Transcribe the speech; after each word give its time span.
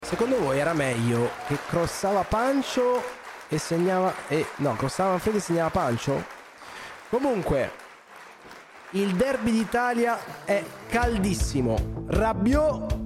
Secondo 0.00 0.38
voi 0.38 0.58
era 0.58 0.72
meglio 0.72 1.30
che 1.46 1.58
crossava 1.66 2.22
Pancio 2.22 3.02
e 3.48 3.58
segnava... 3.58 4.14
E, 4.28 4.46
no, 4.56 4.74
crossava 4.74 5.10
Manfredi 5.10 5.36
e 5.36 5.40
segnava 5.40 5.68
Pancio? 5.68 6.24
Comunque, 7.10 7.72
il 8.92 9.14
derby 9.16 9.50
d'Italia 9.50 10.18
è 10.44 10.64
caldissimo. 10.88 12.04
Rabiot 12.06 12.96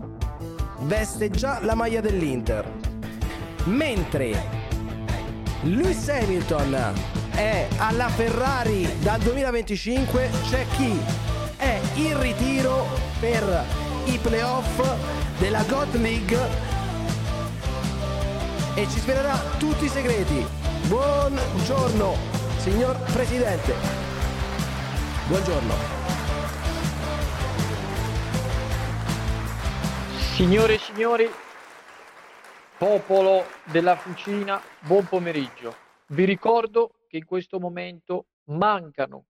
veste 0.83 1.31
già 1.31 1.59
la 1.63 1.75
maglia 1.75 2.01
dell'Inter. 2.01 2.71
Mentre 3.65 4.49
Lewis 5.63 6.09
Hamilton 6.09 6.95
è 7.35 7.67
alla 7.79 8.09
Ferrari 8.11 9.01
dal 9.01 9.19
2025, 9.19 10.31
c'è 10.49 10.67
chi 10.77 10.97
è 11.57 11.81
in 11.95 12.21
ritiro 12.21 12.87
per 13.19 13.65
i 14.05 14.19
playoff 14.19 14.81
della 15.39 15.63
God 15.65 15.95
League 15.97 16.82
e 18.75 18.89
ci 18.89 19.01
svelerà 19.01 19.37
tutti 19.59 19.85
i 19.85 19.89
segreti. 19.89 20.43
Buongiorno 20.89 22.15
Signor 22.57 22.97
Presidente, 23.13 23.75
buongiorno. 25.29 25.75
Signore 30.17 30.75
e 30.75 30.79
signori, 30.79 31.29
popolo 32.79 33.45
della 33.71 33.95
fucina, 33.97 34.59
buon 34.81 35.05
pomeriggio. 35.05 35.77
Vi 36.07 36.25
ricordo 36.25 36.95
che 37.09 37.19
in 37.19 37.27
questo 37.27 37.61
momento 37.61 38.29
mancano 38.45 39.27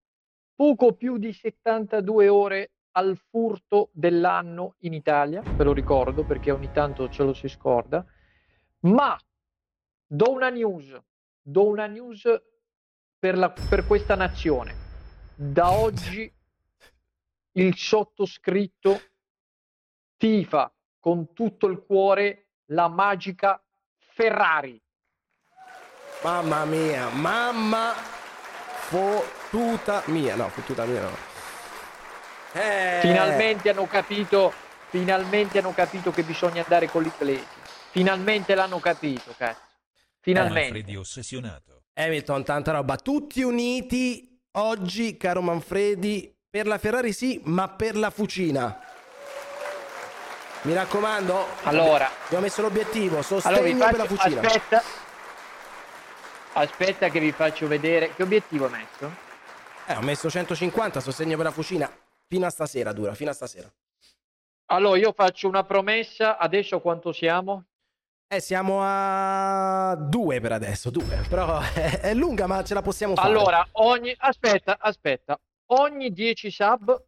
poco 0.55 0.93
più 0.93 1.19
di 1.19 1.33
72 1.33 2.29
ore 2.29 2.71
al 2.93 3.19
furto 3.29 3.89
dell'anno 3.93 4.77
in 4.81 4.93
Italia, 4.93 5.43
ve 5.45 5.65
lo 5.65 5.73
ricordo 5.73 6.23
perché 6.23 6.53
ogni 6.53 6.71
tanto 6.71 7.09
ce 7.09 7.25
lo 7.25 7.33
si 7.33 7.49
scorda, 7.49 8.05
ma 8.83 9.19
do 10.13 10.31
una 10.31 10.51
news, 10.51 10.95
do 11.41 11.69
una 11.69 11.87
news 11.87 12.23
per, 13.19 13.39
la, 13.39 13.51
per 13.51 13.87
questa 13.87 14.15
nazione. 14.15 14.75
Da 15.35 15.71
oggi 15.71 16.31
il 17.53 17.77
sottoscritto 17.77 19.01
tifa 20.19 20.71
con 21.01 21.33
tutto 21.33 21.67
il 21.67 21.83
cuore 21.83 22.49
la 22.67 22.89
magica 22.89 23.61
Ferrari. 23.97 24.81
Mamma 26.23 26.65
mia, 26.67 27.09
mamma 27.09 27.93
fottuta 27.95 30.03
mia, 30.07 30.37
no, 30.37 30.49
fottuta 30.51 30.85
mia 30.85 31.01
no. 31.01 31.17
Eh... 32.53 32.99
Finalmente 33.01 33.71
hanno 33.71 33.87
capito, 33.87 34.53
finalmente 34.89 35.59
hanno 35.59 35.73
capito 35.73 36.11
che 36.11 36.23
bisogna 36.23 36.63
andare 36.63 36.89
con 36.89 37.03
l'inglese. 37.03 37.61
Finalmente 37.91 38.55
l'hanno 38.55 38.79
capito, 38.79 39.35
cazzo. 39.37 39.71
Finalmente. 40.23 40.61
Manfredi 40.61 40.97
ossessionato. 40.97 41.83
Hamilton, 41.95 42.45
tanta 42.45 42.71
roba. 42.73 42.97
Tutti 42.97 43.43
uniti 43.43 44.41
oggi, 44.53 45.17
caro 45.17 45.43
Manfredi, 45.43 46.33
per 46.49 46.67
la 46.67 46.79
Ferrari 46.79 47.13
sì, 47.13 47.41
ma 47.45 47.69
per 47.69 47.97
la 47.97 48.11
Fucina. 48.11 48.81
Mi 50.63 50.75
raccomando, 50.75 51.45
allora, 51.65 52.09
abbiamo 52.25 52.45
messo 52.45 52.63
l'obiettivo, 52.63 53.21
sostegno 53.21 53.85
allora 53.85 53.91
faccio, 53.91 53.91
per 53.91 53.99
la 53.99 54.07
Fucina. 54.07 54.41
Aspetta, 54.41 54.83
aspetta 56.53 57.09
che 57.09 57.19
vi 57.19 57.33
faccio 57.33 57.67
vedere. 57.67 58.15
Che 58.15 58.23
obiettivo 58.23 58.67
hai 58.67 58.71
messo? 58.71 59.13
Eh, 59.87 59.97
ho 59.97 60.03
messo 60.03 60.31
150, 60.31 61.01
sostegno 61.01 61.37
per 61.37 61.47
la 61.47 61.51
Fucina. 61.51 61.91
Fino 62.29 62.47
a 62.47 62.51
stasera 62.51 62.93
dura, 62.93 63.15
fino 63.15 63.31
a 63.31 63.35
stasera. 63.35 63.69
Allora, 64.67 64.99
io 64.99 65.13
faccio 65.13 65.49
una 65.49 65.65
promessa. 65.65 66.39
Adesso 66.39 66.81
quanto 66.81 67.13
siamo? 67.13 67.65
Eh, 68.33 68.41
siamo 68.41 68.79
a 68.81 69.95
due 69.95 70.41
per 70.41 70.53
adesso, 70.53 70.89
due. 70.89 71.23
Però 71.29 71.61
è, 71.75 72.01
è 72.01 72.15
lunga, 72.15 72.47
ma 72.47 72.65
ce 72.65 72.73
la 72.73 72.81
possiamo 72.81 73.15
fare. 73.15 73.29
Allora, 73.29 73.69
ogni... 73.73 74.15
Aspetta, 74.17 74.79
aspetta. 74.81 75.39
Ogni 75.67 76.11
10 76.11 76.51
sub 76.51 77.05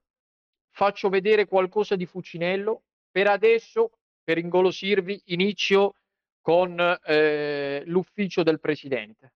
faccio 0.68 1.08
vedere 1.08 1.46
qualcosa 1.46 1.96
di 1.96 2.04
Fucinello. 2.04 2.82
Per 3.10 3.26
adesso, 3.26 3.92
per 4.22 4.36
ingolosirvi, 4.36 5.22
inizio 5.26 5.94
con 6.42 6.78
eh, 6.78 7.82
l'ufficio 7.86 8.42
del 8.42 8.60
presidente. 8.60 9.32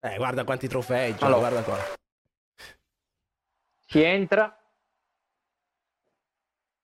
Eh, 0.00 0.16
guarda 0.16 0.42
quanti 0.42 0.66
trofei, 0.66 1.14
Gio, 1.14 1.26
allora, 1.26 1.48
guarda 1.48 1.62
qua. 1.62 1.78
Si 3.86 4.02
entra, 4.02 4.62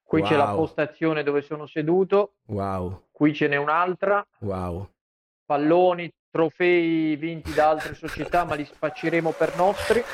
Qui 0.08 0.20
wow. 0.22 0.28
c'è 0.30 0.36
la 0.36 0.54
postazione 0.54 1.22
dove 1.22 1.42
sono 1.42 1.66
seduto. 1.66 2.36
Wow. 2.46 3.07
Qui 3.18 3.34
ce 3.34 3.48
n'è 3.48 3.56
un'altra. 3.56 4.24
Wow. 4.42 4.88
Palloni, 5.44 6.08
trofei 6.30 7.16
vinti 7.16 7.52
da 7.52 7.70
altre 7.70 7.94
società, 7.94 8.44
ma 8.44 8.54
li 8.54 8.64
spacceremo 8.64 9.32
per 9.32 9.56
nostri. 9.56 10.00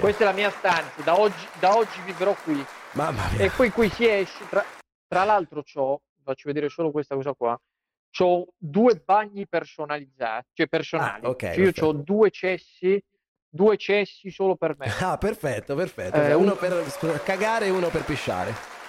Questa 0.00 0.22
è 0.22 0.26
la 0.26 0.32
mia 0.32 0.48
stanza. 0.48 1.02
Da 1.02 1.20
oggi, 1.20 1.46
da 1.60 1.76
oggi 1.76 2.00
vivrò 2.06 2.34
qui. 2.44 2.64
Mamma 2.92 3.28
mia. 3.28 3.44
E 3.44 3.50
poi 3.50 3.70
qui 3.70 3.90
si 3.90 4.08
esce. 4.08 4.48
Tra, 4.48 4.64
tra 5.06 5.24
l'altro, 5.24 5.62
c'ho, 5.62 6.00
faccio 6.24 6.44
vedere 6.46 6.70
solo 6.70 6.90
questa 6.90 7.14
cosa 7.14 7.34
qua. 7.34 7.60
Ho 8.20 8.46
due 8.56 9.02
bagni 9.04 9.46
personalizzati, 9.46 10.48
cioè 10.54 10.66
personali. 10.66 11.26
Ah, 11.26 11.28
okay, 11.28 11.54
cioè 11.54 11.64
io 11.64 11.72
ho 11.88 11.92
due 11.92 12.30
cessi 12.30 12.98
due 13.54 13.76
cessi 13.76 14.30
solo 14.30 14.56
per 14.56 14.76
me. 14.78 14.90
Ah, 15.00 15.18
perfetto, 15.18 15.74
perfetto. 15.74 16.16
Eh, 16.16 16.32
uno 16.32 16.54
per 16.54 17.20
cagare 17.22 17.66
e 17.66 17.70
uno 17.70 17.88
per 17.88 18.02
pisciare. 18.04 18.81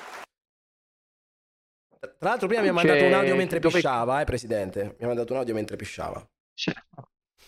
Tra 2.04 2.30
l'altro 2.30 2.48
prima 2.48 2.62
mi 2.62 2.68
ha 2.68 2.74
mandato 2.74 3.04
un 3.06 3.14
audio 3.14 3.36
mentre 3.36 3.60
dove... 3.60 3.76
pisciava, 3.76 4.22
eh, 4.22 4.26
presidente. 4.26 4.96
Mi 4.98 5.06
ha 5.06 5.08
mandato 5.08 5.34
un 5.34 5.40
audio 5.40 5.54
mentre 5.54 5.76
pisciava. 5.76 6.28
Sì. 6.54 6.74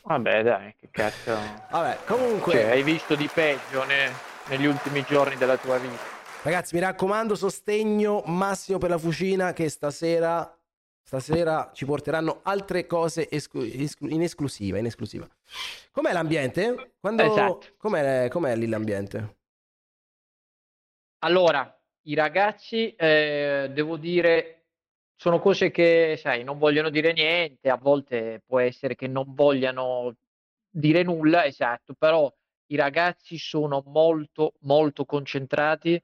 Vabbè, 0.04 0.44
dai, 0.44 0.76
che 0.78 0.90
cazzo. 0.92 1.36
Vabbè, 1.70 2.00
comunque... 2.06 2.54
Cioè, 2.54 2.72
hai 2.72 2.84
visto 2.84 3.16
di 3.16 3.30
peggio 3.34 3.84
ne... 3.86 4.12
negli 4.48 4.66
ultimi 4.66 5.04
giorni 5.04 5.36
della 5.36 5.58
tua 5.58 5.78
vita. 5.78 6.14
Ragazzi, 6.44 6.76
mi 6.76 6.82
raccomando, 6.82 7.36
sostegno 7.36 8.22
massimo 8.28 8.78
per 8.78 8.92
la 8.92 8.98
fucina 8.98 9.52
che 9.54 9.68
stasera 9.70 10.50
Stasera 11.08 11.70
ci 11.72 11.86
porteranno 11.86 12.40
altre 12.42 12.88
cose 12.88 13.30
esclu- 13.30 13.72
esclu- 13.76 14.12
in 14.12 14.24
esclusiva, 14.24 14.80
in 14.80 14.88
esclusiva. 14.88 15.28
Com'è 15.92 16.12
l'ambiente? 16.12 16.96
Quando... 17.00 17.22
Esatto. 17.22 17.76
Com'è, 17.78 18.28
com'è 18.28 18.56
lì 18.56 18.68
l'ambiente? 18.68 19.38
Allora, 21.20 21.80
i 22.06 22.16
ragazzi, 22.16 22.94
eh, 22.96 23.70
devo 23.74 23.98
dire, 23.98 24.66
sono 25.16 25.40
cose 25.40 25.72
che, 25.72 26.16
sai, 26.18 26.44
non 26.44 26.58
vogliono 26.58 26.90
dire 26.90 27.14
niente, 27.14 27.70
a 27.70 27.78
volte 27.78 28.42
può 28.46 28.60
essere 28.60 28.96
che 28.96 29.08
non 29.08 29.34
vogliano 29.34 30.16
dire 30.70 31.04
nulla, 31.04 31.46
esatto, 31.46 31.94
però 31.94 32.32
i 32.68 32.76
ragazzi 32.76 33.38
sono 33.38 33.84
molto, 33.86 34.54
molto 34.62 35.06
concentrati 35.06 36.02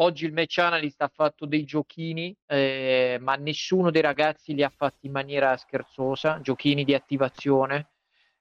Oggi 0.00 0.26
il 0.26 0.32
match 0.32 0.58
analyst 0.58 1.02
ha 1.02 1.10
fatto 1.12 1.44
dei 1.44 1.64
giochini, 1.64 2.34
eh, 2.46 3.18
ma 3.20 3.34
nessuno 3.34 3.90
dei 3.90 4.00
ragazzi 4.00 4.54
li 4.54 4.62
ha 4.62 4.68
fatti 4.68 5.06
in 5.06 5.12
maniera 5.12 5.56
scherzosa, 5.56 6.40
giochini 6.40 6.84
di 6.84 6.94
attivazione. 6.94 7.88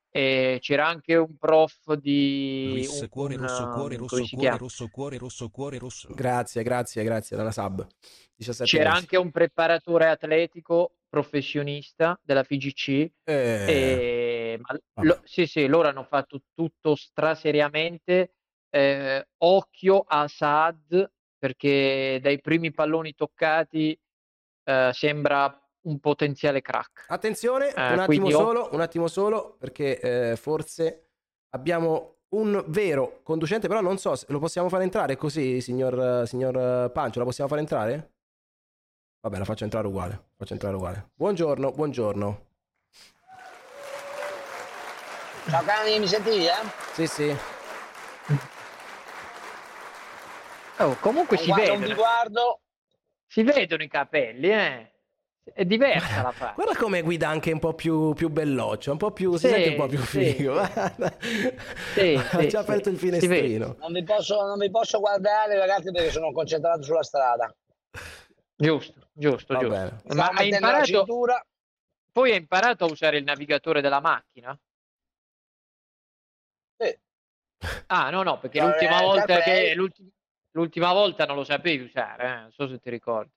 Eh, 0.10 0.58
c'era 0.62 0.88
anche 0.88 1.16
un 1.16 1.38
prof 1.38 1.94
di 1.94 2.70
Luis, 2.70 3.02
un, 3.02 3.10
cuore 3.10 3.36
rosso, 3.36 3.70
cuore 3.70 3.98
rosso, 3.98 4.26
cuore 4.28 4.58
rosso, 4.58 4.88
cuore 4.90 5.18
rosso, 5.18 5.50
cuore 5.50 5.78
rosso. 5.78 6.10
Grazie, 6.14 6.64
grazie, 6.64 7.04
grazie 7.04 7.38
dalla 7.38 7.52
sub. 7.52 7.86
C'era 8.36 8.90
mesi. 8.90 9.02
anche 9.02 9.18
un 9.18 9.32
preparatore 9.32 10.08
atletico 10.08 10.98
professionista 11.10 12.20
della 12.24 12.44
FIGC. 12.44 12.90
Eh... 12.90 13.12
E... 13.24 14.60
Lo, 15.02 15.22
sì, 15.24 15.46
sì, 15.46 15.68
loro 15.68 15.88
hanno 15.88 16.04
fatto 16.04 16.42
tutto 16.54 16.96
straseriamente. 16.96 18.34
Eh, 18.70 19.28
occhio 19.38 20.04
a 20.06 20.28
Saad 20.28 21.12
perché 21.38 22.20
dai 22.22 22.42
primi 22.42 22.72
palloni 22.72 23.14
toccati 23.14 23.98
eh, 24.64 24.90
sembra 24.94 25.67
un 25.88 26.00
potenziale 26.00 26.62
crack. 26.62 27.06
Attenzione, 27.08 27.74
eh, 27.74 27.94
un 27.94 28.00
attimo 28.00 28.30
solo, 28.30 28.60
ho... 28.62 28.76
un 28.76 28.82
attimo 28.82 29.08
solo, 29.08 29.56
perché 29.58 30.00
eh, 30.00 30.36
forse 30.36 31.08
abbiamo 31.50 32.16
un 32.30 32.64
vero 32.68 33.22
conducente, 33.24 33.68
però 33.68 33.82
non 33.82 33.98
so 33.98 34.16
se 34.16 34.26
lo 34.30 34.40
possiamo 34.40 34.68
fare 34.70 34.84
entrare 34.84 35.16
così, 35.16 35.62
signor, 35.62 36.28
signor 36.28 36.92
Pancio, 36.92 37.20
la 37.20 37.26
possiamo 37.26 37.50
fare 37.50 37.62
entrare? 37.62 38.12
Vabbè, 39.22 39.38
la 39.38 39.46
faccio 39.46 39.64
entrare 39.64 39.88
uguale. 39.88 40.26
Faccio 40.36 40.54
entrare 40.54 40.76
uguale. 40.76 41.10
Buongiorno, 41.16 41.72
buongiorno. 41.72 42.46
Ciao 45.50 45.64
cani, 45.64 46.00
mi 46.00 46.08
sentivi, 46.08 46.46
eh? 46.46 46.52
Sì, 46.94 47.08
sì. 47.08 47.38
Oh, 50.80 50.96
comunque 51.00 51.38
si 51.38 51.52
vedono, 51.52 51.96
guardo. 51.96 52.60
si 53.26 53.44
vedono 53.44 53.84
i 53.84 53.88
capelli, 53.88 54.50
eh. 54.52 54.92
È 55.54 55.66
diversa 55.66 56.22
la 56.22 56.32
faccia. 56.32 56.54
Guarda 56.54 56.76
come 56.76 57.02
guida 57.02 57.30
anche 57.30 57.52
un 57.52 57.60
po' 57.60 57.74
più, 57.74 58.14
più 58.14 58.30
belloccio, 58.30 58.92
un 58.92 58.98
po' 58.98 59.12
più, 59.12 59.36
si 59.38 59.48
Sì, 59.48 59.54
sente 59.54 59.70
un 59.70 59.76
po' 59.76 59.88
più 59.88 60.00
figo. 60.00 60.60
Sì, 61.98 62.14
ha 62.14 62.22
sì, 62.22 62.48
già 62.50 62.64
sì. 62.64 62.70
aperto 62.70 62.90
il 62.90 62.98
Si 62.98 63.06
finestrino. 63.06 63.76
Non 63.80 63.92
vi, 63.94 64.04
posso, 64.04 64.42
non 64.46 64.58
vi 64.60 64.70
posso 64.70 65.00
guardare, 65.00 65.58
ragazzi, 65.58 65.92
perché 65.92 66.12
sono 66.12 66.32
concentrato 66.32 66.84
sulla 66.84 67.04
strada. 67.04 67.54
Giusto, 68.56 69.10
giusto, 69.14 69.54
Va 69.54 69.60
giusto. 69.60 69.74
bene. 69.76 70.02
Ma 70.16 70.28
hai 70.30 70.50
imparato, 70.50 70.84
cintura. 70.86 71.46
poi 72.12 72.32
hai 72.32 72.38
imparato 72.38 72.86
a 72.86 72.92
usare 72.92 73.18
il 73.18 73.24
navigatore 73.24 73.82
della 73.82 74.00
macchina? 74.00 74.58
Sì. 76.78 76.98
Ah, 77.88 78.10
no, 78.10 78.24
no, 78.24 78.40
perché 78.40 78.60
No, 78.60 78.68
l'ultima 78.68 78.98
eh, 79.00 79.06
volta 79.06 79.40
che 79.42 79.74
l'ulti- 79.76 80.12
l'ultima 80.52 80.94
volta 80.94 81.26
non 81.26 81.36
lo 81.36 81.44
sapevi 81.44 81.84
usare, 81.86 82.24
eh, 82.24 82.36
non 82.42 82.52
so 82.52 82.68
se 82.68 82.80
ti 82.80 82.90
ricordi. 82.90 83.32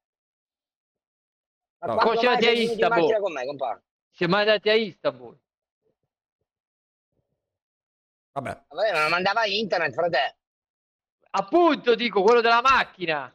Ma 1.81 1.87
No. 1.87 1.95
quando 1.97 2.15
Cosa 2.15 2.27
mai 2.29 2.37
ti 2.39 2.43
sei 2.45 2.51
hai 2.53 2.57
venuto 2.67 2.73
in 2.73 2.79
Istanbul? 2.91 3.21
con 3.21 3.33
me, 3.33 3.47
compà? 3.47 3.83
Siamo 4.11 4.37
andati 4.37 4.69
a 4.69 4.75
Istanbul. 4.75 5.39
Vabbè. 8.33 8.63
Vabbè, 8.69 8.93
ma 8.93 9.09
mandava 9.09 9.45
internet, 9.47 9.93
frate. 9.95 10.37
Appunto, 11.31 11.95
dico, 11.95 12.23
quello 12.23 12.41
della 12.41 12.61
macchina. 12.61 13.33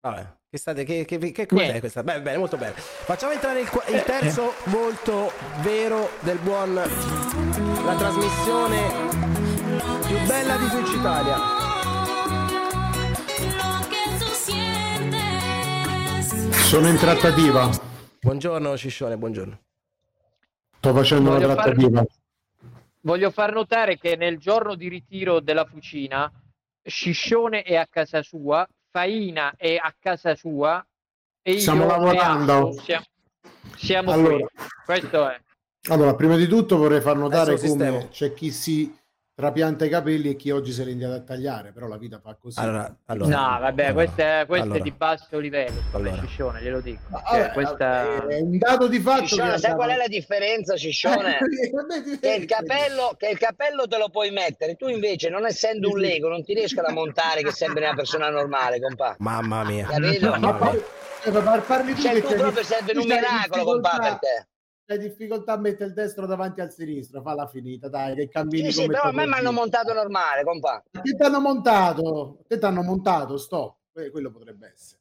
Vabbè. 0.00 0.26
Che, 0.52 0.58
state, 0.58 0.84
che, 0.84 1.04
che, 1.06 1.18
che 1.32 1.46
cos'è 1.46 1.78
questa? 1.80 2.02
Beh, 2.02 2.20
bene, 2.20 2.36
molto 2.36 2.58
bene. 2.58 2.72
Facciamo 2.74 3.32
entrare 3.32 3.60
il, 3.60 3.70
il 3.88 4.02
terzo 4.02 4.52
molto 4.64 5.32
vero 5.62 6.10
del 6.20 6.38
buon... 6.38 6.74
La 6.74 7.96
trasmissione 7.96 9.08
più 10.06 10.18
bella 10.26 10.56
di 10.56 10.68
Twitch 10.68 10.92
Italia. 10.94 11.71
Sono 16.72 16.88
in 16.88 16.96
trattativa. 16.96 17.68
Buongiorno 18.18 18.78
Ciccione, 18.78 19.18
buongiorno. 19.18 19.60
Sto 20.78 20.94
facendo 20.94 21.28
una 21.28 21.38
Voglio 21.38 21.54
far- 21.54 21.64
trattativa. 21.64 22.04
Voglio 23.02 23.30
far 23.30 23.52
notare 23.52 23.98
che 23.98 24.16
nel 24.16 24.38
giorno 24.38 24.74
di 24.74 24.88
ritiro 24.88 25.40
della 25.40 25.66
fucina, 25.66 26.32
Sciscione 26.82 27.60
è 27.60 27.76
a 27.76 27.86
casa 27.86 28.22
sua, 28.22 28.66
Faina 28.90 29.52
è 29.58 29.76
a 29.76 29.94
casa 29.98 30.34
sua 30.34 30.82
e 31.42 31.52
io 31.52 31.58
Stiamo 31.58 31.84
lavorando. 31.84 32.72
Siamo, 32.80 33.04
siamo 33.76 34.12
Allora. 34.12 34.36
qui. 34.36 34.46
Questo 34.86 35.28
è. 35.28 35.40
Allora, 35.90 36.14
prima 36.14 36.36
di 36.36 36.46
tutto 36.46 36.78
vorrei 36.78 37.02
far 37.02 37.18
notare 37.18 37.58
come 37.58 38.08
c'è 38.10 38.32
chi 38.32 38.50
si 38.50 38.98
trapianta 39.34 39.84
i 39.84 39.88
capelli 39.88 40.30
e 40.30 40.36
chi 40.36 40.50
oggi 40.50 40.72
se 40.72 40.84
li 40.84 40.92
indiana 40.92 41.14
a 41.16 41.20
tagliare, 41.20 41.72
però 41.72 41.86
la 41.88 41.96
vita 41.96 42.20
fa 42.22 42.36
così. 42.40 42.58
Allora, 42.60 42.94
allora, 43.06 43.28
no, 43.36 43.58
vabbè, 43.60 43.86
allora, 43.86 43.92
questo, 43.92 44.20
è, 44.22 44.44
questo 44.46 44.64
allora. 44.64 44.78
è 44.78 44.82
di 44.82 44.90
basso 44.92 45.38
livello, 45.38 45.80
Allora. 45.92 46.16
Sciscione, 46.16 46.62
glielo 46.62 46.80
dico. 46.80 47.00
Ma, 47.08 47.22
Cioè, 47.28 47.40
vabbè, 47.40 47.52
questa... 47.52 48.26
È 48.28 48.40
un 48.40 48.58
dato 48.58 48.86
di 48.88 49.00
fatto. 49.00 49.26
Ciccione, 49.26 49.58
sai 49.58 49.74
qual 49.74 49.90
è 49.90 49.96
la 49.96 50.06
differenza, 50.06 50.76
Ciccione? 50.76 51.38
che, 52.20 52.34
il 52.34 52.44
capello, 52.44 53.14
che 53.16 53.28
il 53.28 53.38
capello 53.38 53.86
te 53.88 53.98
lo 53.98 54.10
puoi 54.10 54.30
mettere, 54.30 54.74
tu 54.74 54.88
invece, 54.88 55.28
non 55.28 55.46
essendo 55.46 55.88
un 55.90 55.98
Lego, 55.98 56.28
non 56.28 56.44
ti 56.44 56.54
riescono 56.54 56.88
a 56.88 56.92
montare 56.92 57.42
che 57.42 57.52
sembri 57.52 57.82
una 57.84 57.94
persona 57.94 58.28
normale, 58.28 58.80
compà. 58.80 59.16
Mamma 59.18 59.64
mia. 59.64 59.86
Capito? 59.86 60.30
Ma 60.30 60.38
Mamma 60.38 60.56
poi- 60.56 60.72
mia. 60.72 60.84
eh, 61.24 61.30
tu 61.94 62.02
Cioè, 62.02 62.12
che 62.14 62.20
tu 62.20 62.26
c'hai 62.28 62.36
proprio 62.36 62.62
dif- 62.62 62.64
serve 62.64 62.92
tu 62.92 63.00
un 63.00 63.06
c'hai 63.06 63.18
Hai 64.86 64.98
difficoltà 64.98 65.52
a 65.52 65.58
mettere 65.58 65.86
il 65.86 65.94
destro 65.94 66.26
davanti 66.26 66.60
al 66.60 66.72
sinistro, 66.72 67.22
falla 67.22 67.46
finita, 67.46 67.88
dai, 67.88 68.14
che 68.14 68.28
cammini 68.28 68.66
Sì, 68.66 68.72
sì, 68.72 68.80
come 68.80 68.94
però 68.94 69.08
a 69.08 69.12
me 69.12 69.26
mi 69.26 69.34
hanno 69.34 69.52
montato 69.52 69.92
normale, 69.92 70.42
compà. 70.42 70.82
Ma 70.90 71.00
Che 71.00 71.14
ti 71.14 71.22
hanno 71.22 71.40
montato? 71.40 72.44
Che 72.46 72.58
ti 72.58 72.64
hanno 72.64 72.82
montato? 72.82 73.36
Stop. 73.36 73.76
Eh, 73.94 74.10
Quello 74.10 74.30
potrebbe 74.30 74.72
essere. 74.72 75.00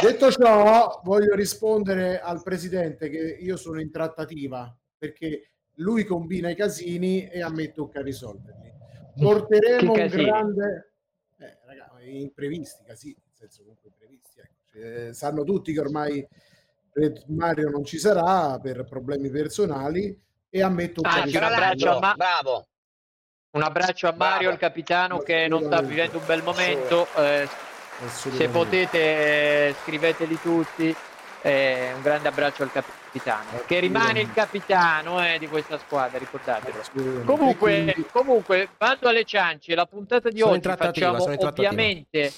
Detto 0.00 0.30
ciò, 0.30 1.00
voglio 1.02 1.34
rispondere 1.34 2.20
al 2.20 2.42
presidente 2.42 3.08
che 3.08 3.38
io 3.40 3.56
sono 3.56 3.80
in 3.80 3.90
trattativa 3.90 4.74
perché 4.96 5.50
lui 5.76 6.04
combina 6.04 6.50
i 6.50 6.54
casini 6.54 7.28
e 7.28 7.42
a 7.42 7.50
me 7.50 7.72
tocca 7.72 8.00
risolverli. 8.00 8.72
Porteremo 9.18 9.92
un 9.92 10.06
grande 10.06 10.92
eh, 11.38 11.58
raga, 11.64 11.90
imprevisti, 12.04 12.84
casini, 12.84 13.16
nel 13.24 13.34
senso 13.34 13.62
comunque 13.62 13.88
imprevisti. 13.88 14.40
Ecco. 14.40 14.54
Cioè, 14.70 15.12
sanno 15.12 15.42
tutti 15.42 15.72
che 15.72 15.80
ormai 15.80 16.26
Mario 17.28 17.68
non 17.70 17.84
ci 17.84 17.98
sarà 17.98 18.58
per 18.60 18.84
problemi 18.84 19.30
personali 19.30 20.18
e 20.50 20.62
a 20.62 20.68
me 20.68 20.92
tocca 20.92 21.10
Ah, 21.10 21.24
un 21.26 21.34
abbraccio 21.42 21.90
a 21.90 21.98
Ma- 22.00 22.14
bravo. 22.16 22.66
Un 23.50 23.62
abbraccio 23.62 24.08
a 24.08 24.12
Mario, 24.16 24.38
Bravo. 24.38 24.52
il 24.52 24.58
capitano, 24.58 25.18
che 25.20 25.48
non 25.48 25.62
sta 25.64 25.80
vivendo 25.80 26.18
un 26.18 26.26
bel 26.26 26.42
momento. 26.42 27.06
eh, 27.16 27.48
se 28.06 28.48
potete, 28.48 28.98
eh, 29.68 29.74
scriveteli 29.82 30.40
tutti. 30.40 30.94
eh, 31.42 31.92
un 31.94 32.02
grande 32.02 32.26
abbraccio 32.28 32.64
al 32.64 32.72
capitano, 32.72 33.62
che 33.64 33.78
rimane 33.78 34.20
il 34.20 34.32
capitano 34.32 35.24
eh, 35.24 35.38
di 35.38 35.46
questa 35.46 35.78
squadra, 35.78 36.18
ricordatelo. 36.18 36.82
Comunque, 37.24 37.54
quindi- 37.54 38.06
comunque, 38.10 38.68
vado 38.76 39.08
alle 39.08 39.22
ciance. 39.24 39.72
La 39.76 39.86
puntata 39.86 40.30
di 40.30 40.40
Sono 40.40 40.52
oggi 40.54 40.68
facciamo 40.68 41.22
ovviamente 41.22 42.32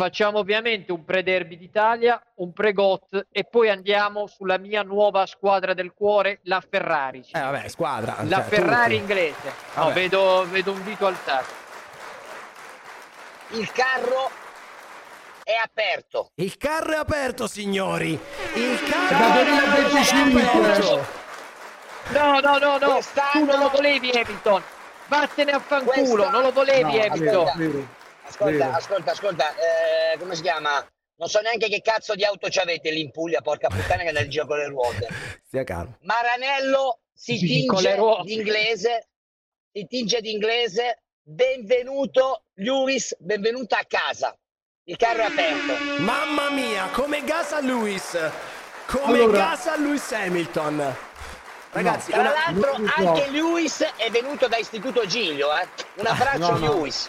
facciamo 0.00 0.38
ovviamente 0.38 0.92
un 0.92 1.04
pre-derby 1.04 1.58
d'Italia, 1.58 2.18
un 2.36 2.54
pre-GOT 2.54 3.26
e 3.30 3.44
poi 3.44 3.68
andiamo 3.68 4.26
sulla 4.26 4.56
mia 4.56 4.82
nuova 4.82 5.26
squadra 5.26 5.74
del 5.74 5.92
cuore, 5.92 6.38
la 6.44 6.62
Ferrari. 6.66 7.22
Eh 7.32 7.38
vabbè, 7.38 7.68
squadra. 7.68 8.16
la 8.22 8.36
cioè, 8.36 8.44
Ferrari 8.44 8.98
tutti. 8.98 9.12
inglese. 9.12 9.52
No, 9.74 9.82
Vabbè. 9.84 9.92
vedo, 9.92 10.46
vedo 10.48 10.72
un 10.72 10.82
dito 10.84 11.06
alzato. 11.06 11.52
Il 13.48 13.70
carro 13.72 14.30
è 15.44 15.52
aperto. 15.62 16.30
Il 16.36 16.56
carro 16.56 16.92
è 16.92 16.96
aperto, 16.96 17.46
signori. 17.46 18.18
Il 18.54 18.80
carro 18.88 19.38
è 19.38 19.44
2025. 19.44 20.42
aperto. 20.42 21.06
No, 22.08 22.40
no, 22.40 22.56
no, 22.58 22.78
no, 22.78 22.90
Quest'anno- 22.92 23.30
tu 23.32 23.44
non 23.44 23.58
lo 23.58 23.68
volevi 23.68 24.10
Hamilton. 24.12 24.62
Vattene 25.08 25.50
a 25.52 25.58
fanculo, 25.58 25.92
Quest'anno- 25.92 26.30
non 26.30 26.42
lo 26.42 26.52
volevi 26.52 26.96
No, 26.96 27.02
Hamilton. 27.04 27.52
vero, 27.56 27.86
Ascolta, 28.30 28.64
vero. 28.64 28.70
ascolta, 28.76 29.10
ascolta, 29.10 29.54
eh, 29.56 30.18
come 30.18 30.34
si 30.34 30.42
chiama? 30.42 30.86
Non 31.16 31.28
so 31.28 31.40
neanche 31.40 31.68
che 31.68 31.82
cazzo 31.82 32.14
di 32.14 32.24
auto 32.24 32.48
ci 32.48 32.58
avete 32.60 32.90
lì 32.90 33.00
in 33.00 33.10
Puglia, 33.10 33.40
porca 33.42 33.68
puttana 33.68 34.02
che 34.04 34.12
nel 34.12 34.28
giro 34.30 34.46
con 34.46 34.56
le 34.58 34.66
ruote. 34.68 35.08
Stia 35.46 35.64
calmo. 35.64 35.96
Maranello 36.02 37.00
si 37.12 37.36
tinge 37.38 37.96
d'inglese, 38.24 39.08
si 39.72 39.86
tinge 39.86 40.20
d'inglese, 40.20 41.02
benvenuto 41.22 42.44
Lewis, 42.54 43.14
benvenuto 43.18 43.74
a 43.74 43.84
casa. 43.86 44.34
Il 44.84 44.96
carro 44.96 45.22
è 45.22 45.26
aperto. 45.26 46.00
Mamma 46.02 46.50
mia, 46.50 46.88
come 46.92 47.22
gas 47.24 47.52
a 47.52 47.60
Lewis. 47.60 48.16
Come 48.86 49.18
Allora- 49.18 49.38
gas 49.38 49.66
a 49.66 49.76
Lewis 49.76 50.10
Hamilton. 50.12 50.96
Ragazzi, 51.72 52.10
Tra 52.10 52.20
una- 52.20 52.32
l'altro 52.32 52.72
anche 52.96 53.28
Lewis 53.30 53.82
è 53.96 54.10
venuto 54.10 54.48
da 54.48 54.56
Istituto 54.56 55.06
Giglio, 55.06 55.54
eh. 55.56 55.68
Un 55.96 56.06
abbraccio 56.06 56.38
no, 56.52 56.58
no. 56.58 56.72
Lewis. 56.72 57.08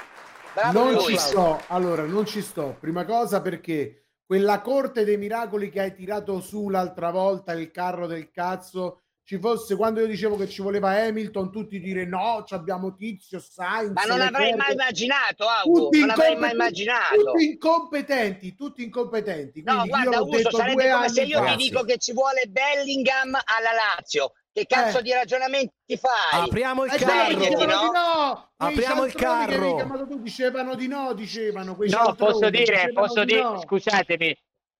Bravo 0.53 0.91
non 0.91 0.99
ci 0.99 1.17
sto, 1.17 1.61
allora 1.67 2.03
non 2.03 2.25
ci 2.25 2.41
sto. 2.41 2.77
Prima 2.79 3.05
cosa 3.05 3.41
perché 3.41 4.07
quella 4.25 4.61
corte 4.61 5.03
dei 5.03 5.17
miracoli 5.17 5.69
che 5.69 5.79
hai 5.79 5.93
tirato 5.93 6.39
su 6.41 6.69
l'altra 6.69 7.11
volta, 7.11 7.53
il 7.53 7.71
carro 7.71 8.07
del 8.07 8.31
cazzo, 8.31 9.01
ci 9.23 9.37
fosse 9.37 9.75
quando 9.77 10.01
io 10.01 10.07
dicevo 10.07 10.35
che 10.35 10.49
ci 10.49 10.61
voleva 10.61 10.89
Hamilton, 10.89 11.51
tutti 11.51 11.79
dire 11.79 12.05
no, 12.05 12.43
ci 12.45 12.53
abbiamo 12.53 12.95
Tizio, 12.95 13.39
Sainz. 13.39 13.93
Ma 13.93 14.03
non 14.03 14.19
avrei 14.19 14.51
Leclerc". 14.51 14.57
mai 14.57 14.73
immaginato, 14.73 15.45
Augo, 15.47 15.79
Tutti 15.83 15.99
non 15.99 16.09
avrei 16.09 16.35
mai 16.35 16.51
immaginato. 16.51 17.15
Tutti 17.15 17.45
incompetenti, 17.45 18.55
tutti 18.55 18.83
incompetenti. 18.83 19.63
No, 19.63 19.71
Quindi 19.71 19.89
guarda, 19.89 20.09
l'ho 20.09 20.15
Augusto, 20.17 20.37
detto 20.37 20.57
sarebbe 20.57 20.91
come 20.91 21.09
se 21.09 21.21
io 21.23 21.45
ti 21.45 21.55
dico 21.55 21.83
che 21.83 21.97
ci 21.97 22.11
vuole 22.13 22.43
Bellingham 22.49 23.33
alla 23.33 23.95
Lazio. 23.95 24.33
Che 24.53 24.65
cazzo 24.65 24.99
Eh. 24.99 25.01
di 25.01 25.13
ragionamenti 25.13 25.97
fai? 25.97 26.41
apriamo 26.43 26.83
il 26.83 26.91
Eh, 26.93 26.97
carro. 26.97 27.35
dicevano 27.35 27.73
no? 27.73 27.81
di 27.81 27.89
no. 27.93 28.49
Apriamo 28.57 29.05
il 29.05 29.13
carro. 29.13 30.05
tu 30.07 30.21
dicevano 30.21 30.75
di 30.75 30.87
no, 30.87 31.13
dicevano. 31.13 31.75
Quei 31.75 31.89
No, 31.89 32.13
posso 32.15 32.49
dire, 32.49 32.91
posso 32.93 33.21
di 33.23 33.27
dire, 33.33 33.41
no. 33.43 33.61
scusatemi, 33.61 34.37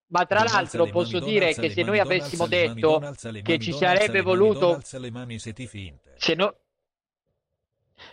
ma 0.07 0.25
tra 0.25 0.43
l'altro 0.43 0.87
posso 0.87 1.19
mani, 1.19 1.31
dire 1.31 1.53
che 1.53 1.69
se 1.69 1.83
mani, 1.83 1.83
noi 1.85 1.99
avessimo 1.99 2.47
mani, 2.47 2.73
detto 2.73 2.99
che 3.43 3.59
ci 3.59 3.71
sarebbe 3.71 4.19
voluto- 4.21 4.59
Don, 4.59 4.73
alza 4.75 4.99
le 4.99 5.09
mani 5.11 5.39
se 5.39 5.53
ti 5.53 5.65
finte. 5.67 6.15
se, 6.17 6.33
no- 6.35 6.55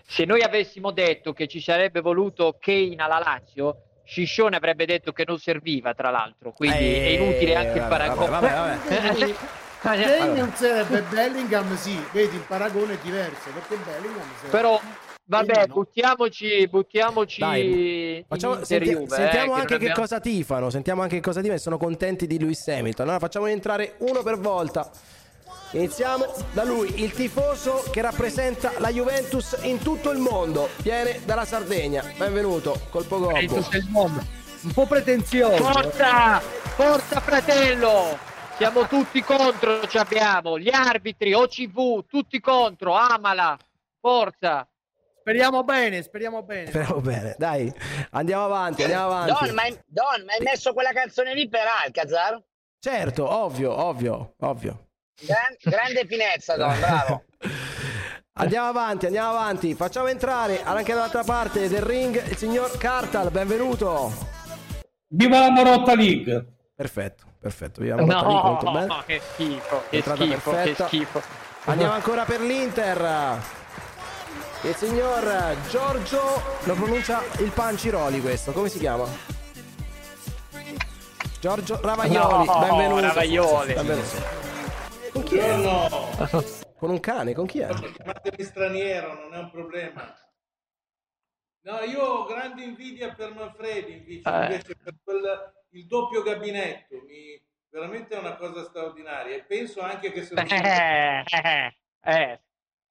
se 0.06 0.24
noi 0.24 0.42
avessimo 0.42 0.92
detto 0.92 1.32
che 1.32 1.48
ci 1.48 1.60
sarebbe 1.60 2.00
voluto 2.00 2.56
Kane 2.60 2.94
alla 2.98 3.18
Lazio, 3.18 3.82
Sciscione 4.04 4.56
avrebbe 4.56 4.86
detto 4.86 5.10
che 5.12 5.24
non 5.26 5.38
serviva, 5.38 5.92
tra 5.92 6.10
l'altro, 6.10 6.52
quindi 6.52 6.78
Eh, 6.78 7.04
è 7.04 7.08
inutile 7.20 7.56
anche 7.56 7.78
il 7.78 7.84
vabbè, 7.86 8.14
paragone. 8.14 8.78
Kane 9.80 10.32
non 10.34 10.52
serve 10.54 11.02
Bellingham, 11.02 11.76
sì, 11.76 12.02
vedi 12.12 12.36
il 12.36 12.42
paragone 12.42 12.94
è 12.94 12.98
diverso 13.02 13.50
perché 13.52 13.76
Bellingham 13.76 14.28
serve. 14.40 14.48
Però 14.50 14.80
vabbè, 15.24 15.66
no. 15.66 15.74
buttiamoci, 15.74 16.68
buttiamoci 16.68 17.40
Dai, 17.40 18.24
facciamo, 18.26 18.64
senti, 18.64 18.90
Juve, 18.90 19.08
sentiamo 19.08 19.56
eh, 19.56 19.60
anche 19.60 19.78
che, 19.78 19.86
che 19.86 19.92
cosa 19.92 20.18
tifano, 20.20 20.70
sentiamo 20.70 21.02
anche 21.02 21.16
che 21.16 21.22
cosa 21.22 21.40
tifano 21.40 21.58
sono 21.60 21.78
contenti 21.78 22.26
di 22.26 22.38
Lewis 22.38 22.66
Hamilton. 22.66 23.06
Allora 23.06 23.20
facciamo 23.20 23.46
entrare 23.46 23.94
uno 23.98 24.22
per 24.22 24.38
volta. 24.38 24.90
Iniziamo 25.72 26.24
da 26.52 26.64
lui, 26.64 27.02
il 27.02 27.12
tifoso 27.12 27.84
che 27.90 28.00
rappresenta 28.00 28.72
la 28.78 28.88
Juventus 28.88 29.58
in 29.62 29.78
tutto 29.80 30.10
il 30.10 30.18
mondo. 30.18 30.70
Viene 30.78 31.20
dalla 31.26 31.44
Sardegna. 31.44 32.02
Benvenuto, 32.16 32.80
colpo 32.88 33.18
gobbo. 33.18 33.66
Un 34.60 34.72
po' 34.72 34.86
pretenzioso. 34.86 35.62
Forza! 35.62 36.40
Forza 36.40 37.20
fratello! 37.20 38.27
Siamo 38.58 38.88
tutti 38.88 39.22
contro, 39.22 39.86
ci 39.86 39.98
abbiamo. 39.98 40.58
Gli 40.58 40.68
arbitri, 40.68 41.32
OCV, 41.32 42.06
tutti 42.08 42.40
contro. 42.40 42.92
Amala. 42.92 43.56
Forza. 44.00 44.66
Speriamo 45.20 45.62
bene, 45.62 46.02
speriamo 46.02 46.42
bene. 46.42 46.66
Speriamo 46.66 47.00
bene, 47.00 47.36
dai, 47.38 47.72
andiamo 48.10 48.46
avanti, 48.46 48.82
andiamo 48.82 49.12
avanti. 49.12 49.44
Don, 49.46 49.54
ma 49.54 49.62
hai, 49.62 49.78
Don, 49.86 50.24
ma 50.24 50.32
hai 50.32 50.40
messo 50.42 50.72
quella 50.72 50.90
canzone 50.90 51.34
lì 51.34 51.48
per 51.48 51.66
Alcazar? 51.84 52.42
Certo, 52.80 53.32
ovvio, 53.32 53.72
ovvio, 53.72 54.34
ovvio. 54.38 54.88
Gran, 55.20 55.54
grande 55.62 56.04
finezza, 56.04 56.56
Don, 56.56 56.74
bravo. 56.80 57.24
Andiamo 58.32 58.66
avanti, 58.66 59.06
andiamo 59.06 59.30
avanti. 59.30 59.74
Facciamo 59.76 60.08
entrare 60.08 60.64
anche 60.64 60.94
dall'altra 60.94 61.22
parte 61.22 61.68
del 61.68 61.82
ring 61.82 62.20
il 62.26 62.36
signor 62.36 62.76
Cartal, 62.76 63.30
benvenuto. 63.30 64.12
Viva 65.10 65.38
la 65.38 65.50
Morotta 65.50 65.94
League. 65.94 66.44
Perfetto, 66.74 67.26
perfetto. 67.38 67.82
Morotta 67.82 68.22
no, 68.22 68.42
molto 68.42 68.70
bene. 68.70 69.02
che 69.06 69.20
schifo, 69.20 69.82
che 69.90 70.02
schifo, 70.02 70.50
perfetta. 70.50 70.84
che 70.84 70.96
schifo. 70.96 71.22
Andiamo 71.64 71.92
ancora 71.92 72.24
per 72.24 72.40
l'Inter. 72.40 73.38
Il 74.62 74.74
signor 74.74 75.56
Giorgio 75.68 76.20
lo 76.64 76.74
pronuncia 76.74 77.22
il 77.38 77.50
Panciroli 77.52 78.20
questo, 78.20 78.52
come 78.52 78.68
si 78.68 78.78
chiama? 78.78 79.06
Giorgio 81.40 81.80
Ravaglioli, 81.80 82.46
no, 82.46 82.58
benvenuto. 82.58 83.00
Ravaglioli. 83.00 83.74
Benvenuto. 83.74 84.16
Con 85.12 85.22
chi 85.22 85.36
è? 85.38 85.56
No. 85.56 86.16
Con 86.76 86.90
un 86.90 87.00
cane, 87.00 87.34
con 87.34 87.46
chi 87.46 87.60
è? 87.60 87.68
Chiamatemi 87.68 88.42
straniero, 88.42 89.14
non 89.14 89.34
è 89.34 89.38
un 89.38 89.50
problema. 89.50 90.16
No, 91.62 91.80
io 91.80 92.02
ho 92.02 92.24
grande 92.24 92.62
invidia 92.62 93.12
per 93.14 93.34
Manfredi 93.34 93.92
invece, 93.92 94.28
eh. 94.28 94.42
invece 94.42 94.76
per 94.76 94.94
quel, 95.02 95.52
il 95.70 95.86
doppio 95.86 96.22
gabinetto. 96.22 96.96
Mi, 97.06 97.40
veramente 97.70 98.14
è 98.14 98.18
una 98.18 98.36
cosa 98.36 98.64
straordinaria 98.64 99.36
e 99.36 99.44
penso 99.44 99.80
anche 99.80 100.10
che 100.10 100.24
se 100.24 100.34
lo 100.34 100.40
eh, 100.42 101.24
eh, 101.24 101.76
eh. 102.02 102.40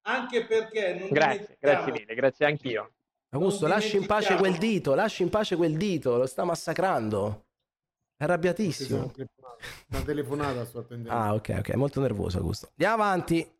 anche 0.02 0.46
perché 0.46 0.94
non 0.94 1.08
grazie, 1.10 1.56
grazie 1.58 1.92
mille, 1.92 2.14
grazie 2.14 2.46
anch'io. 2.46 2.92
Augusto, 3.30 3.66
lasci 3.66 3.96
in 3.96 4.06
pace 4.06 4.36
quel 4.36 4.56
dito, 4.56 4.94
lasci 4.94 5.22
in 5.22 5.28
pace 5.28 5.56
quel 5.56 5.76
dito, 5.76 6.16
lo 6.16 6.26
sta 6.26 6.44
massacrando. 6.44 7.46
È 8.16 8.24
arrabbiatissimo. 8.24 9.12
Una 9.88 10.02
telefonata 10.02 10.64
sto 10.64 10.78
attendendo. 10.78 11.12
Ah, 11.12 11.34
ok, 11.34 11.56
ok, 11.58 11.74
molto 11.74 12.00
nervoso 12.00 12.38
Augusto. 12.38 12.68
Andiamo 12.70 13.02
avanti. 13.02 13.57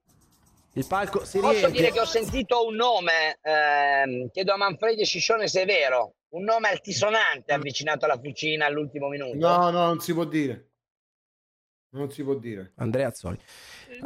Il 0.74 0.86
palco 0.86 1.24
si 1.24 1.38
Posso 1.40 1.52
riempie. 1.52 1.80
dire 1.80 1.92
che 1.92 2.00
ho 2.00 2.04
sentito 2.04 2.66
un 2.66 2.74
nome, 2.74 3.38
ehm, 3.42 4.30
chiedo 4.30 4.52
a 4.52 4.56
Manfredi 4.56 5.04
Sciscione 5.04 5.48
se 5.48 5.62
è 5.62 5.66
vero, 5.66 6.14
un 6.30 6.44
nome 6.44 6.68
altisonante 6.68 7.52
avvicinato 7.52 8.04
alla 8.04 8.18
fucina 8.18 8.66
all'ultimo 8.66 9.08
minuto. 9.08 9.36
No, 9.36 9.70
no, 9.70 9.86
non 9.86 10.00
si 10.00 10.12
può 10.12 10.24
dire. 10.24 10.66
Non 11.90 12.10
si 12.10 12.22
può 12.22 12.34
dire. 12.34 12.72
Andrea 12.76 13.08
Azzoli. 13.08 13.38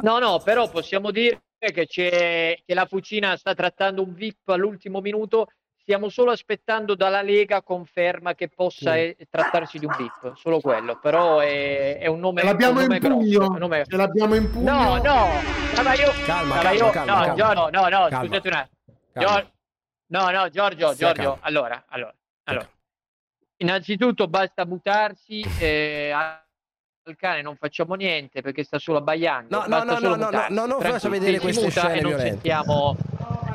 No, 0.01 0.17
no, 0.19 0.39
però 0.41 0.69
possiamo 0.69 1.11
dire 1.11 1.43
che, 1.59 1.85
c'è, 1.85 2.57
che 2.65 2.73
la 2.73 2.85
fucina 2.85 3.35
sta 3.35 3.53
trattando 3.53 4.01
un 4.01 4.13
VIP 4.13 4.47
all'ultimo 4.49 5.01
minuto 5.01 5.47
Stiamo 5.83 6.07
solo 6.07 6.31
aspettando 6.31 6.95
dalla 6.95 7.21
Lega 7.21 7.61
conferma 7.61 8.35
che 8.35 8.47
possa 8.47 8.93
sì. 8.93 9.17
trattarsi 9.29 9.79
di 9.79 9.85
un 9.85 9.93
VIP, 9.97 10.33
solo 10.37 10.61
quello. 10.61 10.97
Però 10.97 11.39
è, 11.39 11.97
è 11.97 12.07
un 12.07 12.21
nome. 12.21 12.39
Ce 12.39 12.47
l'abbiamo 12.47 12.81
in 12.81 12.99
pugno. 12.99 13.47
Nome... 13.57 13.83
Ce 13.85 13.97
l'abbiamo 13.97 14.35
in 14.35 14.49
pugno. 14.49 14.71
No, 14.71 15.01
no. 15.01 15.27
Allora 15.75 15.93
io, 15.93 16.11
calma, 16.25 16.53
allora 16.53 16.71
io, 16.71 16.89
calma, 16.89 17.13
no, 17.13 17.19
calma. 17.19 17.35
Giorgio, 17.35 17.69
no, 17.69 17.89
no, 17.89 18.07
calma. 18.07 18.25
scusate 18.25 18.47
un 18.47 18.53
attimo. 18.53 18.81
Gior... 19.13 19.51
No, 20.05 20.29
no, 20.29 20.49
Giorgio, 20.49 20.95
Giorgio. 20.95 21.37
Allora, 21.41 21.83
allora, 21.89 22.15
allora. 22.45 22.69
Innanzitutto 23.57 24.27
basta 24.29 24.65
mutarsi. 24.65 25.41
Eh, 25.59 26.11
al 26.13 27.15
cane 27.17 27.41
non 27.41 27.57
facciamo 27.57 27.95
niente 27.95 28.41
perché 28.41 28.63
sta 28.63 28.79
solo 28.79 28.99
abbaiando. 28.99 29.65
No, 29.67 29.67
no, 29.67 29.83
no, 29.83 29.99
no, 29.99 30.15
no, 30.15 30.29
no, 30.29 30.45
no, 30.47 30.65
non 30.65 30.79
faccia 30.79 31.09
vedere 31.09 31.39
queste 31.39 31.69
scene 31.69 31.99
non. 31.99 32.17
Sentiamo... 32.17 32.95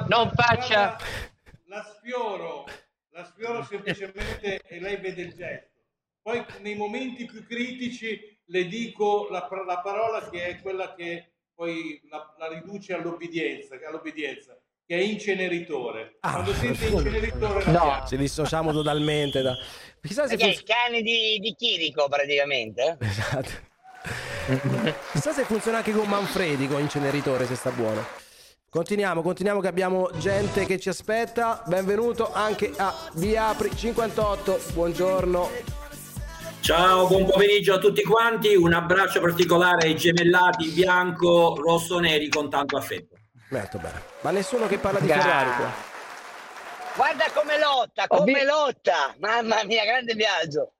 Non 0.09 0.31
faccia 0.35 0.97
la 1.69 1.83
sfioro, 1.83 2.65
la 3.11 3.25
sfioro 3.25 3.63
semplicemente 3.63 4.61
e 4.63 4.81
lei 4.81 4.97
vede 4.97 5.23
il 5.23 5.35
gesto. 5.35 5.77
Poi 6.23 6.45
nei 6.61 6.75
momenti 6.75 7.25
più 7.27 7.47
critici 7.47 8.39
le 8.47 8.67
dico 8.67 9.29
la, 9.31 9.49
la 9.67 9.81
parola 9.81 10.29
che 10.29 10.47
è 10.47 10.61
quella 10.61 10.95
che 10.95 11.33
poi 11.55 12.01
la, 12.11 12.35
la 12.39 12.49
riduce 12.49 12.95
all'obbedienza, 12.95 13.79
all'obbedienza, 13.87 14.59
che 14.87 14.97
è 14.97 15.03
inceneritore. 15.03 16.17
Ah, 16.21 16.33
Quando 16.33 16.55
sente 16.55 16.87
inceneritore... 16.87 17.65
No, 17.67 18.05
ci 18.07 18.17
dissociamo 18.17 18.73
totalmente 18.73 19.43
da... 19.43 19.55
Chissà 20.01 20.27
se 20.27 20.39
funziona... 20.39 20.53
il 20.53 20.63
cane 20.63 21.03
di, 21.03 21.39
di 21.39 21.55
Chirico 21.55 22.09
praticamente. 22.09 22.97
Eh? 22.99 23.07
Esatto. 23.07 23.67
Chissà 25.13 25.33
se 25.33 25.45
funziona 25.45 25.79
anche 25.79 25.93
con 25.93 26.09
Manfredi, 26.09 26.67
con 26.67 26.81
inceneritore, 26.81 27.47
se 27.47 27.57
sta 27.57 27.71
buono. 27.71 28.27
Continuiamo, 28.71 29.23
continuiamo 29.23 29.63
che 29.63 29.69
abbiamo 29.69 30.11
gente 30.19 30.67
che 30.67 30.79
ci 30.79 30.91
aspetta. 30.91 31.63
Benvenuto 31.65 32.31
anche 32.31 32.71
a 32.77 32.95
Viapri 33.15 33.75
58. 33.75 34.61
Buongiorno. 34.75 35.51
Ciao, 36.61 37.07
buon 37.07 37.25
pomeriggio 37.25 37.73
a 37.73 37.79
tutti 37.79 38.03
quanti. 38.03 38.55
Un 38.55 38.75
abbraccio 38.75 39.21
particolare 39.21 39.87
ai 39.87 39.97
gemellati 39.97 40.69
bianco, 40.69 41.57
rosso, 41.57 41.99
neri 41.99 42.29
con 42.29 42.51
tanto 42.51 42.77
affetto. 42.77 43.17
Molto 43.49 43.79
bene. 43.79 44.03
Ma 44.21 44.33
nessuno 44.33 44.67
che 44.67 44.77
parla 44.77 45.01
di 45.01 45.09
Ferrari 45.09 45.51
qua. 45.57 45.73
Guarda 46.95 47.25
come 47.33 47.59
lotta, 47.59 48.07
come 48.07 48.45
lotta. 48.45 49.15
Mamma 49.19 49.65
mia, 49.65 49.85
grande 49.87 50.13
viaggio. 50.13 50.73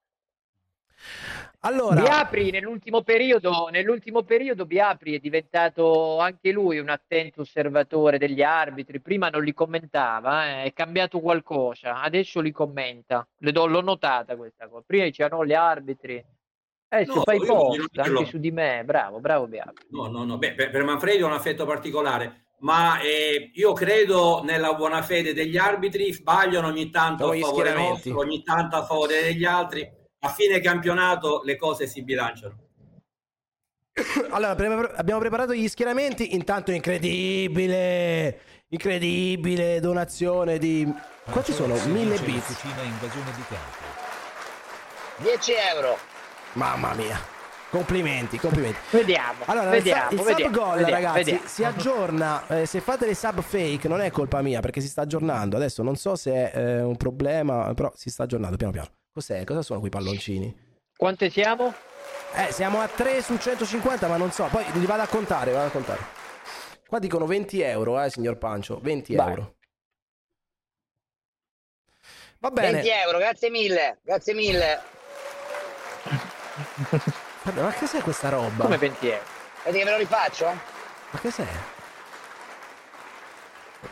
Allora, 1.63 2.01
Biapri 2.01 2.53
nell'ultimo 2.53 3.03
periodo, 3.03 3.69
nell'ultimo 3.73 4.23
periodo 4.23 4.65
Biapri 4.65 5.15
è 5.15 5.19
diventato 5.19 6.19
anche 6.21 6.53
lui 6.53 6.79
un 6.79 6.89
attento 6.89 7.41
osservatore 7.41 8.17
degli 8.17 8.43
arbitri. 8.43 9.01
Prima 9.01 9.29
non 9.29 9.43
li 9.43 9.53
commentava, 9.53 10.47
eh, 10.47 10.63
è 10.65 10.73
cambiato 10.73 11.19
qualcosa, 11.19 12.01
adesso 12.01 12.41
li 12.41 12.53
commenta. 12.53 13.27
Le 13.39 13.51
do, 13.51 13.67
l'ho 13.67 13.81
notata 13.81 14.37
questa 14.37 14.69
cosa. 14.69 14.85
Prima 14.87 15.05
dicevano 15.05 15.45
gli 15.45 15.53
arbitri. 15.53 16.25
Adesso 16.91 17.15
no, 17.15 17.23
fai 17.23 17.39
post 17.45 17.99
anche 17.99 18.25
su 18.27 18.39
di 18.39 18.53
me. 18.53 18.83
Bravo, 18.85 19.19
bravo 19.19 19.49
Biapri. 19.49 19.87
No, 19.91 20.07
no, 20.07 20.25
no. 20.25 20.39
Beh, 20.39 20.55
per, 20.55 20.71
per 20.71 20.85
Manfredi 20.85 21.23
è 21.23 21.25
un 21.25 21.33
affetto 21.33 21.67
particolare 21.67 22.45
ma 22.61 22.99
eh, 22.99 23.53
io 23.55 23.73
credo 23.73 24.43
nella 24.43 24.75
buona 24.75 25.01
fede 25.03 25.33
degli 25.33 25.57
arbitri, 25.57 26.13
sbagliano 26.13 26.67
ogni 26.67 26.91
tanto 26.91 27.31
a 27.31 27.37
favore 27.37 27.73
nostro, 27.73 28.19
ogni 28.19 28.43
tanto 28.43 28.75
a 28.75 28.85
favore 28.85 29.23
degli 29.23 29.45
altri 29.45 29.89
a 30.21 30.29
fine 30.29 30.61
campionato 30.61 31.43
le 31.45 31.57
cose 31.57 31.87
si 31.87 32.03
bilanciano. 32.03 32.67
Allora, 34.31 34.51
abbiamo 34.97 35.21
preparato 35.21 35.55
gli 35.55 35.69
schieramenti. 35.69 36.35
Intanto, 36.35 36.71
incredibile, 36.71 38.41
incredibile 38.69 39.81
donazione 39.81 40.59
di. 40.59 40.91
Quanti 41.31 41.53
sono? 41.53 41.75
Mille 41.87 42.19
bit. 42.21 42.45
10 45.19 45.53
euro. 45.75 45.99
Mamma 46.55 46.95
mia. 46.95 47.37
Complimenti, 47.71 48.39
complimenti. 48.39 48.79
Vediamo. 48.91 49.43
Allora, 49.45 49.69
vediamo, 49.69 50.11
il, 50.11 50.19
sub 50.19 50.27
vediamo, 50.27 50.57
goal, 50.57 50.79
vediamo, 50.79 50.91
ragazzi, 50.91 51.25
vediamo. 51.25 51.47
si 51.47 51.65
aggiorna. 51.65 52.47
Eh, 52.47 52.67
se 52.67 52.81
fate 52.81 53.05
le 53.05 53.15
sub 53.15 53.43
fake, 53.43 53.89
non 53.89 54.01
è 54.01 54.11
colpa 54.11 54.41
mia 54.41 54.61
perché 54.61 54.81
si 54.81 54.89
sta 54.89 55.03
aggiornando. 55.03 55.57
Adesso 55.57 55.83
non 55.83 55.97
so 55.97 56.17
se 56.17 56.51
è 56.51 56.57
eh, 56.57 56.83
un 56.83 56.97
problema, 56.97 57.75
però 57.75 57.93
si 57.95 58.09
sta 58.09 58.23
aggiornando 58.23 58.57
piano 58.57 58.73
piano. 58.73 58.98
Cos'è? 59.13 59.45
Cosa 59.45 59.63
sono 59.63 59.79
quei 59.81 59.91
palloncini? 59.91 60.67
Quante 60.97 61.31
siamo? 61.31 61.75
Eh, 62.35 62.53
siamo 62.53 62.81
a 62.81 62.89
3 62.89 63.23
su 63.23 63.37
150, 63.37 64.07
ma 64.09 64.17
non 64.17 64.31
so. 64.31 64.45
Poi 64.47 64.65
li 64.73 64.87
vado 64.87 65.03
a 65.03 65.07
contare, 65.07 65.53
vado 65.53 65.67
a 65.67 65.71
contare. 65.71 66.01
Qua 66.87 66.99
dicono 66.99 67.27
20 67.27 67.61
euro, 67.61 68.01
eh, 68.03 68.11
signor 68.11 68.37
Pancio. 68.39 68.79
20 68.81 69.15
Vai. 69.15 69.29
euro. 69.31 69.57
Va 72.41 72.51
bene. 72.51 72.73
20 72.83 72.89
euro, 72.91 73.19
grazie 73.19 73.51
mille, 73.51 73.99
grazie 74.03 74.35
mille. 74.35 74.81
Vabbè, 77.43 77.63
ma 77.63 77.73
che 77.73 77.87
sei 77.87 78.01
questa 78.01 78.29
roba? 78.29 78.65
Come 78.65 78.77
20 78.79 79.09
euro? 79.09 79.25
Vedi 79.65 79.79
che 79.79 79.85
ve 79.85 79.91
lo 79.91 79.97
rifaccio? 79.97 80.47
Ma 81.11 81.19
che 81.21 81.31
sei? 81.31 81.47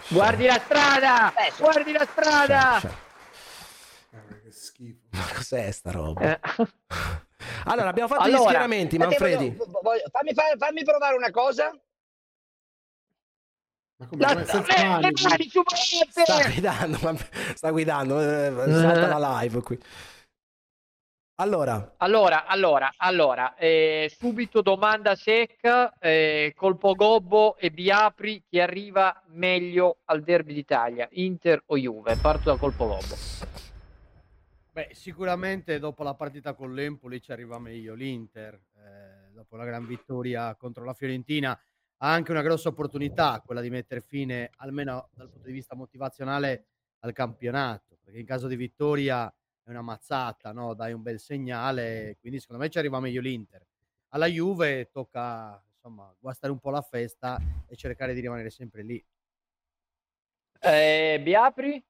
Guardi 0.09 0.47
la 0.47 0.61
strada! 0.65 1.35
Eh, 1.35 1.53
Guardi 1.59 1.93
la 1.93 2.07
strada! 2.11 2.79
C'è 2.81 4.41
che 4.43 4.53
schifo. 4.53 5.06
Ma 5.17 5.35
cos'è 5.35 5.71
sta 5.71 5.91
roba? 5.91 6.21
Eh. 6.21 6.41
allora, 7.65 7.89
abbiamo 7.89 8.09
fatto 8.09 8.23
allora, 8.23 8.39
gli 8.39 8.45
schieramenti, 8.45 8.99
Manfredi. 8.99 9.57
Voglio, 9.57 10.03
fammi, 10.11 10.33
fammi 10.59 10.85
provare 10.85 11.17
una 11.17 11.31
cosa. 11.31 11.73
Ma 13.99 14.07
come? 14.07 14.23
La, 14.23 14.45
senza 14.45 14.77
le, 14.77 14.89
mani, 14.89 15.03
le 15.03 15.13
mani 15.23 15.51
sta 16.11 16.51
guidando, 16.51 17.19
sta 17.55 17.71
guidando, 17.71 18.21
eh, 18.21 18.53
salta 18.71 19.19
la 19.19 19.41
live 19.41 19.63
qui. 19.63 19.79
Allora, 21.39 21.95
allora, 21.99 22.47
allora, 22.47 22.95
allora 22.97 23.55
eh, 23.57 24.11
subito 24.19 24.63
domanda 24.63 25.15
secca, 25.15 25.93
eh, 25.99 26.55
colpo 26.57 26.95
gobbo 26.95 27.57
e 27.59 27.71
Biapri, 27.71 28.43
chi 28.49 28.59
arriva 28.59 29.23
meglio 29.33 29.99
al 30.07 30.23
derby 30.23 30.55
d'Italia, 30.55 31.07
Inter 31.13 31.63
o 31.67 31.77
Juve? 31.77 32.17
Parto 32.17 32.51
da 32.51 32.57
colpo 32.57 32.87
gobbo. 32.87 33.66
Beh, 34.77 34.91
sicuramente 34.93 35.79
dopo 35.79 36.03
la 36.03 36.13
partita 36.13 36.53
con 36.53 36.75
l'Empoli 36.75 37.23
ci 37.23 37.33
arriva 37.33 37.59
meglio 37.59 37.95
l'Inter, 37.95 38.61
eh, 38.77 39.31
dopo 39.33 39.57
la 39.57 39.65
gran 39.65 39.87
vittoria 39.87 40.55
contro 40.55 40.85
la 40.85 40.93
Fiorentina 40.93 41.53
ha 41.53 42.13
anche 42.13 42.31
una 42.31 42.43
grossa 42.43 42.69
opportunità, 42.69 43.41
quella 43.41 43.63
di 43.63 43.71
mettere 43.71 44.03
fine, 44.03 44.51
almeno 44.57 45.09
dal 45.15 45.31
punto 45.31 45.47
di 45.47 45.55
vista 45.55 45.75
motivazionale, 45.75 46.67
al 46.99 47.15
campionato, 47.15 47.97
perché 48.05 48.19
in 48.19 48.27
caso 48.27 48.49
di 48.49 48.57
vittoria 48.57 49.35
è 49.63 49.71
una 49.71 49.81
mazzata, 49.81 50.53
no? 50.53 50.75
dai 50.75 50.93
un 50.93 51.01
bel 51.01 51.21
segnale, 51.21 52.19
quindi 52.21 52.39
secondo 52.39 52.63
me 52.63 52.69
ci 52.69 52.77
arriva 52.77 53.01
meglio 53.01 53.23
l'Inter. 53.23 53.67
Alla 54.09 54.27
Juve 54.27 54.91
tocca 54.91 55.59
insomma 55.73 56.15
guastare 56.19 56.53
un 56.53 56.59
po' 56.59 56.69
la 56.69 56.83
festa 56.83 57.41
e 57.67 57.77
cercare 57.77 58.13
di 58.13 58.21
rimanere 58.21 58.51
sempre 58.51 58.83
lì. 58.83 59.03
Eh, 60.61 61.19
Biapri? 61.23 61.83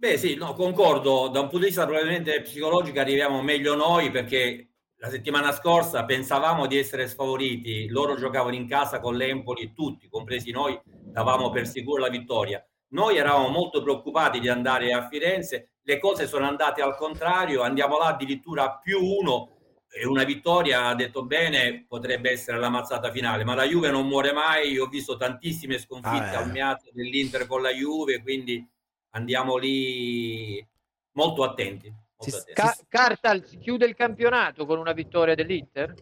Beh 0.00 0.16
sì, 0.16 0.36
no, 0.36 0.54
concordo, 0.54 1.26
da 1.26 1.40
un 1.40 1.48
punto 1.48 1.58
di 1.58 1.64
vista 1.64 1.84
probabilmente 1.84 2.40
psicologico 2.42 3.00
arriviamo 3.00 3.42
meglio 3.42 3.74
noi 3.74 4.12
perché 4.12 4.68
la 4.98 5.10
settimana 5.10 5.50
scorsa 5.50 6.04
pensavamo 6.04 6.66
di 6.68 6.78
essere 6.78 7.08
sfavoriti, 7.08 7.88
loro 7.88 8.14
giocavano 8.14 8.54
in 8.54 8.68
casa 8.68 9.00
con 9.00 9.16
l'Empoli, 9.16 9.72
tutti, 9.72 10.08
compresi 10.08 10.52
noi, 10.52 10.80
davamo 10.84 11.50
per 11.50 11.66
sicuro 11.66 12.00
la 12.00 12.10
vittoria. 12.10 12.64
Noi 12.90 13.16
eravamo 13.16 13.48
molto 13.48 13.82
preoccupati 13.82 14.38
di 14.38 14.48
andare 14.48 14.92
a 14.92 15.08
Firenze, 15.08 15.72
le 15.82 15.98
cose 15.98 16.28
sono 16.28 16.46
andate 16.46 16.80
al 16.80 16.96
contrario, 16.96 17.62
andiamo 17.62 17.98
là 17.98 18.06
addirittura 18.06 18.78
più 18.80 19.04
uno 19.04 19.56
e 19.90 20.06
una 20.06 20.22
vittoria, 20.22 20.86
ha 20.86 20.94
detto 20.94 21.24
bene, 21.24 21.86
potrebbe 21.88 22.30
essere 22.30 22.58
la 22.58 22.68
mazzata 22.68 23.10
finale, 23.10 23.42
ma 23.42 23.56
la 23.56 23.64
Juve 23.64 23.90
non 23.90 24.06
muore 24.06 24.30
mai, 24.30 24.70
io 24.70 24.84
ho 24.84 24.88
visto 24.88 25.16
tantissime 25.16 25.76
sconfitte 25.76 26.36
ah, 26.36 26.38
al 26.38 26.52
Miazzo 26.52 26.90
dell'Inter 26.92 27.48
con 27.48 27.62
la 27.62 27.72
Juve, 27.72 28.22
quindi 28.22 28.64
andiamo 29.10 29.56
lì 29.56 30.66
molto 31.12 31.44
attenti. 31.44 31.88
Molto 31.88 32.36
attenti. 32.36 32.52
Ca- 32.52 32.78
Cartal 32.88 33.44
si 33.44 33.58
chiude 33.58 33.86
il 33.86 33.94
campionato 33.94 34.66
con 34.66 34.78
una 34.78 34.92
vittoria 34.92 35.34
dell'Inter? 35.34 35.94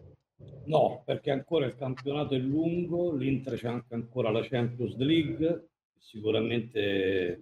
No, 0.65 1.01
perché 1.05 1.31
ancora 1.31 1.65
il 1.65 1.75
campionato 1.75 2.35
è 2.35 2.37
lungo, 2.37 3.13
l'Inter 3.13 3.57
c'è 3.57 3.67
anche 3.67 3.93
ancora 3.93 4.31
la 4.31 4.41
Champions 4.43 4.95
League, 4.97 5.69
sicuramente 5.97 7.33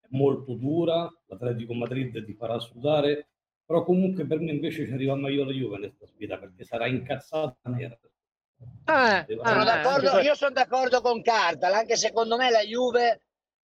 è 0.00 0.06
molto 0.10 0.54
dura, 0.54 1.10
l'Atletico 1.26 1.74
Madrid 1.74 2.24
ti 2.24 2.34
farà 2.34 2.58
sudare, 2.58 3.28
però 3.64 3.82
comunque 3.84 4.26
per 4.26 4.40
me 4.40 4.52
invece 4.52 4.86
ci 4.86 4.92
arriva 4.92 5.14
meglio 5.14 5.44
la 5.44 5.52
Juve 5.52 5.76
in 5.76 5.80
questa 5.80 6.06
sfida 6.06 6.38
perché 6.38 6.64
sarà 6.64 6.86
incazzata 6.86 7.56
nera. 7.70 7.98
Ah, 8.84 9.24
sono 9.26 9.64
d'accordo, 9.64 10.18
io 10.20 10.34
sono 10.34 10.52
d'accordo 10.52 11.00
con 11.00 11.22
Cartal, 11.22 11.72
anche 11.72 11.96
secondo 11.96 12.36
me 12.36 12.50
la 12.50 12.62
Juve 12.62 13.22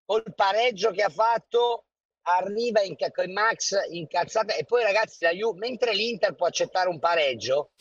col 0.08 0.24
pareggio 0.34 0.92
che 0.92 1.04
ha 1.04 1.10
fatto 1.10 1.86
arriva 2.22 2.82
in, 2.82 2.96
con 2.96 3.32
Max 3.32 3.76
incazzata 3.90 4.56
e 4.56 4.64
poi 4.64 4.84
ragazzi 4.84 5.24
la 5.24 5.32
Juve, 5.32 5.60
mentre 5.60 5.94
l'Inter 5.94 6.34
può 6.34 6.48
accettare 6.48 6.88
un 6.88 7.00
pareggio 7.00 7.72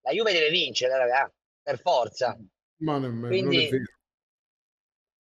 la 0.00 0.12
Juve 0.12 0.32
deve 0.32 0.50
vincere 0.50 0.96
ragazzi 0.96 1.34
per 1.62 1.80
forza 1.80 2.36
ma 2.78 2.98
nemmeno, 2.98 3.28
Quindi, 3.28 3.56
non 3.56 3.64
è 3.64 3.68
vero 3.68 3.94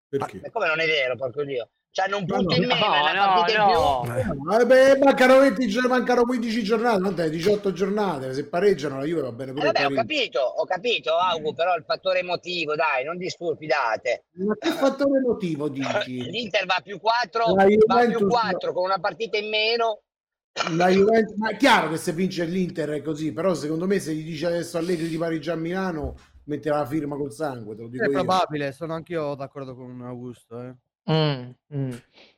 perché? 0.08 0.40
Ma 0.40 0.50
come 0.50 0.66
non 0.66 0.80
è 0.80 0.86
vero, 0.86 1.16
porco 1.16 1.44
Dio? 1.44 1.70
C'hanno 1.94 2.18
un 2.18 2.26
punto 2.26 2.56
no, 2.56 2.60
in 2.60 2.66
meno, 2.66 2.86
no, 3.14 4.02
no, 4.02 4.02
no. 4.02 4.58
Eh, 4.58 4.66
beh, 4.66 4.98
mancano, 4.98 5.38
20, 5.38 5.78
mancano 5.86 6.24
15 6.24 6.62
giornate, 6.64 6.98
non 6.98 7.14
te, 7.14 7.30
18 7.30 7.72
giornate, 7.72 8.34
se 8.34 8.48
pareggiano 8.48 8.98
la 8.98 9.04
Juve 9.04 9.20
va 9.20 9.30
bene 9.30 9.52
pure. 9.52 9.68
Eh, 9.68 9.72
vabbè, 9.72 9.86
ho 9.86 9.94
capito, 9.94 10.40
ho 10.40 10.64
capito, 10.64 11.16
Augu, 11.16 11.54
però 11.54 11.76
il 11.76 11.84
fattore 11.86 12.18
emotivo, 12.18 12.74
dai, 12.74 13.04
non 13.04 13.16
disturpidate. 13.16 14.24
Ma 14.32 14.56
che 14.58 14.70
fattore 14.70 15.18
emotivo 15.18 15.68
dici? 15.68 16.20
L'Inter 16.32 16.66
va 16.66 16.80
più 16.82 16.98
4, 16.98 17.54
va 17.54 18.06
più 18.06 18.26
4 18.26 18.72
con 18.72 18.82
una 18.82 18.98
partita 18.98 19.38
in 19.38 19.48
meno. 19.48 20.00
La 20.76 20.88
Juventus, 20.88 21.36
ma 21.36 21.50
è 21.50 21.56
chiaro 21.56 21.90
che 21.90 21.96
se 21.96 22.10
vince 22.10 22.44
l'Inter 22.44 22.88
è 22.88 23.02
così, 23.02 23.32
però 23.32 23.54
secondo 23.54 23.86
me 23.86 24.00
se 24.00 24.12
gli 24.14 24.24
dice 24.24 24.46
adesso 24.46 24.78
Allegri 24.78 25.06
di 25.06 25.16
pareggiare 25.16 25.58
a 25.58 25.62
Milano 25.62 26.16
mette 26.46 26.70
la 26.70 26.84
firma 26.86 27.14
col 27.14 27.32
sangue, 27.32 27.76
te 27.76 27.82
lo 27.82 27.88
dico 27.88 28.02
È 28.02 28.08
io. 28.08 28.12
probabile, 28.14 28.72
sono 28.72 28.94
anch'io 28.94 29.36
d'accordo 29.36 29.76
con 29.76 30.02
Augusto. 30.02 30.60
Eh. 30.60 30.74
Mm, 31.10 31.50
mm. 31.74 31.92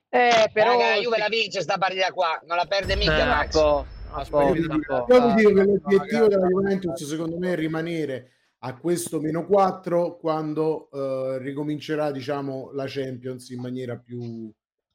Eh, 0.08 0.50
però 0.52 0.72
Raga, 0.72 0.90
la 0.90 0.96
Juve 0.96 1.18
la 1.18 1.28
vince 1.28 1.60
sta 1.60 1.78
partita 1.78 2.12
qua, 2.12 2.40
non 2.46 2.56
la 2.56 2.66
perde 2.66 2.96
mica 2.96 3.20
eh, 3.20 3.24
Max. 3.24 3.52
Po', 3.52 3.86
po', 4.30 4.54
io, 4.54 4.54
io 4.54 5.26
vi 5.26 5.34
dico 5.34 5.52
che 5.52 5.62
l'obiettivo 5.64 6.26
della 6.28 6.46
Juventus 6.48 7.04
secondo 7.04 7.38
me 7.38 7.52
è 7.52 7.56
rimanere 7.56 8.30
a 8.60 8.76
questo 8.76 9.20
meno 9.20 9.46
4 9.46 10.16
quando 10.16 10.88
uh, 10.90 11.36
ricomincerà 11.36 12.10
diciamo 12.10 12.70
la 12.72 12.86
Champions 12.86 13.50
in 13.50 13.60
maniera 13.60 13.96
più, 13.96 14.50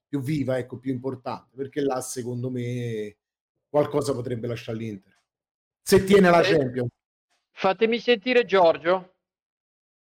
più 0.08 0.22
viva, 0.22 0.58
ecco, 0.58 0.78
più 0.80 0.92
importante, 0.92 1.56
perché 1.56 1.82
là 1.82 2.02
secondo 2.02 2.50
me 2.50 3.16
qualcosa 3.70 4.14
potrebbe 4.14 4.48
lasciare 4.48 4.78
l'Inter. 4.78 5.18
Se 5.82 6.04
tiene 6.04 6.30
la 6.30 6.42
Champions. 6.42 6.90
Fatemi 7.52 8.00
sentire 8.00 8.46
Giorgio. 8.46 9.11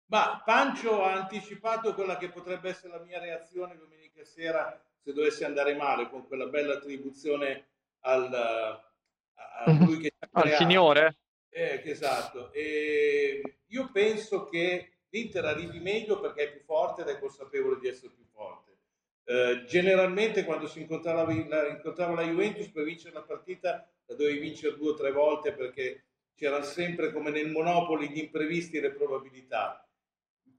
Ma 0.06 0.40
Pancio 0.44 1.02
ha 1.02 1.14
anticipato 1.14 1.94
quella 1.94 2.16
che 2.16 2.28
potrebbe 2.28 2.68
essere 2.68 2.96
la 2.96 3.02
mia 3.02 3.18
reazione 3.18 3.76
domenica 3.76 4.24
sera 4.24 4.80
se 5.02 5.12
dovesse 5.12 5.44
andare 5.44 5.74
male 5.74 6.08
con 6.08 6.26
quella 6.26 6.46
bella 6.46 6.74
attribuzione 6.74 7.66
al, 8.00 8.32
a 8.32 9.70
lui 9.72 9.98
che 9.98 10.12
al 10.32 10.52
signore. 10.52 11.16
Eh, 11.48 11.82
esatto. 11.84 12.52
E 12.52 13.58
io 13.66 13.90
penso 13.90 14.48
che 14.48 14.98
l'Inter 15.08 15.44
arrivi 15.44 15.80
meglio 15.80 16.20
perché 16.20 16.42
è 16.44 16.52
più 16.52 16.60
forte 16.60 17.02
ed 17.02 17.08
è 17.08 17.18
consapevole 17.18 17.78
di 17.80 17.88
essere 17.88 18.12
più 18.12 18.24
forte. 18.32 18.76
Eh, 19.24 19.64
generalmente 19.66 20.44
quando 20.44 20.68
si 20.68 20.80
incontrava 20.80 21.24
la, 21.24 21.66
incontrava 21.68 22.14
la 22.14 22.22
Juventus 22.22 22.68
per 22.68 22.84
vincere 22.84 23.14
la 23.14 23.22
partita 23.22 23.88
la 24.04 24.14
dovevi 24.14 24.38
vincere 24.38 24.76
due 24.76 24.90
o 24.90 24.94
tre 24.94 25.10
volte 25.10 25.52
perché 25.52 26.04
c'erano 26.36 26.62
sempre 26.62 27.12
come 27.12 27.30
nel 27.30 27.50
Monopoli 27.50 28.08
gli 28.08 28.18
imprevisti 28.18 28.76
e 28.76 28.80
le 28.80 28.92
probabilità. 28.92 29.85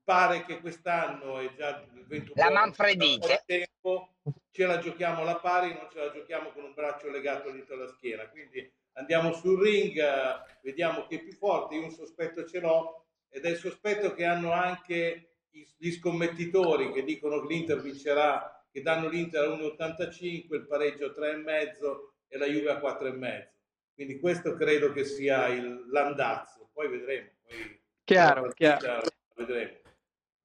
Pare 0.08 0.46
che 0.46 0.62
quest'anno 0.62 1.38
è 1.40 1.54
già 1.54 1.86
il 1.94 2.06
21 2.06 2.32
la 2.36 2.50
Manfredite 2.50 3.44
tempo, 3.46 4.14
ce 4.52 4.66
la 4.66 4.78
giochiamo 4.78 5.24
alla 5.24 5.36
pari, 5.36 5.74
non 5.74 5.90
ce 5.92 6.00
la 6.00 6.12
giochiamo 6.14 6.54
con 6.54 6.64
un 6.64 6.74
braccio 6.74 7.10
legato 7.10 7.52
dietro 7.52 7.76
la 7.76 7.88
schiena. 7.88 8.30
Quindi 8.30 8.72
andiamo 8.94 9.34
sul 9.34 9.62
ring, 9.62 10.02
vediamo 10.62 11.06
chi 11.08 11.16
è 11.16 11.20
più 11.22 11.34
forte. 11.34 11.76
Io 11.76 11.84
un 11.84 11.92
sospetto 11.92 12.46
ce 12.46 12.62
l'ho 12.62 13.08
ed 13.28 13.44
è 13.44 13.50
il 13.50 13.58
sospetto 13.58 14.14
che 14.14 14.24
hanno 14.24 14.54
anche 14.54 15.40
gli 15.50 15.92
scommettitori 15.92 16.94
che 16.94 17.04
dicono 17.04 17.42
che 17.42 17.54
l'Inter 17.54 17.82
vincerà, 17.82 18.66
che 18.72 18.82
danno 18.82 19.10
l'Inter 19.10 19.44
a 19.44 19.56
1,85, 19.58 20.54
il 20.54 20.68
pareggio 20.68 21.08
a 21.08 21.10
3,5 21.20 21.98
e 22.30 22.38
la 22.38 22.46
Juve 22.46 22.72
a 22.72 22.80
4,5 22.80 23.48
quindi 23.94 24.20
questo 24.20 24.54
credo 24.54 24.94
che 24.94 25.04
sia 25.04 25.48
il, 25.48 25.88
l'andazzo, 25.90 26.70
poi 26.72 26.88
vedremo. 26.88 27.30
Poi 27.44 27.82
chiaro, 28.04 28.48
chiaro. 28.50 29.08
Vedremo. 29.34 29.86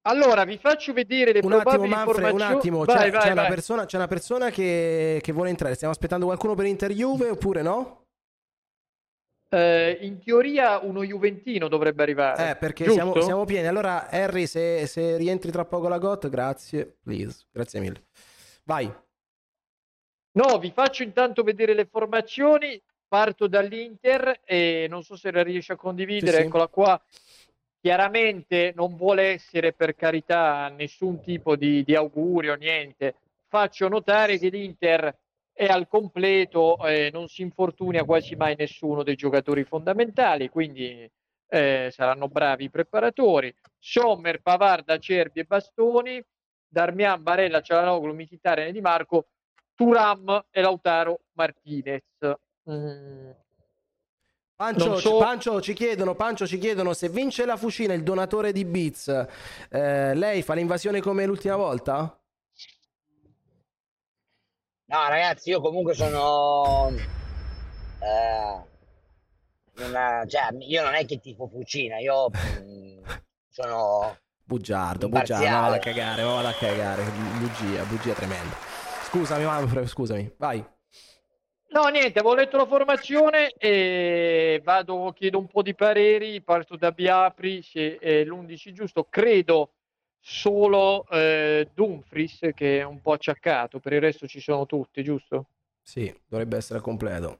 Allora, 0.05 0.43
vi 0.43 0.57
faccio 0.57 0.91
vedere 0.91 1.31
le 1.31 1.39
un 1.41 1.53
attimo, 1.53 1.85
Manfred, 1.85 2.33
Un 2.33 2.41
attimo, 2.41 2.83
vai, 2.83 2.95
c'è, 2.97 3.11
vai, 3.11 3.21
c'è, 3.21 3.33
vai. 3.33 3.45
Una 3.45 3.47
persona, 3.47 3.85
c'è, 3.85 3.97
Una 3.97 4.07
persona, 4.07 4.49
che, 4.49 5.19
che, 5.21 5.31
vuole 5.31 5.49
entrare. 5.49 5.75
Stiamo 5.75 5.93
aspettando 5.93 6.25
qualcuno 6.25 6.55
per 6.55 6.65
Inter 6.65 6.91
Juve 6.91 7.29
oppure 7.29 7.61
no? 7.61 8.05
Eh, 9.49 9.99
in 10.01 10.19
teoria 10.21 10.79
uno 10.79 11.03
Juventino 11.03 11.69
dovrebbe 11.69 12.03
arrivare. 12.03 12.49
Eh, 12.49 12.55
perché 12.57 12.89
siamo, 12.89 13.21
siamo, 13.21 13.45
pieni. 13.45 13.67
Allora, 13.67 14.09
Harry, 14.09 14.45
se, 14.45 14.87
se, 14.87 15.15
rientri 15.15 15.51
tra 15.51 15.63
poco 15.63 15.87
la 15.87 15.99
GOT, 15.99 16.27
grazie. 16.27 16.97
Please. 17.01 17.45
Grazie 17.49 17.79
mille. 17.79 18.03
Vai. 18.65 18.93
No, 20.35 20.57
vi 20.59 20.71
faccio 20.71 21.03
intanto 21.03 21.43
vedere 21.43 21.73
le 21.73 21.85
formazioni 21.85 22.81
parto 23.07 23.47
dall'Inter 23.47 24.41
e 24.43 24.87
non 24.89 25.03
so 25.03 25.15
se 25.15 25.31
la 25.31 25.43
riesce 25.43 25.73
a 25.73 25.75
condividere, 25.75 26.37
sì, 26.37 26.43
eccola 26.43 26.67
qua. 26.67 26.99
Chiaramente 27.83 28.71
non 28.77 28.95
vuole 28.95 29.23
essere 29.33 29.73
per 29.73 29.93
carità 29.93 30.69
nessun 30.69 31.19
tipo 31.19 31.57
di, 31.57 31.83
di 31.83 31.95
augurio, 31.95 32.55
niente. 32.55 33.15
Faccio 33.49 33.89
notare 33.89 34.37
che 34.37 34.47
l'Inter 34.47 35.13
è 35.51 35.65
al 35.65 35.89
completo, 35.89 36.77
eh, 36.87 37.09
non 37.11 37.27
si 37.27 37.41
infortuna 37.41 38.05
quasi 38.05 38.37
mai 38.37 38.55
nessuno 38.57 39.03
dei 39.03 39.15
giocatori 39.15 39.65
fondamentali, 39.65 40.47
quindi 40.47 41.11
eh, 41.49 41.89
saranno 41.91 42.29
bravi 42.29 42.63
i 42.63 42.69
preparatori. 42.69 43.53
Sommer, 43.77 44.41
Pavard, 44.41 44.89
Acerbi 44.89 45.41
e 45.41 45.43
Bastoni, 45.43 46.23
Darmian, 46.65 47.21
Barella, 47.21 47.59
Cialanoglu, 47.59 48.13
Michitare, 48.13 48.71
Di 48.71 48.79
Marco, 48.79 49.25
Turam 49.75 50.45
e 50.51 50.61
Lautaro 50.61 51.19
Martinez. 51.33 52.01
Mm. 52.71 53.31
Pancio, 54.63 54.97
so... 54.97 55.17
Pancio, 55.17 55.61
ci 55.61 55.73
chiedono, 55.73 56.15
Pancio 56.15 56.47
ci 56.47 56.57
chiedono 56.57 56.93
se 56.93 57.09
vince 57.09 57.43
la 57.45 57.57
Fucina, 57.57 57.93
il 57.93 58.01
donatore 58.01 58.53
di 58.53 58.63
Beats, 58.63 59.09
eh, 59.69 60.15
lei 60.15 60.41
fa 60.41 60.53
l'invasione 60.53 61.01
come 61.01 61.25
l'ultima 61.25 61.57
volta? 61.57 62.17
No, 64.85 65.07
ragazzi, 65.09 65.49
io 65.49 65.59
comunque 65.59 65.93
sono. 65.93 66.89
Eh, 67.99 68.63
una, 69.83 70.23
cioè, 70.27 70.55
io 70.59 70.83
non 70.83 70.93
è 70.93 71.05
che 71.05 71.19
tifo 71.19 71.47
Fucina, 71.47 71.99
io 71.99 72.29
mh, 72.29 72.61
mm, 72.61 73.03
sono. 73.49 74.17
Bugiardo, 74.45 75.09
bugiardo, 75.09 75.45
ma 75.45 75.59
vado 75.61 75.75
a 75.75 75.79
cagare, 75.79 76.23
vado 76.23 76.47
a 76.47 76.53
cagare. 76.53 77.03
Bugia, 77.37 77.83
bugia 77.83 78.13
tremenda. 78.13 78.55
Scusami, 79.09 79.43
mamma, 79.43 79.85
scusami, 79.85 80.33
vai. 80.37 80.65
No, 81.73 81.87
niente, 81.87 82.19
avevo 82.19 82.35
letto 82.35 82.55
la 82.55 82.67
formazione 82.67 83.51
e 83.57 84.61
vado, 84.63 85.11
chiedo 85.15 85.39
un 85.39 85.47
po' 85.47 85.63
di 85.63 85.73
pareri, 85.73 86.39
parto 86.39 86.75
da 86.75 86.91
Biapri, 86.91 87.63
se 87.63 87.97
è 87.97 88.23
l'11 88.23 88.71
giusto, 88.73 89.07
credo 89.09 89.71
solo 90.19 91.07
eh, 91.09 91.67
Dumfries 91.73 92.51
che 92.53 92.81
è 92.81 92.83
un 92.83 93.01
po' 93.01 93.13
acciaccato, 93.13 93.79
per 93.79 93.93
il 93.93 94.01
resto 94.01 94.27
ci 94.27 94.39
sono 94.39 94.67
tutti, 94.67 95.03
giusto? 95.03 95.47
Sì, 95.81 96.15
dovrebbe 96.27 96.57
essere 96.57 96.79
completo. 96.79 97.39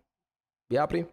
Biapri? 0.66 1.08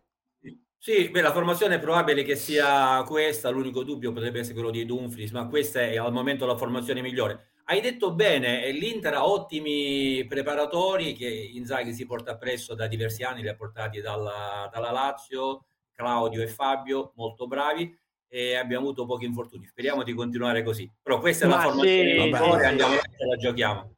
Sì, 0.78 1.10
beh, 1.10 1.20
la 1.20 1.32
formazione 1.32 1.74
è 1.74 1.78
probabile 1.78 2.22
che 2.22 2.36
sia 2.36 3.02
questa, 3.02 3.50
l'unico 3.50 3.84
dubbio 3.84 4.12
potrebbe 4.12 4.38
essere 4.38 4.54
quello 4.54 4.70
di 4.70 4.86
Dumfries, 4.86 5.32
ma 5.32 5.46
questa 5.46 5.82
è 5.82 5.98
al 5.98 6.10
momento 6.10 6.46
la 6.46 6.56
formazione 6.56 7.02
migliore. 7.02 7.49
Hai 7.70 7.80
detto 7.80 8.12
bene, 8.12 8.68
l'Inter 8.72 9.14
ha 9.14 9.28
ottimi 9.28 10.26
preparatori 10.26 11.12
che 11.12 11.28
Inzaghi 11.28 11.92
si 11.92 12.04
porta 12.04 12.32
appresso 12.32 12.74
da 12.74 12.88
diversi 12.88 13.22
anni, 13.22 13.42
li 13.42 13.48
ha 13.48 13.54
portati 13.54 14.00
dalla, 14.00 14.68
dalla 14.72 14.90
Lazio, 14.90 15.66
Claudio 15.92 16.42
e 16.42 16.48
Fabio, 16.48 17.12
molto 17.14 17.46
bravi 17.46 17.96
e 18.26 18.56
abbiamo 18.56 18.86
avuto 18.86 19.06
pochi 19.06 19.24
infortuni. 19.24 19.66
Speriamo 19.66 20.02
di 20.02 20.14
continuare 20.14 20.64
così. 20.64 20.92
Però 21.00 21.20
questa 21.20 21.44
è 21.44 21.48
la 21.48 21.60
formazione 21.60 22.12
sì, 22.12 22.64
andiamo 22.64 22.94
e 22.94 23.26
la 23.26 23.36
giochiamo. 23.36 23.94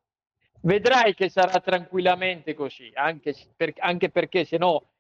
Vedrai 0.61 1.15
che 1.15 1.31
sarà 1.31 1.59
tranquillamente 1.59 2.53
così, 2.53 2.91
anche, 2.93 3.35
per, 3.57 3.73
anche 3.79 4.11
perché 4.11 4.45
se 4.45 4.59
no 4.59 4.92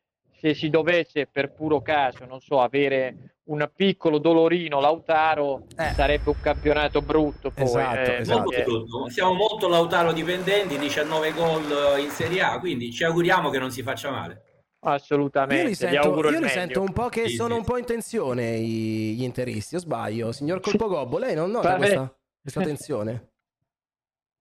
se 0.42 0.54
si 0.54 0.70
dovesse 0.70 1.28
per 1.30 1.52
puro 1.52 1.80
caso, 1.82 2.24
non 2.24 2.40
so, 2.40 2.60
avere 2.60 3.36
un 3.44 3.70
piccolo 3.72 4.18
dolorino 4.18 4.80
Lautaro, 4.80 5.66
eh. 5.76 5.92
sarebbe 5.94 6.30
un 6.30 6.40
campionato 6.40 7.00
brutto. 7.00 7.52
Poi, 7.52 7.62
esatto, 7.62 8.10
eh, 8.10 8.16
esatto. 8.16 8.50
Molto 8.50 9.08
Siamo 9.08 9.34
molto 9.34 9.68
Lautaro 9.68 10.12
dipendenti, 10.12 10.76
19 10.76 11.32
gol 11.32 12.00
in 12.00 12.10
Serie 12.10 12.42
A, 12.42 12.58
quindi 12.58 12.90
ci 12.90 13.04
auguriamo 13.04 13.50
che 13.50 13.58
non 13.60 13.70
si 13.70 13.84
faccia 13.84 14.10
male. 14.10 14.42
Assolutamente. 14.80 15.62
Io 15.62 15.68
li 15.68 15.74
sento, 15.76 16.28
io 16.30 16.40
li 16.40 16.48
sento 16.48 16.80
un 16.80 16.92
po' 16.92 17.08
che 17.08 17.28
sì, 17.28 17.36
sono 17.36 17.54
sì. 17.54 17.60
un 17.60 17.64
po' 17.64 17.78
in 17.78 17.84
tensione 17.84 18.58
gli 18.58 19.22
interisti, 19.22 19.76
o 19.76 19.78
sbaglio? 19.78 20.32
Signor 20.32 20.58
Colpo 20.58 20.88
Gobbo, 20.88 21.18
lei 21.18 21.36
non 21.36 21.52
nota 21.52 21.76
questa, 21.76 22.12
questa 22.40 22.62
tensione? 22.66 23.28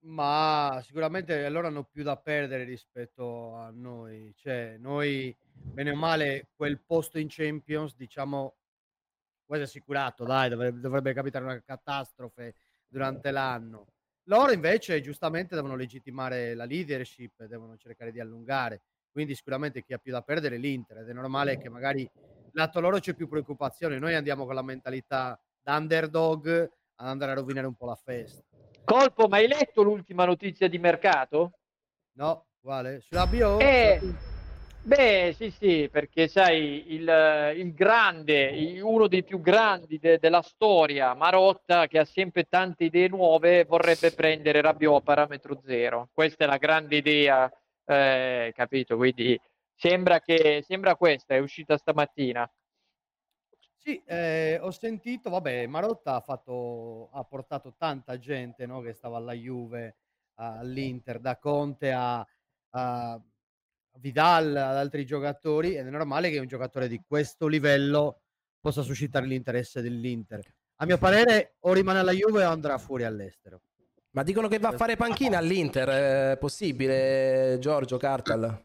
Ma 0.00 0.80
sicuramente 0.84 1.48
loro 1.48 1.68
hanno 1.68 1.84
più 1.84 2.02
da 2.02 2.16
perdere 2.16 2.64
rispetto 2.64 3.54
a 3.54 3.70
noi. 3.72 4.34
Cioè, 4.36 4.78
noi, 4.80 5.32
bene 5.62 5.90
o 5.90 5.96
male, 5.96 6.48
quel 6.54 6.80
posto 6.80 7.18
in 7.18 7.28
Champions, 7.28 7.94
diciamo, 7.96 8.54
quasi 9.44 9.62
assicurato, 9.62 10.24
dai, 10.24 10.48
dovrebbe, 10.48 10.80
dovrebbe 10.80 11.12
capitare 11.12 11.44
una 11.44 11.60
catastrofe 11.62 12.54
durante 12.86 13.30
l'anno. 13.30 13.86
Loro 14.26 14.52
invece 14.52 15.00
giustamente 15.00 15.54
devono 15.54 15.74
legittimare 15.74 16.54
la 16.54 16.64
leadership, 16.64 17.44
devono 17.44 17.76
cercare 17.76 18.12
di 18.12 18.20
allungare. 18.20 18.82
Quindi 19.10 19.34
sicuramente 19.34 19.82
chi 19.82 19.92
ha 19.92 19.98
più 19.98 20.12
da 20.12 20.22
perdere 20.22 20.56
è 20.56 20.58
l'Inter 20.58 20.98
ed 20.98 21.08
è 21.08 21.12
normale 21.12 21.58
che 21.58 21.68
magari 21.68 22.08
lato 22.52 22.80
loro 22.80 22.98
c'è 22.98 23.14
più 23.14 23.28
preoccupazione. 23.28 23.98
Noi 23.98 24.14
andiamo 24.14 24.46
con 24.46 24.54
la 24.54 24.62
mentalità 24.62 25.38
da 25.60 25.76
underdog 25.76 26.70
ad 26.94 27.06
andare 27.06 27.32
a 27.32 27.34
rovinare 27.34 27.66
un 27.66 27.74
po' 27.74 27.86
la 27.86 27.96
festa. 27.96 28.42
Colpo, 28.84 29.28
ma 29.28 29.36
hai 29.36 29.48
letto 29.48 29.82
l'ultima 29.82 30.24
notizia 30.24 30.68
di 30.68 30.78
mercato? 30.78 31.58
No, 32.12 32.46
quale? 32.60 33.00
Sulla 33.00 33.26
bio? 33.26 33.58
Eh, 33.58 34.00
beh, 34.84 35.34
sì, 35.36 35.50
sì, 35.50 35.88
perché 35.90 36.28
sai, 36.28 36.92
il, 36.92 37.54
il 37.56 37.72
grande, 37.74 38.80
uno 38.82 39.06
dei 39.06 39.22
più 39.22 39.40
grandi 39.40 39.98
de, 39.98 40.18
della 40.18 40.42
storia, 40.42 41.14
Marotta, 41.14 41.86
che 41.86 41.98
ha 41.98 42.04
sempre 42.04 42.44
tante 42.44 42.84
idee 42.84 43.08
nuove, 43.08 43.64
vorrebbe 43.64 44.12
prendere 44.12 44.60
Rabiot 44.60 45.00
a 45.00 45.04
parametro 45.04 45.60
zero. 45.64 46.08
Questa 46.12 46.44
è 46.44 46.46
la 46.46 46.56
grande 46.58 46.96
idea, 46.96 47.50
eh, 47.84 48.52
capito? 48.54 48.96
Quindi 48.96 49.40
sembra 49.74 50.20
che 50.20 50.64
sembra 50.66 50.96
questa, 50.96 51.34
è 51.34 51.38
uscita 51.38 51.76
stamattina. 51.76 52.50
Sì, 53.76 54.00
eh, 54.06 54.58
ho 54.60 54.70
sentito, 54.70 55.28
vabbè, 55.28 55.66
Marotta 55.66 56.14
ha, 56.14 56.20
fatto, 56.20 57.10
ha 57.12 57.24
portato 57.24 57.74
tanta 57.76 58.16
gente 58.16 58.64
no, 58.64 58.80
che 58.80 58.92
stava 58.92 59.16
alla 59.16 59.32
Juve, 59.32 59.96
all'Inter, 60.34 61.18
da 61.18 61.36
Conte 61.36 61.90
a, 61.90 62.24
a 62.70 63.20
Vidal, 63.98 64.56
ad 64.56 64.76
altri 64.76 65.04
giocatori, 65.04 65.76
ed 65.76 65.86
è 65.86 65.90
normale 65.90 66.30
che 66.30 66.38
un 66.38 66.46
giocatore 66.46 66.88
di 66.88 67.02
questo 67.06 67.46
livello 67.46 68.22
possa 68.60 68.82
suscitare 68.82 69.26
l'interesse 69.26 69.82
dell'Inter. 69.82 70.40
A 70.76 70.86
mio 70.86 70.98
parere, 70.98 71.56
o 71.60 71.72
rimane 71.72 72.00
alla 72.00 72.12
Juve 72.12 72.44
o 72.44 72.50
andrà 72.50 72.78
fuori 72.78 73.04
all'estero. 73.04 73.62
Ma 74.10 74.22
dicono 74.22 74.48
che 74.48 74.58
va 74.58 74.68
a 74.68 74.76
fare 74.76 74.96
panchina 74.96 75.38
all'Inter, 75.38 76.32
è 76.34 76.38
possibile, 76.38 77.56
Giorgio 77.60 77.96
Cartal? 77.96 78.64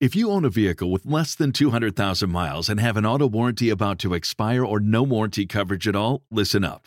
If 0.00 0.14
you 0.14 0.30
own 0.30 0.44
a 0.44 0.48
vehicle 0.48 0.90
with 0.90 1.04
less 1.06 1.34
than 1.34 1.50
200,000 1.50 2.30
miles 2.30 2.68
and 2.68 2.78
have 2.78 2.96
an 2.96 3.04
auto 3.04 3.26
warranty 3.26 3.68
about 3.68 3.98
to 3.98 4.14
expire 4.14 4.64
or 4.64 4.80
no 4.80 5.02
warranty 5.02 5.44
coverage 5.44 5.88
at 5.88 5.96
all, 5.96 6.22
listen 6.30 6.62
up. 6.62 6.86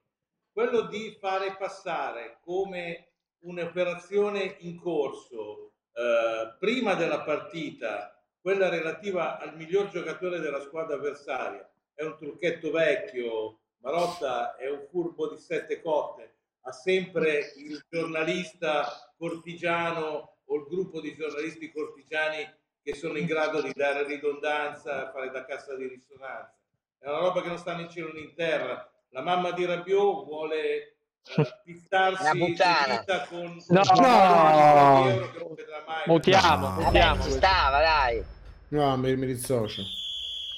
Quello 0.51 0.81
di 0.81 1.17
fare 1.19 1.55
passare 1.57 2.39
come 2.41 3.13
un'operazione 3.39 4.57
in 4.59 4.79
corso 4.79 5.73
eh, 5.93 6.55
prima 6.59 6.93
della 6.95 7.21
partita 7.21 8.15
quella 8.39 8.69
relativa 8.69 9.39
al 9.39 9.55
miglior 9.55 9.89
giocatore 9.89 10.39
della 10.39 10.61
squadra 10.61 10.95
avversaria 10.95 11.69
è 11.93 12.03
un 12.03 12.17
trucchetto 12.17 12.71
vecchio 12.71 13.59
Marotta 13.79 14.55
è 14.55 14.69
un 14.69 14.85
furbo 14.89 15.29
di 15.29 15.37
sette 15.37 15.81
cotte 15.81 16.35
ha 16.61 16.71
sempre 16.71 17.53
il 17.57 17.83
giornalista 17.89 19.13
cortigiano 19.17 20.37
o 20.45 20.55
il 20.55 20.65
gruppo 20.67 20.99
di 20.99 21.15
giornalisti 21.15 21.71
cortigiani 21.71 22.59
che 22.83 22.95
sono 22.95 23.17
in 23.17 23.25
grado 23.25 23.61
di 23.61 23.71
dare 23.73 24.05
ridondanza, 24.05 25.11
fare 25.11 25.29
da 25.29 25.45
cassa 25.45 25.75
di 25.75 25.87
risonanza. 25.87 26.55
È 26.97 27.07
una 27.07 27.19
roba 27.19 27.41
che 27.41 27.47
non 27.47 27.57
sta 27.57 27.75
né 27.75 27.83
in 27.83 27.89
cielo 27.89 28.11
né 28.11 28.19
in 28.19 28.33
terra 28.33 28.91
la 29.11 29.21
mamma 29.21 29.51
di 29.51 29.65
Rabiot 29.65 30.25
vuole 30.25 30.57
eh, 30.57 30.95
pizzarsi 31.63 32.37
vita 32.37 33.25
con 33.29 33.61
no, 33.69 33.81
no. 33.81 35.09
euro 35.09 35.53
che 35.53 35.65
mai 35.85 36.03
mutiamo, 36.05 36.67
no. 36.67 36.81
mutiamo. 36.81 37.23
ci 37.23 37.31
stava 37.31 37.79
dai 37.79 38.23
no 38.69 38.97
mi, 38.97 39.15
mi 39.15 39.25
dissocio 39.25 39.81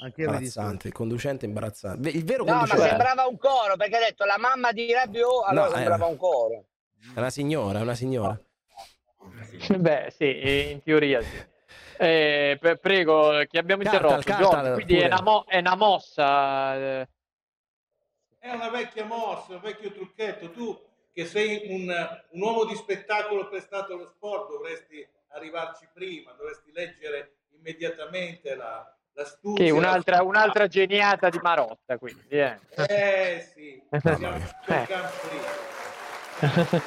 anche 0.03 0.23
imbarazzante, 0.23 0.87
il 0.87 0.93
conducente 0.93 1.45
imbarazzante. 1.45 2.09
Il 2.09 2.25
vero 2.25 2.43
no, 2.43 2.51
conducente... 2.51 2.81
ma 2.81 2.89
sembrava 2.89 3.25
un 3.25 3.37
coro 3.37 3.77
perché 3.77 3.95
ha 3.95 3.99
detto 3.99 4.25
la 4.25 4.37
mamma 4.37 4.73
di 4.73 4.91
Rabiot, 4.91 5.45
allora 5.47 5.69
no, 5.69 5.75
sembrava 5.75 6.05
è... 6.05 6.09
un 6.09 6.17
coro. 6.17 6.65
È 7.15 7.19
una 7.19 7.29
signora, 7.29 7.79
è 7.79 7.81
una 7.83 7.95
signora. 7.95 8.37
Beh, 9.77 10.13
sì, 10.13 10.71
in 10.71 10.83
teoria 10.83 11.21
sì. 11.21 11.51
Eh, 11.97 12.59
prego, 12.81 13.43
chi 13.47 13.57
abbiamo 13.57 13.83
interrotto? 13.83 14.21
Carta, 14.23 14.49
carta, 14.49 14.73
quindi 14.73 14.97
è 14.97 15.05
una, 15.05 15.21
mo- 15.21 15.45
è 15.47 15.59
una, 15.59 15.75
mossa 15.75 16.75
eh, 16.75 17.09
è 18.43 18.51
una 18.51 18.69
vecchia 18.69 19.05
mossa, 19.05 19.53
un 19.53 19.61
vecchio 19.61 19.93
trucchetto. 19.93 20.51
Tu 20.51 20.77
che 21.13 21.25
sei 21.25 21.61
un, 21.69 21.87
un 22.31 22.41
uomo 22.41 22.65
di 22.65 22.75
spettacolo 22.75 23.47
prestato 23.47 23.93
allo 23.93 24.05
sport 24.05 24.49
dovresti 24.49 25.07
arrivarci 25.29 25.87
prima, 25.93 26.33
dovresti 26.33 26.73
leggere 26.73 27.37
immediatamente 27.55 28.53
la, 28.55 28.85
la 29.13 29.25
studia. 29.25 29.63
Sì, 29.63 29.71
un'altra, 29.71 30.17
la... 30.17 30.23
un'altra 30.23 30.67
geniata 30.67 31.29
di 31.29 31.39
Marotta, 31.41 31.97
quindi. 31.97 32.21
Eh, 32.27 32.59
eh 32.89 33.49
sì, 33.53 33.81
siamo 34.01 34.35
eh. 34.35 34.87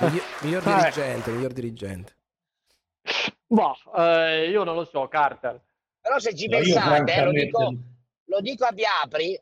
miglior, 0.00 0.24
miglior 0.40 0.62
dirigente, 0.62 1.30
miglior 1.32 1.52
dirigente. 1.52 2.16
Boh, 3.46 3.76
eh, 3.94 4.48
io 4.48 4.64
non 4.64 4.74
lo 4.74 4.84
so, 4.86 5.06
Carter. 5.08 5.60
Però 6.00 6.18
se 6.18 6.34
ci 6.34 6.48
pensate, 6.48 7.12
eh, 7.12 7.24
lo, 7.24 7.30
dico, 7.30 7.74
lo 8.24 8.40
dico 8.40 8.64
a 8.64 8.72
Biapri, 8.72 9.38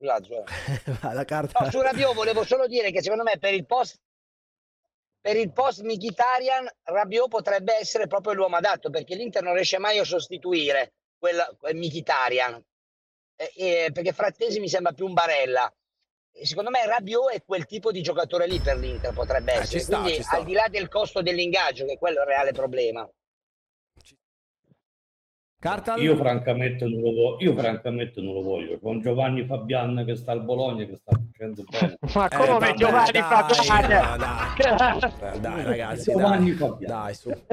Eh, 0.00 0.06
ah, 0.08 0.20
scusate, 0.22 1.14
la 1.14 1.24
carta... 1.24 1.60
no, 1.60 1.70
su 1.70 1.80
Rabiot 1.80 2.14
volevo 2.14 2.44
solo 2.44 2.68
dire 2.68 2.92
che 2.92 3.02
secondo 3.02 3.24
me 3.24 3.38
per 3.38 3.52
il 3.52 3.66
post 3.66 4.00
per 5.20 5.36
il 5.36 5.52
post 5.52 5.82
Mkhitaryan 5.82 6.68
Rabiot 6.84 7.28
potrebbe 7.28 7.74
essere 7.74 8.06
proprio 8.06 8.34
l'uomo 8.34 8.56
adatto 8.56 8.90
perché 8.90 9.16
l'Inter 9.16 9.42
non 9.42 9.54
riesce 9.54 9.78
mai 9.78 9.98
a 9.98 10.04
sostituire 10.04 10.92
quel, 11.18 11.56
quel 11.58 11.76
Mkhitaryan. 11.76 12.62
Eh, 13.36 13.52
eh, 13.56 13.90
perché 13.92 14.12
Frattesi 14.12 14.60
mi 14.60 14.68
sembra 14.68 14.92
più 14.92 15.06
un 15.06 15.14
Barella. 15.14 15.72
Secondo 16.40 16.70
me 16.70 16.86
Rabiot 16.86 17.32
è 17.32 17.42
quel 17.44 17.66
tipo 17.66 17.90
di 17.90 18.00
giocatore 18.00 18.46
lì 18.46 18.60
per 18.60 18.78
l'Inter 18.78 19.12
potrebbe 19.12 19.54
eh, 19.54 19.56
essere. 19.56 19.80
sta, 19.80 20.00
quindi 20.00 20.24
al 20.24 20.44
di 20.44 20.52
là 20.52 20.66
del 20.68 20.88
costo 20.88 21.20
dell'ingaggio 21.20 21.84
che 21.84 21.94
è 21.94 21.98
quello 21.98 22.20
il 22.20 22.26
reale 22.26 22.52
problema 22.52 23.08
Cartal? 25.60 26.00
Io 26.00 26.14
francamente, 26.14 26.84
non 26.84 27.00
lo 27.00 27.10
voglio, 27.10 27.36
io 27.40 27.52
francamente 27.56 28.20
non 28.20 28.34
lo 28.34 28.42
voglio. 28.42 28.78
Con 28.78 29.00
Giovanni 29.00 29.44
Fabian 29.44 30.04
che 30.06 30.14
sta 30.14 30.30
al 30.30 30.44
Bologna, 30.44 30.84
che 30.84 30.94
sta 30.94 31.20
facendo 31.32 31.64
bene. 31.68 31.98
Ma 32.14 32.28
come 32.28 32.70
eh, 32.70 32.74
Giovanni 32.74 33.10
dai, 33.10 33.22
Fabian? 33.22 34.18
Dai, 34.18 35.40
dai, 35.40 35.64
ragazzi, 35.64 36.12
Giovanni 36.12 36.50
dai, 36.50 36.56
Fabian. 36.56 36.90
Dai, 36.90 37.14
su. 37.14 37.30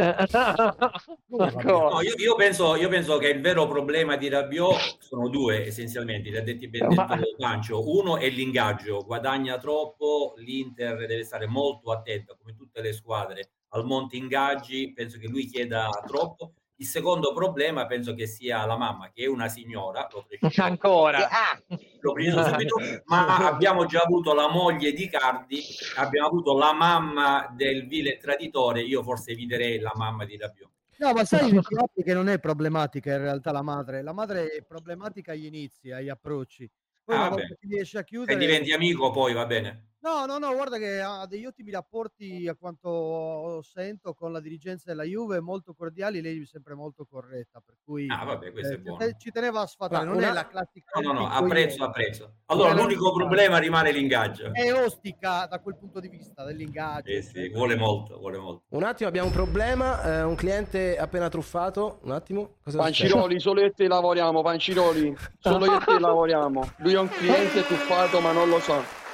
no, 1.66 2.02
io, 2.02 2.14
io, 2.16 2.36
penso, 2.36 2.76
io, 2.76 2.90
penso, 2.90 3.18
che 3.18 3.30
il 3.30 3.42
vero 3.42 3.66
problema 3.66 4.16
di 4.18 4.30
Rabiot 4.30 4.98
sono 5.00 5.28
due 5.28 5.66
essenzialmente, 5.66 6.30
li 6.30 6.38
ha 6.38 6.44
detti 6.44 6.68
ben 6.68 6.88
detto 6.88 7.36
Pancio. 7.40 7.90
Uno 7.90 8.18
è 8.18 8.30
l'ingaggio, 8.30 9.04
guadagna 9.04 9.58
troppo, 9.58 10.36
l'Inter 10.38 11.08
deve 11.08 11.24
stare 11.24 11.48
molto 11.48 11.92
attenta, 11.92 12.36
come 12.40 12.54
tutte 12.56 12.82
le 12.82 12.94
squadre, 12.94 13.50
al 13.70 13.84
monte 13.84 14.16
ingaggi, 14.16 14.94
penso 14.94 15.18
che 15.18 15.28
lui 15.28 15.48
chieda 15.48 15.90
troppo 16.06 16.54
il 16.78 16.86
secondo 16.86 17.34
problema 17.34 17.86
penso 17.86 18.14
che 18.14 18.28
sia 18.28 18.66
la 18.66 18.78
mamma, 18.78 19.10
che 19.12 19.24
è 19.24 19.28
una 19.28 19.48
signora, 19.48 20.08
lo 20.12 20.26
ancora, 20.58 21.30
ah, 21.30 21.62
lo 21.68 22.14
subito, 22.18 22.76
ma 23.06 23.38
abbiamo 23.48 23.86
già 23.86 24.02
avuto 24.02 24.34
la 24.34 24.50
moglie 24.50 24.92
di 24.92 25.08
Cardi, 25.08 25.62
abbiamo 25.98 26.28
avuto 26.28 26.58
la 26.58 26.74
mamma 26.74 27.54
del 27.56 27.88
vile 27.88 28.18
traditore, 28.18 28.82
io 28.82 29.04
forse 29.04 29.32
eviterei 29.32 29.80
la 29.80 29.94
mamma 29.96 30.26
di 30.26 30.38
Rabiot. 30.38 30.72
No, 30.98 31.12
ma 31.12 31.26
sai 31.26 31.60
che 32.04 32.14
non 32.14 32.30
è 32.30 32.40
problematica 32.40 33.14
in 33.14 33.20
realtà 33.20 33.52
la 33.52 33.62
madre, 33.62 34.02
la 34.02 34.14
madre 34.14 34.48
è 34.48 34.64
problematica 34.64 35.34
agli 35.34 35.46
inizi, 35.46 35.92
agli 35.92 36.10
approcci. 36.10 36.70
Poi 37.04 37.16
ah, 37.16 37.34
una 37.34 37.44
riesce 37.62 38.00
a 38.00 38.04
chiudere... 38.04 38.34
E 38.34 38.38
diventi 38.38 38.72
amico 38.72 39.12
poi, 39.12 39.34
va 39.34 39.46
bene. 39.46 39.95
No, 40.06 40.28
no, 40.28 40.38
no, 40.38 40.54
guarda 40.54 40.78
che 40.78 41.02
ha 41.02 41.26
degli 41.26 41.48
ottimi 41.48 41.72
rapporti 41.72 42.48
a 42.48 42.54
quanto 42.54 43.64
sento 43.64 44.14
con 44.14 44.32
la 44.32 44.40
dirigenza 44.40 44.84
della 44.86 45.02
Juve, 45.02 45.40
molto 45.40 45.74
cordiali, 45.74 46.22
lei 46.22 46.44
è 46.44 46.46
sempre 46.46 46.76
molto 46.76 47.08
corretta, 47.10 47.60
per 47.60 47.78
cui 47.84 48.06
ah, 48.08 48.24
vabbè, 48.24 48.52
questo 48.52 48.74
eh, 48.74 48.76
è 48.76 48.80
buono. 48.82 49.12
ci 49.18 49.32
teneva 49.32 49.62
a 49.62 49.66
sfatare, 49.66 50.06
non 50.06 50.18
una... 50.18 50.30
è 50.30 50.32
la 50.32 50.46
classica... 50.46 51.00
No, 51.02 51.12
no, 51.12 51.20
no, 51.22 51.28
apprezzo, 51.28 51.84
apprezzo. 51.84 52.34
Allora, 52.46 52.76
l'unico 52.76 53.12
problema 53.14 53.58
rimane 53.58 53.92
l'ingaggio. 53.92 54.54
È 54.54 54.72
ostica 54.72 55.48
da 55.48 55.60
quel 55.60 55.76
punto 55.76 56.00
di 56.00 56.08
vista 56.08 56.44
dell'ingaggio. 56.44 57.10
Eh 57.10 57.24
sì, 57.24 57.50
vuole 57.50 57.76
molto, 57.76 58.20
vuole 58.20 58.38
molto. 58.38 58.66
Un 58.76 58.84
attimo, 58.84 59.10
abbiamo 59.10 59.30
un 59.30 59.34
problema, 59.34 60.04
eh, 60.04 60.22
un 60.22 60.36
cliente 60.36 61.00
appena 61.00 61.30
truffato, 61.30 61.98
un 62.04 62.12
attimo. 62.12 62.58
Cosa 62.64 62.78
Panciroli, 62.78 63.40
solo 63.40 63.62
io 63.62 63.68
e 63.68 63.72
te 63.72 63.88
lavoriamo, 63.88 64.44
Panciroli, 64.44 65.18
solo 65.40 65.66
io 65.66 65.82
e 65.82 65.84
te 65.84 66.00
lavoriamo. 66.00 66.74
Lui 66.78 66.94
è 66.94 67.00
un 67.00 67.10
cliente 67.10 67.66
truffato 67.66 68.20
ma 68.20 68.32
non 68.32 68.50
lo 68.50 68.60
sa. 68.60 69.05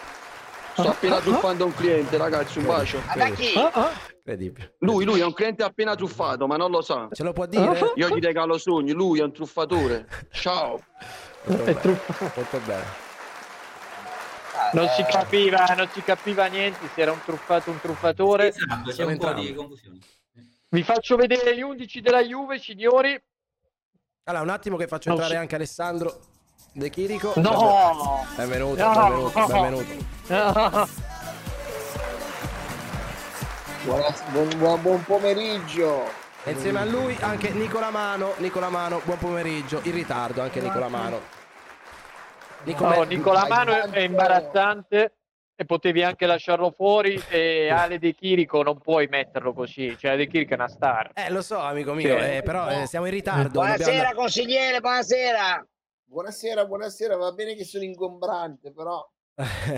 Sto 0.81 0.89
appena 0.91 1.19
truffando 1.19 1.65
un 1.65 1.73
cliente, 1.73 2.17
ragazzi, 2.17 2.59
un 2.59 2.65
bacio. 2.65 3.01
Lui, 4.79 5.05
lui 5.05 5.19
è 5.19 5.25
un 5.25 5.33
cliente 5.33 5.63
appena 5.63 5.95
truffato, 5.95 6.47
ma 6.47 6.57
non 6.57 6.71
lo 6.71 6.81
sa. 6.81 7.07
Ce 7.11 7.23
lo 7.23 7.33
può 7.33 7.45
dire? 7.45 7.93
Io 7.95 8.09
gli 8.09 8.21
regalo 8.21 8.57
sogni, 8.57 8.91
lui 8.91 9.19
è 9.19 9.23
un 9.23 9.33
truffatore. 9.33 10.07
Ciao. 10.31 10.81
È 11.43 11.75
truffato. 11.75 12.31
Molto 12.35 12.59
bene. 12.65 13.09
Non 14.73 14.87
si 14.89 15.03
capiva, 15.03 15.65
non 15.75 15.89
si 15.91 16.01
capiva 16.01 16.45
niente 16.45 16.87
se 16.93 17.01
era 17.01 17.11
un 17.11 17.19
truffato 17.25 17.71
un 17.71 17.79
truffatore. 17.81 18.49
Esatto, 18.49 18.91
c'è 18.91 19.03
un 19.03 19.17
po' 19.17 19.33
di 19.33 19.53
confusione. 19.53 19.99
Vi 20.69 20.83
faccio 20.83 21.17
vedere 21.17 21.57
gli 21.57 21.61
11 21.61 21.99
della 21.99 22.21
Juve, 22.21 22.57
signori. 22.57 23.21
Allora, 24.23 24.43
un 24.43 24.49
attimo 24.49 24.77
che 24.77 24.87
faccio 24.87 25.09
entrare 25.09 25.35
anche 25.35 25.55
Alessandro. 25.55 26.19
De 26.73 26.89
Chirico. 26.89 27.33
No! 27.35 28.25
Benvenuto, 28.37 28.81
no! 28.81 28.93
benvenuto, 28.93 29.45
benvenuto. 29.47 29.85
No! 30.27 30.87
Buon, 33.83 34.57
buon, 34.57 34.81
buon, 34.81 35.03
pomeriggio. 35.03 36.05
E 36.45 36.51
insieme 36.51 36.79
a 36.79 36.85
lui 36.85 37.17
anche 37.19 37.49
Nicola 37.49 37.89
Mano. 37.89 38.35
Nicola 38.37 38.69
Mano, 38.69 39.01
buon 39.03 39.17
pomeriggio. 39.17 39.81
In 39.83 39.91
ritardo 39.91 40.41
anche 40.41 40.61
Nicola 40.61 40.87
Mano. 40.87 41.19
Nicola, 42.63 42.95
no, 42.95 43.03
Nicola 43.03 43.47
Mano 43.49 43.73
è 43.91 43.99
imbarazzante 43.99 45.15
e 45.53 45.65
potevi 45.65 46.03
anche 46.03 46.25
lasciarlo 46.25 46.71
fuori 46.71 47.21
e 47.27 47.69
Ale 47.69 47.99
De 47.99 48.13
Chirico 48.13 48.63
non 48.63 48.77
puoi 48.77 49.07
metterlo 49.07 49.51
così, 49.51 49.97
cioè 49.97 50.15
De 50.15 50.25
Chirico 50.27 50.53
è 50.53 50.55
una 50.55 50.69
star. 50.69 51.11
Eh, 51.15 51.31
lo 51.31 51.41
so, 51.41 51.59
amico 51.59 51.93
mio, 51.93 52.17
sì. 52.17 52.23
eh, 52.23 52.41
però 52.43 52.69
eh, 52.69 52.87
siamo 52.87 53.07
in 53.07 53.11
ritardo. 53.11 53.59
Buonasera, 53.59 53.91
dobbiamo... 53.91 54.13
consigliere, 54.13 54.79
buonasera. 54.79 55.65
Buonasera, 56.11 56.65
buonasera, 56.65 57.15
va 57.15 57.31
bene 57.31 57.55
che 57.55 57.63
sono 57.63 57.85
ingombrante, 57.85 58.73
però... 58.73 59.09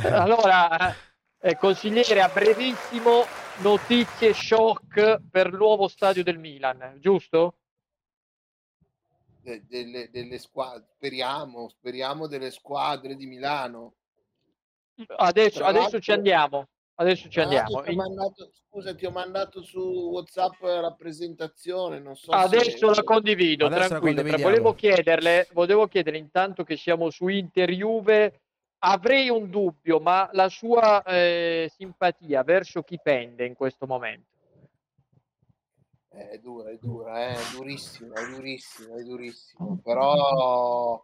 allora, 0.02 0.92
eh, 1.40 1.56
consigliere, 1.58 2.22
a 2.22 2.28
brevissimo, 2.28 3.24
notizie 3.62 4.34
shock 4.34 5.22
per 5.30 5.46
il 5.46 5.54
nuovo 5.54 5.88
stadio 5.88 6.24
del 6.24 6.40
Milan, 6.40 6.98
giusto? 7.00 7.58
De, 9.42 9.64
delle, 9.68 10.10
delle 10.10 10.40
squadre, 10.40 10.88
speriamo, 10.96 11.70
speriamo 11.70 12.26
delle 12.26 12.50
squadre 12.50 13.16
di 13.16 13.28
Milano. 13.28 13.94
Adesso, 15.06 15.64
adesso 15.64 16.00
ci 16.00 16.12
andiamo. 16.12 16.68
Adesso 16.96 17.28
ci 17.30 17.40
andiamo. 17.40 17.82
Ti 17.82 17.96
mandato, 17.96 18.52
scusa, 18.70 18.94
ti 18.94 19.06
ho 19.06 19.12
mandato 19.12 19.64
su 19.64 19.80
WhatsApp 19.80 20.62
la 20.62 20.80
rappresentazione. 20.82 22.00
Non 22.00 22.16
so 22.16 22.32
Adesso 22.32 22.94
se... 22.94 22.96
la 22.96 23.04
condivido, 23.04 23.66
Adesso 23.66 23.88
tranquillo. 23.88 24.22
La 24.22 24.38
volevo 24.38 24.74
chiederle, 24.74 25.48
volevo 25.54 25.88
chiedere 25.88 26.18
intanto 26.18 26.64
che 26.64 26.78
siamo 26.78 27.10
su 27.10 27.28
Inter 27.28 27.72
Juve. 27.72 28.42
Avrei 28.86 29.30
un 29.30 29.50
dubbio, 29.50 30.00
ma 30.00 30.30
la 30.34 30.50
sua 30.50 31.02
eh, 31.04 31.72
simpatia 31.74 32.44
verso 32.44 32.84
chi 32.84 33.00
pende 33.02 33.46
in 33.46 33.56
questo 33.56 33.88
momento? 33.88 34.32
È 36.10 36.38
dura, 36.38 36.70
è 36.70 36.78
dura, 36.78 37.30
è 37.30 37.38
durissima, 37.56 38.14
è 38.14 38.30
durissima, 38.30 38.96
è 38.98 39.04
durissima. 39.04 39.80
Però 39.82 41.04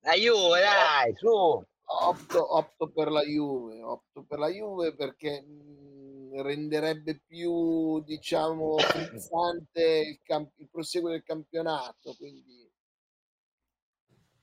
la 0.00 0.12
Juve, 0.14 0.60
dai, 0.60 1.14
su 1.14 1.62
opto, 1.88 2.56
opto 2.56 2.90
per 2.90 3.10
la 3.10 3.22
Juve, 3.22 3.82
opto 3.82 4.24
per 4.24 4.38
la 4.38 4.48
Juve 4.48 4.94
perché 4.94 5.42
mh, 5.42 6.36
mm, 6.36 6.40
renderebbe 6.40 7.20
più, 7.26 8.02
diciamo, 8.02 8.76
frizzante 8.78 9.82
il, 9.82 10.20
camp- 10.22 10.58
il 10.58 10.68
proseguo 10.70 11.10
del 11.10 11.22
campionato. 11.22 12.14
Quindi... 12.16 12.66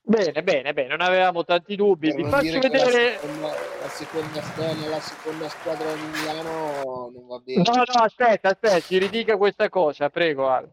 Bene, 0.08 0.44
bene, 0.44 0.74
bene, 0.74 0.88
non 0.90 1.02
avevamo 1.02 1.44
tanti 1.44 1.76
dubbi. 1.76 2.14
Vi 2.14 2.24
faccio 2.26 2.60
vedere 2.60 3.14
la 3.14 3.20
seconda, 3.20 3.48
la 3.82 3.90
seconda, 3.90 4.42
stella, 4.44 4.88
la 4.88 5.00
seconda 5.00 5.50
squadra 5.50 5.94
di 5.94 6.02
Milano 6.02 7.10
non 7.10 7.26
va 7.26 7.40
bene. 7.40 7.64
No, 7.64 7.74
no, 7.78 8.04
aspetta, 8.04 8.50
aspetta, 8.50 8.80
ci 8.82 9.00
ridica 9.00 9.36
questa 9.36 9.68
cosa, 9.70 10.12
prego. 10.12 10.48
Al. 10.48 10.72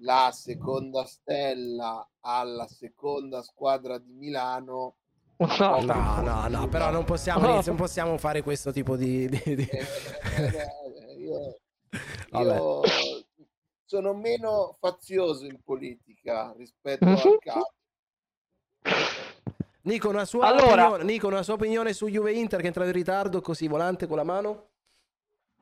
La 0.00 0.30
seconda 0.32 1.04
stella 1.04 2.08
alla 2.20 2.66
seconda 2.66 3.42
squadra 3.42 3.98
di 3.98 4.12
Milano 4.14 4.96
No, 5.38 5.80
no, 5.82 6.20
no, 6.22 6.48
no, 6.48 6.68
però 6.68 6.90
non 6.90 7.04
possiamo, 7.04 7.60
non 7.60 7.76
possiamo 7.76 8.16
fare 8.16 8.42
questo 8.42 8.72
tipo 8.72 8.96
di... 8.96 9.28
di, 9.28 9.42
di... 9.44 9.68
Eh, 9.68 9.86
eh, 10.36 11.18
io, 11.18 11.58
io 12.40 12.82
sono 13.84 14.14
meno 14.14 14.76
fazioso 14.80 15.44
in 15.44 15.60
politica 15.62 16.54
rispetto 16.56 17.04
mm-hmm. 17.04 17.16
al 17.16 17.38
capo. 17.40 17.72
Nico 19.82 20.08
una, 20.08 20.24
sua 20.24 20.46
allora... 20.46 20.88
opinione, 20.88 21.04
Nico, 21.04 21.26
una 21.28 21.42
sua 21.42 21.54
opinione 21.54 21.92
su 21.92 22.08
Juve 22.08 22.32
Inter 22.32 22.58
che 22.58 22.64
è 22.64 22.68
entrato 22.68 22.88
in 22.88 22.94
ritardo, 22.94 23.40
così 23.40 23.68
volante 23.68 24.06
con 24.06 24.16
la 24.16 24.24
mano? 24.24 24.68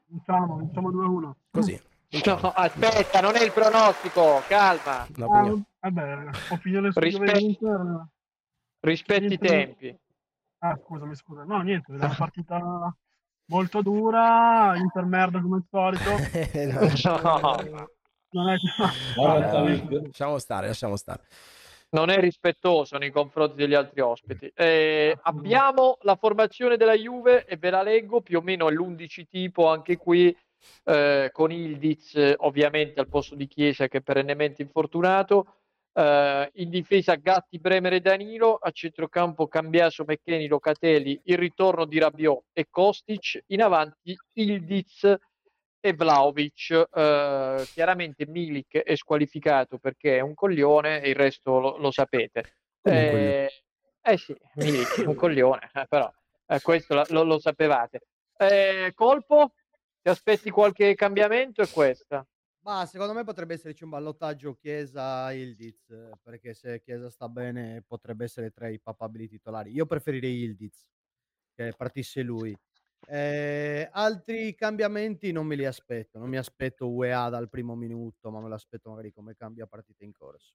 Diciamo, 0.06 0.62
diciamo 0.62 0.90
2-1. 0.90 1.32
Così. 1.50 1.82
No, 2.24 2.36
aspetta, 2.54 3.20
non 3.20 3.34
è 3.34 3.42
il 3.42 3.50
pronostico, 3.52 4.40
calma. 4.46 5.00
Ah, 5.00 5.62
vabbè, 5.80 6.30
opinione 6.50 6.92
su 6.92 7.00
Rispet- 7.00 7.32
Juve 7.32 7.40
Inter 7.40 8.06
Rispetti 8.84 9.32
i 9.32 9.38
tempi. 9.38 9.98
Ah, 10.58 10.78
scusami, 10.82 11.14
scusa. 11.14 11.44
No, 11.44 11.60
niente, 11.62 11.92
è 11.92 11.96
una 11.96 12.14
partita 12.16 12.94
molto 13.46 13.82
dura, 13.82 14.74
Inter 14.76 15.04
merda 15.04 15.40
come 15.40 15.56
al 15.56 15.64
solito. 15.70 16.10
no. 17.30 17.88
Non 18.30 18.48
è... 18.50 18.56
Vabbè, 19.16 20.00
lasciamo 20.02 20.38
stare, 20.38 20.66
lasciamo 20.66 20.96
stare. 20.96 21.22
Non 21.90 22.10
è 22.10 22.18
rispettoso 22.18 22.98
nei 22.98 23.10
confronti 23.10 23.54
degli 23.56 23.74
altri 23.74 24.00
ospiti. 24.00 24.50
Eh, 24.54 25.16
abbiamo 25.22 25.96
la 26.02 26.16
formazione 26.16 26.76
della 26.76 26.94
Juve 26.94 27.46
e 27.46 27.56
ve 27.56 27.70
la 27.70 27.82
leggo 27.82 28.20
più 28.20 28.38
o 28.38 28.42
meno 28.42 28.66
all'11 28.66 29.26
tipo 29.28 29.68
anche 29.68 29.96
qui 29.96 30.36
eh, 30.84 31.30
con 31.32 31.52
Ildiz 31.52 32.34
ovviamente 32.38 32.98
al 32.98 33.08
posto 33.08 33.36
di 33.36 33.46
Chiesa 33.46 33.86
che 33.86 33.98
è 33.98 34.02
perennemente 34.02 34.62
infortunato 34.62 35.46
Uh, 35.94 36.50
in 36.54 36.70
difesa 36.70 37.14
Gatti, 37.14 37.60
Bremer 37.60 37.92
e 37.92 38.00
Danilo, 38.00 38.56
a 38.56 38.72
centrocampo 38.72 39.46
Cambiaso, 39.46 40.02
McKenny, 40.04 40.48
Locatelli, 40.48 41.20
il 41.26 41.38
ritorno 41.38 41.84
di 41.84 42.00
Rabiot 42.00 42.46
e 42.52 42.66
Kostic, 42.68 43.44
in 43.46 43.62
avanti 43.62 44.16
Ildiz 44.32 45.04
e 45.78 45.92
Vlaovic. 45.92 46.88
Uh, 46.90 47.62
chiaramente 47.72 48.26
Milik 48.26 48.78
è 48.78 48.96
squalificato 48.96 49.78
perché 49.78 50.16
è 50.16 50.20
un 50.20 50.34
coglione 50.34 51.00
e 51.00 51.10
il 51.10 51.14
resto 51.14 51.60
lo, 51.60 51.76
lo 51.76 51.92
sapete. 51.92 52.56
Eh, 52.82 53.48
eh, 54.02 54.16
sì, 54.16 54.36
Milik 54.54 55.00
è 55.00 55.06
un 55.06 55.14
coglione, 55.14 55.70
eh, 55.72 55.86
però 55.88 56.10
eh, 56.46 56.60
questo 56.60 57.04
lo, 57.08 57.22
lo 57.22 57.38
sapevate. 57.38 58.00
Eh, 58.36 58.90
colpo? 58.94 59.52
Ti 60.02 60.08
aspetti 60.08 60.50
qualche 60.50 60.94
cambiamento? 60.96 61.62
È 61.62 61.68
questa? 61.70 62.26
Ma 62.64 62.86
secondo 62.86 63.12
me 63.12 63.24
potrebbe 63.24 63.54
esserci 63.54 63.84
un 63.84 63.90
ballottaggio 63.90 64.54
Chiesa-Ildiz, 64.54 66.16
perché 66.22 66.54
se 66.54 66.80
Chiesa 66.80 67.10
sta 67.10 67.28
bene 67.28 67.84
potrebbe 67.86 68.24
essere 68.24 68.52
tra 68.52 68.68
i 68.68 68.80
papabili 68.80 69.28
titolari. 69.28 69.70
Io 69.72 69.84
preferirei 69.84 70.44
Ildiz, 70.44 70.90
che 71.54 71.74
partisse 71.76 72.22
lui. 72.22 72.56
Eh, 73.06 73.86
altri 73.92 74.54
cambiamenti 74.54 75.30
non 75.30 75.44
me 75.44 75.56
li 75.56 75.66
aspetto, 75.66 76.18
non 76.18 76.30
mi 76.30 76.38
aspetto 76.38 76.88
UEA 76.88 77.28
dal 77.28 77.50
primo 77.50 77.74
minuto, 77.74 78.30
ma 78.30 78.40
me 78.40 78.48
lo 78.48 78.54
aspetto 78.54 78.88
magari 78.88 79.12
come 79.12 79.34
cambia 79.36 79.66
partita 79.66 80.02
in 80.02 80.12
corso. 80.12 80.54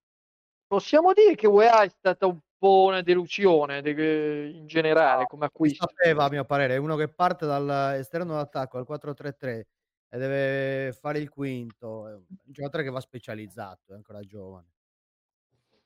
Possiamo 0.66 1.14
dire 1.14 1.36
che 1.36 1.46
UEA 1.46 1.84
è 1.84 1.90
stata 1.90 2.26
un 2.26 2.40
po' 2.58 2.86
una 2.86 3.04
delusione 3.04 3.84
de- 3.84 4.50
in 4.52 4.66
generale 4.66 5.26
come 5.28 5.46
acquisto. 5.46 5.86
Sapeva, 5.88 6.24
a 6.24 6.30
mio 6.30 6.44
parere, 6.44 6.74
è 6.74 6.78
uno 6.78 6.96
che 6.96 7.08
parte 7.08 7.46
dall'esterno 7.46 8.34
d'attacco 8.34 8.80
al 8.80 8.86
4-3-3 8.86 9.68
e 10.10 10.18
deve 10.18 10.94
fare 10.94 11.20
il 11.20 11.30
quinto. 11.30 12.08
È 12.08 12.14
un 12.14 12.24
giocatore 12.46 12.84
che 12.84 12.90
va 12.90 13.00
specializzato, 13.00 13.94
è 13.94 13.96
ancora 13.96 14.22
giovane. 14.22 14.68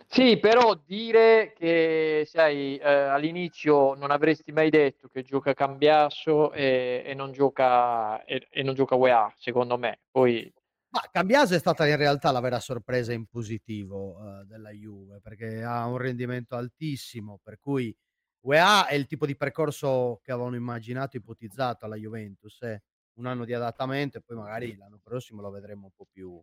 Sì, 0.08 0.38
però 0.38 0.80
dire 0.86 1.54
che 1.56 2.24
sai, 2.28 2.78
eh, 2.78 2.88
all'inizio 2.88 3.96
non 3.96 4.12
avresti 4.12 4.52
mai 4.52 4.70
detto 4.70 5.08
che 5.08 5.24
gioca 5.24 5.54
Cambiasso 5.54 6.52
e, 6.52 7.04
e 7.06 7.14
non 7.14 7.32
gioca 7.32 8.24
e, 8.26 8.48
e, 8.50 8.64
non 8.64 8.76
gioca 8.76 8.96
UEA, 8.96 9.34
secondo 9.38 9.78
me. 9.78 10.02
Poi... 10.12 10.52
Ma 10.90 11.02
Cambiaso 11.12 11.56
è 11.56 11.60
stata 11.60 11.88
in 11.88 11.98
realtà 11.98 12.32
la 12.32 12.42
vera 12.42 12.60
sorpresa 12.60 13.12
in 13.14 13.26
positivo 13.26 14.18
uh, 14.18 14.44
della 14.46 14.70
Juve, 14.70 15.20
perché 15.20 15.64
ha 15.64 15.88
un 15.88 15.98
rendimento 15.98 16.56
altissimo, 16.56 17.40
per 17.42 17.58
cui 17.60 17.96
UEA 18.42 18.86
è 18.86 18.94
il 18.94 19.08
tipo 19.08 19.26
di 19.26 19.36
percorso 19.36 20.20
che 20.22 20.32
avevano 20.32 20.56
immaginato, 20.56 21.18
ipotizzato 21.18 21.86
alla 21.86 21.96
Juventus. 21.96 22.62
Eh 22.62 22.84
un 23.16 23.26
anno 23.26 23.46
di 23.46 23.54
adattamento 23.54 24.18
e 24.18 24.22
poi 24.22 24.38
magari 24.38 24.76
l'anno 24.76 25.00
prossimo 25.02 25.42
lo 25.42 25.50
vedremo 25.52 25.86
un 25.86 25.92
po' 25.96 26.08
più, 26.12 26.42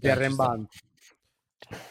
più 0.00 0.10
arrembante. 0.10 0.78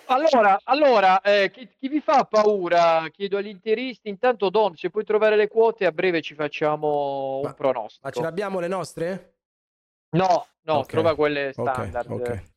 Allora, 0.05 0.59
allora 0.63 1.21
eh, 1.21 1.51
chi, 1.51 1.67
chi, 1.77 1.87
vi 1.89 1.99
fa 1.99 2.23
paura? 2.23 3.05
Chiedo 3.11 3.37
agli 3.37 3.47
interisti. 3.47 4.09
Intanto, 4.09 4.49
Don, 4.49 4.75
se 4.75 4.89
puoi 4.89 5.03
trovare 5.03 5.35
le 5.35 5.47
quote, 5.47 5.85
a 5.85 5.91
breve 5.91 6.21
ci 6.21 6.33
facciamo 6.33 7.41
ma, 7.43 7.49
un 7.49 7.55
pronostico. 7.55 8.07
Ma 8.07 8.11
ce 8.11 8.21
l'abbiamo 8.21 8.59
le 8.59 8.67
nostre? 8.67 9.33
No, 10.11 10.47
no, 10.61 10.73
okay. 10.73 10.85
trova 10.85 11.15
quelle 11.15 11.51
standard. 11.51 12.09
Okay, 12.09 12.21
okay. 12.21 12.51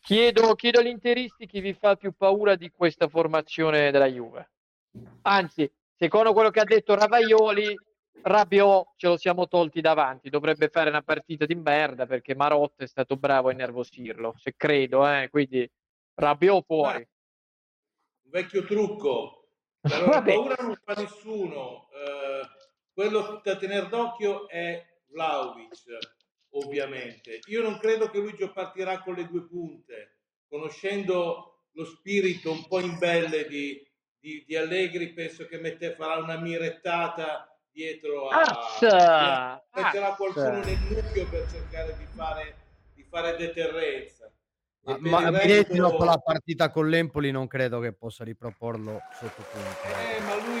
Chiedo, 0.00 0.54
chiedo 0.54 0.80
agli 0.80 0.88
interisti 0.88 1.46
chi 1.46 1.60
vi 1.60 1.74
fa 1.74 1.96
più 1.96 2.12
paura 2.12 2.54
di 2.54 2.70
questa 2.70 3.08
formazione 3.08 3.90
della 3.90 4.06
Juve. 4.06 4.50
Anzi, 5.22 5.70
secondo 5.94 6.32
quello 6.32 6.50
che 6.50 6.60
ha 6.60 6.64
detto 6.64 6.94
Ravaioli, 6.94 7.78
Rabiot 8.20 8.92
ce 8.96 9.08
lo 9.08 9.16
siamo 9.16 9.48
tolti 9.48 9.80
davanti, 9.80 10.30
dovrebbe 10.30 10.68
fare 10.68 10.90
una 10.90 11.02
partita 11.02 11.46
di 11.46 11.54
merda 11.54 12.06
perché 12.06 12.34
Marotta 12.34 12.84
è 12.84 12.86
stato 12.86 13.16
bravo 13.16 13.48
a 13.48 13.52
innervosirlo, 13.52 14.34
se 14.38 14.54
credo, 14.56 15.08
eh? 15.08 15.28
quindi 15.30 15.68
Rabiot 16.14 16.64
fuori. 16.64 16.98
Un 18.24 18.30
vecchio 18.30 18.64
trucco, 18.64 19.48
allora, 19.82 20.22
paura 20.22 20.54
non 20.60 20.78
fa 20.84 20.94
nessuno, 20.94 21.88
eh, 21.90 22.46
quello 22.92 23.40
da 23.42 23.56
tenere 23.56 23.88
d'occhio 23.88 24.48
è 24.48 24.84
Vlaovic, 25.08 25.98
ovviamente. 26.50 27.40
Io 27.46 27.62
non 27.62 27.78
credo 27.78 28.08
che 28.10 28.18
lui 28.18 28.34
partirà 28.52 29.02
con 29.02 29.14
le 29.14 29.26
due 29.26 29.46
punte, 29.46 30.18
conoscendo 30.48 31.66
lo 31.72 31.84
spirito 31.84 32.52
un 32.52 32.66
po' 32.66 32.80
imbelle 32.80 33.46
di, 33.46 33.84
di, 34.18 34.44
di 34.46 34.56
Allegri, 34.56 35.12
penso 35.12 35.46
che 35.46 35.58
mette, 35.58 35.94
farà 35.94 36.22
una 36.22 36.38
mirettata 36.38 37.51
dietro 37.72 38.28
a 38.28 38.40
Azza! 38.40 39.64
metterà 39.74 40.14
qualcuno 40.14 40.62
nel 40.62 40.78
nucleo 40.88 41.26
per 41.28 41.50
cercare 41.50 41.96
di 41.96 42.06
fare, 42.14 42.54
di 42.94 43.02
fare 43.04 43.36
deterrenza. 43.36 44.30
Ma, 44.84 44.98
ma 44.98 45.30
resto... 45.30 45.74
dopo 45.74 46.04
la 46.04 46.18
partita 46.18 46.70
con 46.70 46.88
l'Empoli 46.88 47.30
non 47.30 47.46
credo 47.46 47.78
che 47.78 47.92
possa 47.92 48.24
riproporlo 48.24 49.00
sotto 49.12 49.42
punto. 49.50 49.86
Eh, 49.86 50.20
ma 50.20 50.34
lui 50.44 50.60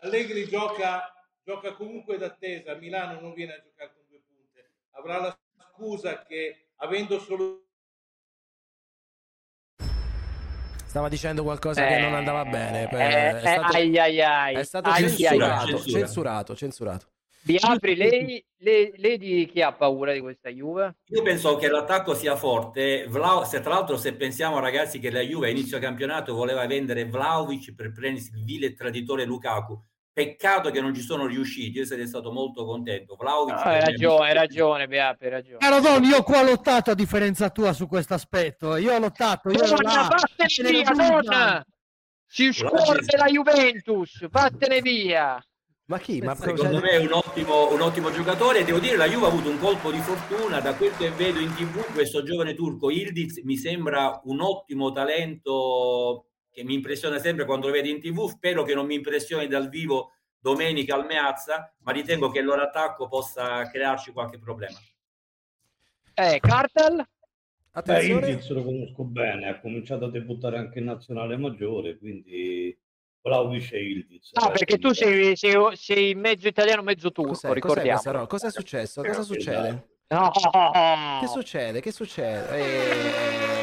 Allegri 0.00 0.46
gioca, 0.46 1.12
gioca 1.44 1.74
comunque 1.74 2.16
d'attesa. 2.16 2.74
Milano 2.74 3.20
non 3.20 3.34
viene 3.34 3.54
a 3.54 3.62
giocare 3.62 3.92
con 3.94 4.04
due 4.08 4.22
punte. 4.26 4.70
Avrà 4.92 5.18
la 5.18 5.38
scusa 5.72 6.22
che 6.22 6.68
avendo 6.76 7.18
solo 7.18 7.65
stava 10.96 11.08
dicendo 11.10 11.42
qualcosa 11.42 11.86
eh, 11.86 11.88
che 11.88 12.00
non 12.00 12.14
andava 12.14 12.44
bene. 12.46 12.88
Per, 12.88 12.98
eh, 12.98 13.40
è, 13.40 13.40
stato, 13.40 13.76
ai, 13.76 13.98
ai, 13.98 14.22
ai, 14.22 14.54
è 14.54 14.62
stato 14.62 14.90
censurato, 14.92 15.78
censurato, 15.82 16.56
censurato. 16.56 17.06
Biapri, 17.42 17.94
lei, 17.94 18.44
lei, 18.56 18.92
lei, 18.96 19.18
di 19.18 19.46
chi 19.46 19.60
ha 19.60 19.72
paura 19.72 20.12
di 20.12 20.20
questa 20.20 20.48
Juve? 20.48 20.96
Io 21.08 21.22
penso 21.22 21.56
che 21.56 21.68
l'attacco 21.68 22.14
sia 22.14 22.34
forte. 22.34 23.06
Vla, 23.08 23.44
se 23.44 23.60
tra 23.60 23.74
l'altro, 23.74 23.98
se 23.98 24.14
pensiamo 24.14 24.58
ragazzi 24.58 24.98
che 24.98 25.10
la 25.10 25.20
Juve 25.20 25.48
a 25.48 25.50
inizio 25.50 25.78
campionato 25.78 26.34
voleva 26.34 26.66
vendere 26.66 27.04
Vlaovic 27.04 27.74
per 27.74 27.92
prendersi 27.92 28.30
il 28.34 28.42
vile 28.42 28.74
traditore 28.74 29.24
Lukaku, 29.24 29.78
Peccato 30.16 30.70
che 30.70 30.80
non 30.80 30.94
ci 30.94 31.02
sono 31.02 31.26
riusciti, 31.26 31.76
io 31.76 31.84
sarei 31.84 32.06
stato 32.06 32.32
molto 32.32 32.64
contento. 32.64 33.16
Vlaovic 33.16 33.54
no, 33.56 33.60
hai 33.60 33.80
ragione, 33.80 34.28
hai 34.28 34.32
ragione, 34.32 34.86
Beape, 34.86 35.24
hai 35.26 35.30
ragione. 35.30 35.58
Caro 35.58 35.80
Don, 35.80 36.02
io 36.04 36.22
qua 36.22 36.40
ho 36.40 36.42
lottato 36.42 36.90
a 36.90 36.94
differenza 36.94 37.50
tua 37.50 37.74
su 37.74 37.86
questo 37.86 38.14
aspetto. 38.14 38.76
Io 38.76 38.94
ho 38.94 38.98
lottato, 38.98 39.50
io 39.50 39.58
vattene 39.58 40.70
via, 40.70 40.88
non! 40.88 41.62
Si 42.24 42.50
scuole 42.50 43.04
la 43.18 43.26
Juventus, 43.26 44.26
vattene 44.30 44.80
via. 44.80 45.38
Ma 45.84 45.98
chi? 45.98 46.22
Ma 46.22 46.34
secondo 46.34 46.80
me 46.80 46.92
è 46.92 46.96
un 46.96 47.12
ottimo, 47.12 47.70
un 47.74 47.82
ottimo 47.82 48.10
giocatore. 48.10 48.64
Devo 48.64 48.78
dire, 48.78 48.96
la 48.96 49.08
Juve 49.08 49.26
ha 49.26 49.28
avuto 49.28 49.50
un 49.50 49.58
colpo 49.58 49.90
di 49.90 50.00
fortuna. 50.00 50.60
Da 50.60 50.74
quel 50.76 50.96
che 50.96 51.10
vedo 51.10 51.40
in 51.40 51.54
tv, 51.54 51.92
questo 51.92 52.22
giovane 52.22 52.54
turco 52.54 52.88
Ildiz 52.88 53.42
mi 53.42 53.58
sembra 53.58 54.18
un 54.24 54.40
ottimo 54.40 54.92
talento 54.92 56.28
che 56.56 56.64
mi 56.64 56.72
impressiona 56.72 57.18
sempre 57.18 57.44
quando 57.44 57.66
lo 57.66 57.74
vedi 57.74 57.90
in 57.90 58.00
tv, 58.00 58.30
spero 58.30 58.62
che 58.62 58.72
non 58.72 58.86
mi 58.86 58.94
impressioni 58.94 59.46
dal 59.46 59.68
vivo 59.68 60.12
domenica 60.38 60.94
al 60.94 61.04
Meazza, 61.04 61.70
ma 61.80 61.92
ritengo 61.92 62.30
che 62.30 62.38
il 62.38 62.46
loro 62.46 62.62
attacco 62.62 63.08
possa 63.08 63.68
crearci 63.68 64.10
qualche 64.10 64.38
problema. 64.38 64.78
Eh, 66.14 66.40
Cartel? 66.40 67.06
Attenzione. 67.72 68.36
Beh, 68.36 68.54
lo 68.54 68.64
conosco 68.64 69.04
bene, 69.04 69.50
ha 69.50 69.60
cominciato 69.60 70.06
a 70.06 70.10
debuttare 70.10 70.56
anche 70.56 70.78
in 70.78 70.86
nazionale 70.86 71.36
maggiore, 71.36 71.98
quindi 71.98 72.74
Vlaovic 73.20 73.72
e 73.72 73.90
Ildiz. 73.90 74.30
Ah, 74.32 74.48
perché 74.48 74.78
tu 74.78 74.94
sei, 74.94 75.36
sei, 75.36 75.52
sei, 75.74 76.14
mezzo 76.14 76.48
italiano, 76.48 76.80
mezzo 76.80 77.12
turco, 77.12 77.32
cos'è, 77.32 77.52
ricordiamo. 77.52 78.00
Cos'è, 78.00 78.26
Cosa 78.26 78.46
è 78.46 78.50
successo? 78.50 79.02
Cosa 79.02 79.20
succede? 79.20 79.88
No. 80.08 80.30
Che 81.20 81.26
succede? 81.26 81.82
Che 81.82 81.92
succede? 81.92 82.56
Eh... 82.56 83.55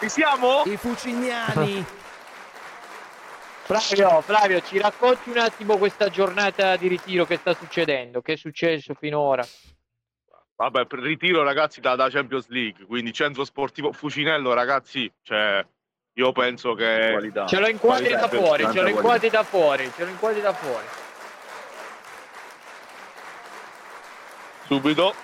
Ci 0.00 0.08
siamo? 0.08 0.62
I 0.64 0.76
fucignani. 0.76 1.84
Flavio, 3.68 4.20
Flavio, 4.22 4.60
ci 4.62 4.78
racconti 4.78 5.28
un 5.28 5.38
attimo 5.38 5.76
questa 5.76 6.08
giornata 6.08 6.76
di 6.76 6.86
ritiro 6.86 7.26
che 7.26 7.36
sta 7.36 7.52
succedendo? 7.52 8.22
Che 8.22 8.34
è 8.34 8.36
successo 8.36 8.94
finora? 8.94 9.44
Vabbè, 10.54 10.86
per 10.86 11.00
ritiro 11.00 11.42
ragazzi 11.42 11.80
da, 11.80 11.94
da 11.94 12.08
Champions 12.08 12.48
League, 12.48 12.86
quindi 12.86 13.12
centro 13.12 13.44
sportivo 13.44 13.92
Fucinello 13.92 14.54
ragazzi, 14.54 15.12
cioè 15.22 15.66
io 16.14 16.32
penso 16.32 16.74
che... 16.74 17.10
Qualità. 17.12 17.46
Ce 17.46 17.58
lo 17.58 17.68
inquadri 17.68 18.08
da 18.08 18.28
fuori, 18.28 18.66
ce 18.72 18.80
lo 18.80 18.88
inquadri 18.88 19.28
da 19.28 19.42
fuori, 19.42 19.92
ce 19.94 20.04
lo 20.04 20.10
inquadri 20.10 20.40
da 20.40 20.52
fuori. 20.52 20.86
Subito. 24.64 25.14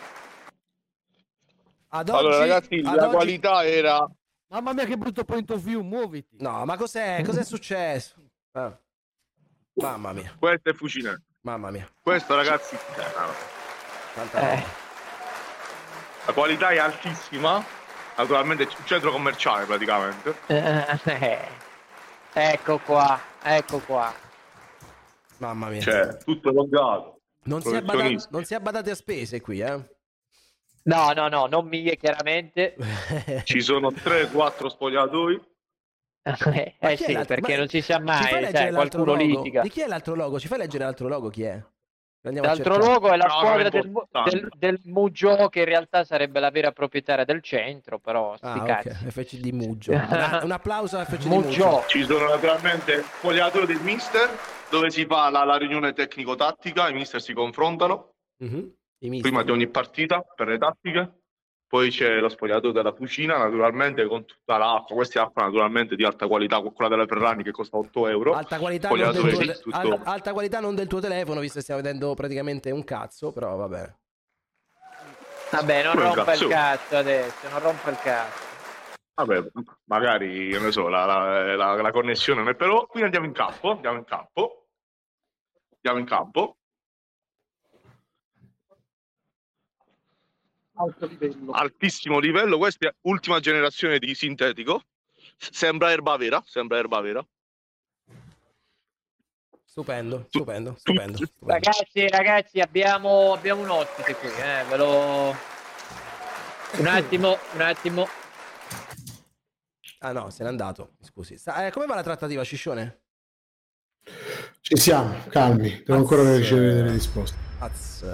Ad 1.89 2.09
oggi, 2.09 2.19
allora 2.19 2.39
ragazzi, 2.39 2.83
la 2.83 2.93
oggi... 2.93 3.15
qualità 3.15 3.65
era 3.65 4.09
Mamma 4.55 4.73
mia, 4.73 4.85
che 4.85 4.97
brutto 4.97 5.25
point 5.25 5.51
of 5.51 5.61
view, 5.61 5.83
muoviti. 5.83 6.37
No, 6.39 6.65
ma 6.65 6.77
cos'è? 6.77 7.25
Cos'è 7.25 7.43
successo? 7.43 8.15
Ah. 8.53 8.73
Mamma 9.73 10.13
mia. 10.13 10.33
Questo 10.39 10.71
è 10.71 10.73
Fucina. 10.75 11.21
Mamma 11.41 11.73
mia. 11.73 11.91
Questo, 12.01 12.37
ragazzi, 12.37 12.77
eh. 12.77 14.63
la 16.25 16.33
qualità 16.33 16.69
è 16.69 16.79
altissima. 16.79 17.65
Naturalmente 18.17 18.69
c'è 18.69 18.77
un 18.79 18.87
centro 18.87 19.11
commerciale 19.11 19.65
praticamente. 19.67 20.37
Eh. 20.47 21.49
Ecco 22.33 22.79
qua, 22.79 23.21
ecco 23.43 23.79
qua. 23.81 24.15
Mamma 25.39 25.67
mia. 25.67 25.81
Cioè, 25.81 26.17
tutto 26.19 26.53
logato. 26.53 27.23
Non 27.47 27.61
si, 27.61 27.75
è 27.75 27.83
badati, 27.83 28.25
non 28.31 28.45
si 28.45 28.55
è 28.55 28.61
badati 28.61 28.91
a 28.91 28.95
spese 28.95 29.41
qui, 29.41 29.59
eh? 29.59 29.94
No, 30.87 31.13
no, 31.13 31.29
no, 31.29 31.47
non 31.47 31.67
mie 31.67 31.97
chiaramente. 31.97 32.77
Ci 33.45 33.61
sono 33.61 33.91
3-4 33.91 34.67
spogliatoi. 34.67 35.41
eh, 36.55 36.75
eh 36.79 36.97
sì, 36.97 37.19
perché 37.27 37.57
non 37.57 37.69
si 37.69 37.83
sa 37.83 37.99
mai, 38.01 38.51
cioè, 38.51 38.71
qualcuno 38.71 39.05
logo? 39.05 39.23
litiga. 39.23 39.61
Di 39.63 39.69
chi 39.69 39.81
è 39.81 39.87
l'altro 39.87 40.15
logo? 40.15 40.39
Ci 40.39 40.49
fai 40.49 40.59
leggere 40.59 40.85
l'altro 40.85 41.09
logo 41.09 41.29
chi 41.29 41.43
è? 41.43 41.63
Andiamo 42.27 42.49
L'altro 42.49 42.79
logo 42.79 43.13
è 43.13 43.17
la 43.19 43.27
no, 43.27 43.37
squadra 43.37 43.69
del, 43.69 43.93
del, 44.31 44.49
del, 44.57 44.81
Mugio, 44.85 45.49
che 45.51 45.59
in 45.59 45.65
realtà 45.67 46.05
sarebbe 46.05 46.41
la 46.41 46.51
vera 46.51 46.73
proprietaria 46.73 47.27
del 47.27 47.43
centro, 47.43 47.99
però 47.99 48.35
sti 48.39 48.47
ah, 48.47 48.63
cazzi. 48.63 48.89
Okay. 48.89 49.11
FC 49.11 49.37
di 49.37 49.53
Mugio. 49.53 49.93
Una, 49.93 50.41
un 50.43 50.51
applauso 50.51 50.97
a 50.97 51.05
FC 51.05 51.27
Mugio. 51.27 51.41
di 51.41 51.45
Mugio. 51.47 51.85
Ci 51.87 52.05
sono 52.05 52.29
naturalmente 52.31 53.03
spogliatoi 53.03 53.67
del 53.67 53.81
mister, 53.83 54.31
dove 54.71 54.91
si 54.91 55.05
fa 55.05 55.29
la, 55.29 55.45
la 55.45 55.57
riunione 55.57 55.93
tecnico-tattica, 55.93 56.89
i 56.89 56.95
mister 56.95 57.21
si 57.21 57.35
confrontano 57.35 58.15
mm-hmm. 58.43 58.67
Prima 58.99 59.43
di 59.43 59.51
ogni 59.51 59.69
partita 59.69 60.21
per 60.23 60.49
le 60.49 60.59
tattiche. 60.59 61.19
Poi 61.67 61.91
c'è 61.91 62.21
lo 62.21 62.29
spogliatoio 62.29 62.73
della 62.73 62.93
cucina, 62.93 63.37
naturalmente 63.37 64.07
con 64.07 64.25
tutta 64.25 64.59
l'acqua. 64.59 64.95
Questa 64.95 65.19
è 65.19 65.23
acqua 65.25 65.43
naturalmente 65.45 65.97
di 65.97 66.05
alta 66.05 66.29
qualità, 66.29 66.61
quella 66.61 66.89
della 66.91 67.07
Ferrari 67.07 67.43
che 67.43 67.51
costa 67.51 67.77
8 67.79 68.07
euro. 68.07 68.35
Alta 68.35 68.59
qualità, 68.59 68.89
non 68.91 68.99
del 69.13 69.15
tuo, 69.21 69.39
te- 69.39 69.61
tutto... 69.61 69.77
al- 69.77 70.01
alta 70.05 70.33
qualità 70.33 70.61
non 70.61 70.75
del 70.77 70.87
tuo 70.87 71.01
telefono, 71.01 71.41
visto 71.41 71.57
che 71.57 71.63
stiamo 71.65 71.81
vedendo 71.83 72.15
praticamente 72.15 72.71
un 72.71 72.85
cazzo, 72.85 73.33
però 73.33 73.57
vabbè. 73.57 73.93
Vabbè, 75.51 75.83
non 75.83 75.93
Come 75.95 76.05
rompa 76.05 76.25
cazzo? 76.25 76.45
il 76.45 76.51
cazzo 76.51 76.97
adesso, 76.97 77.49
non 77.49 77.61
rompa 77.61 77.91
il 77.91 77.99
cazzo. 77.99 78.43
Vabbè, 79.15 79.51
magari, 79.85 80.51
non 80.53 80.65
ne 80.65 80.73
so, 80.73 80.89
la, 80.89 81.05
la- 81.07 81.57
la- 81.57 81.83
la 81.83 81.91
connessione 81.93 82.41
non 82.41 82.51
è 82.51 82.55
però. 82.55 82.87
Quindi 82.87 83.05
andiamo 83.05 83.27
in 83.27 83.33
campo, 83.33 83.71
andiamo 83.73 83.99
in 83.99 84.05
campo. 84.05 84.67
Andiamo 85.77 85.99
in 85.99 86.05
campo. 86.07 86.57
Alto 90.77 91.07
livello. 91.07 91.53
altissimo 91.53 92.19
livello. 92.19 92.59
Questa 92.59 92.89
è 92.89 92.95
ultima 93.03 93.39
generazione 93.41 93.99
di 93.99 94.15
sintetico. 94.15 94.83
Sembra 95.37 95.91
erba 95.91 96.17
vera, 96.17 96.43
sembra 96.47 96.79
erba 96.79 97.01
vera. 97.01 97.25
Stupendo, 99.65 100.25
stupendo, 100.29 100.75
stupendo. 100.79 101.17
stupendo. 101.17 101.53
Ragazzi, 101.53 102.09
ragazzi, 102.09 102.61
abbiamo, 102.61 103.33
abbiamo 103.33 103.63
un 103.63 103.71
ospite 103.71 104.15
qui, 104.15 104.29
eh, 104.29 104.65
ve 104.69 104.77
lo... 104.77 105.37
Un 106.77 106.87
attimo, 106.87 107.39
un 107.55 107.61
attimo. 107.61 108.09
Ah 109.99 110.13
no, 110.13 110.31
se 110.31 110.43
n'è 110.45 110.49
andato, 110.49 110.95
scusi. 111.01 111.37
Sta- 111.39 111.67
eh, 111.67 111.71
come 111.73 111.87
va 111.87 111.97
la 111.97 112.03
trattativa, 112.03 112.45
Ciccione? 112.45 113.03
Ci 114.61 114.77
siamo, 114.77 115.25
calmi, 115.29 115.83
devo 115.85 115.99
ancora 115.99 116.37
ricevere 116.37 116.75
delle 116.75 116.93
risposte. 116.93 117.37
Azz. 117.59 118.05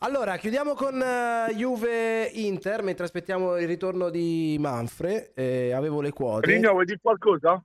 Allora, 0.00 0.36
chiudiamo 0.36 0.74
con 0.74 1.02
eh, 1.02 1.52
Juve-Inter 1.56 2.82
mentre 2.84 3.02
aspettiamo 3.04 3.56
il 3.56 3.66
ritorno 3.66 4.10
di 4.10 4.56
Manfre. 4.60 5.32
Eh, 5.34 5.72
avevo 5.72 6.00
le 6.00 6.12
quote. 6.12 6.46
Rigno, 6.46 6.70
vuoi 6.70 6.84
dire 6.84 7.00
qualcosa? 7.02 7.60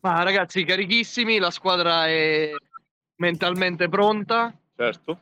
Ma 0.00 0.22
ragazzi, 0.22 0.64
carichissimi, 0.64 1.38
la 1.38 1.50
squadra 1.50 2.06
è 2.06 2.50
mentalmente 3.16 3.88
pronta. 3.88 4.54
Certo. 4.76 5.18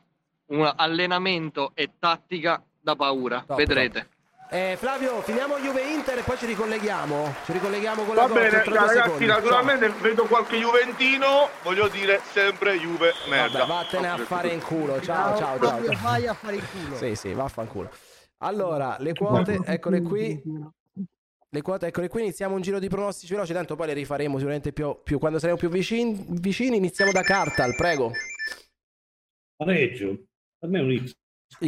Un 0.47 0.69
allenamento 0.75 1.71
e 1.73 1.91
tattica 1.97 2.61
da 2.81 2.97
paura, 2.97 3.41
Top, 3.47 3.55
vedrete. 3.55 4.09
Eh, 4.53 4.75
Flavio, 4.77 5.19
finiamo 5.23 5.57
Juve-Inter 5.57 6.19
e 6.19 6.21
poi 6.21 6.37
ci 6.37 6.45
ricolleghiamo. 6.45 7.33
Ci 7.43 7.53
ricolleghiamo 7.53 8.03
con 8.03 8.13
Va 8.13 8.21
la 8.21 8.27
coppia 8.27 8.43
bene, 8.51 8.63
ragazzi, 8.63 8.93
secondi. 9.01 9.25
naturalmente 9.25 9.89
vedo 9.99 10.25
qualche 10.25 10.57
Juventino, 10.57 11.49
voglio 11.63 11.87
dire 11.87 12.21
sempre 12.31 12.77
Juve 12.77 13.13
Ciao. 13.13 13.29
merda. 13.31 13.65
Vabbè, 13.65 13.71
vattene 13.71 14.09
a 14.09 14.17
fare 14.19 14.49
in 14.49 14.61
culo. 14.61 15.01
Ciao, 15.01 15.35
ciao, 15.39 15.57
ciao. 15.59 15.83
Ciao. 15.83 15.99
Vai 16.03 16.27
a 16.27 16.35
fare 16.35 16.57
il 16.57 16.63
culo. 16.69 16.95
Sì, 16.97 17.15
sì, 17.15 17.33
vaffanculo. 17.33 17.89
Allora, 18.43 18.95
le 18.99 19.15
quote, 19.15 19.59
eccole 19.65 20.03
qui. 20.03 20.39
Le 21.49 21.61
quote, 21.63 21.87
eccole 21.87 22.07
qui. 22.07 22.21
Iniziamo 22.21 22.53
un 22.53 22.61
giro 22.61 22.77
di 22.77 22.89
pronostici 22.89 23.33
veloci. 23.33 23.53
Tanto 23.53 23.75
poi 23.75 23.87
le 23.87 23.93
rifaremo 23.93 24.35
sicuramente 24.35 24.71
più, 24.71 24.95
più 25.03 25.17
quando 25.17 25.39
saremo 25.39 25.57
più 25.57 25.69
vicini, 25.69 26.25
vicini. 26.29 26.77
Iniziamo 26.77 27.11
da 27.11 27.23
Cartal, 27.23 27.73
prego. 27.75 28.11
Pareggio. 29.55 30.15
Per 30.59 30.69
me 30.69 30.77
è 30.77 30.81
un 30.83 31.07
X. 31.07 31.15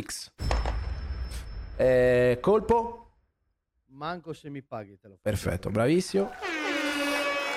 X. 0.01 0.31
Eh, 1.77 2.37
colpo. 2.41 3.01
Manco 3.87 4.33
se 4.33 4.49
mi 4.49 4.61
paghi 4.61 4.97
te 4.97 5.07
lo 5.07 5.15
faccio. 5.15 5.21
Perfetto, 5.21 5.69
bravissimo. 5.69 6.31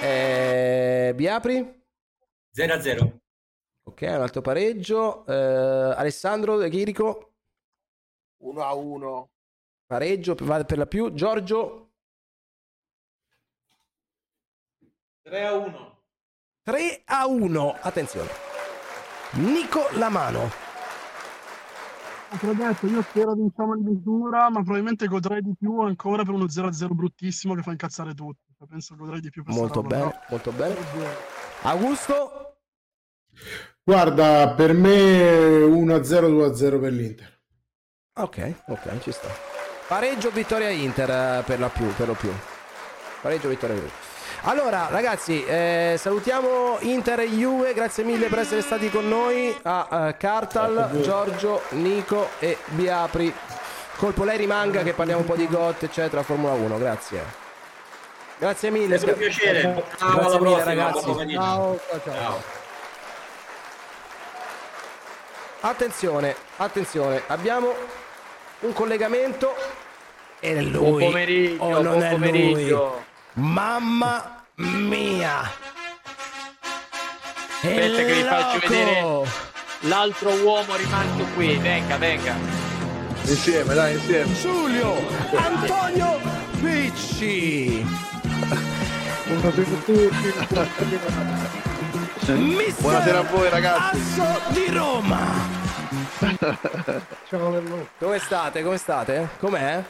Eh, 0.03 1.13
Biapri. 1.15 1.85
0-0. 2.53 3.21
Ok, 3.85 4.03
un 4.03 4.21
altro 4.21 4.41
pareggio. 4.41 5.25
Eh, 5.27 5.95
Alessandro 5.97 6.57
De 6.57 6.69
Chirico. 6.69 7.33
1 8.39 8.63
a 8.63 8.73
1. 8.75 9.31
Pareggio 9.87 10.35
per 10.35 10.79
la 10.79 10.87
più. 10.87 11.13
Giorgio. 11.13 11.91
3 15.23 15.47
a 15.47 15.55
1. 15.55 16.03
3 16.63 17.03
a 17.05 17.27
1. 17.27 17.77
Attenzione. 17.81 18.31
Nico 19.33 19.89
Lamano. 19.93 20.68
Te 22.31 22.47
l'ho 22.47 22.53
detto, 22.53 22.87
io 22.87 23.03
spero 23.03 23.35
di 23.35 23.41
insomma 23.41 23.75
di 23.77 23.85
misura, 23.85 24.51
ma 24.51 24.61
probabilmente 24.63 25.07
godrei 25.07 25.41
di 25.41 25.55
più 25.59 25.81
ancora 25.81 26.25
per 26.25 26.35
uno 26.35 26.45
0-0 26.45 26.93
bruttissimo 26.93 27.55
che 27.55 27.63
fa 27.63 27.71
incazzare 27.71 28.13
tutti. 28.15 28.53
Penso 28.69 28.97
godrei 28.97 29.21
di 29.21 29.31
più 29.31 29.43
per 29.43 29.55
Molto 29.55 29.83
bene, 29.83 30.21
molto 30.29 30.53
bene. 30.53 30.77
Augusto. 31.63 32.57
Guarda, 33.83 34.53
per 34.55 34.75
me 34.75 35.63
1-0, 35.63 36.01
2-0 36.29 36.81
per 36.81 36.93
l'Inter. 36.93 37.41
Ok, 38.15 38.55
ok, 38.67 38.99
ci 39.01 39.13
sta. 39.13 39.29
Pareggio 39.89 40.31
vittoria 40.31 40.69
Inter 40.69 41.11
eh, 41.11 41.43
per 41.47 41.59
la 41.59 41.71
più, 41.71 41.87
per 41.95 42.09
lo 42.09 42.15
più. 42.15 42.31
Pareggio 43.23 43.49
vittoria 43.49 43.77
Inter. 43.77 44.08
Allora, 44.43 44.87
ragazzi, 44.91 45.45
eh, 45.45 45.97
salutiamo 45.99 46.79
Inter 46.81 47.21
e 47.21 47.29
Juve, 47.29 47.75
grazie 47.75 48.05
mille 48.05 48.29
per 48.29 48.39
essere 48.41 48.63
stati 48.63 48.89
con 48.89 49.07
noi 49.09 49.55
a 49.63 50.09
eh, 50.09 50.17
Cartal, 50.17 51.01
Giorgio, 51.03 51.63
Nico 51.71 52.31
e 52.39 52.57
Biapri. 52.67 53.35
Colpo 53.97 54.25
lei 54.25 54.37
rimanga 54.39 54.83
che 54.83 54.93
parliamo 54.93 55.21
un 55.23 55.27
po' 55.27 55.35
di 55.35 55.49
GOT, 55.49 55.83
eccetera, 55.83 56.23
Formula 56.23 56.53
1, 56.53 56.79
grazie. 56.79 57.25
Grazie 58.39 58.71
mille. 58.71 58.95
È 58.95 58.99
stato 58.99 59.13
un 59.15 59.19
piacere. 59.19 59.61
Ciao, 59.99 60.13
Grazie 60.13 60.37
alla 60.37 60.39
mille, 60.39 60.39
prossima, 60.39 60.65
ragazzi. 60.65 61.33
Ciao, 61.33 61.81
ciao, 61.89 62.01
ciao. 62.05 62.43
Attenzione, 65.61 66.37
attenzione, 66.57 67.23
abbiamo 67.27 67.75
un 68.61 68.73
collegamento 68.73 69.55
e 70.39 70.55
è 70.55 70.61
lui. 70.63 70.99
Buon 70.99 71.11
pomeriggio, 71.11 71.63
o 71.65 71.71
non 71.71 71.83
buon 71.83 72.03
è 72.03 72.11
pomeriggio. 72.11 72.85
lui. 72.85 73.08
Mamma 73.35 74.45
mia. 74.57 75.41
Aspetta 77.61 77.97
che 77.97 78.13
vi 78.15 78.23
faccio 78.23 78.55
loco. 78.55 78.69
vedere 78.69 79.27
l'altro 79.81 80.31
uomo 80.43 80.77
rimasto 80.77 81.25
qui. 81.35 81.57
Venga, 81.57 81.97
venga. 81.97 82.35
Insieme, 83.23 83.75
dai, 83.75 83.95
insieme. 83.95 84.35
Giulio 84.35 84.95
Antonio 85.35 86.19
Picci. 86.61 87.87
Buonasera 92.81 93.19
a 93.19 93.23
voi 93.23 93.49
ragazzi. 93.51 94.21
Asso 94.21 94.41
di 94.51 94.67
Roma. 94.71 95.21
Ciao. 97.29 97.63
Come 97.99 98.19
state? 98.19 98.63
Come 98.63 98.77
state? 98.79 99.29
Com'è? 99.39 99.85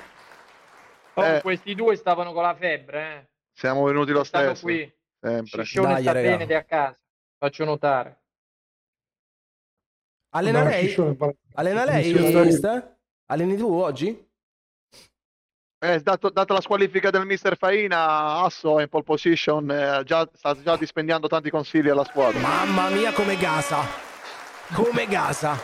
Oh, 1.19 1.25
Eh. 1.37 1.41
questi 1.43 1.75
due 1.75 1.97
stavano 1.97 2.33
con 2.33 2.43
la 2.43 2.55
febbre, 2.55 3.03
eh. 3.17 3.29
Siamo 3.53 3.85
venuti 3.85 4.13
lo 4.13 4.23
Stanno 4.25 4.55
stesso. 4.55 4.63
qui. 4.65 4.93
Sempre. 5.21 5.65
Ciccione 5.65 5.93
Dai, 5.95 6.03
sta 6.03 6.13
raga. 6.13 6.29
bene 6.37 6.47
è 6.47 6.55
a 6.55 6.65
casa. 6.65 6.99
Faccio 7.39 7.65
notare. 7.65 8.21
Allena 10.31 10.63
No, 10.63 10.69
lei? 10.69 10.95
Allena 11.55 11.85
lei, 11.85 12.13
mister? 12.13 12.97
Alleni 13.27 13.57
tu 13.57 13.73
oggi? 13.73 14.27
Eh, 15.81 16.01
dato- 16.01 16.31
data 16.31 16.53
la 16.55 16.61
squalifica 16.61 17.11
del 17.11 17.25
mister 17.25 17.57
Faina, 17.57 18.43
Asso 18.43 18.79
è 18.79 18.83
in 18.83 18.89
pole 18.89 19.05
position, 19.05 19.71
eh, 19.71 20.03
già- 20.05 20.29
sta 20.33 20.61
già 20.61 20.77
dispendiando 20.77 21.29
tanti 21.29 21.51
consigli 21.51 21.89
alla 21.89 22.05
squadra. 22.05 22.41
Mamma 22.41 22.91
mia 22.91 23.13
come 23.13 23.37
gasa. 23.37 23.79
Come 24.75 25.07
gasa. 25.07 25.57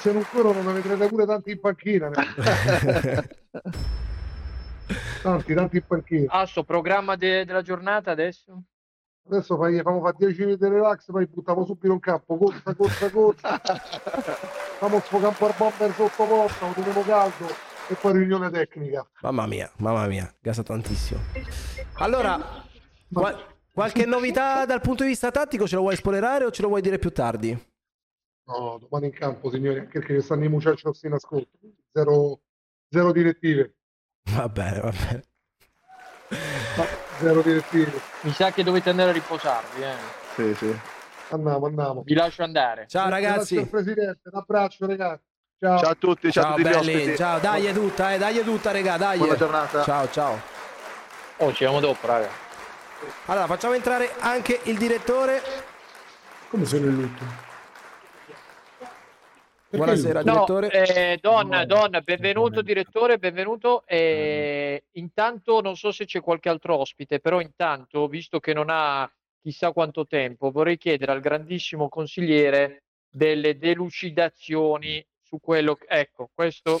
Se 0.00 0.10
non 0.12 0.24
corrono 0.30 0.62
ne 0.62 0.72
vedrete 0.80 1.06
pure 1.08 1.26
tanti 1.26 1.50
in 1.52 1.60
panchina. 1.60 2.10
tanti, 5.22 5.54
tanti 5.54 5.76
in 5.76 5.84
panchina. 5.86 6.32
Asso, 6.32 6.64
programma 6.64 7.16
de- 7.16 7.44
della 7.44 7.62
giornata 7.62 8.10
adesso? 8.10 8.62
Adesso 9.26 9.56
fai, 9.56 9.76
facciamo 9.76 10.00
fare 10.02 10.16
10 10.18 10.44
minuti 10.44 10.64
di 10.64 10.70
relax, 10.70 11.06
poi 11.10 11.26
buttiamo 11.26 11.64
subito 11.64 11.92
in 11.92 12.00
campo, 12.00 12.36
corsa, 12.36 12.74
corsa, 12.74 13.10
corsa. 13.10 13.58
Facciamo 14.74 15.00
sfogare 15.00 15.28
un 15.28 15.34
po' 15.36 15.46
il 15.46 15.54
bomber 15.56 15.94
sotto 15.94 16.24
porta, 16.26 16.66
lo 16.66 16.72
teniamo 16.74 17.02
caldo 17.02 17.46
e 17.88 17.94
poi 17.94 18.12
riunione 18.12 18.50
tecnica. 18.50 19.08
Mamma 19.22 19.46
mia, 19.46 19.70
mamma 19.78 20.06
mia, 20.06 20.30
gasa 20.40 20.62
tantissimo. 20.62 21.20
Allora, 21.94 22.38
qual- 23.10 23.46
qualche 23.72 24.04
novità 24.04 24.66
dal 24.66 24.82
punto 24.82 25.04
di 25.04 25.10
vista 25.10 25.30
tattico 25.30 25.66
ce 25.66 25.76
lo 25.76 25.82
vuoi 25.82 25.96
spoilerare 25.96 26.44
o 26.44 26.50
ce 26.50 26.60
lo 26.60 26.68
vuoi 26.68 26.82
dire 26.82 26.98
più 26.98 27.10
tardi? 27.12 27.50
No, 28.46 28.78
domani 28.78 29.06
in 29.06 29.12
campo, 29.12 29.48
signori, 29.48 29.78
anche 29.78 30.00
perché 30.00 30.20
stanno 30.20 30.44
i 30.44 30.48
muchachos 30.48 31.02
in 31.04 31.12
ascolto. 31.12 31.56
Zero, 31.92 32.40
zero 32.90 33.10
direttive. 33.10 33.73
Va 34.30 34.48
bene, 34.48 34.80
va 34.80 34.90
bene. 34.90 35.22
Zero 37.18 37.42
direttive. 37.42 38.00
Mi 38.22 38.32
sa 38.32 38.50
che 38.50 38.64
dovete 38.64 38.90
andare 38.90 39.10
a 39.10 39.12
riposarvi. 39.12 39.82
Eh. 39.82 39.94
Sì, 40.34 40.54
sì. 40.54 40.78
Andiamo, 41.30 41.66
andiamo. 41.66 42.02
Vi 42.04 42.14
lascio 42.14 42.42
andare. 42.42 42.86
Ciao 42.88 43.08
ragazzi. 43.08 43.54
Grazie 43.54 43.70
Presidente, 43.70 44.20
un 44.30 44.38
abbraccio 44.38 44.86
ragazzi. 44.86 45.22
Ciao. 45.60 45.78
Ciao 45.78 45.90
a 45.90 45.94
tutti, 45.94 46.32
ciao, 46.32 46.42
Ciao 46.42 46.52
a 46.52 46.56
tutti 46.56 46.68
belli, 46.68 47.16
ciao, 47.16 47.38
dai 47.38 47.66
è 47.66 47.72
tutta, 47.72 48.12
eh, 48.12 48.18
dai 48.18 48.38
è 48.38 48.42
tutta, 48.42 48.70
regà, 48.70 48.96
dai. 48.96 49.18
Buona 49.18 49.36
giornata. 49.36 49.82
Ciao, 49.82 50.10
ciao. 50.10 50.40
Oh, 51.38 51.46
ci 51.52 51.64
vediamo 51.64 51.80
dopo, 51.80 52.06
raga. 52.06 52.28
Allora, 53.26 53.46
facciamo 53.46 53.74
entrare 53.74 54.12
anche 54.18 54.60
il 54.64 54.76
direttore. 54.76 55.42
Come 56.50 56.64
sono 56.66 56.86
in 56.86 56.94
lutto? 56.96 57.52
Buonasera? 59.76 60.22
No, 60.22 60.44
direttore. 60.46 61.12
eh, 61.12 61.18
Don, 61.20 61.64
Don, 61.66 62.00
benvenuto 62.04 62.62
direttore, 62.62 63.18
benvenuto. 63.18 63.84
Eh, 63.86 64.84
intanto 64.92 65.60
non 65.60 65.76
so 65.76 65.90
se 65.92 66.04
c'è 66.04 66.20
qualche 66.20 66.48
altro 66.48 66.76
ospite, 66.78 67.20
però 67.20 67.40
intanto, 67.40 68.06
visto 68.06 68.40
che 68.40 68.52
non 68.52 68.66
ha 68.68 69.10
chissà 69.40 69.72
quanto 69.72 70.06
tempo, 70.06 70.50
vorrei 70.50 70.78
chiedere 70.78 71.12
al 71.12 71.20
grandissimo 71.20 71.88
consigliere 71.88 72.84
delle 73.10 73.58
delucidazioni 73.58 75.04
su 75.20 75.38
quello 75.40 75.74
che... 75.74 75.86
Ecco, 75.88 76.30
questo 76.34 76.80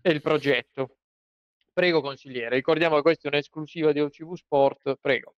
è 0.00 0.10
il 0.10 0.20
progetto. 0.20 0.96
Prego 1.72 2.00
consigliere, 2.02 2.54
ricordiamo 2.56 2.96
che 2.96 3.02
questa 3.02 3.28
è 3.28 3.32
un'esclusiva 3.32 3.90
di 3.92 4.00
OCV 4.00 4.34
Sport, 4.34 4.96
prego. 5.00 5.34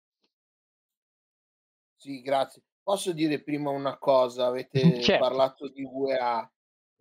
Sì, 1.95 2.21
grazie. 2.21 2.61
Posso 2.83 3.13
dire 3.13 3.41
prima 3.41 3.69
una 3.69 3.97
cosa? 3.97 4.45
Avete 4.47 5.01
Certo. 5.01 5.23
parlato 5.23 5.69
di 5.69 5.83
UEA. 5.83 6.49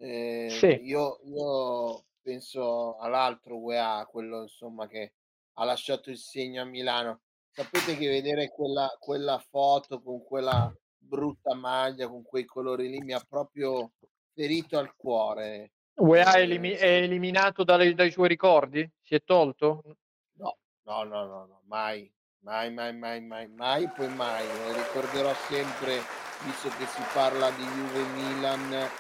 Eh, 0.05 0.51
Sì. 0.51 0.67
io, 0.83 1.19
io 1.25 2.05
penso 2.21 2.99
all'altro 2.99 3.57
UEA, 3.57 4.07
quello 4.11 4.43
insomma 4.43 4.87
che 4.87 5.15
ha 5.55 5.65
lasciato 5.65 6.11
il 6.11 6.19
segno 6.19 6.61
a 6.61 6.67
Milano. 6.67 7.21
Sapete 7.51 7.97
che 7.97 8.09
vedere 8.09 8.51
quella, 8.51 8.95
quella 8.99 9.39
foto 9.39 10.03
con 10.03 10.23
quella 10.23 10.71
brutta 10.99 11.55
maglia, 11.55 12.09
con 12.09 12.23
quei 12.23 12.45
colori 12.45 12.89
lì, 12.91 12.99
mi 13.01 13.13
ha 13.13 13.25
proprio 13.27 13.93
ferito 14.35 14.77
al 14.77 14.95
cuore. 14.95 15.73
UEA 15.97 16.33
è, 16.35 16.39
Eh, 16.39 16.43
elimi- 16.43 16.73
è 16.73 16.97
eliminato 16.97 17.65
dalle- 17.65 17.95
dai 17.95 18.11
suoi 18.11 18.29
ricordi? 18.29 18.87
Si 19.01 19.15
è 19.15 19.23
tolto? 19.25 19.83
No, 20.39 20.59
no, 20.83 21.03
no, 21.05 21.25
no, 21.27 21.47
no, 21.47 21.61
mai, 21.67 22.13
mai, 22.41 22.71
mai, 22.73 22.95
mai, 22.95 23.23
mai, 23.23 23.49
mai, 23.49 23.89
poi 23.89 24.13
mai. 24.13 24.45
Lo 24.45 24.73
ricorderò 24.73 25.33
sempre, 25.49 26.01
visto 26.45 26.69
che 26.77 26.87
si 26.87 27.03
parla 27.15 27.51
di 27.51 27.63
Juve 27.63 28.03
Milan, 28.17 28.91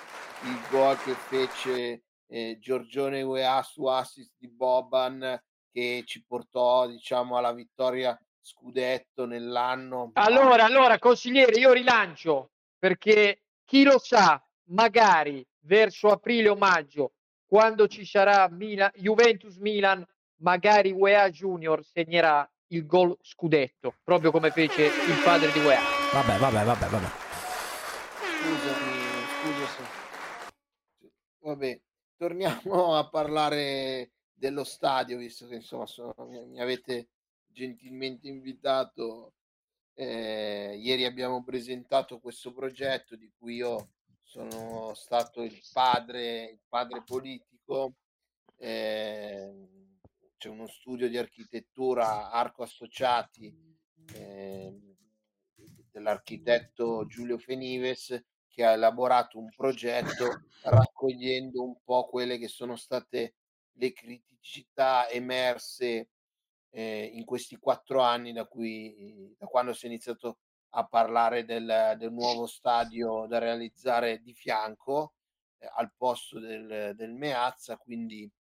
il 0.45 0.61
gol 0.71 0.97
che 1.03 1.15
fece 1.15 2.03
eh, 2.27 2.59
Giorgione 2.61 3.23
UEA 3.23 3.63
su 3.63 3.85
assist 3.87 4.33
di 4.39 4.49
Boban 4.49 5.41
che 5.73 6.03
ci 6.07 6.25
portò, 6.25 6.87
diciamo, 6.87 7.37
alla 7.37 7.53
vittoria 7.53 8.19
scudetto 8.41 9.27
nell'anno. 9.27 10.11
Allora, 10.15 10.65
allora, 10.65 10.99
consigliere, 10.99 11.59
io 11.59 11.73
rilancio 11.73 12.51
perché 12.79 13.43
chi 13.65 13.83
lo 13.83 13.99
sa, 13.99 14.41
magari 14.69 15.45
verso 15.61 16.09
aprile 16.09 16.51
o 16.51 16.55
maggio, 16.55 17.15
quando 17.47 17.89
ci 17.89 18.05
sarà 18.05 18.49
Mila- 18.51 18.93
Juventus-Milan, 18.95 20.07
magari 20.43 20.93
UEA 20.93 21.31
Junior 21.31 21.83
segnerà 21.85 22.49
il 22.69 22.87
gol 22.87 23.17
scudetto, 23.23 23.95
proprio 24.03 24.31
come 24.31 24.51
fece 24.51 24.85
il 24.85 25.23
padre 25.25 25.51
di 25.51 25.59
UEA. 25.61 25.81
Vabbè, 26.13 26.39
vabbè, 26.39 26.65
vabbè, 26.65 26.87
vabbè. 26.87 27.07
Scusami, 28.21 28.93
scusa 29.41 29.67
se... 29.67 30.04
Vabbè, 31.45 31.79
torniamo 32.17 32.97
a 32.97 33.07
parlare 33.07 34.13
dello 34.33 34.65
stadio, 34.65 35.19
visto 35.19 35.47
che 35.47 35.57
insomma 35.57 35.85
sono- 35.85 36.15
mi, 36.27 36.59
avete 36.59 37.11
gentilmente 37.49 38.29
invitato. 38.29 39.35
Eh, 39.93 40.75
ieri 40.81 41.05
abbiamo 41.05 41.45
presentato 41.45 42.19
questo 42.19 42.55
progetto 42.55 43.15
di 43.15 43.31
cui 43.39 43.57
io 43.57 43.91
sono 44.23 44.95
stato 44.95 45.43
il 45.43 45.61
padre, 45.71 46.45
il 46.45 46.61
padre 46.67 47.03
politico. 47.05 47.97
Eh, 48.57 49.69
c'è 50.39 50.49
uno 50.49 50.67
studio 50.67 51.11
di 51.11 51.19
architettura 51.19 52.31
Arco 52.31 52.63
Associati 52.63 53.55
ehm, 54.15 54.97
dell'architetto 55.91 57.05
Giulio 57.07 57.37
Fenives 57.37 58.19
che 58.55 58.65
ha 58.65 58.73
elaborato 58.73 59.39
un 59.39 59.49
progetto 59.51 60.45
raccogliendo 60.63 61.63
un 61.63 61.77
po' 61.83 62.07
quelle 62.07 62.39
che 62.39 62.47
sono 62.47 62.77
state 62.77 63.35
le 63.73 63.93
criticità 63.93 65.09
emerse 65.09 66.11
eh, 66.71 67.11
in 67.13 67.25
questi 67.25 67.57
quattro 67.57 68.01
anni 68.01 68.33
da 68.33 68.45
cui 68.45 69.35
da 69.37 69.47
quando 69.47 69.73
si 69.73 69.87
è 69.87 69.89
iniziato 69.89 70.39
a 70.77 70.87
parlare 70.87 71.45
del, 71.45 71.97
del 71.99 72.13
nuovo 72.13 72.47
stadio 72.47 73.27
da 73.27 73.39
realizzare 73.39 74.21
di 74.21 74.33
fianco 74.33 75.15
eh, 75.59 75.69
al 75.75 75.93
posto 75.97 76.39
del, 76.39 76.95
del 76.95 77.13
Meazza, 77.13 77.77
quindi 77.77 78.31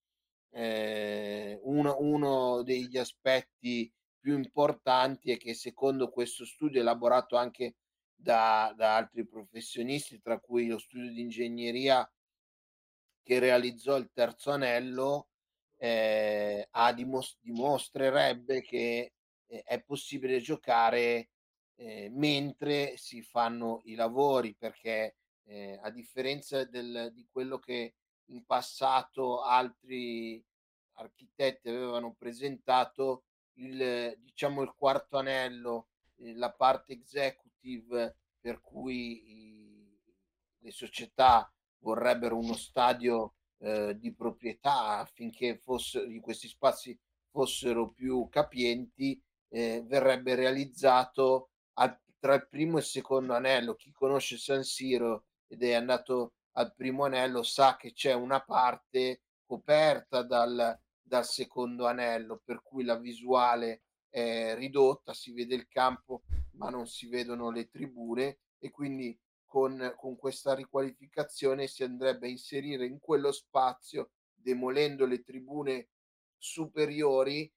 eh, 0.50 1.58
uno, 1.62 1.96
uno 1.98 2.62
degli 2.62 2.98
aspetti 2.98 3.92
più 4.20 4.36
importanti 4.36 5.32
è 5.32 5.36
che 5.36 5.54
secondo 5.54 6.08
questo 6.10 6.44
studio 6.44 6.80
elaborato 6.80 7.36
anche 7.36 7.74
da, 8.24 8.72
da 8.74 8.96
altri 8.96 9.26
professionisti, 9.26 10.20
tra 10.20 10.40
cui 10.40 10.66
lo 10.66 10.78
studio 10.78 11.10
di 11.12 11.20
ingegneria 11.20 12.10
che 13.22 13.38
realizzò 13.38 13.96
il 13.96 14.10
terzo 14.12 14.50
anello, 14.50 15.28
eh, 15.76 16.68
dimos- 16.94 17.36
dimostrerebbe 17.40 18.62
che 18.62 19.12
eh, 19.46 19.62
è 19.62 19.82
possibile 19.82 20.40
giocare 20.40 21.28
eh, 21.76 22.08
mentre 22.10 22.96
si 22.96 23.20
fanno 23.22 23.82
i 23.84 23.94
lavori, 23.94 24.54
perché 24.54 25.16
eh, 25.46 25.78
a 25.82 25.90
differenza 25.90 26.64
del- 26.64 27.10
di 27.12 27.26
quello 27.30 27.58
che 27.58 27.94
in 28.28 28.44
passato 28.46 29.42
altri 29.42 30.42
architetti 30.94 31.68
avevano 31.68 32.14
presentato, 32.14 33.24
il, 33.54 34.16
diciamo, 34.18 34.62
il 34.62 34.72
quarto 34.76 35.18
anello, 35.18 35.88
eh, 36.16 36.34
la 36.34 36.52
parte 36.52 36.92
executive 36.92 37.53
per 38.40 38.60
cui 38.60 39.98
le 40.58 40.70
società 40.70 41.50
vorrebbero 41.78 42.36
uno 42.36 42.54
stadio 42.54 43.34
eh, 43.58 43.96
di 43.98 44.14
proprietà 44.14 44.98
affinché 44.98 45.58
fosse, 45.58 46.20
questi 46.20 46.48
spazi 46.48 46.98
fossero 47.30 47.90
più 47.90 48.28
capienti, 48.28 49.20
eh, 49.48 49.82
verrebbe 49.86 50.34
realizzato 50.34 51.50
al- 51.74 51.98
tra 52.18 52.34
il 52.34 52.48
primo 52.48 52.76
e 52.76 52.80
il 52.80 52.86
secondo 52.86 53.34
anello. 53.34 53.74
Chi 53.74 53.90
conosce 53.92 54.38
San 54.38 54.62
Siro 54.62 55.26
ed 55.46 55.62
è 55.62 55.74
andato 55.74 56.34
al 56.52 56.74
primo 56.74 57.04
anello 57.04 57.42
sa 57.42 57.76
che 57.76 57.92
c'è 57.92 58.12
una 58.12 58.40
parte 58.40 59.22
coperta 59.44 60.22
dal, 60.22 60.78
dal 61.00 61.24
secondo 61.24 61.86
anello, 61.86 62.40
per 62.44 62.62
cui 62.62 62.84
la 62.84 62.96
visuale 62.96 63.82
è 64.08 64.54
ridotta, 64.54 65.12
si 65.12 65.32
vede 65.32 65.54
il 65.54 65.66
campo 65.68 66.22
ma 66.56 66.70
non 66.70 66.86
si 66.86 67.06
vedono 67.08 67.50
le 67.50 67.68
tribune 67.68 68.38
e 68.58 68.70
quindi 68.70 69.16
con, 69.44 69.94
con 69.96 70.16
questa 70.16 70.54
riqualificazione 70.54 71.66
si 71.66 71.82
andrebbe 71.84 72.26
a 72.26 72.30
inserire 72.30 72.86
in 72.86 72.98
quello 72.98 73.30
spazio, 73.32 74.10
demolendo 74.34 75.06
le 75.06 75.22
tribune 75.22 75.88
superiori, 76.36 77.50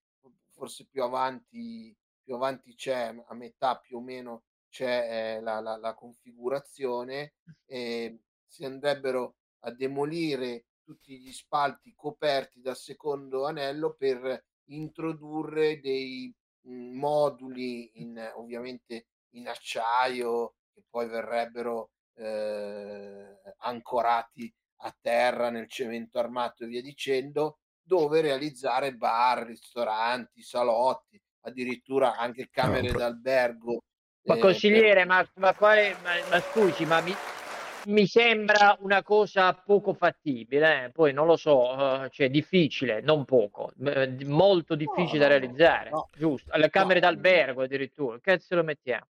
forse 0.51 0.85
più 0.85 1.03
avanti, 1.03 1.95
più 2.23 2.35
avanti 2.35 2.75
c'è, 2.75 3.15
a 3.27 3.33
metà 3.33 3.77
più 3.77 3.97
o 3.97 4.01
meno 4.01 4.43
c'è 4.69 5.37
eh, 5.37 5.41
la, 5.41 5.59
la- 5.59 5.77
la 5.77 5.93
configurazione, 5.93 7.33
e 7.65 8.19
si 8.45 8.63
andrebbero 8.65 9.35
a 9.61 9.71
demolire 9.71 10.65
tutti 10.83 11.19
gli 11.19 11.31
spalti 11.31 11.93
coperti 11.95 12.61
dal 12.61 12.77
secondo 12.77 13.45
anello 13.45 13.93
per 13.93 14.45
introdurre 14.69 15.79
dei 15.79 16.33
moduli 16.67 18.01
in, 18.01 18.31
ovviamente 18.35 19.07
in 19.31 19.47
acciaio 19.47 20.55
che 20.73 20.83
poi 20.89 21.07
verrebbero 21.07 21.91
eh, 22.15 23.39
ancorati 23.59 24.53
a 24.81 24.95
terra 25.01 25.49
nel 25.49 25.69
cemento 25.69 26.19
armato 26.19 26.63
e 26.63 26.67
via 26.67 26.81
dicendo, 26.81 27.59
dove 27.81 28.21
realizzare 28.21 28.93
bar, 28.95 29.45
ristoranti, 29.45 30.41
salotti, 30.41 31.19
addirittura 31.41 32.15
anche 32.15 32.49
camere 32.49 32.89
pro- 32.89 32.99
d'albergo. 32.99 33.81
Ma 34.23 34.35
eh, 34.35 34.39
consigliere, 34.39 35.05
ma, 35.05 35.25
ma, 35.35 35.53
quale- 35.55 35.95
ma- 36.03 36.27
ma 36.29 36.39
scusi, 36.41 36.85
ma 36.85 36.99
mi, 37.01 37.15
mi 37.87 38.05
sembra 38.05 38.77
una 38.81 39.01
cosa 39.03 39.53
poco 39.53 39.93
fattibile, 39.93 40.85
eh? 40.85 40.91
poi 40.91 41.13
non 41.13 41.25
lo 41.25 41.35
so, 41.37 42.03
eh, 42.03 42.09
cioè 42.11 42.29
difficile, 42.29 43.01
non 43.01 43.25
poco, 43.25 43.71
eh, 43.85 44.25
molto 44.25 44.75
difficile 44.75 45.19
da 45.19 45.27
no, 45.27 45.33
no, 45.33 45.39
realizzare, 45.39 45.89
no. 45.89 46.09
giusto? 46.15 46.51
Alle 46.51 46.69
camere 46.69 46.99
No. 46.99 47.07
d'albergo 47.07 47.61
addirittura, 47.63 48.19
che 48.19 48.39
se 48.39 48.55
lo 48.55 48.63
mettiamo? 48.63 49.07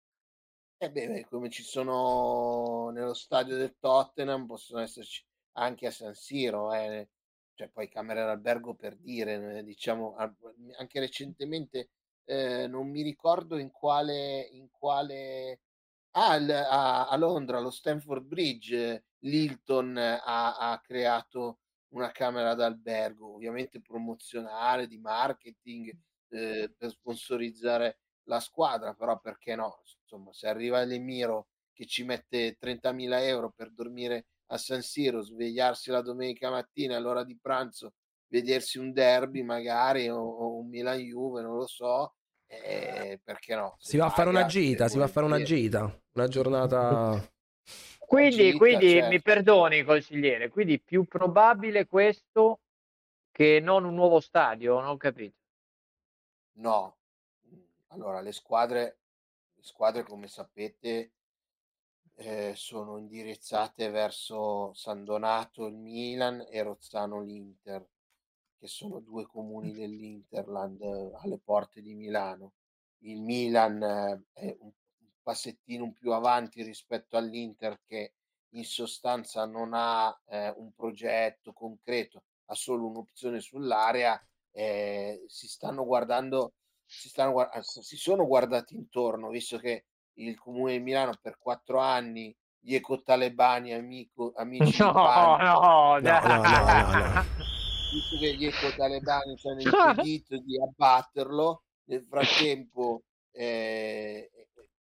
Eh 0.77 0.89
beh, 0.89 1.27
come 1.29 1.49
ci 1.49 1.61
sono 1.63 2.89
nello 2.91 3.13
stadio 3.13 3.55
del 3.55 3.75
Tottenham, 3.79 4.47
possono 4.47 4.81
esserci 4.81 5.23
anche 5.53 5.87
a 5.87 5.91
San 5.91 6.13
Siro, 6.15 6.73
eh. 6.73 7.07
Cioè 7.53 7.67
poi 7.69 7.89
camere 7.89 8.23
d'albergo 8.23 8.73
per 8.73 8.95
dire, 8.95 9.59
eh, 9.59 9.63
diciamo 9.63 10.15
anche 10.15 10.99
recentemente, 10.99 11.89
ehm, 12.25 12.71
non 12.71 12.89
mi 12.89 13.03
ricordo 13.03 13.57
in 13.57 13.69
quale 13.69 14.41
in 14.53 14.69
quale 14.71 15.59
ah, 16.11 16.37
l 16.37 16.49
a 16.49 17.07
a 17.07 17.15
Londra, 17.17 17.57
allo 17.57 17.71
Stamford 17.71 18.23
Bridge, 18.25 19.05
l'Hilton 19.19 19.97
ha 19.97 20.57
ha 20.57 20.79
creato 20.81 21.59
una 21.93 22.11
camera 22.11 22.53
d'albergo, 22.53 23.33
ovviamente 23.35 23.81
promozionale, 23.81 24.87
di 24.87 24.97
marketing, 24.97 25.91
ehm, 26.29 26.73
per 26.77 26.89
sponsorizzare 26.91 27.99
la 28.25 28.39
squadra, 28.39 28.93
però 28.93 29.19
perché 29.19 29.55
no? 29.55 29.81
Insomma, 30.03 30.31
se 30.33 30.47
arriva 30.47 30.81
l'Emiro 30.83 31.47
che 31.73 31.85
ci 31.85 32.03
mette 32.03 32.55
30.000 32.59 33.23
euro 33.25 33.51
per 33.51 33.71
dormire 33.71 34.27
a 34.47 34.57
San 34.57 34.81
Siro, 34.81 35.21
svegliarsi 35.21 35.91
la 35.91 36.01
domenica 36.01 36.49
mattina 36.49 36.95
all'ora 36.97 37.23
di 37.23 37.37
pranzo, 37.39 37.93
vedersi 38.27 38.77
un 38.77 38.91
derby 38.93 39.41
magari 39.43 40.09
o, 40.09 40.17
o 40.19 40.57
un 40.59 40.67
Milan 40.69 40.99
Juve, 40.99 41.41
non 41.41 41.55
lo 41.57 41.67
so, 41.67 42.15
eh, 42.63 43.19
perché 43.23 43.55
no? 43.55 43.75
Si 43.79 43.97
va 43.97 44.05
a 44.05 44.09
fare 44.09 44.29
una 44.29 44.45
gita, 44.45 44.87
si 44.87 44.97
va 44.97 45.05
a 45.05 45.07
fare 45.07 45.25
una 45.25 45.41
gita, 45.41 46.01
una 46.13 46.27
giornata. 46.27 47.19
Quindi, 48.11 48.51
Gita, 48.51 48.57
quindi 48.57 48.89
certo. 48.89 49.07
mi 49.07 49.21
perdoni, 49.21 49.83
consigliere, 49.85 50.49
quindi 50.49 50.81
più 50.81 51.05
probabile 51.05 51.87
questo 51.87 52.59
che 53.31 53.61
non 53.61 53.85
un 53.85 53.93
nuovo 53.93 54.19
stadio, 54.19 54.81
non 54.81 54.89
ho 54.89 54.97
capito. 54.97 55.37
No. 56.55 56.97
Allora 57.87 58.19
le 58.19 58.33
squadre 58.33 58.97
le 59.61 59.67
squadre 59.67 60.03
come 60.03 60.27
sapete, 60.27 61.11
ehm, 62.15 62.53
sono 62.53 62.97
indirizzate 62.97 63.89
verso 63.89 64.73
San 64.73 65.03
Donato 65.03 65.67
il 65.67 65.75
Milan 65.75 66.45
e 66.49 66.63
Rozzano 66.63 67.21
l'Inter, 67.21 67.87
che 68.61 68.67
sono 68.67 68.99
2 68.99 69.25
comuni 69.25 69.73
dell'Interland 69.73 70.81
alle 71.19 71.39
porte 71.43 71.81
di 71.81 71.95
Milano. 71.95 72.53
Il 72.99 73.19
Milan 73.19 73.81
eh, 73.81 74.21
è 74.33 74.55
un 74.59 74.71
un 75.01 75.09
passettino 75.23 75.91
più 75.91 76.11
avanti 76.13 76.63
rispetto 76.63 77.17
all'Inter 77.17 77.79
che 77.85 78.13
in 78.53 78.65
sostanza 78.65 79.45
non 79.45 79.71
ha, 79.73 80.15
ehm, 80.27 80.53
un 80.57 80.71
progetto 80.73 81.53
concreto, 81.53 82.23
ha 82.45 82.55
solo 82.55 82.87
un'opzione 82.87 83.39
sull'area, 83.39 84.19
ehm, 84.51 85.25
si 85.27 85.47
stanno 85.47 85.85
guardando 85.85 86.53
si 86.85 87.07
stanno 87.07 87.31
gua 87.31 87.49
s 87.61 87.79
si 87.79 87.95
sono 87.95 88.27
guardati 88.27 88.75
intorno, 88.75 89.29
visto 89.29 89.57
che 89.57 89.85
il 90.15 90.37
comune 90.37 90.73
di 90.73 90.83
Milano 90.83 91.13
per 91.21 91.37
4 91.39 91.79
anni 91.79 92.35
gli 92.59 92.75
ecotalebani 92.75 93.73
amico 93.73 94.33
amici 94.35 94.81
No, 94.83 94.91
no, 94.91 95.37
No, 95.37 95.99
no, 95.99 96.19
no, 96.21 96.41
no, 96.41 97.13
no. 97.13 97.30
Visto 97.91 98.17
che 98.17 98.35
gli 98.35 98.45
ecotalebani 98.45 99.35
ci 99.37 99.47
hanno 99.47 99.61
impedito 99.61 100.37
di 100.39 100.59
abbatterlo, 100.61 101.63
nel 101.85 102.03
frattempo, 102.05 103.03
ehm, 103.31 104.25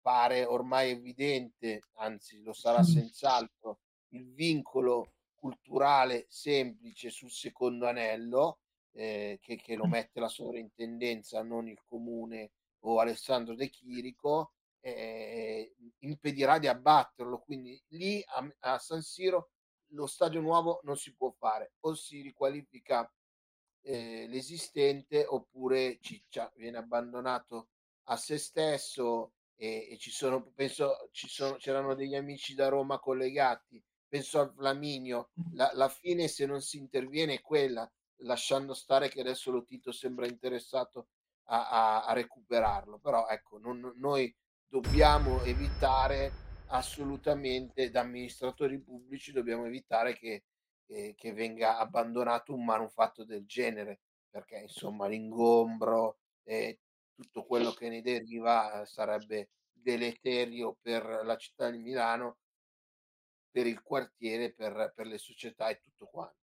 pare 0.01 0.45
ormai 0.45 0.91
evidente, 0.91 1.87
anzi 1.95 2.43
lo 2.43 2.53
sarà 2.53 2.83
senz'altro, 2.83 3.81
il 4.11 4.33
vincolo 4.33 5.13
culturale 5.35 6.27
semplice 6.29 7.11
sul 7.11 7.31
secondo 7.31 7.87
anello, 7.87 8.61
ehm, 8.93 9.37
che 9.41 9.57
che 9.57 9.77
lo 9.77 9.87
mette 9.87 10.21
la 10.21 10.29
sovrintendenza, 10.29 11.43
non 11.43 11.69
il 11.69 11.81
comune 11.85 12.53
o 12.87 13.01
Alessandro 13.01 13.55
De 13.55 13.69
Chirico, 13.71 14.53
ehm, 14.81 15.67
impedirà 16.01 16.59
di 16.59 16.69
abbatterlo. 16.69 17.39
Quindi 17.41 17.83
lì 17.89 18.23
a 18.27 18.47
a 18.61 18.79
San 18.79 19.03
Siro 19.03 19.51
lo 19.95 20.07
stadio 20.07 20.41
nuovo 20.41 20.81
non 20.85 20.97
si 20.97 21.15
può 21.15 21.31
fare, 21.31 21.75
o 21.81 21.95
si 21.95 22.21
riqualifica, 22.21 23.11
ehm, 23.83 24.29
l'esistente 24.31 25.25
oppure 25.27 25.99
ciccia, 26.01 26.53
viene 26.57 26.79
abbandonato 26.79 27.69
a 28.05 28.17
se 28.17 28.39
stesso 28.39 29.33
e 29.57 29.89
e 29.93 29.99
ci 29.99 30.11
sono 30.11 30.51
penso 30.53 31.09
ci 31.13 31.29
sono 31.29 31.57
c'erano 31.57 31.95
degli 31.95 32.15
amici 32.17 32.55
da 32.55 32.69
Roma 32.69 32.99
collegati, 32.99 33.83
penso 34.09 34.41
al 34.41 34.53
Flaminio, 34.53 35.31
la 35.53 35.71
la 35.75 35.89
fine 35.89 36.29
se 36.29 36.45
non 36.47 36.61
si 36.61 36.77
interviene 36.79 37.35
è 37.35 37.41
quella, 37.41 37.89
lasciando 38.23 38.75
stare 38.75 39.09
che 39.09 39.21
adesso 39.21 39.51
lo 39.51 39.63
Tito 39.65 39.93
sembra 39.93 40.27
interessato 40.27 41.09
a 41.47 41.69
a 41.69 42.05
a 42.07 42.13
recuperarlo. 42.15 42.99
Però 42.99 43.27
ecco, 43.29 43.59
non 43.59 43.93
noi 43.97 44.35
dobbiamo 44.67 45.41
evitare 45.45 46.33
assolutamente 46.77 47.91
da 47.91 48.01
amministratori 48.01 48.81
pubblici, 48.81 49.33
dobbiamo 49.33 49.67
evitare 49.67 50.15
che 50.17 50.45
che 50.87 51.15
che 51.17 51.33
venga 51.33 51.79
abbandonato 51.79 52.53
un 52.55 52.65
manufatto 52.65 53.25
del 53.25 53.47
genere, 53.47 54.01
perché 54.29 54.59
insomma 54.59 55.07
l'ingombro 55.09 56.19
e 56.43 56.81
tutto 57.15 57.45
quello 57.47 57.73
che 57.73 57.89
ne 57.89 58.03
deriva, 58.03 58.85
sarebbe 58.85 59.51
deleterio 59.73 60.77
per 60.83 61.05
la 61.25 61.37
città 61.37 61.71
di 61.71 61.79
Milano 61.79 62.37
per 63.51 63.67
il 63.69 63.83
quartiere, 63.83 64.53
per 64.53 64.93
per 64.95 65.07
le 65.07 65.19
società 65.19 65.69
e 65.69 65.79
tutto 65.81 66.07
quanto. 66.07 66.39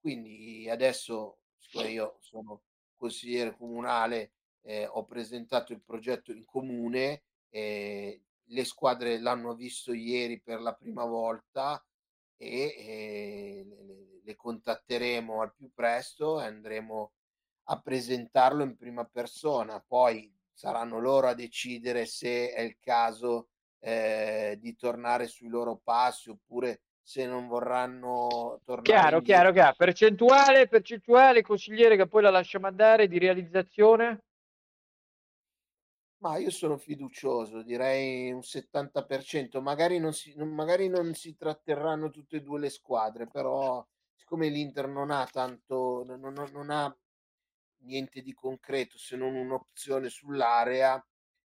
Quindi 0.00 0.68
adesso, 0.68 1.38
siccome 1.56 1.90
io 1.90 2.16
sono 2.20 2.62
consigliere 2.96 3.56
comunale, 3.56 4.32
ehm, 4.62 4.88
ho 4.92 5.04
presentato 5.04 5.72
il 5.72 5.82
progetto 5.82 6.32
in 6.32 6.44
comune, 6.44 7.22
ehm, 7.50 8.20
le 8.48 8.64
squadre 8.64 9.18
l'hanno 9.18 9.54
visto 9.54 9.92
ieri 9.92 10.40
per 10.40 10.60
la 10.60 10.72
prima 10.74 11.04
volta 11.04 11.82
e, 12.36 12.74
ehm, 12.78 13.74
le 13.78 14.18
le 14.28 14.36
contatteremo 14.36 15.40
al 15.40 15.54
più 15.54 15.70
presto 15.74 16.38
e 16.38 16.44
andremo 16.44 17.12
a 17.70 17.80
presentarlo 17.80 18.62
in 18.62 18.76
prima 18.76 19.04
persona. 19.06 19.82
Poi 19.84 20.30
saranno 20.52 20.98
loro 20.98 21.28
a 21.28 21.34
decidere 21.34 22.04
se 22.04 22.52
è 22.52 22.60
il 22.60 22.76
caso, 22.78 23.48
ehm, 23.80 24.54
di 24.56 24.76
tornare 24.76 25.26
sui 25.26 25.48
loro 25.48 25.80
passi 25.82 26.28
oppure 26.28 26.82
se 27.00 27.24
non 27.24 27.48
vorranno 27.48 28.60
tornare 28.64 28.82
Chiaro, 28.82 29.16
indie 29.16 29.34
chiaro, 29.34 29.52
chiaro. 29.52 29.74
Percentuale 29.78 30.68
percentuale, 30.68 31.42
consigliere, 31.42 31.96
che 31.96 32.06
poi 32.06 32.22
la 32.22 32.30
lasciamo 32.30 32.66
andare, 32.66 33.08
di 33.08 33.18
realizzazione? 33.18 34.24
Ma 36.22 36.36
io 36.36 36.50
sono 36.50 36.78
fiducioso, 36.78 37.62
direi 37.62 38.32
un 38.32 38.42
70%. 38.42 39.60
Magari 39.60 39.98
non 40.00 40.12
si 40.12 40.34
non 40.34 40.48
magari 40.48 40.88
non 40.88 41.14
si 41.14 41.36
tratterranno 41.36 42.10
tutte 42.10 42.38
e 42.38 42.40
2 42.42 42.58
le 42.58 42.70
squadre, 42.70 43.28
però 43.28 43.86
siccome 44.16 44.48
l'Inter 44.48 44.88
non 44.88 45.12
ha 45.12 45.24
tanto 45.26 46.02
no 46.04 46.16
no 46.16 46.30
no 46.30 46.48
non 46.50 46.70
ha 46.70 46.96
niente 47.82 48.20
di 48.20 48.34
concreto 48.34 48.98
se 48.98 49.14
non 49.16 49.34
un'opzione 49.36 50.08
sull'area, 50.08 51.00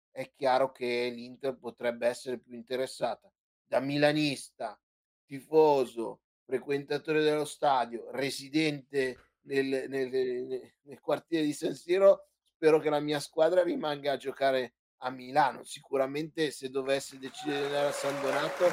è 0.09 0.31
chiaro 0.35 0.71
che 0.71 1.07
l'Inter 1.13 1.55
potrebbe 1.59 2.07
essere 2.07 2.39
più 2.39 2.55
interessata. 2.55 3.31
Da 3.63 3.79
milanista, 3.79 4.79
tifoso, 5.23 6.21
frequentatore 6.45 7.21
dello 7.21 7.45
stadio, 7.45 8.09
residente 8.09 9.17
nel 9.41 9.85
nel 9.87 10.09
ne 10.09 10.75
nel 10.81 10.99
quartiere 10.99 11.45
di 11.45 11.53
San 11.53 11.75
Siro, 11.75 12.29
spero 12.63 12.79
che 12.79 12.89
la 12.89 13.01
mia 13.01 13.19
squadra 13.19 13.61
rimanga 13.61 14.13
a 14.13 14.17
giocare 14.17 14.75
a 14.99 15.09
Milano. 15.09 15.65
Sicuramente 15.65 16.49
se 16.49 16.69
dovessi 16.69 17.19
decidere 17.19 17.59
di 17.59 17.65
andare 17.65 17.87
a 17.87 17.91
San 17.91 18.21
Donato, 18.21 18.65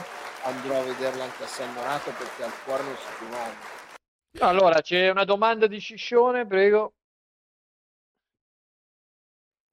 andrò 0.44 0.78
a 0.78 0.84
vederla 0.84 1.24
anche 1.24 1.42
a 1.42 1.46
San 1.48 1.74
Donato 1.74 2.12
perché 2.16 2.44
al 2.44 2.52
cuore 2.64 2.84
non 2.84 2.94
si 2.94 3.18
comanda. 3.18 4.48
Allora, 4.48 4.80
c'è 4.80 5.10
una 5.10 5.24
domanda 5.24 5.66
di 5.66 5.80
Sciscione, 5.80 6.46
prego. 6.46 6.94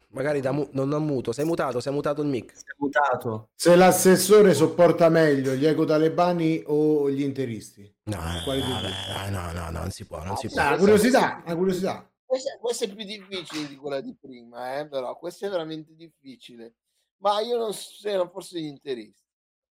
Magari 0.07 0.41
da 0.41 0.51
mu- 0.51 0.69
non 0.71 0.89
da 0.89 0.97
muto, 0.97 1.31
sei 1.31 1.45
mutato, 1.45 1.79
sei 1.79 1.93
mutato 1.93 2.23
il 2.23 2.27
mic. 2.27 2.53
Sei 2.55 2.73
mutato. 2.77 3.49
Se 3.53 3.75
l'assessore 3.75 4.55
sopporta 4.55 5.09
meglio 5.09 5.53
gli 5.53 5.67
ecotalebani 5.67 6.63
o 6.65 7.07
gli 7.11 7.21
interisti? 7.21 7.83
No, 8.05 8.17
no, 8.17 8.55
no, 8.55 9.29
no, 9.29 9.29
no, 9.29 9.51
no, 9.51 9.69
non 9.69 9.91
si 9.91 10.07
può, 10.07 10.23
non 10.23 10.37
si 10.37 10.47
può. 10.47 10.59
Una 10.59 10.75
curiosità, 10.75 11.43
una 11.45 11.55
curiosità. 11.55 12.09
Questa 12.27 12.57
questa 12.59 12.85
è 12.85 12.93
più 12.93 13.05
difficile 13.05 13.67
di 13.67 13.77
quella 13.77 14.01
di 14.01 14.13
prima, 14.13 14.79
eh, 14.79 14.87
però 14.87 15.17
questa 15.17 15.47
è 15.47 15.49
veramente 15.49 15.95
difficile. 15.95 16.75
Ma 17.21 17.39
io 17.39 17.57
non 17.57 17.73
s 17.73 17.99
se 17.99 18.29
forse 18.29 18.59
gli 18.59 18.65
interisti. 18.65 19.25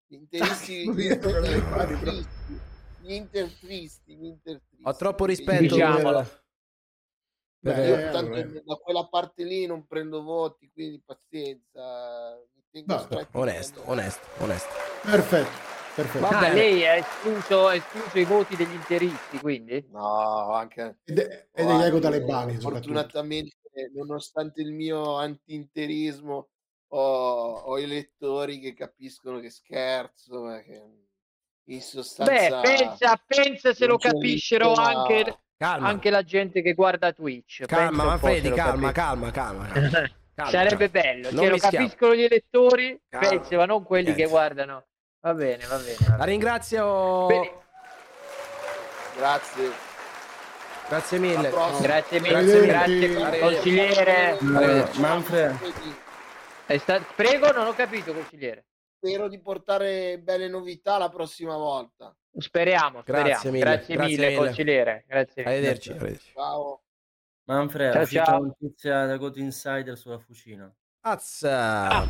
Gli 0.07 0.15
interisti 0.15 0.91
gli 2.99 3.13
intertristi, 3.13 4.15
gli 4.15 4.25
intertristi. 4.25 4.83
Ho 4.83 4.95
troppo 4.95 5.25
rispetto 5.25 5.61
Diciamolo. 5.61 6.17
per... 6.17 6.45
Beh, 7.59 7.87
io 7.87 7.95
Eh, 7.95 8.11
tanto 8.11 8.61
da 8.63 8.75
quella 8.75 9.07
parte 9.07 9.43
lì 9.43 9.65
non 9.65 9.85
prendo 9.87 10.21
voti, 10.21 10.69
quindi 10.71 11.01
pazienza, 11.03 12.39
mi 12.53 12.63
tengo 12.69 13.07
No, 13.09 13.27
Onesto, 13.31 13.81
onesto, 13.85 14.27
onesto. 14.37 14.69
Perfetto, 15.03 15.76
perfetto. 16.01 16.19
Va 16.27 16.39
Ah, 16.39 16.49
lei 16.53 16.85
ha 16.85 16.95
escluso, 16.95 17.69
escluso 17.71 18.19
i 18.19 18.23
voti 18.25 18.55
degli 18.55 18.73
interisti, 18.73 19.39
quindi? 19.39 19.85
No, 19.91 20.53
anche 20.53 20.99
E, 21.03 21.13
de- 21.13 21.47
e 21.51 21.65
degli 21.65 21.81
ecotalebani 21.81 22.53
soprattutto. 22.53 22.69
fortunatamente, 22.69 23.55
nonostante 23.93 24.61
il 24.61 24.71
mio 24.71 25.15
anti-interismo, 25.17 26.49
ho, 26.89 27.53
ho 27.65 27.79
i 27.79 27.85
lettori 27.85 28.59
che 28.59 28.73
capiscono 28.73 29.39
che 29.39 29.49
scherzo, 29.49 30.41
ma 30.43 30.61
che 30.61 30.81
in 31.65 31.81
sostanza... 31.81 32.61
Beh, 32.61 32.77
pensa, 32.77 33.21
pensa 33.25 33.73
se 33.73 33.85
lo 33.87 33.97
c'è 33.97 34.11
capissero 34.11 34.67
lista- 34.69 34.83
anche, 34.83 35.39
Calma. 35.57 35.87
anche 35.89 36.09
la 36.09 36.23
gente 36.23 36.61
che 36.61 36.73
guarda 36.73 37.11
Twitch. 37.11 37.65
Calma, 37.65 38.05
Manfredi, 38.05 38.51
calma, 38.51 38.91
calma, 38.91 39.31
calma, 39.31 39.67
calma, 39.67 39.89
calma. 40.33 40.49
Sarebbe 40.51 40.89
bello, 40.89 41.29
Non 41.31 41.43
se 41.43 41.49
lo 41.49 41.57
capiscono 41.57 42.15
gli 42.15 42.21
elettori, 42.23 43.01
Calma. 43.09 43.27
pensa, 43.29 43.57
ma 43.57 43.65
non 43.65 43.83
quelli 43.83 44.05
Niente. 44.05 44.23
che 44.23 44.29
guardano. 44.29 44.85
Va 45.21 45.33
bene, 45.33 45.65
va 45.65 45.77
bene. 45.77 45.95
va 45.99 46.07
La 46.09 46.15
bene. 46.17 46.25
ringrazio. 46.25 47.25
Bene. 47.25 47.51
Grazie. 49.17 49.71
Grazie 50.87 51.19
mille. 51.19 51.49
Grazie 51.81 52.19
mille, 52.21 52.35
Arrivederci. 52.35 53.13
grazie 53.13 53.39
consigliere. 53.39 54.37
Arrivederci. 54.37 55.01
Manfred, 55.01 55.55
sta- 56.77 57.05
Prego, 57.15 57.51
non 57.51 57.67
ho 57.67 57.73
capito 57.73 58.13
consigliere. 58.13 58.65
Spero 58.97 59.27
di 59.27 59.39
portare 59.39 60.17
belle 60.19 60.47
novità 60.47 60.97
la 60.97 61.09
prossima 61.09 61.55
volta. 61.57 62.15
Speriamo, 62.37 63.01
speriamo. 63.01 63.27
Grazie 63.27 63.51
mille, 63.51 63.63
Grazie, 63.63 63.95
grazie 63.95 64.15
mille, 64.15 64.27
mille. 64.29 64.37
consigliere. 64.45 65.03
Grazie. 65.07 65.43
Arrivederci. 65.43 65.89
arrivederci. 65.89 66.31
Ciao. 66.33 66.81
Manfred, 67.45 67.93
Ciao, 67.93 68.05
ciao. 68.05 68.37
una 68.39 68.47
notizia 68.59 69.05
da 69.05 69.17
Goat 69.17 69.37
Insider 69.37 69.97
sulla 69.97 70.19
fucina. 70.19 70.73
Azza. 71.11 72.05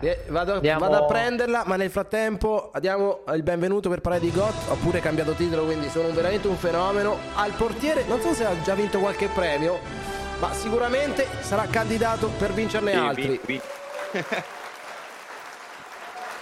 Eh, 0.00 0.24
Vado, 0.28 0.54
Andiamo- 0.54 0.80
vado 0.80 0.96
a 0.96 1.06
prenderla, 1.06 1.62
ma 1.66 1.76
nel 1.76 1.90
frattempo 1.90 2.70
diamo 2.80 3.24
il 3.32 3.42
benvenuto 3.42 3.88
per 3.88 4.00
parlare 4.00 4.24
di 4.24 4.30
GOT. 4.32 4.68
Ho 4.68 4.74
pure 4.76 5.00
cambiato 5.00 5.32
titolo, 5.32 5.64
quindi 5.64 5.88
sono 5.88 6.10
veramente 6.10 6.48
un 6.48 6.56
fenomeno. 6.56 7.18
Al 7.36 7.52
portiere, 7.52 8.04
non 8.04 8.20
so 8.20 8.34
se 8.34 8.44
ha 8.44 8.60
già 8.62 8.74
vinto 8.74 8.98
qualche 8.98 9.28
premio, 9.28 9.78
ma 10.40 10.52
sicuramente 10.52 11.26
sarà 11.40 11.66
candidato 11.66 12.28
per 12.38 12.52
vincerne 12.52 12.92
Sì, 12.92 12.98
altri. 12.98 13.26
vinto, 13.28 13.46
vinto. 13.46 13.66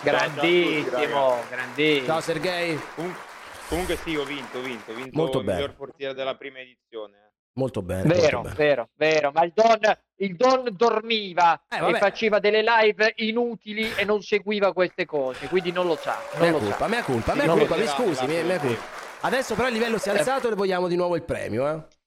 Grandissimo, 0.03 1.37
grandissimo. 1.51 2.07
Ciao 2.07 2.21
Sergei. 2.21 2.81
Comunque, 2.95 3.21
comunque 3.69 3.97
sì, 4.03 4.17
ho 4.17 4.25
vinto, 4.25 4.59
ho 4.59 4.63
vinto, 4.63 4.91
ho 4.93 4.95
vinto 4.95 5.11
Molto 5.19 5.39
il 5.39 5.45
bene. 5.45 5.59
miglior 5.59 5.75
portiere 5.77 6.15
della 6.15 6.35
prima 6.37 6.59
edizione. 6.61 7.30
Molto 7.55 7.83
bene. 7.83 8.03
Vero, 8.05 8.41
molto 8.43 8.55
bene. 8.55 8.55
vero, 8.55 8.89
vero, 8.95 9.31
ma 9.33 9.43
il 9.45 9.53
Don, 9.55 9.79
il 10.17 10.37
Don 10.37 10.69
dormiva 10.73 11.61
Eh, 11.69 11.91
e 11.91 11.95
faceva 11.99 12.39
delle 12.39 12.63
live 12.63 13.13
inutili 13.17 13.93
e 13.97 14.05
non 14.05 14.23
seguiva 14.23 14.73
queste 14.73 15.05
cose, 15.05 15.49
quindi 15.49 15.73
non 15.73 15.87
lo 15.87 15.97
sa. 15.97 16.17
Non 16.35 16.43
Mea 16.43 16.51
lo 16.53 16.59
colpa, 16.59 16.77
sa. 16.77 16.87
mea 16.87 17.03
colpa, 17.03 17.35
mea 17.35 17.47
Non 17.47 17.59
colpa, 17.59 17.77
mi 17.77 17.87
scusi, 17.87 18.27
mea, 18.27 18.45
mea 18.45 18.59
colpa. 18.59 18.83
Adesso 19.23 19.55
però 19.55 19.67
il 19.69 19.75
livello 19.75 19.99
si 19.99 20.09
è 20.09 20.13
alzato 20.13 20.51
e 20.51 20.55
vogliamo 20.55 20.89
di 20.89 20.97
nuovo 20.97 21.17
il 21.17 21.23
premio, 21.23 21.69
eh? 21.69 21.99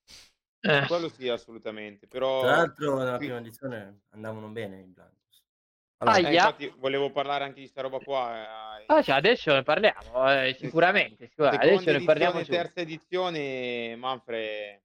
Eh. 0.66 0.86
Quello 0.86 1.08
sì, 1.10 1.28
assolutamente. 1.28 2.06
Però 2.06 2.40
Tra 2.40 2.56
l'altro 2.56 2.96
nella 2.96 3.18
prima 3.18 3.36
edizione 3.36 4.00
andavano 4.10 4.48
bene 4.48 4.78
i 4.80 4.84
Blancos. 4.84 5.12
Allora, 5.98 6.16
Eh, 6.16 6.32
infatti 6.32 6.72
volevo 6.78 7.10
parlare 7.12 7.44
anche 7.44 7.60
di 7.60 7.66
sta 7.66 7.82
roba 7.82 7.98
qua. 7.98 8.80
eh, 8.80 8.84
Ah, 8.86 9.02
cioè, 9.02 9.14
adesso 9.14 9.52
ne 9.52 9.62
parliamo, 9.62 10.30
eh, 10.32 10.56
sicuramente. 10.58 11.28
sicuramente. 11.28 11.66
Adesso 11.66 11.90
ne 11.92 12.02
parliamo 12.02 12.42
terza 12.42 12.80
edizione, 12.80 13.94
Manfred, 13.96 14.80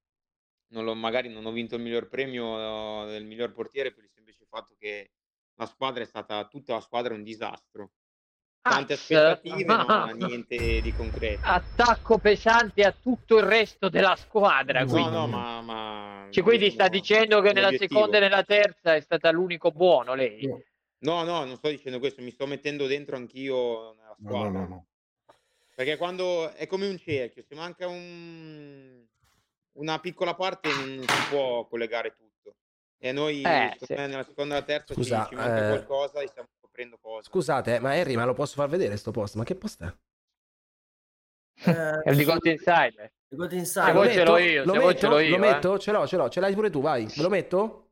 non 0.69 0.83
l'ho- 0.83 0.95
magari 0.95 1.29
non 1.29 1.45
ho 1.45 1.51
vinto 1.51 1.75
il 1.75 1.81
miglior 1.81 2.07
premio 2.07 3.05
eh, 3.05 3.11
del 3.11 3.25
miglior 3.25 3.51
portiere 3.53 3.93
per 3.93 4.03
il 4.03 4.09
semplice 4.13 4.45
fatto 4.49 4.75
che 4.77 5.11
la 5.55 5.65
squadra 5.65 6.03
è 6.03 6.05
stata, 6.05 6.47
tutta 6.47 6.73
la 6.73 6.81
squadra 6.81 7.13
è 7.13 7.17
un 7.17 7.23
disastro. 7.23 7.91
Tante 8.61 8.93
Azz. 8.93 9.11
aspettative, 9.11 9.65
ma 9.65 10.11
niente 10.15 10.81
di 10.81 10.93
concreto. 10.93 11.47
Attacco 11.49 12.17
pesante 12.19 12.83
a 12.83 12.91
tutto 12.91 13.37
il 13.37 13.43
resto 13.43 13.89
della 13.89 14.15
squadra. 14.15 14.83
No, 14.83 14.91
quindi. 14.91 15.11
no, 15.11 15.27
ma, 15.27 15.61
ma 15.61 16.27
Cioè, 16.29 16.43
quindi 16.43 16.69
sta 16.69 16.87
dicendo 16.87 17.41
che 17.41 17.53
nella 17.53 17.71
seconda 17.71 18.17
e 18.17 18.19
nella 18.19 18.43
terza 18.43 18.95
è 18.95 19.01
stata 19.01 19.31
l'unico 19.31 19.71
buono 19.71 20.13
lei. 20.13 20.47
No, 21.01 21.23
no, 21.23 21.45
non 21.45 21.55
sto 21.55 21.69
dicendo 21.69 21.99
questo, 21.99 22.21
mi 22.21 22.31
sto 22.31 22.45
mettendo 22.45 22.85
dentro 22.85 23.15
anch'io 23.15 23.93
nella 23.93 24.15
No, 24.19 24.29
squadra. 24.29 24.49
no, 24.49 24.59
no, 24.59 24.67
no. 24.67 24.87
Perché 25.75 25.95
quando 25.95 26.51
è 26.51 26.67
come 26.67 26.87
un 26.87 26.97
cerchio, 26.97 27.41
se 27.41 27.55
manca 27.55 27.87
un- 27.87 29.07
una 29.79 29.99
piccola 29.99 30.35
parte 30.35 30.69
non 30.69 31.03
si 31.07 31.27
può 31.29 31.65
collegare 31.67 32.15
tutto. 32.15 32.55
E 32.97 33.11
noi, 33.11 33.41
Eh, 33.41 33.77
sì. 33.81 33.93
nella 33.93 34.23
seconda 34.23 34.55
e 34.57 34.59
nella 34.59 34.65
terza 34.65 34.93
ci- 34.93 35.01
Scusa, 35.01 35.27
ci, 35.29 35.35
manca 35.35 35.65
eh, 35.65 35.69
qualcosa 35.69 36.19
e 36.21 36.27
stiamo 36.27 36.49
scoprendo 36.59 36.97
cose. 37.01 37.29
Scusate, 37.29 37.75
eh, 37.75 37.79
ma 37.79 37.91
Harry, 37.91 38.15
ma 38.15 38.25
lo 38.25 38.33
posso 38.33 38.55
far 38.55 38.67
vedere 38.69 38.97
sto 38.97 39.11
post? 39.11 39.35
Ma 39.35 39.43
che 39.43 39.55
post 39.55 39.83
è? 39.83 39.93
È 41.61 42.09
il 42.09 42.15
di 42.15 42.23
Goat 42.23 42.45
Insider. 42.45 43.11
Il 43.29 43.47
Se 43.49 43.55
Insider. 43.55 43.91
vuoi 43.93 44.07
lo 44.07 44.11
ce 44.13 44.23
l'ho 44.23 44.33
metto? 44.33 44.43
io, 44.49 44.63
Lo 44.65 44.71
se 44.73 44.79
vuoi 44.79 44.93
metto? 44.93 44.99
ce 44.99 45.07
l'ho 45.07 45.19
io. 45.19 45.29
Lo 45.29 45.35
eh. 45.35 45.39
metto? 45.39 45.79
Ce 45.79 45.91
l'ho, 45.91 46.07
ce 46.07 46.17
l'ho, 46.17 46.29
ce 46.29 46.39
l'hai 46.39 46.53
pure 46.53 46.69
tu, 46.69 46.81
vai. 46.81 47.13
Lo 47.17 47.29
metto? 47.29 47.89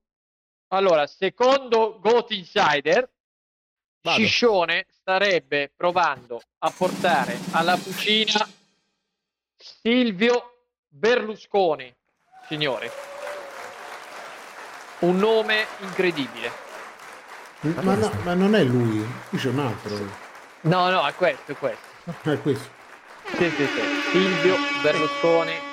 Allora, 0.69 1.07
secondo 1.07 1.99
Goat 1.99 2.31
Insider, 2.31 3.09
Vado. 4.01 4.17
Sciscione 4.19 4.85
starebbe 4.89 5.71
provando 5.75 6.41
a 6.59 6.71
portare 6.71 7.37
alla 7.51 7.77
cucina 7.77 8.47
Silvio 9.55 10.56
Berlusconi, 10.89 11.93
signori. 12.47 12.89
Un 14.99 15.17
nome 15.17 15.65
incredibile. 15.81 16.65
Ma, 17.61 17.95
no- 17.95 18.11
ma 18.23 18.33
non 18.33 18.55
è 18.55 18.63
lui, 18.63 19.05
qui 19.29 19.37
c'è 19.37 19.49
un 19.49 19.59
altro. 19.59 19.95
No, 20.61 20.89
no, 20.89 21.05
è 21.05 21.13
questo, 21.13 21.51
è 21.51 21.55
questo. 21.55 21.85
È 22.21 22.41
questo. 22.41 22.69
Sì, 23.35 23.49
sì, 23.49 23.65
sì. 23.65 23.81
Silvio 24.11 24.55
Berlusconi 24.81 25.66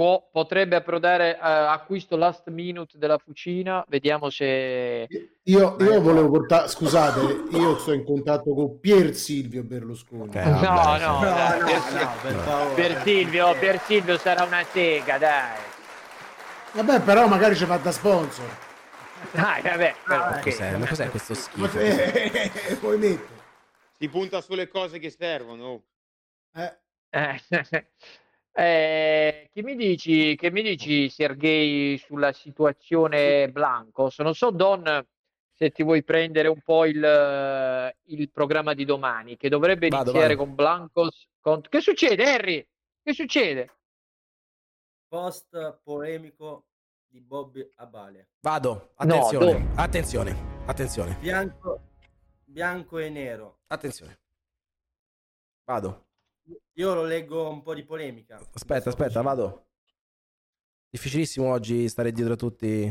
può- 0.00 0.26
potrebbe 0.32 0.76
approdare 0.76 1.36
a 1.38 1.72
acquisto 1.72 2.16
last 2.16 2.48
minute 2.48 2.96
della 2.96 3.18
fucina. 3.18 3.84
Vediamo 3.86 4.30
se. 4.30 5.06
Io, 5.42 5.76
io 5.78 6.00
volevo 6.00 6.30
portare, 6.30 6.68
scusate, 6.68 7.20
io 7.50 7.76
sto 7.78 7.92
in 7.92 8.02
contatto 8.04 8.54
con 8.54 8.80
Pier 8.80 9.14
Silvio 9.14 9.62
Berlusconi. 9.62 10.32
Eh, 10.32 10.42
No, 10.44 10.58
vabbè, 10.60 11.04
no, 11.04 11.18
sì. 11.18 11.94
dai. 11.94 12.06
per 12.22 12.34
favore. 12.36 12.74
Per 12.82 13.02
Silvio, 13.02 13.54
per 13.58 13.80
Silvio 13.80 14.16
sarà 14.16 14.44
una 14.44 14.62
sega, 14.64 15.18
dai. 15.18 15.58
Vabbè, 16.72 17.02
però 17.02 17.26
magari 17.26 17.54
ci 17.54 17.66
fa 17.66 17.76
da 17.76 17.92
sponsor. 17.92 18.48
Dai, 19.32 19.60
vabbè. 19.60 19.94
però, 20.02 20.18
Ma 20.18 20.36
ok. 20.36 20.40
cos'è, 20.42 20.76
ma 20.78 20.86
cos'è 20.88 21.10
questo 21.10 21.34
Ma 21.56 21.68
schifo? 21.68 21.78
eh, 21.78 22.76
Poi 22.80 22.96
metto. 22.96 23.32
Si 23.98 24.08
punta 24.08 24.40
sulle 24.40 24.66
cose 24.68 24.98
che 24.98 25.10
servono. 25.10 25.82
Eh, 26.54 26.78
Eh, 27.12 27.40
eh, 28.52 29.48
che 29.52 29.62
mi 29.62 29.74
dici, 29.76 30.34
che 30.36 30.50
mi 30.50 30.62
dici, 30.62 31.08
Sergei, 31.08 31.96
sulla 31.98 32.32
situazione 32.32 33.48
Blancos? 33.50 34.18
Non 34.18 34.34
so, 34.34 34.50
Don, 34.50 35.06
se 35.52 35.70
ti 35.70 35.82
vuoi 35.82 36.02
prendere 36.02 36.48
un 36.48 36.60
po' 36.62 36.84
il, 36.86 37.94
il 38.04 38.30
programma 38.30 38.74
di 38.74 38.84
domani, 38.84 39.36
che 39.36 39.48
dovrebbe 39.48 39.88
Vado, 39.88 40.10
iniziare 40.10 40.34
vado. 40.34 40.44
con 40.46 40.54
Blancos. 40.54 41.28
con- 41.40 41.60
Che 41.62 41.80
succede, 41.80 42.24
Harry? 42.24 42.66
Che 43.02 43.12
succede? 43.14 43.74
Post 45.08 45.80
polemico 45.82 46.66
di 47.08 47.20
Bobby 47.20 47.68
Abale. 47.76 48.28
Vado, 48.40 48.92
No, 48.98 49.14
attenzione, 49.16 49.52
dove? 49.52 49.66
attenzione, 49.76 50.36
attenzione, 50.66 51.16
Bianco, 51.18 51.80
bianco 52.44 52.98
e 52.98 53.08
nero. 53.10 53.58
attenzione. 53.66 54.18
Vado. 55.64 56.06
Io 56.74 56.94
lo 56.94 57.04
leggo 57.04 57.48
un 57.48 57.62
po' 57.62 57.74
di 57.74 57.84
polemica. 57.84 58.40
Aspetta, 58.52 58.88
aspetta, 58.88 59.20
vado. 59.22 59.68
Difficilissimo 60.88 61.50
oggi 61.50 61.88
stare 61.88 62.12
dietro 62.12 62.34
a 62.34 62.36
tutti. 62.36 62.82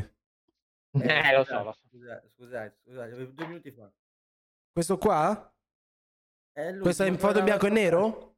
Eh, 0.91 1.36
lo 1.36 1.43
so, 1.43 1.64
lo 1.64 1.72
so. 1.74 1.88
Scusate, 1.88 2.30
scusate, 2.30 2.78
scusate, 2.84 3.34
due 3.34 3.47
minuti 3.47 3.72
fa. 3.72 3.91
Questo 4.72 4.97
qua? 4.97 5.53
È 6.51 6.78
Questa 6.78 7.05
è 7.05 7.07
in 7.07 7.18
foto 7.18 7.39
in 7.39 7.45
bianco 7.45 7.68
e 7.68 7.70
nero? 7.70 8.38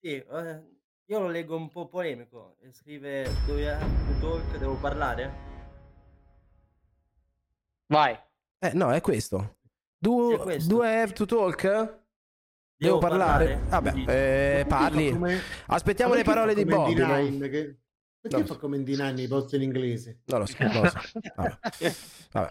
Sì, 0.00 0.16
eh, 0.16 0.64
io 1.04 1.18
lo 1.18 1.28
leggo 1.28 1.56
un 1.56 1.68
po' 1.68 1.86
polemico. 1.88 2.56
Scrive 2.70 3.28
dove 3.46 3.78
talk, 4.20 4.58
devo 4.58 4.76
parlare? 4.76 5.32
Vai. 7.86 8.18
Eh, 8.58 8.72
no, 8.72 8.92
è 8.92 9.00
questo. 9.00 9.38
È 9.38 9.56
Do, 9.98 10.38
questo. 10.38 10.74
do 10.74 10.82
I 10.84 11.00
have 11.00 11.12
to 11.12 11.26
talk? 11.26 12.02
Devo, 12.76 12.98
Devo 12.98 12.98
parlare? 12.98 13.58
parlare? 13.68 13.68
Vabbè, 13.68 13.92
Sì. 13.92 14.04
eh, 14.08 14.64
parli. 14.66 15.10
come- 15.12 15.40
Aspettiamo 15.66 16.14
le 16.14 16.24
parole 16.24 16.54
di 16.54 16.64
Bobby. 16.64 16.94
no? 16.94 17.06
D9 17.06 17.50
che- 17.50 17.76
Perché 18.24 18.38
No. 18.38 18.46
fa 18.46 18.56
come 18.56 18.78
in 18.78 18.84
D9 18.84 19.20
i 19.20 19.28
posti 19.28 19.56
in 19.56 19.62
inglese? 19.62 20.20
Non 20.24 20.38
lo 20.40 20.46
so, 20.46 20.56
lo 20.58 20.88
so. 20.88 20.98
Vabbè. 21.36 21.58
Vabbè, 22.32 22.48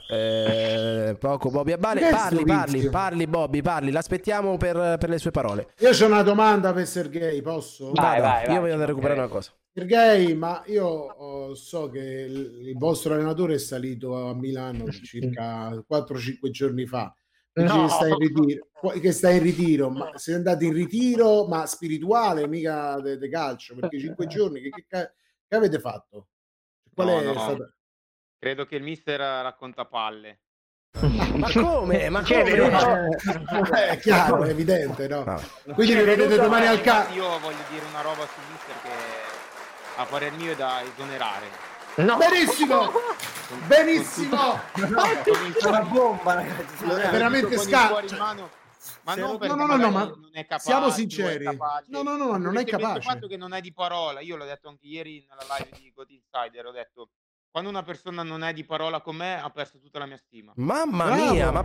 eh, 1.10 1.16
poco 1.16 1.50
Bobby 1.50 1.72
Abale. 1.72 2.10
Parli, 2.12 2.46
parli, 2.46 2.90
parli 2.90 3.26
Bobby, 3.26 3.62
parli. 3.64 3.90
L'aspettiamo 3.90 4.56
per, 4.58 4.98
per 5.00 5.10
le 5.10 5.18
sue 5.18 5.32
parole. 5.32 5.70
Io 5.80 5.90
ho 5.90 6.06
una 6.06 6.22
domanda 6.22 6.72
per 6.74 6.86
Sergei, 6.86 7.42
posso? 7.42 7.86
Vai, 7.92 8.20
Vada, 8.20 8.22
vai, 8.22 8.42
io 8.44 8.48
vai, 8.50 8.60
voglio 8.60 8.72
andare 8.74 8.84
a 8.84 8.94
recuperare 8.94 9.20
una 9.20 9.28
mancherebbe. 9.28 9.34
cosa. 9.34 9.52
Sergei, 9.74 10.36
ma 10.36 10.62
io 10.68 10.86
oh, 10.86 11.56
so 11.56 11.90
che 11.90 12.00
il, 12.00 12.68
il 12.68 12.78
vostro 12.78 13.16
allenatore 13.16 13.56
è 13.56 13.58
salito 13.58 14.28
a 14.30 14.36
Milano 14.36 14.92
circa 14.92 15.70
4-5 15.90 16.52
giorni 16.52 16.86
fa. 16.86 17.12
No. 17.56 17.84
che 17.84 17.90
sta 17.90 18.08
in 18.08 18.18
ritiro, 18.18 18.68
che 19.00 19.12
sta 19.12 19.30
in 19.30 19.44
ritiro, 19.44 19.90
ma 19.92 20.18
siete 20.18 20.38
andati 20.40 20.66
in 20.66 20.74
ritiro, 20.74 21.46
ma 21.48 21.66
spirituale, 21.68 22.48
mica 22.48 23.00
di 23.00 23.30
calcio, 23.30 23.76
perché 23.76 24.00
5 24.00 24.26
giorni 24.28 24.60
che, 24.62 24.70
che 24.88 25.12
che 25.48 25.56
avete 25.56 25.80
fatto? 25.80 26.30
Qual 26.96 27.08
No, 27.08 27.20
è 27.20 27.24
no. 27.26 27.34
stata- 27.34 27.74
Credo 28.40 28.66
che 28.66 28.76
il 28.76 28.82
mister 28.84 29.20
racconta 29.20 29.86
palle. 29.86 30.40
Ma 31.36 31.48
come? 31.54 32.10
Ma 32.10 32.22
Chi 32.24 32.34
è 32.34 32.58
come? 32.60 33.18
Eh, 33.78 33.88
è 33.90 33.98
chiaro, 34.00 34.44
è 34.44 34.50
evidente, 34.50 35.08
no? 35.08 35.24
Quindi 35.76 35.94
Cioè, 35.94 36.02
vi 36.02 36.04
vedete 36.04 36.36
domani 36.38 36.66
al 36.68 36.82
ca... 36.82 37.08
Io 37.10 37.38
voglio 37.40 37.64
dire 37.70 37.86
una 37.86 38.02
roba 38.02 38.26
su 38.26 38.40
Mister 38.52 38.76
che 38.82 38.90
a 39.98 40.06
parer 40.06 40.32
mio 40.34 40.52
è 40.54 40.56
da 40.56 40.82
esonerare. 40.82 41.46
No. 41.96 42.18
Benissimo! 42.18 42.92
Benissimo! 43.68 44.60
È 44.74 45.68
una 45.68 45.82
bomba, 45.84 46.34
ragazzi. 46.34 46.84
È 46.86 47.10
veramente 47.12 47.56
Con 47.56 47.66
il 47.66 47.72
sca... 47.72 47.88
cuore 47.88 48.08
in 48.08 48.18
mano, 48.18 48.50
ma 49.04 49.16
non 49.16 49.38
no, 49.40 49.46
no, 49.48 49.56
no, 49.56 49.66
magari 49.68 49.92
ma 49.92 50.04
non 50.06 50.30
è 50.32 50.42
capace, 50.46 50.64
siamo 50.70 50.90
sinceri. 50.90 51.46
capace. 51.46 51.86
No, 51.90 52.02
no, 52.02 52.16
no, 52.18 52.26
no, 52.26 52.38
non 52.38 52.54
è 52.56 52.58
Semplicemente 52.58 52.72
Il 52.72 52.78
capace. 52.82 53.10
fatto 53.10 53.28
che 53.28 53.38
non 53.38 53.54
è 53.54 53.62
di 53.62 53.74
parola, 53.74 54.20
io 54.22 54.36
l'ho 54.36 54.46
detto 54.46 54.70
anche 54.70 54.88
ieri 54.88 55.24
nella 55.30 55.44
live 55.58 55.70
di 55.80 55.92
God 55.94 56.10
Insider, 56.10 56.66
ho 56.66 56.72
detto 56.72 57.10
quando 57.52 57.70
una 57.70 57.84
persona 57.84 58.24
non 58.24 58.44
è 58.44 58.54
di 58.54 58.66
parola 58.66 59.00
con 59.02 59.16
me 59.16 59.40
ha 59.40 59.50
perso 59.52 59.78
tutta 59.78 60.00
la 60.00 60.08
mia 60.08 60.18
stima. 60.18 60.52
Mamma 60.56 61.06
Bravo. 61.06 61.32
mia, 61.34 61.52
ma 61.52 61.64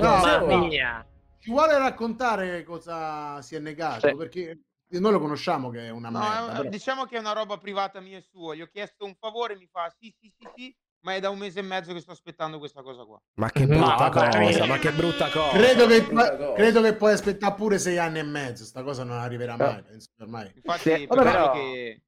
Mamma 0.00 0.56
mia. 0.58 1.06
Ci 1.38 1.50
vuole 1.50 1.78
raccontare 1.78 2.64
cosa 2.64 3.40
si 3.40 3.54
è 3.54 3.58
negato? 3.60 4.08
Sì. 4.08 4.14
Perché 4.14 4.58
noi 4.90 5.12
lo 5.12 5.20
conosciamo 5.20 5.70
che 5.70 5.86
è 5.86 5.90
una 5.90 6.08
No, 6.08 6.18
merda. 6.20 6.52
è- 6.52 6.56
però- 6.56 6.68
diciamo 6.70 7.04
che 7.04 7.16
è 7.16 7.18
una 7.18 7.32
roba 7.32 7.58
privata 7.58 8.00
mia 8.00 8.18
e 8.18 8.22
sua. 8.22 8.54
Gli 8.54 8.62
ho 8.62 8.66
chiesto 8.68 9.04
un 9.04 9.14
favore, 9.18 9.56
mi 9.56 9.68
fa 9.70 9.92
sì, 9.98 10.14
sì, 10.18 10.32
sì, 10.36 10.48
sì, 10.54 10.76
ma 11.04 11.14
è 11.14 11.20
da 11.20 11.30
un 11.30 11.38
mese 11.38 11.60
e 11.60 11.62
mezzo 11.62 11.92
che 11.92 12.00
sto 12.00 12.12
aspettando 12.12 12.58
questa 12.58 12.82
cosa 12.82 13.04
qua. 13.04 13.20
Ma 13.34 13.50
che 13.50 13.66
No, 13.66 13.76
brutta 13.78 14.08
vabbè. 14.08 14.44
cosa, 14.46 14.66
ma 14.66 14.78
che 14.78 14.92
brutta 14.92 15.30
cosa. 15.30 15.56
Credo 15.56 15.86
che, 15.86 16.02
brutta 16.02 16.36
cosa. 16.36 16.52
credo 16.54 16.82
che 16.82 16.94
puoi 16.94 17.12
aspettare 17.12 17.54
pure 17.54 17.78
sei 17.78 17.98
anni 17.98 18.18
e 18.18 18.22
mezzo. 18.24 18.64
Sta 18.64 18.82
cosa 18.82 19.04
non 19.04 19.18
arriverà 19.18 19.54
Eh. 19.54 19.56
mai. 19.58 19.82
Penso 19.82 20.08
ormai. 20.18 20.52
Infatti, 20.54 20.80
Sì, 20.80 21.06
vabbè, 21.06 21.22
però- 21.22 21.52
che 21.52 22.02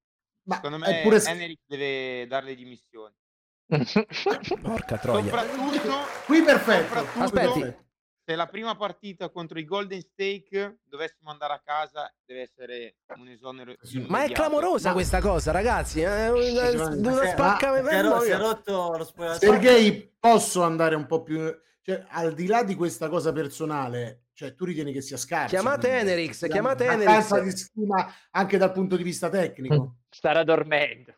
Ma 0.44 0.54
secondo 0.56 0.78
me 0.78 1.00
pure- 1.02 1.22
Enric 1.24 1.60
deve 1.66 2.26
dare 2.26 2.46
le 2.46 2.54
dimissioni. 2.56 3.14
Porca 4.62 4.96
troia. 4.98 5.22
Soprattutto, 5.22 5.94
Qui 6.26 6.42
perfetto. 6.42 6.94
soprattutto 6.94 7.22
Aspetti. 7.22 7.76
Se 8.30 8.36
la 8.36 8.46
prima 8.46 8.76
partita 8.76 9.28
contro 9.28 9.58
i 9.58 9.64
Golden 9.64 10.00
Stake 10.00 10.78
dovessimo 10.84 11.30
andare 11.30 11.54
a 11.54 11.62
casa, 11.64 12.12
deve 12.24 12.42
essere 12.42 12.98
un 13.16 13.26
esonero. 13.26 13.74
Ma 14.06 14.22
è 14.22 14.30
clamorosa 14.30 14.90
Ma- 14.90 14.94
questa 14.94 15.20
cosa, 15.20 15.50
ragazzi. 15.50 16.00
È 16.02 16.30
una, 16.30 16.92
una 16.92 17.10
Ma- 17.10 17.26
spacca. 17.26 17.74
Si 17.74 17.88
è, 17.88 18.02
ro- 18.02 18.08
mamma 18.10 18.20
si 18.20 18.30
è 18.30 18.36
rotto 18.36 18.96
lo 18.96 19.04
spogliatoio. 19.04 19.52
Sergei, 19.52 20.14
posso 20.20 20.62
andare 20.62 20.94
un 20.94 21.06
po' 21.06 21.24
più... 21.24 21.40
Cioè, 21.82 22.04
al 22.10 22.34
di 22.34 22.46
là 22.46 22.62
di 22.62 22.76
questa 22.76 23.08
cosa 23.08 23.32
personale, 23.32 24.26
cioè, 24.32 24.54
tu 24.54 24.64
ritieni 24.64 24.92
che 24.92 25.00
sia 25.00 25.16
scarso? 25.16 25.48
Chiamate? 25.48 25.90
Enerix, 25.90 26.46
chiamate 26.46 26.86
mancanza 26.86 27.38
Enerix. 27.38 27.52
di 27.52 27.58
stima 27.58 28.14
anche 28.30 28.58
dal 28.58 28.70
punto 28.70 28.96
di 28.96 29.02
vista 29.02 29.28
tecnico. 29.28 29.96
Starà 30.08 30.44
dormendo. 30.44 31.14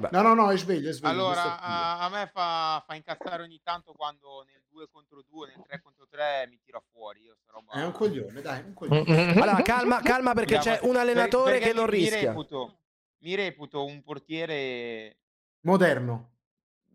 Vabbè. 0.00 0.16
No, 0.16 0.22
no, 0.22 0.34
no, 0.34 0.50
è 0.50 0.56
sveglio, 0.56 0.88
è 0.90 0.92
sveglio. 0.92 1.12
Allora, 1.14 1.60
a, 1.60 2.00
a 2.00 2.08
me 2.08 2.30
fa, 2.32 2.82
fa 2.86 2.94
incazzare 2.94 3.42
ogni 3.42 3.60
tanto 3.62 3.92
quando 3.92 4.44
nel 4.46 4.62
2 4.68 4.88
contro 4.90 5.22
2, 5.28 5.48
nel 5.48 5.62
3 5.66 5.80
contro 5.80 6.06
3 6.08 6.46
mi 6.48 6.58
tira 6.64 6.80
fuori. 6.92 7.22
Io 7.22 7.34
sta 7.40 7.52
roba... 7.52 7.72
È 7.72 7.84
un 7.84 7.92
coglione, 7.92 8.40
dai, 8.40 8.62
un 8.62 8.74
coglione. 8.74 9.32
Allora, 9.32 9.62
calma, 9.62 10.00
calma 10.02 10.32
perché 10.34 10.58
c'è 10.58 10.78
un 10.82 10.96
allenatore 10.96 11.52
perché 11.58 11.68
che 11.68 11.72
non 11.74 11.84
mi- 11.84 11.90
mi 11.90 11.98
rischia. 12.08 12.20
reputo- 12.28 12.78
mi 13.18 13.34
reputo 13.34 13.84
un 13.84 14.02
portiere 14.02 15.18
Moderno. 15.62 16.28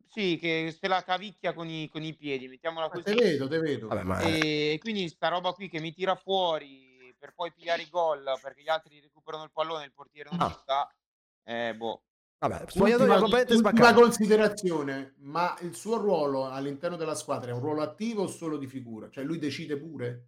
Sì, 0.08 0.38
che 0.39 0.74
se 0.80 0.88
la 0.88 1.03
cavicchia 1.03 1.53
con 1.53 1.68
i, 1.68 1.89
con 1.89 2.01
i 2.01 2.16
piedi, 2.16 2.47
mettiamola 2.47 2.86
Ma 2.88 2.91
così. 2.91 3.03
te 3.03 3.14
vedo, 3.16 3.47
te 3.49 3.60
vedo. 3.60 3.88
Vabbè, 3.89 4.03
ma 4.03 4.22
E 4.22 4.78
quindi 4.80 5.10
sta 5.10 5.28
roba 5.28 5.51
qui 5.51 5.68
che 5.68 5.80
mi 5.82 5.93
tira 5.93 6.16
fuori 6.16 7.14
per 7.20 7.34
poi 7.36 7.51
pigliare 7.51 7.82
i 7.82 7.89
gol 7.89 8.24
perché 8.41 8.62
gli 8.62 8.70
altri 8.70 8.99
recuperano 9.01 9.43
il 9.43 9.51
pallone 9.51 9.84
e 9.84 9.88
il 9.88 9.93
portiere 9.93 10.30
non 10.32 10.41
Ah. 10.41 10.49
ci 10.51 10.58
sta. 10.62 10.95
Eh, 11.43 11.76
boh. 11.76 12.03
Vabbè, 12.40 12.64
spogliatoio 12.68 13.18
completamente 13.20 13.58
spaccato. 13.58 14.02
considerazione, 14.02 15.16
ma 15.20 15.56
il 15.62 15.76
suo 15.76 15.98
ruolo 15.98 16.48
all'interno 16.50 16.98
della 16.98 17.16
squadra 17.16 17.52
è 17.52 17.54
un 17.54 17.60
ruolo 17.62 17.82
attivo 17.82 18.24
o 18.24 18.28
solo 18.28 18.58
di 18.58 18.68
figura? 18.68 19.10
Cioè 19.10 19.24
lui 19.24 19.38
decide 19.40 19.78
pure? 19.78 20.28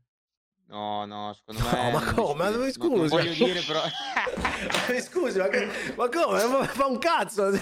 No, 0.69 1.05
no, 1.05 1.31
secondo 1.33 1.61
No, 1.61 1.71
me... 1.71 1.91
ma 1.93 1.99
non 2.03 2.13
come? 2.13 2.43
Ma 2.43 2.49
decide. 2.49 2.77
dove 2.87 2.89
Non- 2.89 2.97
non 2.97 3.07
scusi? 3.07 3.15
voglio 3.15 3.45
dire 3.45 3.61
però... 3.61 3.81
Scusi, 4.99 5.37
ma, 5.37 5.47
che- 5.47 5.67
ma 5.95 6.09
come? 6.09 6.45
Ma 6.45 6.65
fa 6.65 6.85
un 6.87 6.97
cazzo. 6.97 7.49
No, 7.49 7.57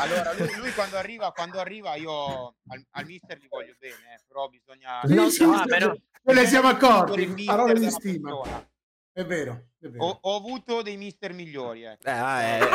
allora 0.00 0.34
lui, 0.34 0.54
lui 0.56 0.72
quando 0.72 0.96
arriva, 0.96 1.32
quando 1.32 1.58
arriva 1.58 1.94
io 1.94 2.56
al, 2.66 2.84
al 2.90 3.06
mister 3.06 3.38
gli 3.38 3.46
voglio 3.48 3.74
bene, 3.78 3.94
eh, 4.16 4.20
però 4.26 4.48
bisogna... 4.48 5.00
Sì, 5.04 5.30
sì, 5.34 5.46
no, 5.46 5.56
sì, 5.56 5.64
però- 5.66 5.92
ce 5.94 6.32
ne 6.34 6.46
siamo 6.46 6.68
accorti, 6.68 7.20
il 7.22 7.30
mister 7.30 8.70
È 9.14 9.24
vero, 9.24 9.64
è 9.80 9.88
vero. 9.88 10.04
Ho, 10.04 10.18
ho 10.22 10.36
avuto 10.36 10.80
dei 10.82 10.96
mister 10.96 11.32
migliori, 11.34 11.82
ecco. 11.84 12.06
Eh, 12.08 12.10
ah, 12.10 12.42
eh, 12.42 12.58
eh. 12.60 12.68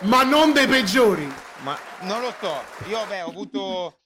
Ma 0.06 0.22
non 0.24 0.52
dei 0.52 0.66
peggiori. 0.66 1.32
Ma 1.62 1.78
non 2.00 2.20
lo 2.20 2.34
so, 2.40 2.52
io 2.88 3.04
beh, 3.06 3.22
ho 3.22 3.28
avuto 3.28 4.00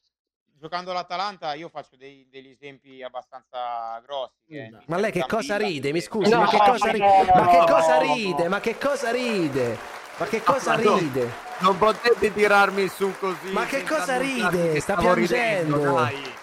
giocando 0.53 0.91
all'Atalanta, 0.91 1.55
io 1.55 1.69
faccio 1.69 1.97
dei- 1.97 2.29
degli 2.31 2.51
esempi 2.51 3.03
abbastanza 3.03 3.99
grossi. 4.05 4.35
che 4.47 4.69
Ma 4.71 4.83
Ma 4.87 4.97
lei 4.99 5.11
che 5.11 5.25
cosa 5.27 5.57
ride? 5.57 5.91
Mi 5.93 6.01
scusi, 6.01 6.31
No, 6.31 6.41
ma 6.41 6.49
che 6.49 6.59
cosa 6.59 6.91
ride? 6.91 7.07
no, 7.07 7.33
Ma 7.35 7.47
che 7.49 7.73
cosa 7.73 7.99
ride? 7.99 8.43
no. 8.43 8.49
Ma 8.49 8.61
che 8.61 8.79
cosa 8.79 9.11
ride? 9.11 9.79
Ma 10.19 10.27
che 10.27 10.43
cosa 10.43 10.77
no. 10.77 10.97
ride? 10.99 11.33
Non 11.61 11.79
potete 11.79 12.33
tirarmi 12.33 12.89
su 12.89 13.13
così. 13.19 13.51
Ma 13.53 13.65
che 13.65 13.85
cosa 13.85 14.19
ride? 14.19 14.79
Sta 14.81 14.95
stavo 14.99 15.15
ridendo, 15.15 15.79
piangendo. 15.79 15.95
dai. 16.01 16.35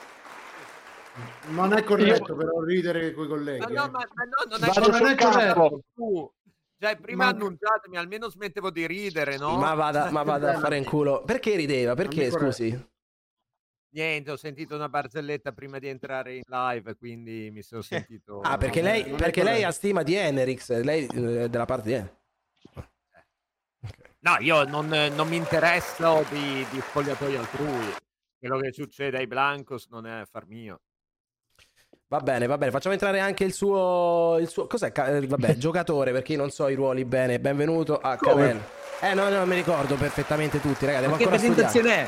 Non 1.49 1.73
è 1.73 1.83
corretto 1.83 2.35
però 2.35 2.61
ridere 2.63 3.13
con 3.13 3.25
i 3.25 3.27
colleghi. 3.27 3.59
No, 3.59 3.67
eh. 3.67 3.73
no, 3.73 3.89
ma, 3.89 4.07
ma 4.13 4.23
no, 4.23 4.57
non 4.57 4.63
è 4.63 4.67
Vado 4.67 4.79
Non 4.79 4.99
corretto. 4.99 5.27
è 5.27 5.31
corretto. 5.31 5.83
Tu. 5.93 6.33
Cioè, 6.77 6.97
prima 6.97 7.25
Ma- 7.25 7.29
annunciatemi, 7.31 7.97
almeno 7.97 8.29
smettevo 8.29 8.69
di 8.69 8.85
ridere, 8.85 9.37
no? 9.37 9.57
Ma 9.57 9.73
vada, 9.73 10.11
ma 10.11 10.23
vada 10.23 10.55
a 10.55 10.59
fare 10.59 10.77
in 10.77 10.83
culo. 10.83 11.23
Perché 11.23 11.55
rideva? 11.55 11.93
Perché, 11.95 12.29
scusi? 12.29 12.93
Niente, 13.95 14.31
ho 14.31 14.35
sentito 14.35 14.75
una 14.75 14.89
barzelletta 14.89 15.53
prima 15.53 15.79
di 15.79 15.87
entrare 15.87 16.35
in 16.35 16.41
live, 16.45 16.95
quindi 16.97 17.49
mi 17.49 17.61
sono 17.61 17.81
sentito... 17.81 18.41
Ah, 18.41 18.57
perché 18.57 18.81
lei, 18.81 19.05
perché 19.11 19.41
lei 19.41 19.63
ha 19.63 19.71
stima 19.71 20.03
di 20.03 20.15
Enerix, 20.15 20.69
lei 20.81 21.05
eh, 21.05 21.43
è 21.43 21.49
della 21.49 21.63
parte 21.63 21.87
di 21.87 21.93
Enerix. 21.93 22.13
No, 24.19 24.37
io 24.39 24.63
non, 24.65 24.87
non 24.87 25.27
mi 25.29 25.37
interesso 25.37 26.25
di, 26.29 26.65
di 26.71 26.81
spogliatoi 26.81 27.37
altrui. 27.37 27.93
Quello 28.37 28.59
che 28.59 28.73
succede 28.73 29.17
ai 29.19 29.27
Blancos 29.27 29.87
non 29.87 30.05
è 30.05 30.11
affar 30.11 30.45
mio. 30.47 30.81
Va 32.07 32.19
bene, 32.19 32.45
va 32.45 32.59
bene, 32.59 32.69
facciamo 32.69 32.93
entrare 32.93 33.19
anche 33.19 33.43
il 33.45 33.53
suo. 33.53 34.37
Il 34.39 34.47
suo 34.47 34.67
cos'è? 34.67 34.91
Ca- 34.91 35.07
eh, 35.07 35.25
Vabbè, 35.25 35.57
giocatore, 35.57 36.11
perché 36.11 36.33
io 36.33 36.37
non 36.37 36.51
so 36.51 36.67
i 36.67 36.75
ruoli 36.75 37.03
bene. 37.03 37.39
Benvenuto 37.39 37.97
a? 37.97 38.15
Canel. 38.15 38.61
Eh, 39.01 39.15
no, 39.15 39.27
no, 39.29 39.43
mi 39.47 39.55
ricordo 39.55 39.95
perfettamente 39.95 40.61
tutti, 40.61 40.85
ragazzi. 40.85 41.07
Ma 41.07 41.17
che 41.17 41.27
presentazione 41.27 41.95
è? 41.95 42.07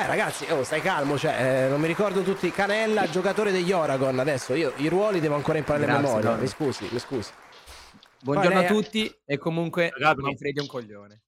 Eh, 0.00 0.06
ragazzi, 0.06 0.44
oh, 0.52 0.62
stai 0.64 0.82
calmo, 0.82 1.16
cioè, 1.16 1.64
eh, 1.64 1.68
non 1.70 1.80
mi 1.80 1.86
ricordo 1.86 2.20
tutti. 2.20 2.50
Canella, 2.50 3.08
giocatore 3.08 3.52
degli 3.52 3.72
Oragon. 3.72 4.18
Adesso 4.18 4.52
io 4.52 4.74
i 4.76 4.88
ruoli 4.88 5.20
devo 5.20 5.34
ancora 5.34 5.56
imparare 5.56 5.84
a 5.84 5.86
Grazie, 5.86 6.02
memoria. 6.02 6.28
Donny. 6.28 6.42
Mi 6.42 6.48
scusi, 6.48 6.88
mi 6.92 6.98
scusi. 6.98 7.30
Buongiorno 8.20 8.52
Poi 8.60 8.64
a 8.64 8.68
tutti 8.68 9.18
e 9.24 9.38
comunque 9.38 9.92
Gabri. 9.96 10.24
Manfredi 10.24 10.58
è 10.58 10.60
un 10.60 10.68
coglione. 10.68 11.22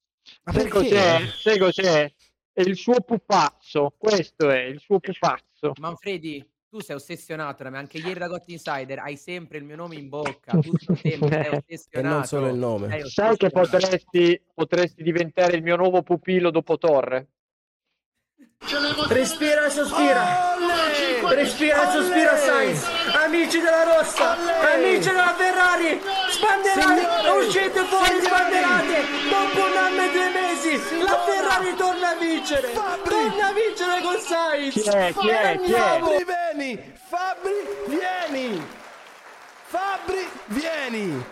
Ma 0.44 0.52
Sai 0.52 0.68
cos'è? 0.68 1.20
Sai 1.26 1.58
cos'è? 1.58 2.12
È 2.52 2.60
il 2.60 2.76
suo 2.76 3.00
pupazzo. 3.00 3.94
Questo 3.96 4.50
è 4.50 4.60
il 4.60 4.78
suo 4.78 5.00
pupazzo. 5.00 5.72
Manfredi, 5.80 6.46
tu 6.70 6.80
sei 6.80 6.94
ossessionato 6.94 7.64
da 7.64 7.70
me, 7.70 7.78
anche 7.78 7.98
ieri 7.98 8.20
da 8.20 8.28
Got 8.28 8.44
Insider 8.46 9.00
hai 9.00 9.16
sempre 9.16 9.58
il 9.58 9.64
mio 9.64 9.74
nome 9.74 9.96
in 9.96 10.08
bocca, 10.08 10.52
tutto 10.52 10.92
il 10.92 11.00
tempo 11.02 11.26
sei 11.26 11.48
ossessionato. 11.48 11.98
E 11.98 12.02
non 12.02 12.24
solo 12.24 12.46
il 12.46 12.54
nome. 12.54 13.08
Sai 13.08 13.36
che 13.36 13.50
potresti, 13.50 14.40
potresti 14.54 15.02
diventare 15.02 15.56
il 15.56 15.64
mio 15.64 15.74
nuovo 15.74 16.02
pupillo 16.02 16.50
dopo 16.52 16.78
Torre? 16.78 17.26
Respira 19.08 19.66
e 19.66 19.70
sospira. 19.70 20.54
Respira 21.30 21.88
e 21.88 21.92
sospira 21.92 22.36
Sainz. 22.36 22.86
Amici 23.24 23.58
della 23.58 23.82
Rossa, 23.82 24.36
amici 24.72 25.08
della 25.08 25.34
Ferrari, 25.34 26.00
sbanderate, 26.30 27.30
uscite 27.46 27.80
fuori 27.84 28.20
sbanderate. 28.22 29.00
Dopo 29.28 29.66
un 29.66 29.76
anno 29.76 30.02
e 30.02 30.12
due 30.12 30.30
mesi 30.30 30.39
la 30.76 31.18
Ferrari 31.18 31.74
torna 31.76 32.10
a 32.10 32.14
vincere. 32.16 32.72
Torna 32.72 33.46
a 33.46 33.52
vincere 33.52 34.02
con 34.02 34.18
Sainz. 34.18 34.72
Chi 34.72 34.88
è? 34.88 35.12
Chi 35.12 35.28
è? 35.28 35.60
Chi 35.60 35.72
è? 35.72 35.78
Fabri, 35.78 36.24
vieni! 36.24 36.92
Fabri, 36.94 37.52
vieni! 37.86 38.66
Fabri, 39.64 40.28
vieni! 40.46 41.24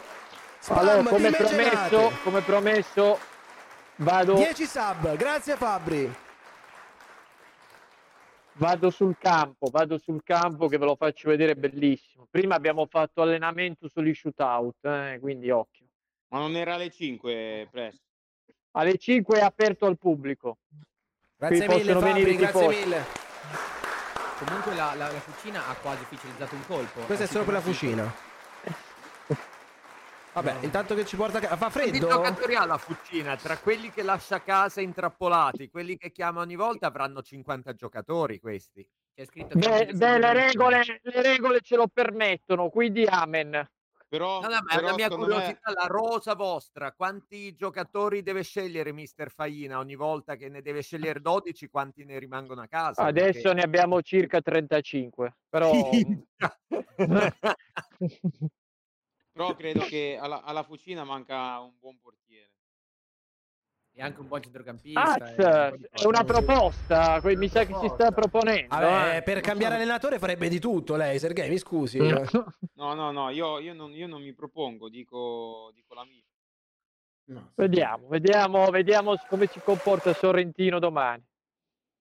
Spam 0.59 0.79
Allora, 0.79 1.03
come 1.09 1.31
promesso, 1.31 2.13
come 2.23 2.41
promesso, 2.43 3.19
vado, 3.97 4.35
10 4.35 4.67
sub, 4.67 5.17
grazie 5.17 5.57
Fabri. 5.57 6.13
vado 8.55 8.91
sul 8.91 9.17
campo, 9.19 9.71
vado 9.71 9.99
sul 9.99 10.23
campo 10.25 10.67
che 10.67 10.79
ve 10.79 10.85
lo 10.85 10.97
faccio 10.97 11.29
vedere, 11.29 11.55
bellissimo. 11.55 12.27
Prima 12.31 12.57
abbiamo 12.57 12.87
fatto 12.87 13.23
allenamento 13.23 13.89
sugli 13.89 14.13
shootout, 14.13 14.85
eh, 14.85 15.19
quindi 15.21 15.51
occhio. 15.51 15.87
Ma 16.29 16.39
non 16.39 16.57
era 16.57 16.75
alle 16.75 16.91
5, 16.91 17.69
presto. 17.71 18.08
Alle 18.79 18.97
5 18.97 19.39
è 19.39 19.43
aperto 19.43 19.87
al 19.87 19.99
pubblico. 19.99 20.59
Grazie 21.37 21.67
Qui 21.67 21.77
mille 21.79 21.93
Fabri, 21.95 22.37
grazie 22.37 22.47
tifosi. 22.47 22.79
mille. 22.79 23.05
Comunque 24.39 24.75
la, 24.77 24.95
la, 24.95 25.11
la 25.11 25.19
fucina 25.19 25.67
ha 25.67 25.75
quasi 25.75 26.03
ufficializzato 26.03 26.55
un 26.55 26.65
colpo. 26.65 27.01
Questa 27.01 27.25
è 27.25 27.27
solo 27.27 27.43
per 27.45 27.55
la 27.55 27.61
fucina. 27.61 28.15
Vabbè, 30.33 30.59
intanto 30.61 30.95
che 30.95 31.05
ci 31.05 31.17
porta 31.17 31.39
a 31.39 31.41
casa. 31.41 31.57
Fa 31.57 31.71
Quanti 31.71 31.91
freddo? 31.91 32.07
giocatori 32.09 32.55
ha 32.55 32.65
la 32.65 32.79
Fucina? 32.79 33.37
Tra 33.37 33.59
quelli 33.59 33.91
che 33.91 34.03
lascia 34.03 34.37
a 34.37 34.41
casa 34.41 34.81
intrappolati, 34.81 35.69
quelli 35.69 35.97
che 35.97 36.13
chiama 36.13 36.43
ogni 36.43 36.55
volta 36.55 36.87
avranno 36.87 37.21
50 37.21 37.73
giocatori 37.75 38.39
questi. 38.39 38.89
C'è 39.13 39.25
scritto 39.25 39.59
Beh, 39.59 39.91
beh, 39.93 40.19
le, 40.19 40.33
regole, 40.33 41.01
le 41.03 41.23
regole 41.23 41.61
ce 41.63 41.75
lo 41.75 41.89
permettono, 41.89 42.69
quindi 42.69 43.05
amen. 43.05 43.69
Però, 44.09 44.41
No, 44.41 44.49
no, 44.49 44.61
ma 44.63 44.73
è 44.73 44.77
però 44.77 44.87
una 44.87 44.97
mia 44.97 45.05
secondo 45.05 45.27
me- 45.27 45.33
curiosità, 45.35 45.73
la 45.73 45.87
rosa 45.87 46.35
vostra, 46.35 46.93
quanti 46.93 47.55
giocatori 47.55 48.23
deve 48.23 48.43
scegliere 48.43 48.91
mister 48.91 49.31
Faina 49.31 49.79
ogni 49.79 49.97
volta 49.97 50.37
che 50.37 50.49
ne 50.49 50.63
deve 50.63 50.81
scegliere 50.81 51.21
12, 51.21 51.69
quanti 51.69 52.07
ne 52.07 52.19
rimangono 52.19 52.63
a 52.63 52.69
casa? 52.69 53.03
Adesso 53.03 53.43
Perché- 53.43 53.55
ne 53.55 53.63
abbiamo 53.63 54.01
circa 54.01 54.41
35, 54.41 55.37
però... 55.49 55.71
Però 59.39 59.55
credo 59.55 59.85
che 59.85 60.19
alla, 60.21 60.43
alla 60.43 60.65
Fucina 60.65 61.05
manca 61.05 61.61
un 61.61 61.79
buon 61.79 61.97
portiere. 62.01 62.51
E 63.99 64.03
anche 64.03 64.21
un 64.21 64.29
buon 64.29 64.41
centrocampista. 64.41 65.03
Ah, 65.03 65.29
e- 65.73 65.91
è 65.91 66.07
una 66.07 66.23
proposta, 66.23 67.21
que- 67.21 67.37
mi 67.37 67.49
sa 67.49 67.65
che 67.65 67.75
si 67.81 67.89
sta 67.89 68.13
proponendo. 68.13 68.69
Vabbè, 68.69 69.17
eh. 69.17 69.23
per 69.23 69.41
cambiare 69.41 69.75
allenatore 69.75 70.21
farebbe 70.21 70.49
di 70.49 70.61
tutto 70.61 70.95
lei, 70.95 71.19
Sergei, 71.19 71.49
mi 71.51 71.59
scusi. 71.59 71.99
Mm. 72.01 72.13
No, 72.79 72.95
no, 72.95 73.11
no, 73.11 73.31
io, 73.31 73.59
io 73.59 73.75
non, 73.75 73.91
io 73.91 74.07
non 74.07 74.23
mi 74.23 74.33
propongo, 74.33 74.89
dico, 74.89 75.73
dico 75.75 75.95
la 75.95 76.05
mia. 76.05 76.23
Vediamo, 77.57 78.07
vediamo, 78.07 78.71
vediamo 78.71 79.17
come 79.29 79.47
si 79.47 79.61
comporta 79.65 80.15
Sorrentino 80.15 80.79
domani. 80.79 81.27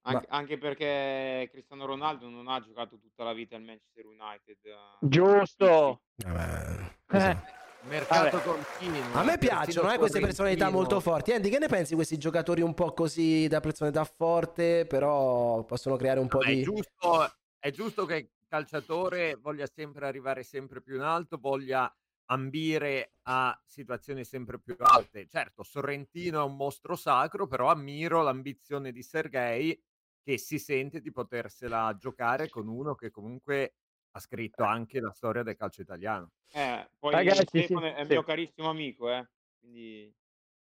Anche, 0.04 0.26
anche 0.30 0.58
perché 0.60 1.50
Cristiano 1.52 1.86
Ronaldo 1.88 2.30
non 2.30 2.48
ha 2.48 2.62
giocato 2.62 3.00
tutta 3.00 3.24
la 3.24 3.34
vita 3.34 3.56
al 3.56 3.64
Manchester 3.64 4.06
United. 4.06 4.58
eh. 4.62 4.76
Giusto. 5.00 6.02
Eh. 6.24 7.56
Mercato 7.88 8.40
continuo. 8.42 9.14
A 9.14 9.24
me 9.24 9.34
eh, 9.34 9.38
piacciono 9.38 9.92
eh, 9.92 9.98
queste 9.98 10.20
personalità 10.20 10.70
molto 10.70 11.00
forti. 11.00 11.32
Andy, 11.32 11.50
che 11.50 11.60
ne 11.60 11.68
pensi 11.68 11.90
di 11.90 11.96
questi 11.96 12.18
giocatori 12.18 12.62
un 12.62 12.74
po' 12.74 12.94
così 12.94 13.48
da 13.48 13.60
personalità 13.60 14.04
forte, 14.04 14.86
però 14.86 15.64
possono 15.64 15.96
creare 15.96 16.20
un 16.20 16.28
po' 16.28 16.40
Vabbè, 16.40 16.54
di... 16.54 16.62
È 16.62 16.64
giusto, 16.64 17.34
è 17.58 17.72
giusto 17.72 18.06
che 18.06 18.16
il 18.16 18.30
calciatore 18.48 19.36
voglia 19.36 19.68
sempre 19.68 20.06
arrivare 20.06 20.44
sempre 20.44 20.82
più 20.82 20.96
in 20.96 21.02
alto, 21.02 21.38
voglia 21.38 21.92
ambire 22.30 23.14
a 23.24 23.58
situazioni 23.66 24.24
sempre 24.26 24.60
più 24.60 24.76
alte. 24.80 25.28
Certo, 25.28 25.64
Sorrentino 25.64 26.42
è 26.42 26.46
un 26.46 26.56
mostro 26.56 26.96
sacro, 26.96 27.48
però 27.48 27.70
ammiro 27.70 28.22
l'ambizione 28.22 28.92
di 28.92 29.02
Sergei 29.02 29.82
che 30.22 30.38
si 30.38 30.60
sente 30.60 31.00
di 31.00 31.12
potersela 31.12 31.96
giocare 31.98 32.50
con 32.50 32.68
uno 32.68 32.96
che 32.96 33.12
comunque 33.12 33.76
ha 34.18 34.20
scritto 34.20 34.64
anche 34.64 35.00
la 35.00 35.12
storia 35.12 35.44
del 35.44 35.56
calcio 35.56 35.82
italiano. 35.82 36.32
Eh, 36.52 36.90
poi 36.98 37.12
Ragazzi, 37.14 37.46
Stefano 37.46 37.82
sì, 37.82 37.86
è 37.88 38.04
sì. 38.04 38.10
mio 38.12 38.24
carissimo 38.24 38.70
amico, 38.70 39.10
eh. 39.12 39.28
Quindi 39.60 40.14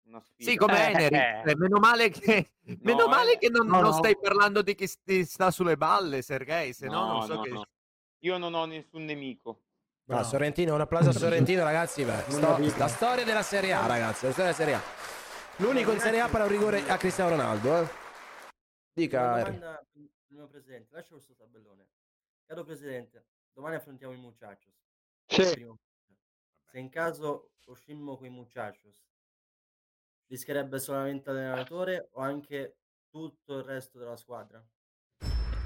una 0.05 0.21
sfida. 0.21 0.51
Sì, 0.51 0.57
come 0.57 0.87
Eh, 0.87 0.91
Enerix. 0.91 1.51
eh. 1.51 1.57
Meno 1.57 1.79
male 1.79 2.11
che, 2.11 2.51
meno 2.83 3.03
No, 3.05 3.09
male 3.09 3.33
eh. 3.35 3.39
che 3.39 3.49
non, 3.49 3.67
No, 3.67 3.81
non 3.81 3.91
no. 3.91 3.93
stai 3.93 4.17
parlando 4.19 4.63
di 4.63 4.75
chi 4.75 4.89
ti 5.03 5.25
sta 5.25 5.51
sulle 5.51 5.77
balle, 5.77 6.23
Sergei, 6.23 6.73
se 6.73 6.87
no, 6.87 7.07
non 7.13 7.23
so 7.23 7.35
no, 7.35 7.41
che... 7.43 7.51
no. 7.51 7.65
Io 8.21 8.39
non 8.39 8.55
ho 8.55 8.65
nessun 8.67 9.05
nemico. 9.05 9.63
No, 10.09 10.23
Sorrentino, 10.23 10.75
un 10.75 10.81
applauso 10.81 11.09
a 11.09 11.13
Sorrentino, 11.13 11.65
ragazzi. 11.65 12.05
beh, 12.05 12.25
sto- 12.31 12.59
la 12.79 12.89
storia 12.89 13.25
della 13.25 13.43
Serie 13.43 13.73
A, 13.73 13.87
ragazzi. 13.87 14.27
La 14.27 14.33
storia 14.33 14.53
della 14.53 14.55
Serie 14.55 14.75
A. 14.75 14.83
L'unico 15.57 15.91
in 15.93 15.99
Serie 15.99 16.21
A 16.21 16.29
per 16.29 16.43
un 16.43 16.49
rigore 16.49 16.87
a 16.89 16.97
Cristiano 16.97 17.31
Ronaldo. 17.31 17.83
Eh. 17.83 17.89
Dica, 18.93 19.21
Una 19.33 19.43
domanda 19.43 19.87
per 19.93 20.03
il 20.03 20.11
mio 20.29 20.47
presidente, 20.47 20.95
lascia 20.95 21.13
questo 21.15 21.35
tabellone. 21.35 21.89
Caro 22.47 22.63
presidente, 22.63 23.25
domani 23.57 23.77
affrontiamo 23.77 24.13
i 24.13 24.19
muchachos. 24.19 24.75
Sì. 25.27 25.67
Se 26.71 26.79
in 26.79 26.91
caso 26.91 27.53
uscimmo 27.67 28.17
con 28.19 28.27
i 28.27 28.31
muchachos, 28.31 29.03
rischierebbe 30.29 30.79
solamente 30.79 31.33
l'allenatore 31.33 32.09
o 32.13 32.21
anche 32.21 32.77
tutto 33.09 33.59
il 33.59 33.65
resto 33.65 33.99
della 33.99 34.17
squadra? 34.17 34.63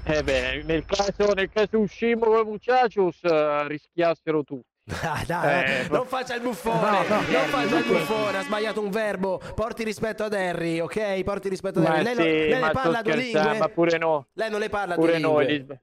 Eh 0.07 0.23
beh, 0.23 0.63
nel 0.63 0.85
caso, 0.87 1.33
nel 1.35 1.51
caso 1.51 1.79
uscimo 1.79 2.27
con 2.27 2.47
Muchachos 2.47 3.23
eh, 3.23 3.67
rischiassero 3.69 4.45
tutti. 4.45 4.69
Dai, 4.85 5.27
dai, 5.27 5.85
Eh, 5.85 5.89
non 5.89 6.07
faccia 6.07 6.35
il 6.37 6.41
buffone, 6.43 7.07
no, 7.07 7.15
no, 7.17 7.21
non 7.21 7.49
faccia 7.49 7.79
il 7.79 7.87
no. 7.87 7.93
buffone, 7.93 8.39
ha 8.39 8.43
sbagliato 8.43 8.81
un 8.81 8.91
verbo. 8.91 9.39
Porti 9.55 9.85
rispetto 9.85 10.23
ad 10.25 10.33
Harry, 10.33 10.79
ok? 10.81 11.23
Porti 11.23 11.49
rispetto 11.51 11.81
ad 11.81 11.85
Harry. 11.87 12.03
Lei, 12.05 12.15
non- 12.15 12.25
sì, 12.25 12.31
lei 12.49 12.61
ma 12.61 12.67
le 12.69 12.73
parla 12.73 13.03
due 13.03 13.17
lingue? 13.17 13.59
ma 13.59 13.69
pure 13.69 13.99
no. 13.99 14.29
Lei 14.33 14.51
non 14.51 14.61
le 14.61 14.69
parla 14.71 14.95
Pure 14.95 15.11
due 15.13 15.21
noi. 15.21 15.47
lingue. 15.47 15.83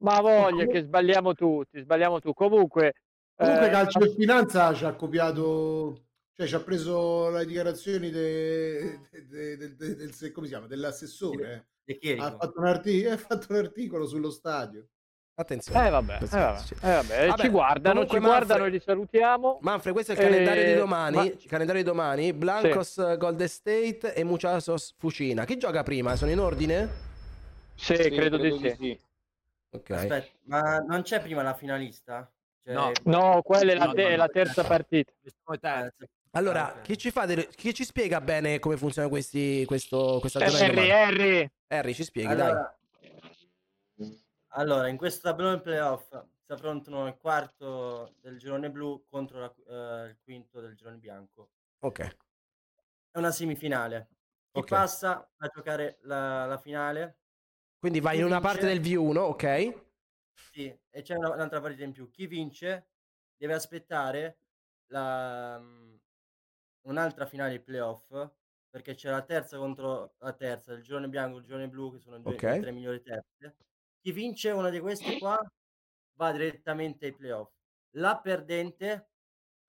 Ma 0.00 0.20
voglia 0.20 0.66
che 0.66 0.82
sbagliamo 0.82 1.34
tutti, 1.34 1.80
sbagliamo 1.80 2.20
tu. 2.20 2.32
Comunque, 2.32 2.94
Comunque 3.36 3.66
eh, 3.66 3.70
Calcio 3.70 4.00
e 4.00 4.14
Finanza 4.14 4.72
ci 4.74 4.84
ha 4.84 4.92
copiato, 4.94 6.04
cioè 6.34 6.46
ci 6.46 6.54
ha 6.54 6.60
preso 6.60 7.28
le 7.30 7.44
dichiarazioni 7.46 8.10
de- 8.10 9.00
de- 9.10 9.26
de- 9.28 9.56
de- 9.56 9.74
de- 9.76 9.94
del, 9.96 10.32
come 10.32 10.46
si 10.46 10.52
chiama, 10.52 10.66
dell'assessore. 10.66 11.66
De 11.84 11.98
eh. 12.00 12.16
Ha 12.18 12.36
fatto, 12.38 12.60
un 12.60 12.66
arti- 12.66 13.04
ha 13.06 13.16
fatto 13.16 13.46
un 13.50 13.56
articolo 13.56 14.06
sullo 14.06 14.30
stadio. 14.30 14.86
Attenzione. 15.34 15.86
Eh 15.86 15.90
vabbè, 15.90 16.18
eh 16.22 16.26
vabbè, 16.26 16.60
eh 16.82 16.90
vabbè, 16.94 17.26
Vabbè, 17.28 17.42
ci 17.42 17.48
guardano, 17.48 18.00
ci 18.02 18.06
comunque, 18.08 18.18
guardano 18.18 18.60
Manfred- 18.60 18.66
e 18.66 18.70
li 18.70 18.80
salutiamo. 18.80 19.58
Manfred, 19.62 19.94
questo 19.94 20.12
è 20.12 20.14
il 20.16 20.20
calendario 20.20 20.64
di 20.64 20.70
Eh, 20.72 20.76
domani. 20.76 21.16
ma- 21.16 21.24
Il 21.24 21.46
calendario 21.46 21.82
di 21.82 21.88
domani. 21.88 22.32
Blancos 22.34 23.16
Golden 23.16 23.48
State 23.48 24.12
e 24.14 24.22
Muchachos 24.24 24.94
Fucina. 24.98 25.44
Chi 25.46 25.56
gioca 25.56 25.82
prima? 25.82 26.14
Sono 26.16 26.30
in 26.30 26.40
ordine? 26.40 26.88
Sì, 27.74 27.94
credo, 27.94 28.36
di 28.36 28.76
sì. 28.78 28.98
Ok. 29.72 29.90
Aspetta, 29.90 30.38
ma 30.44 30.78
non 30.78 31.02
c'è 31.02 31.20
prima 31.20 31.42
la 31.42 31.54
finalista? 31.54 32.30
Cioè, 32.62 32.74
No, 32.74 32.92
no, 33.04 33.42
quella 33.42 33.72
è 33.72 33.76
la, 33.76 33.92
te- 33.92 34.10
no, 34.10 34.16
la 34.16 34.24
no. 34.24 34.28
terza 34.30 34.64
partita. 34.64 35.12
Allora, 36.32 36.80
chi 36.82 36.96
ci 36.98 37.10
fa 37.10 37.26
delle- 37.26 37.48
chi 37.48 37.72
ci 37.74 37.84
spiega 37.84 38.20
bene 38.20 38.58
come 38.58 38.76
funziona 38.76 39.08
questi, 39.08 39.64
questo, 39.66 40.18
questa 40.20 40.38
Harry? 40.40 40.90
Harry. 40.90 41.50
Harry, 41.68 41.94
ci 41.94 42.04
spieghi, 42.04 42.34
dai. 42.34 42.50
Allora, 42.50 42.78
allora, 44.48 44.88
in 44.88 44.96
questo 44.96 45.28
tabellone 45.28 45.60
playoff 45.60 46.08
si 46.44 46.52
affrontano 46.52 47.06
il 47.06 47.16
quarto 47.16 48.14
del 48.20 48.38
girone 48.38 48.70
blu 48.70 49.04
contro 49.08 49.38
la- 49.40 49.54
eh, 50.04 50.08
il 50.08 50.18
quinto 50.22 50.60
del 50.60 50.74
girone 50.74 50.96
bianco. 50.96 51.50
Ok. 51.80 52.16
È 53.12 53.18
una 53.18 53.30
semifinale. 53.30 54.08
Chi 54.52 54.60
Ok. 54.60 54.68
passa 54.68 55.30
a 55.36 55.46
giocare 55.48 55.98
la, 56.02 56.44
la 56.46 56.58
finale? 56.58 57.18
Quindi 57.80 58.00
vai 58.00 58.16
Chi 58.16 58.20
in 58.20 58.26
una 58.26 58.38
vince- 58.40 58.52
parte 58.52 58.66
del 58.66 58.80
V1, 58.80 59.20
ok? 59.20 59.82
Sì, 60.52 60.78
e 60.90 61.00
c'è 61.02 61.14
una- 61.16 61.32
un'altra 61.32 61.62
partita 61.62 61.82
in 61.84 61.92
più. 61.92 62.10
Chi 62.10 62.26
vince 62.26 62.88
deve 63.38 63.54
aspettare 63.54 64.38
la, 64.88 65.58
mm, 65.58 65.94
un'altra 66.82 67.24
finale 67.24 67.52
di 67.52 67.60
playoff 67.60 68.12
perché 68.68 68.94
c'è 68.94 69.08
la 69.10 69.22
terza 69.22 69.56
contro 69.56 70.14
la 70.18 70.32
terza, 70.34 70.74
il 70.74 70.82
girone 70.82 71.08
bianco 71.08 71.36
e 71.38 71.40
il 71.40 71.46
girone 71.46 71.68
blu 71.68 71.90
che 71.92 71.98
sono 72.00 72.18
due- 72.18 72.34
Ok. 72.34 72.42
le 72.42 72.60
tre 72.60 72.70
migliori 72.70 73.00
terze. 73.02 73.56
Chi 73.98 74.12
vince 74.12 74.50
una 74.50 74.68
di 74.68 74.78
queste 74.80 75.18
qua 75.18 75.38
va 76.18 76.32
direttamente 76.32 77.06
ai 77.06 77.12
playoff. 77.14 77.50
La 77.96 78.20
perdente 78.20 79.08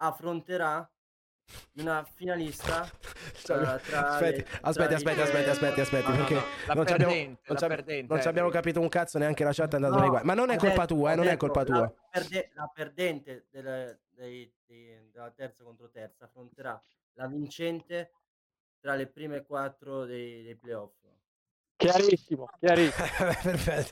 affronterà 0.01 0.89
una 1.75 2.03
finalista 2.03 2.89
Cioè, 3.33 3.57
eh, 3.75 3.79
tra 3.81 4.09
aspetti, 4.09 4.39
le- 4.41 4.47
aspetti, 4.61 4.87
tra 4.87 4.95
aspetti, 4.95 5.19
aspetti, 5.21 5.49
aspetti, 5.49 5.79
aspetti, 5.81 6.05
No, 6.05 6.11
no, 6.11 6.17
perché 6.17 6.33
no, 6.33 6.41
la 6.67 6.73
non 6.73 6.87
abbiamo, 6.87 7.13
non 7.13 7.37
la 8.07 8.21
ci 8.21 8.27
abbiamo 8.27 8.49
capito 8.49 8.79
un 8.79 8.89
cazzo, 8.89 9.17
neanche 9.17 9.43
la 9.43 9.53
chat 9.53 9.71
è 9.71 9.75
andata 9.75 9.93
No, 9.95 9.99
nei 10.01 10.09
guai. 10.09 10.23
Ma 10.23 10.33
non 10.33 10.49
è 10.49 10.57
colpa 10.57 10.81
detto- 10.81 10.95
tua, 10.95 11.11
eh, 11.11 11.15
non 11.15 11.25
è 11.25 11.29
detto 11.31 11.45
colpa 11.45 11.59
la 11.59 11.65
tua. 11.65 11.93
perde- 12.09 12.51
la 12.53 12.71
perdente 12.73 13.47
delle- 13.51 14.01
dei- 14.09 14.53
dei- 14.65 15.09
della 15.11 15.31
terza 15.31 15.63
contro 15.63 15.89
terza 15.89 16.25
affronterà 16.25 16.81
la 17.13 17.27
vincente 17.27 18.11
tra 18.79 18.95
le 18.95 19.07
prime 19.07 19.43
quattro 19.43 20.05
dei, 20.05 20.43
dei 20.43 20.55
playoff. 20.55 20.93
Chiarissimo, 21.81 22.47
chiarissimo. 22.59 23.07
Perfetto. 23.41 23.91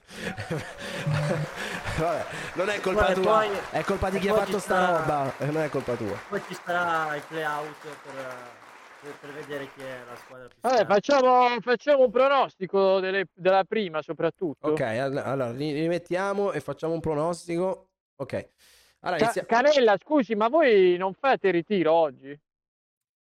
Vabbè, 1.97 2.25
non 2.53 2.69
è 2.69 2.79
colpa 2.79 3.05
Poi- 3.05 3.13
tua, 3.15 3.23
poi- 3.39 3.49
è 3.71 3.83
colpa 3.83 4.09
di 4.09 4.19
chi 4.19 4.27
ha 4.29 4.33
fatto 4.35 4.59
sta 4.59 4.75
sarà- 4.85 4.97
roba, 4.99 5.33
eh, 5.39 5.45
non 5.47 5.61
è 5.63 5.69
colpa 5.69 5.95
tua. 5.95 6.17
Poi 6.29 6.41
ci 6.47 6.55
sarà 6.63 7.15
il 7.15 7.23
playout 7.27 7.75
per, 7.81 8.25
per, 9.01 9.11
per 9.19 9.29
vedere 9.33 9.69
chi 9.73 9.81
è 9.81 9.97
la 10.07 10.15
squadra 10.15 10.47
più 10.47 10.57
Vabbè, 10.61 10.85
facciamo, 10.85 11.59
facciamo 11.61 12.03
un 12.03 12.11
pronostico 12.11 12.99
delle- 12.99 13.27
della 13.33 13.63
prima 13.63 14.01
soprattutto. 14.01 14.67
Ok, 14.67 14.81
all- 14.81 15.17
allora 15.17 15.51
ri- 15.51 15.73
rimettiamo 15.73 16.51
e 16.51 16.59
facciamo 16.59 16.93
un 16.93 16.99
pronostico. 16.99 17.87
Ok. 18.17 18.49
Allora, 19.01 19.17
Ca- 19.17 19.23
inizia- 19.25 19.45
Canella, 19.45 19.97
scusi, 20.01 20.35
ma 20.35 20.47
voi 20.47 20.95
non 20.97 21.13
fate 21.13 21.49
ritiro 21.51 21.91
oggi? 21.93 22.37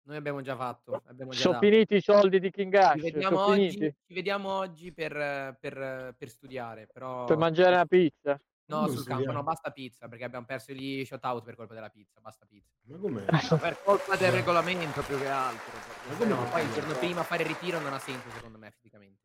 Noi 0.10 0.18
abbiamo 0.18 0.42
già 0.42 0.56
fatto. 0.56 1.04
Abbiamo 1.06 1.32
già 1.32 1.38
Sono 1.38 1.54
dato. 1.60 1.66
finiti 1.68 1.96
i 1.98 2.02
soldi 2.02 2.40
di 2.40 2.50
King 2.50 2.74
Ash, 2.74 2.94
Ci 2.96 3.12
vediamo, 3.12 3.38
sono 3.38 3.52
oggi, 3.52 3.96
ci 4.08 4.14
vediamo 4.16 4.52
oggi 4.52 4.92
per, 4.92 5.56
per- 5.60 6.16
per 6.18 6.30
studiare, 6.30 6.90
però... 6.92 7.26
Per 7.26 7.38
mangiare 7.38 7.76
una 7.76 7.86
pizza? 7.86 8.42
No, 8.66 8.82
Come 8.86 8.96
sul 8.96 9.06
campo, 9.06 9.32
no, 9.32 9.44
basta 9.44 9.70
pizza, 9.70 10.08
perché 10.08 10.24
abbiamo 10.24 10.46
perso 10.48 10.74
gli 10.74 11.06
shoutout 11.06 11.44
per 11.44 11.56
colpa 11.56 11.76
della 11.76 11.90
pizza, 11.90 12.20
basta 12.22 12.48
pizza. 12.50 12.74
Ma 12.88 12.98
com'è? 12.98 13.24
Per 13.26 13.82
colpa 13.84 14.16
del 14.16 14.32
regolamento 14.32 15.02
più 15.04 15.18
che 15.20 15.28
altro. 15.28 15.72
perché 15.74 16.10
No, 16.26 16.36
sennò- 16.38 16.50
poi 16.50 16.64
il 16.64 16.72
giorno 16.74 16.94
prima 16.96 17.22
fare 17.24 17.44
il 17.44 17.50
ritiro 17.50 17.80
non 17.80 17.94
ha 17.94 18.00
senso 18.00 18.30
secondo 18.34 18.58
me 18.58 18.72
fisicamente. 18.72 19.22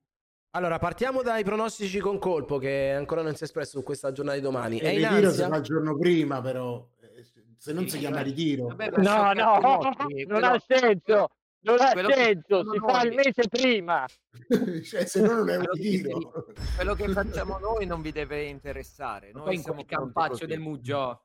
allora, 0.51 0.79
partiamo 0.79 1.23
dai 1.23 1.45
pronostici 1.45 1.99
con 1.99 2.19
colpo 2.19 2.59
che 2.59 2.93
ancora 2.93 3.23
non 3.23 3.35
si 3.35 3.41
è 3.41 3.45
espresso 3.45 3.79
su 3.79 3.83
questa 3.85 4.13
giornata 4.13 4.37
di 4.37 4.43
domani. 4.43 4.79
È 4.81 4.87
E 4.87 4.93
in 4.93 4.99
il 5.01 5.07
ritiro 5.09 5.31
si 5.31 5.41
ansia? 5.41 5.49
fa 5.49 5.57
il 5.57 5.63
giorno 5.63 5.97
prima, 5.97 6.41
però. 6.43 6.87
Se 7.65 7.73
non 7.73 7.89
si 7.89 7.97
chiama 7.97 8.21
ritiro. 8.21 8.77
No, 8.97 9.33
no, 9.33 9.59
non 10.29 10.45
ha 10.45 10.63
senso. 10.67 11.29
Non 11.61 11.81
ha 11.81 11.93
quello 11.93 12.13
senso, 12.13 12.63
si 12.71 12.79
fa 12.79 13.03
il 13.05 13.15
noi- 13.15 13.25
mese 13.25 13.49
prima. 13.49 14.05
cioè, 14.85 15.07
se 15.07 15.23
no 15.23 15.33
non 15.33 15.49
è 15.49 15.57
un 15.57 15.65
ritiro. 15.73 16.45
Quello 16.75 16.93
che 16.93 17.09
facciamo 17.09 17.57
noi 17.65 17.87
non 17.87 18.03
vi 18.03 18.13
deve 18.13 18.45
interessare. 18.45 19.31
Noi 19.33 19.57
siamo 19.57 19.83
campaccio 19.87 20.33
così. 20.33 20.47
del 20.47 20.61
Muggio. 20.61 21.24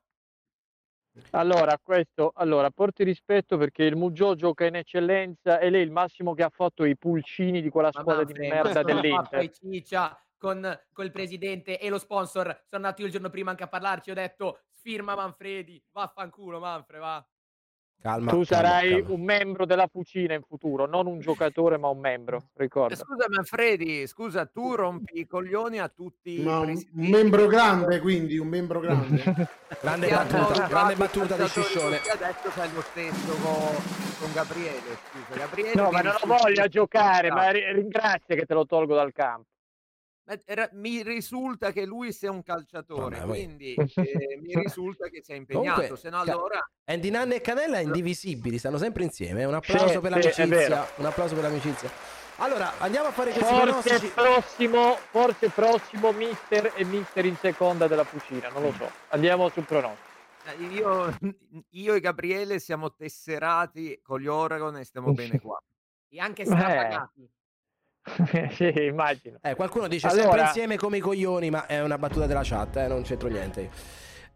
Allora, 1.30 1.78
questo, 1.82 2.32
allora, 2.34 2.70
porti 2.70 3.04
rispetto 3.04 3.56
perché 3.56 3.84
il 3.84 3.96
Muggio 3.96 4.34
gioca 4.34 4.64
in 4.64 4.76
eccellenza 4.76 5.58
e 5.58 5.70
lei 5.70 5.82
il 5.82 5.90
massimo 5.90 6.34
che 6.34 6.42
ha 6.42 6.50
fatto 6.50 6.84
i 6.84 6.96
pulcini 6.96 7.60
di 7.60 7.68
quella 7.68 7.92
squadra 7.92 8.24
di 8.24 8.32
merda 8.38 8.82
dell'Inter. 8.82 9.50
Ciccia 9.50 10.16
con, 10.36 10.78
col 10.92 11.10
presidente 11.10 11.78
e 11.78 11.88
lo 11.88 11.98
sponsor. 11.98 12.46
Sono 12.68 12.84
andato 12.84 13.00
io 13.00 13.06
il 13.06 13.12
giorno 13.12 13.30
prima 13.30 13.50
anche 13.50 13.64
a 13.64 13.68
parlarci. 13.68 14.10
Ho 14.10 14.14
detto 14.14 14.60
firma 14.72 15.14
Manfredi. 15.14 15.82
Vaffanculo, 15.92 16.58
Manfred, 16.58 17.00
va. 17.00 17.26
Calma. 18.02 18.30
tu 18.30 18.42
calma, 18.44 18.68
sarai 18.68 18.90
calma. 19.02 19.14
un 19.14 19.20
membro 19.22 19.66
della 19.66 19.86
Fucina 19.86 20.32
in 20.34 20.42
futuro, 20.42 20.86
non 20.86 21.06
un 21.06 21.20
giocatore 21.20 21.76
ma 21.76 21.88
un 21.88 21.98
membro, 21.98 22.36
Eh, 22.38 22.42
ricorda. 22.54 22.94
Scusa 22.94 23.26
Manfredi, 23.28 24.06
scusa, 24.06 24.46
tu 24.46 24.74
rompi 24.74 25.18
i 25.20 25.26
coglioni 25.26 25.78
a 25.78 25.88
tutti 25.88 26.40
Ma 26.40 26.60
i 26.64 26.70
un, 26.70 26.82
membro 26.92 27.46
grande, 27.46 28.00
quindi 28.00 28.38
un 28.38 28.48
membro 28.48 28.80
grande. 28.80 29.22
Grande 29.80 30.08
battuta, 30.08 30.66
grande 30.66 30.94
battuta 30.96 31.36
di 31.36 31.42
così, 31.42 31.60
adesso 31.60 32.50
fai 32.50 32.72
lo 32.74 32.80
stesso 32.82 33.32
con, 33.42 33.76
con 34.18 34.32
Gabriele, 34.32 34.96
scusa. 35.10 35.38
Gabriele 35.38 35.74
No, 35.74 35.90
ma 35.90 36.00
non 36.00 36.12
lo 36.12 36.18
risulta 36.22 36.36
voglio 36.42 36.68
giocare, 36.68 37.28
ma 37.30 37.36
calciatore. 37.44 37.66
ri- 37.72 37.80
ringrazia 37.80 38.34
che 38.34 38.46
te 38.46 38.54
lo 38.54 38.66
tolgo 38.66 38.94
dal 38.96 39.12
campo. 39.12 39.48
Era- 40.44 40.68
mi 40.72 41.02
risulta 41.02 41.72
che 41.72 41.84
lui 41.84 42.12
sia 42.12 42.30
un 42.30 42.42
calciatore, 42.42 43.18
Vabbè, 43.18 43.28
quindi 43.28 43.74
eh, 43.96 44.38
mi 44.40 44.54
risulta 44.54 45.08
che 45.08 45.22
sia 45.22 45.34
impegnato, 45.34 45.80
Comunque, 45.80 45.96
se 45.98 46.10
no 46.10 46.20
allora 46.20 46.70
Andy 46.84 47.10
Nanni 47.10 47.34
e 47.34 47.40
Canella 47.40 47.80
indivisibili, 47.80 48.58
stanno 48.58 48.78
sempre 48.78 49.02
insieme. 49.04 49.44
Un 49.44 49.54
applauso 49.54 49.88
Sì, 49.94 49.98
per 50.00 50.10
l'amicizia. 50.10 50.86
Un 50.96 51.04
applauso 51.06 51.34
per 51.34 51.42
l'amicizia. 51.44 51.90
Allora, 52.36 52.78
andiamo 52.78 53.08
a 53.08 53.10
fare 53.12 53.32
questi 53.32 53.52
Forse 53.52 53.64
pronostici. 53.66 54.12
prossimo, 54.14 54.96
forse 55.10 55.48
prossimo 55.50 56.12
mister 56.12 56.72
e 56.74 56.84
mister 56.84 57.26
in 57.26 57.36
seconda 57.36 57.86
della 57.86 58.04
Fucina, 58.04 58.48
non 58.48 58.62
lo 58.62 58.72
so. 58.72 58.90
Andiamo 59.08 59.48
sul 59.50 59.64
pronostico. 59.64 60.08
eh, 60.46 60.64
io, 60.64 61.14
io 61.70 61.94
e 61.94 62.00
Gabriele 62.00 62.58
siamo 62.58 62.94
tesserati 62.94 64.00
con 64.02 64.20
gli 64.20 64.26
Oregon 64.26 64.76
e 64.78 64.84
stiamo 64.84 65.12
bene 65.12 65.38
qua. 65.42 65.60
E 66.08 66.18
anche 66.18 66.42
Eh. 66.42 66.46
strapagati. 66.46 67.28
sì, 68.52 68.72
immagino. 68.84 69.38
Eh, 69.42 69.54
qualcuno 69.54 69.88
dice 69.88 70.06
Allora- 70.06 70.22
sempre 70.22 70.40
insieme 70.42 70.76
come 70.76 70.96
i 70.96 71.00
coglioni, 71.00 71.50
ma 71.50 71.66
è 71.66 71.82
una 71.82 71.98
battuta 71.98 72.26
della 72.26 72.42
chat, 72.42 72.76
eh, 72.76 72.88
non 72.88 73.02
c'entro 73.02 73.28
niente. 73.28 73.70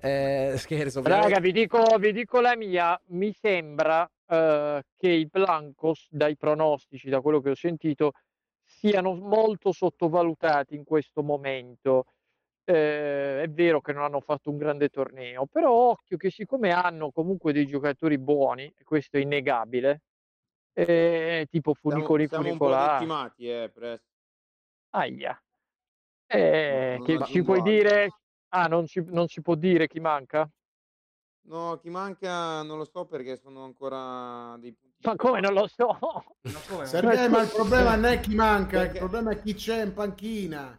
Eh, 0.00 0.54
scherzo. 0.58 1.02
Raga, 1.02 1.40
vi 1.40 1.52
dico, 1.52 1.82
vi 1.98 2.12
dico 2.12 2.40
la 2.40 2.56
mia, 2.56 3.00
mi 3.06 3.32
sembra 3.32 4.08
eh, 4.26 4.82
che 4.96 5.08
i 5.08 5.26
Blancos, 5.26 6.08
dai 6.10 6.36
pronostici, 6.36 7.08
da 7.08 7.20
quello 7.20 7.40
che 7.40 7.50
ho 7.50 7.54
sentito, 7.54 8.12
siano 8.64 9.14
molto 9.14 9.72
sottovalutati 9.72 10.74
in 10.74 10.84
questo 10.84 11.22
momento. 11.22 12.06
Eh, 12.66 13.42
è 13.42 13.48
vero 13.48 13.80
che 13.82 13.92
non 13.92 14.04
hanno 14.04 14.20
fatto 14.20 14.50
un 14.50 14.56
grande 14.56 14.88
torneo, 14.88 15.46
però 15.46 15.70
occhio 15.70 16.16
che 16.16 16.30
siccome 16.30 16.70
hanno 16.70 17.10
comunque 17.10 17.52
dei 17.52 17.66
giocatori 17.66 18.18
buoni, 18.18 18.72
questo 18.84 19.18
è 19.18 19.20
innegabile, 19.20 20.00
eh, 20.74 21.46
tipo 21.50 21.72
Siamo, 21.74 21.94
Funicoli 21.96 22.28
siamo 22.28 22.50
un 22.50 22.58
po' 22.58 22.66
Funicolà, 22.66 22.92
decimati, 22.98 23.48
eh, 23.48 23.70
presto. 23.72 24.06
aia. 24.90 25.42
Eh, 26.26 26.94
non 26.98 27.06
che 27.06 27.24
ci 27.26 27.42
puoi 27.42 27.58
altro. 27.58 27.72
dire? 27.72 28.08
Ah, 28.48 28.66
non 28.66 28.86
si, 28.86 29.02
non 29.08 29.28
si 29.28 29.40
può 29.40 29.54
dire 29.54 29.86
chi 29.88 30.00
manca? 30.00 30.48
No, 31.46 31.76
chi 31.78 31.90
manca 31.90 32.62
non 32.62 32.78
lo 32.78 32.84
so 32.84 33.04
perché 33.06 33.36
sono 33.36 33.64
ancora 33.64 34.56
dei 34.58 34.72
punti. 34.72 35.06
Ma 35.06 35.16
come 35.16 35.40
non 35.40 35.52
lo 35.52 35.66
so? 35.66 35.98
Sergei, 36.84 37.28
ma 37.30 37.42
il 37.42 37.50
problema 37.50 37.94
non 37.96 38.04
è 38.06 38.20
chi 38.20 38.34
manca, 38.34 38.80
il 38.80 38.86
Perché- 38.86 38.98
problema 38.98 39.30
è 39.32 39.40
chi 39.40 39.54
c'è 39.54 39.82
in 39.84 39.92
panchina. 39.92 40.78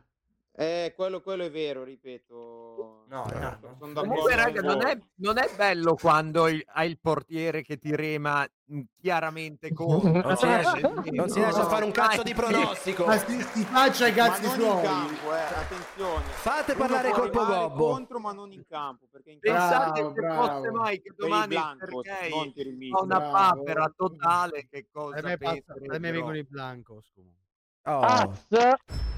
Eh, 0.57 0.93
quello, 0.95 1.19
quello 1.19 1.43
è 1.43 1.51
vero, 1.51 1.83
ripeto. 1.83 3.03
No, 3.09 3.25
no, 3.29 3.39
no. 3.61 3.75
Sono 3.77 3.93
Comunque, 3.93 4.35
raga, 4.37 4.61
non 4.61 4.85
è, 4.85 4.97
non 5.15 5.37
è 5.37 5.49
bello 5.53 5.95
quando 5.95 6.47
il- 6.47 6.63
hai 6.67 6.89
il 6.89 6.97
portiere 6.97 7.61
che 7.61 7.77
ti 7.77 7.93
rema 7.93 8.47
mh, 8.67 8.81
chiaramente 9.01 9.73
contro. 9.75 10.21
Non 10.21 10.37
si 10.37 10.45
riesce, 10.45 10.77
eh, 10.77 10.81
non 11.11 11.27
si 11.29 11.39
no, 11.39 11.43
riesce 11.45 11.59
a 11.61 11.65
fare 11.65 11.83
un 11.83 11.91
cazzo 11.91 12.23
di 12.23 12.33
pronostico. 12.33 13.05
Ma 13.05 13.17
si, 13.17 13.41
si 13.41 13.63
faccia 13.65 14.07
i 14.07 14.11
Ma 14.15 14.15
cazzi 14.15 14.47
suoi. 14.47 14.81
campo, 14.81 15.33
eh, 15.35 15.39
attenzione. 15.41 16.23
Fate 16.23 16.71
Uno 16.71 16.79
parlare 16.79 17.11
Colpo 17.11 17.45
Gobbo. 17.45 17.89
contro, 17.89 18.19
ma 18.19 18.31
non 18.31 18.51
in 18.53 18.65
campo. 18.65 19.07
Perché 19.11 19.31
in 19.31 19.39
Pensate 19.39 19.99
Bravo, 19.99 20.13
se 20.13 20.21
bravo. 20.21 20.45
fosse 20.47 20.71
mai 20.71 21.01
che 21.01 21.11
domani 21.17 21.55
per 21.77 21.89
una 21.91 23.17
Bravo. 23.17 23.31
papera 23.33 23.93
totale, 23.93 24.67
che 24.69 24.77
A 24.77 24.85
cosa 24.89 25.21
me, 25.21 25.37
passa, 25.37 25.73
a 25.73 25.97
me 25.99 26.11
vengono 26.11 26.37
i 26.37 26.43
blancos 26.45 27.11
comunque. 27.13 27.43
Oh. 27.87 29.14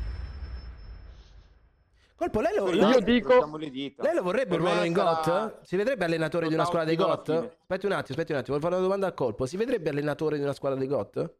Colpo, 2.17 2.41
lei 2.41 2.55
lo, 2.55 2.71
Io 2.73 2.99
dico- 2.99 3.11
incrociamo 3.11 3.57
le 3.57 3.69
dita. 3.69 4.01
lei 4.01 4.15
lo 4.15 4.23
vorrebbe 4.23 4.55
un 4.55 4.61
ruolo 4.61 4.83
in 4.83 4.95
sarà 4.95 5.13
GOT? 5.51 5.61
Si 5.61 5.75
vedrebbe 5.75 6.05
allenatore 6.05 6.47
di 6.47 6.55
una 6.55 6.65
squadra 6.65 6.87
dei 6.87 6.95
GOT? 6.95 7.29
Aspetti 7.29 7.85
un 7.85 7.91
attimo, 7.91 8.17
aspetti 8.17 8.31
un 8.31 8.37
attimo, 8.39 8.57
voglio 8.57 8.59
fare 8.61 8.73
una 8.73 8.83
domanda 8.83 9.05
al 9.05 9.13
colpo. 9.13 9.45
Si 9.45 9.55
vedrebbe 9.55 9.89
allenatore 9.89 10.37
di 10.37 10.41
una 10.43 10.53
squadra 10.53 10.79
dei 10.79 10.87
GOT? 10.87 11.33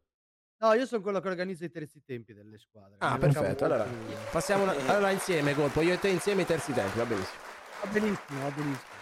No, 0.60 0.72
io 0.74 0.86
sono 0.86 1.02
quello 1.02 1.18
che 1.18 1.28
organizza 1.28 1.64
i 1.64 1.70
terzi 1.70 2.00
tempi 2.04 2.32
delle 2.32 2.58
squadre. 2.58 2.94
Ah, 2.98 3.14
Mi 3.14 3.18
perfetto. 3.18 3.66
mancava 3.66 3.74
Allora, 3.82 3.90
passiamo 4.30 4.62
una- 4.62 4.76
allora 4.86 5.10
insieme, 5.10 5.52
colpo. 5.54 5.80
Io 5.80 5.94
e 5.94 5.98
te 5.98 6.08
insieme 6.10 6.42
i 6.42 6.46
terzi 6.46 6.72
tempi, 6.72 6.98
va 6.98 7.04
benissimo. 7.06 7.40
Va 7.82 7.90
benissimo, 7.90 8.40
va 8.42 8.50
benissimo. 8.50 8.96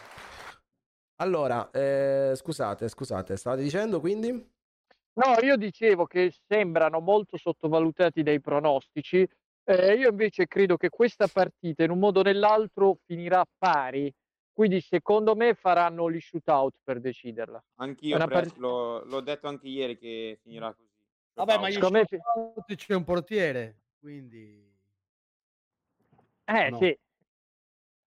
Allora, 1.16 1.70
eh, 1.72 2.32
scusate, 2.36 2.88
scusate, 2.88 3.36
stavate 3.36 3.62
dicendo 3.62 4.00
quindi? 4.00 4.30
No, 4.32 5.34
io 5.42 5.56
dicevo 5.56 6.06
che 6.06 6.34
sembrano 6.46 7.00
molto 7.00 7.36
sottovalutati 7.36 8.22
dai 8.22 8.40
pronostici. 8.40 9.26
Eh, 9.66 9.94
io 9.96 10.10
invece 10.10 10.46
credo 10.46 10.76
che 10.76 10.88
questa 10.88 11.26
partita 11.26 11.82
in 11.82 11.90
un 11.90 11.98
modo 11.98 12.20
o 12.20 12.22
nell'altro 12.22 12.98
finirà 13.04 13.44
pari. 13.58 14.12
Quindi 14.52 14.80
secondo 14.80 15.34
me 15.34 15.52
faranno 15.52 16.10
gli 16.10 16.18
shootout 16.18 16.78
per 16.82 16.98
deciderla. 16.98 17.62
Anch'io, 17.74 18.16
Prest, 18.16 18.30
part- 18.30 18.56
l'ho, 18.56 19.04
l'ho 19.04 19.20
detto 19.20 19.48
anche 19.48 19.68
ieri 19.68 19.98
che 19.98 20.38
finirà 20.40 20.72
così. 20.72 20.88
Vabbè, 21.34 21.58
ma 21.58 21.70
Secondo 21.70 21.98
me 21.98 22.74
c'è 22.74 22.94
un 22.94 23.04
portiere, 23.04 23.82
quindi... 23.98 24.64
Eh 26.44 26.70
No. 26.70 26.78
sì. 26.78 26.98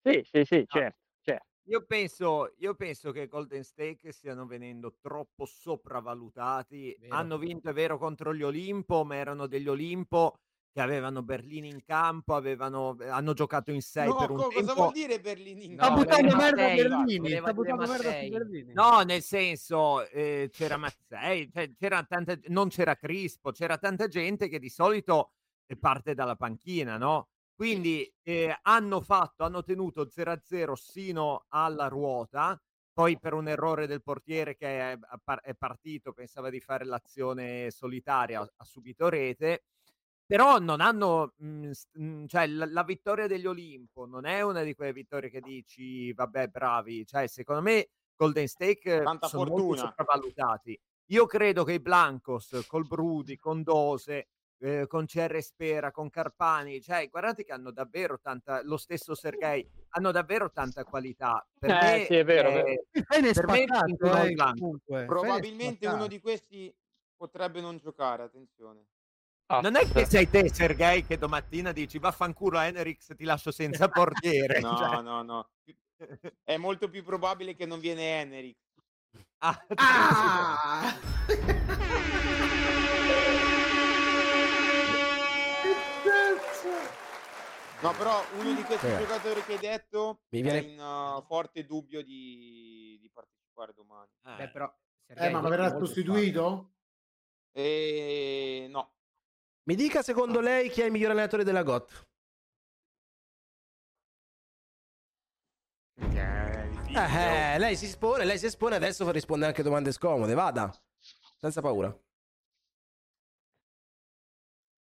Sì, 0.03 0.23
sì, 0.25 0.45
sì, 0.45 0.57
No. 0.57 0.65
certo, 0.69 0.99
certo. 1.21 1.47
Io 1.65 1.85
penso, 1.85 2.55
io 2.57 2.75
penso 2.75 3.13
che 3.13 3.27
Golden 3.27 3.63
State 3.63 4.11
stiano 4.13 4.47
venendo 4.47 4.97
troppo 5.03 5.45
sopravvalutati. 5.45 6.97
Vero. 6.99 7.15
Hanno 7.15 7.37
vinto, 7.37 7.69
è 7.69 7.73
vero, 7.75 7.99
contro 7.99 8.35
gli 8.35 8.43
Olimpo, 8.43 9.05
ma 9.05 9.17
erano 9.17 9.47
degli 9.47 9.69
Olimpo 9.69 10.39
che 10.73 10.81
avevano 10.81 11.23
Berlini 11.23 11.69
in 11.69 11.83
campo, 11.83 12.35
avevano, 12.35 12.97
hanno 13.09 13.33
giocato 13.33 13.71
in 13.71 13.81
6 13.83 14.09
No, 14.09 14.17
per 14.17 14.31
un 14.31 14.37
co- 14.37 14.43
cosa 14.49 14.55
tempo. 14.67 14.75
vuol 14.75 14.93
dire 14.93 15.21
Berlini 15.21 15.65
in 15.65 15.75
No, 15.75 15.77
Sta 15.85 15.87
campo? 15.87 16.03
buttando 16.03 16.37
merda 16.37 16.67
Berlini, 16.75 17.19
voleva 17.19 17.41
sta 17.47 17.55
buttando 17.55 17.87
merda 17.87 18.05
Mattei. 18.05 18.25
su 18.27 18.33
Berlini. 18.39 18.73
No, 18.75 19.01
nel 19.01 19.23
senso, 19.23 20.07
eh, 20.09 20.49
c'era 20.53 20.77
Mazzei, 20.77 21.51
cioè, 21.53 21.73
c'era 21.75 22.03
tanta, 22.05 22.39
non 22.49 22.69
c'era 22.69 22.95
Crispo, 22.97 23.51
c'era 23.51 23.79
tanta 23.79 24.07
gente 24.09 24.49
che 24.49 24.59
di 24.59 24.69
solito 24.69 25.33
eh, 25.67 25.77
parte 25.77 26.15
dalla 26.15 26.37
panchina, 26.37 26.97
no? 26.97 27.29
Quindi 27.55 28.09
eh, 28.23 28.57
hanno 28.63 29.01
fatto, 29.01 29.43
hanno 29.45 29.63
tenuto 29.65 30.07
0-0 30.07 30.75
sino 30.75 31.47
alla 31.49 31.89
ruota, 31.89 32.61
poi 32.93 33.19
per 33.19 33.33
un 33.33 33.49
errore 33.49 33.87
del 33.89 34.03
portiere 34.03 34.55
che 34.55 34.93
è, 34.93 34.99
è 35.43 35.55
partito, 35.55 36.13
pensava 36.13 36.51
di 36.51 36.61
fare 36.61 36.85
l'azione 36.85 37.71
solitaria, 37.73 38.41
ha 38.41 38.65
subito 38.65 39.09
rete, 39.09 39.65
però 40.29 40.59
non 40.59 40.81
hanno, 40.83 41.33
mh, 41.39 41.71
s- 41.71 41.87
mh, 41.93 42.27
cioè 42.27 42.47
la, 42.47 42.67
la 42.67 42.85
vittoria 42.85 43.27
degli 43.27 43.47
Olimpo 43.47 44.05
non 44.07 44.27
è 44.27 44.43
una 44.43 44.63
di 44.63 44.75
quelle 44.75 44.93
vittorie 44.93 45.31
che 45.31 45.41
dici, 45.41 46.13
vabbè, 46.13 46.49
bravi, 46.49 47.07
cioè 47.07 47.27
secondo 47.27 47.63
me 47.63 47.89
Golden 48.15 48.47
State 48.49 48.83
Tanta 49.03 49.29
sono 49.29 49.45
molto 49.47 49.75
fortuna. 49.75 49.75
sopravvalutati. 49.75 50.79
Io 51.11 51.25
credo 51.27 51.65
che 51.65 51.73
i 51.75 51.81
Blancos, 51.81 52.61
col 52.67 52.87
Brudi, 52.87 53.37
con 53.39 53.63
Dose, 53.63 54.29
eh, 54.59 54.87
con 54.87 55.07
CR 55.07 55.41
Spera, 55.41 55.91
con 55.91 56.11
Carpani, 56.11 56.81
cioè 56.83 57.09
guardate 57.09 57.45
che 57.45 57.53
hanno 57.53 57.71
davvero 57.73 58.19
tanta, 58.21 58.63
lo 58.63 58.77
stesso 58.77 59.15
Sergei, 59.15 59.67
hanno 59.91 60.11
davvero 60.11 60.51
tanta 60.51 60.85
qualità. 60.85 61.47
Per 61.59 61.71
Eh, 61.71 61.75
me, 61.75 62.05
sì, 62.05 62.15
è 62.17 62.25
vero, 62.25 62.51
vero. 62.51 62.69
eh, 62.69 62.85
è 62.91 63.33
per 63.33 63.47
me 63.49 63.65
eh, 63.65 64.37
Probabilmente 65.05 65.87
uno 65.87 66.07
di 66.07 66.21
questi 66.21 66.75
potrebbe 67.17 67.61
non 67.61 67.79
giocare, 67.79 68.23
attenzione. 68.25 68.87
Ah, 69.51 69.61
Non 69.61 69.77
è 69.77 69.89
che 69.91 70.01
eh. 70.03 70.07
sei 70.07 70.29
te, 70.29 70.53
Sergei, 70.53 71.07
che 71.07 71.17
domattina 71.17 71.73
dici 71.73 71.99
vaffanculo 71.99 72.59
a 72.59 72.67
Enerix, 72.67 73.15
ti 73.17 73.25
lascio 73.25 73.51
senza 73.51 73.89
portiere. 73.89 74.61
No, 74.61 74.77
cioè, 74.77 75.01
no, 75.01 75.23
no. 75.23 75.49
È 76.45 76.57
molto 76.59 76.89
più 76.91 77.03
probabile 77.03 77.55
che 77.55 77.65
non 77.65 77.81
viene 77.81 78.21
Henry. 78.21 78.55
ah, 79.39 79.65
Ah! 79.75 80.95
No, 87.81 87.93
però 87.93 88.21
uno 88.39 88.55
di 88.55 88.63
questi 88.63 88.87
Eh. 88.87 88.99
giocatori 88.99 89.41
che 89.45 89.53
hai 89.53 89.59
detto 89.59 90.23
Mi 90.31 90.41
è 90.41 90.43
viene- 90.43 90.59
in 90.73 90.81
uh, 90.81 91.23
forte 91.27 91.65
dubbio 91.65 92.03
di, 92.03 92.99
di 93.01 93.09
partecipazione. 93.13 93.37
fare 93.55 93.73
domani. 93.75 94.09
Beh, 94.37 94.49
però, 94.51 94.73
Eh, 95.07 95.31
ma 95.31 95.41
verrà 95.49 95.71
sostituito? 95.71 96.73
Eh, 97.53 98.67
no. 98.69 98.93
Mi 99.69 99.75
dica 99.75 100.01
secondo 100.01 100.41
lei 100.41 100.71
chi 100.71 100.81
è 100.81 100.87
il 100.87 100.91
miglior 100.91 101.11
allenatore 101.11 101.45
della 101.45 101.63
GOT? 101.63 102.07
Eh, 106.95 107.55
eh, 107.55 107.59
lei 107.59 107.77
si 107.77 107.85
espone, 107.85 108.25
lei 108.25 108.39
si 108.39 108.47
espone, 108.47 108.77
adesso 108.77 109.05
fa 109.05 109.13
rispondere 109.13 109.51
anche 109.51 109.61
a 109.61 109.65
domande 109.65 109.93
scomode, 109.93 110.33
vada. 110.33 110.75
Senza 111.37 111.61
paura. 111.61 111.95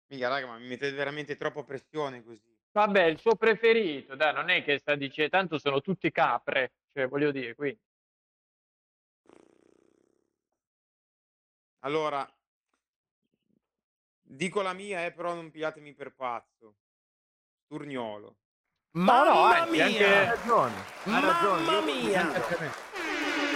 Mica, 0.08 0.26
raga, 0.26 0.48
ma 0.48 0.58
mi 0.58 0.66
mettete 0.66 0.96
veramente 0.96 1.36
troppa 1.36 1.62
pressione 1.62 2.24
così. 2.24 2.52
Vabbè, 2.72 3.04
il 3.04 3.20
suo 3.20 3.36
preferito, 3.36 4.16
dai, 4.16 4.34
non 4.34 4.48
è 4.48 4.64
che 4.64 4.78
sta 4.80 4.96
dicendo, 4.96 5.30
tanto 5.30 5.58
sono 5.58 5.80
tutti 5.80 6.10
capre, 6.10 6.72
cioè 6.92 7.06
voglio 7.06 7.30
dire, 7.30 7.54
quindi. 7.54 7.80
Allora, 11.84 12.28
dico 14.34 14.62
la 14.62 14.72
mia, 14.72 15.04
eh, 15.04 15.12
però 15.12 15.34
non 15.34 15.50
pigliatemi 15.50 15.94
per 15.94 16.14
pazzo. 16.14 16.76
Turniolo. 17.66 18.36
Ma 18.96 19.24
no, 19.24 19.34
Mamma 19.34 19.58
anzi, 19.62 19.70
mia! 19.72 19.84
anche- 19.86 20.04
Hai 20.04 20.26
ragione, 20.26 20.74
hai 21.04 21.20
ragione. 21.20 21.62
Mamma 21.64 21.80
mia! 21.80 22.82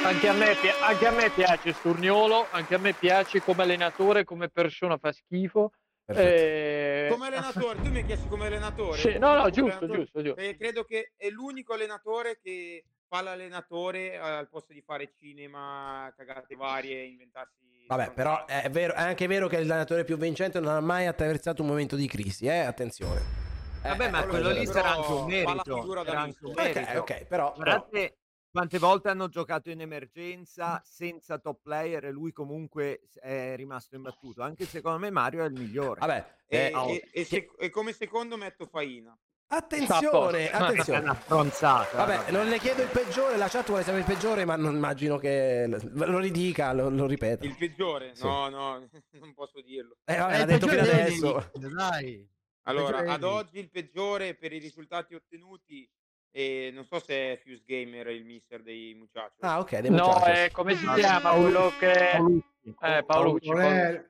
Anche 0.05 0.29
a, 0.29 0.33
me, 0.33 0.57
anche 0.81 1.07
a 1.07 1.11
me 1.11 1.31
piace 1.31 1.73
Sturniolo, 1.73 2.47
anche 2.51 2.75
a 2.77 2.79
me 2.79 2.93
piace 2.93 3.43
come 3.43 3.63
allenatore, 3.65 4.25
come 4.25 4.49
persona 4.49 4.97
fa 4.97 5.13
schifo. 5.13 5.73
Eh, 6.07 7.09
Come 7.11 7.27
allenatore, 7.29 7.83
tu 7.83 7.91
mi 7.91 7.99
hai 7.99 8.05
chiesto 8.07 8.29
come 8.29 8.47
allenatore? 8.47 8.97
Sì, 8.99 9.19
no, 9.19 9.33
no, 9.35 9.41
Come 9.41 9.51
giusto, 9.53 9.87
giusto, 9.87 10.23
giusto. 10.23 10.35
Perché 10.35 10.57
credo 10.57 10.85
che 10.85 11.13
è 11.17 11.29
l'unico 11.29 11.75
allenatore 11.75 12.39
che 12.41 12.85
fa 13.09 13.23
l'allenatore 13.23 14.13
eh, 14.13 14.17
al 14.19 14.49
posto 14.49 14.73
di 14.73 14.83
fare 14.83 15.11
cinema, 15.19 16.13
cagate 16.17 16.55
varie, 16.55 17.05
inventarsi... 17.05 17.85
Vabbè, 17.89 18.13
però 18.13 18.45
è, 18.45 18.69
vero, 18.71 18.93
è 18.95 19.01
anche 19.01 19.27
vero 19.27 19.49
che 19.49 19.57
l'allenatore 19.59 20.05
più 20.05 20.17
vincente 20.19 20.61
non 20.61 20.75
ha 20.75 20.81
mai 20.81 21.07
attraversato 21.07 21.63
un 21.63 21.69
momento 21.69 21.97
di 21.97 22.07
crisi, 22.07 22.47
eh? 22.47 22.59
Attenzione. 22.59 23.47
Vabbè, 23.83 24.11
ma 24.11 24.23
eh, 24.25 24.27
quello 24.27 24.51
lì 24.51 24.67
sarà 24.67 24.97
anche 24.97 25.13
un 25.13 25.25
merito. 25.27 26.05
Sarà 26.05 26.21
anche 26.21 26.39
un 26.45 26.53
mister. 26.55 26.69
Ok, 26.69 26.75
merito. 26.75 26.99
ok, 27.01 27.25
però- 27.25 27.53
Guardate 27.55 28.19
quante 28.51 28.79
volte 28.79 29.09
hanno 29.09 29.29
giocato 29.29 29.71
in 29.71 29.81
emergenza 29.81 30.83
senza 30.85 31.39
top 31.39 31.61
player 31.63 32.05
e 32.05 32.11
lui 32.11 32.33
comunque 32.33 33.09
è 33.21 33.55
rimasto 33.57 33.95
imbattuto. 33.97 34.43
Anche 34.43 34.67
secondo 34.67 34.99
me 34.99 35.11
Mario 35.11 35.43
è 35.45 35.47
il 35.47 35.53
migliore. 35.53 36.01
Vabbè, 36.01 36.37
E, 36.47 36.59
eh, 36.59 36.73
e- 36.73 37.09
e 37.13 37.25
se- 37.25 37.51
e 37.59 37.71
come 37.71 37.93
secondo 37.93 38.37
metto 38.37 38.67
Faina. 38.67 39.17
Attenzione, 39.51 40.51
attenzione. 40.51 40.99
È 40.99 41.03
una 41.03 41.15
stronzata. 41.15 41.97
Vabbè, 42.05 42.31
non 42.33 42.49
le 42.49 42.59
chiedo 42.59 42.83
il 42.83 42.89
peggiore, 42.89 43.37
la 43.39 43.49
chat 43.49 43.67
vuole 43.67 43.83
sapere 43.83 44.01
il 44.01 44.07
peggiore, 44.07 44.45
ma 44.45 44.57
non 44.57 44.75
immagino 44.75 45.17
che 45.17 45.67
lo 45.67 46.19
ridica, 46.19 46.73
lo, 46.75 46.91
lo 46.91 47.07
ripeta. 47.07 47.47
Il 47.47 47.57
peggiore? 47.57 48.15
Sì. 48.15 48.25
No, 48.25 48.49
no, 48.51 48.87
non 49.19 49.33
posso 49.35 49.63
dirlo. 49.63 49.97
Eh, 50.05 50.17
vabbè, 50.17 50.35
Eh, 50.35 50.39
l'ha 50.39 50.45
detto 50.45 50.69
fino 50.69 50.83
adesso. 50.83 51.51
Dai. 51.55 52.29
Allora, 52.65 52.99
ad 53.11 53.25
oggi 53.25 53.59
il 53.59 53.71
peggiore 53.71 54.35
per 54.35 54.53
i 54.53 54.59
risultati 54.59 55.15
ottenuti, 55.15 55.91
e 56.31 56.71
non 56.75 56.85
so 56.85 56.99
se 57.01 57.15
è 57.33 57.41
Fuse 57.43 57.63
Gamer 57.65 58.09
il 58.09 58.25
mister 58.27 58.63
dei 58.63 58.95
Muchachos. 58.95 59.39
Ah, 59.41 59.61
ok, 59.61 59.79
dei 59.79 59.91
No, 59.91 60.23
è 60.25 60.51
come 60.53 60.77
si 60.77 60.87
chiama 60.93 61.31
Paolucci. 61.31 61.53
quello 61.53 61.73
che... 61.79 62.97
Eh, 62.97 63.05
Paolucci. 63.05 63.49
Non 63.49 63.61
è- 63.63 64.07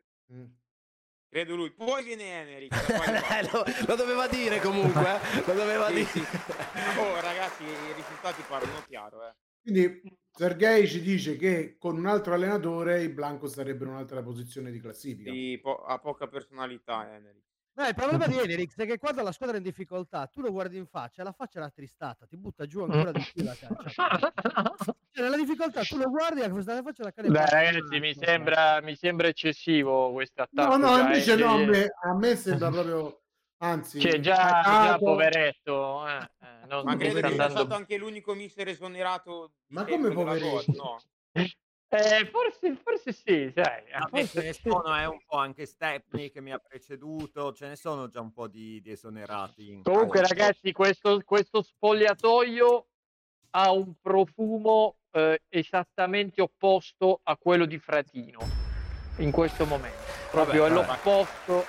Credo 1.30 1.56
lui. 1.56 1.70
Poi 1.72 2.02
viene 2.04 2.68
basso. 2.68 2.92
lo, 3.52 3.64
lo 3.86 3.94
doveva 3.96 4.26
dire 4.28 4.60
comunque, 4.60 5.02
eh? 5.02 5.44
lo 5.46 5.52
doveva 5.52 5.88
Sì, 5.88 5.94
dire. 5.94 6.06
sì. 6.06 6.20
Oh, 6.98 7.20
ragazzi, 7.20 7.64
i 7.64 7.92
risultati 7.94 8.42
parlano 8.48 8.82
chiaro, 8.86 9.28
eh. 9.28 9.34
Quindi 9.60 10.00
Sergei 10.30 10.88
ci 10.88 11.02
dice 11.02 11.36
che 11.36 11.76
con 11.78 11.98
un 11.98 12.06
altro 12.06 12.32
allenatore 12.32 13.02
i 13.02 13.10
Blanco 13.10 13.46
sarebbero 13.48 13.90
in 13.90 13.96
un'altra 13.96 14.22
posizione 14.22 14.70
di 14.70 14.80
classifica. 14.80 15.30
Sì, 15.30 15.58
po- 15.60 15.82
ha 15.84 15.98
poca 15.98 16.26
personalità, 16.28 17.14
Emerick. 17.14 17.47
No, 17.78 17.86
il 17.86 17.94
problema 17.94 18.26
di 18.26 18.36
Enerix 18.36 18.74
è 18.74 18.86
che 18.86 18.98
quando 18.98 19.22
la 19.22 19.30
squadra 19.30 19.54
è 19.54 19.58
in 19.58 19.64
difficoltà, 19.64 20.26
tu 20.26 20.40
lo 20.40 20.50
guardi 20.50 20.76
in 20.76 20.86
faccia, 20.86 21.22
la 21.22 21.30
faccia 21.30 21.60
è 21.60 21.62
rattristata, 21.62 22.26
ti 22.26 22.36
butta 22.36 22.66
giù 22.66 22.82
ancora 22.82 23.12
di 23.12 23.24
più 23.32 23.44
la 23.44 23.54
caccia. 23.54 24.32
Cioè, 25.12 25.22
nella 25.22 25.36
difficoltà 25.36 25.82
tu 25.82 25.96
lo 25.96 26.10
guardi 26.10 26.40
e 26.40 26.50
questa 26.50 26.82
faccia 26.82 27.04
la 27.04 27.12
cane 27.12 27.28
Beh, 27.28 27.46
ragazzi, 27.46 28.00
mi 28.00 28.12
sembra, 28.14 28.80
mi 28.82 28.96
sembra 28.96 29.28
eccessivo 29.28 30.10
questo 30.10 30.42
attacco. 30.42 30.76
No, 30.76 30.88
no, 30.88 30.98
invece 30.98 31.34
eh, 31.34 31.36
no, 31.36 31.52
a 31.52 31.64
me, 31.64 31.86
a 32.02 32.14
me 32.16 32.34
sembra 32.34 32.70
proprio, 32.70 33.20
anzi, 33.58 34.00
Cioè, 34.00 34.18
già, 34.18 34.60
già 34.64 34.98
poveretto, 34.98 36.04
eh, 36.08 36.16
eh, 36.16 36.66
non, 36.66 36.82
Ma 36.82 36.90
non 36.90 36.98
credo 36.98 37.20
che 37.20 37.32
sia 37.32 37.48
stato 37.48 37.74
anche 37.74 37.96
l'unico 37.96 38.34
mister 38.34 38.66
esonerato 38.66 39.52
Ma 39.68 39.84
come 39.84 40.10
poveretto? 40.10 40.72
No? 40.72 41.00
Eh, 41.90 42.26
forse, 42.26 42.76
forse 42.82 43.12
sì, 43.12 43.50
sai. 43.54 43.82
eh, 43.86 43.98
Vabbè, 43.98 44.18
ce 44.18 44.26
forse 44.26 44.42
ne 44.42 44.52
sì. 44.52 44.60
sono 44.68 44.98
eh, 45.00 45.06
un 45.06 45.20
po' 45.26 45.36
anche 45.38 45.64
Stepney 45.64 46.30
che 46.30 46.42
mi 46.42 46.52
ha 46.52 46.58
preceduto, 46.58 47.52
ce 47.54 47.66
ne 47.68 47.76
sono 47.76 48.08
già 48.08 48.20
un 48.20 48.30
po' 48.32 48.46
di, 48.46 48.78
di 48.82 48.90
esonerati. 48.90 49.70
in 49.70 49.82
Comunque, 49.82 50.20
calcio. 50.20 50.34
ragazzi, 50.34 50.72
questo, 50.72 51.22
questo 51.24 51.62
spogliatoio 51.62 52.86
ha 53.52 53.72
un 53.72 53.94
profumo 54.02 54.96
eh, 55.12 55.40
esattamente 55.48 56.42
opposto 56.42 57.20
a 57.22 57.38
quello 57.38 57.64
di 57.64 57.78
Fratino 57.78 58.40
in 59.16 59.30
questo 59.30 59.64
momento. 59.64 59.96
Proprio 60.30 60.64
Vabbè, 60.64 60.72
è 60.72 60.74
vabbè. 60.74 60.88
l'opposto. 60.92 61.64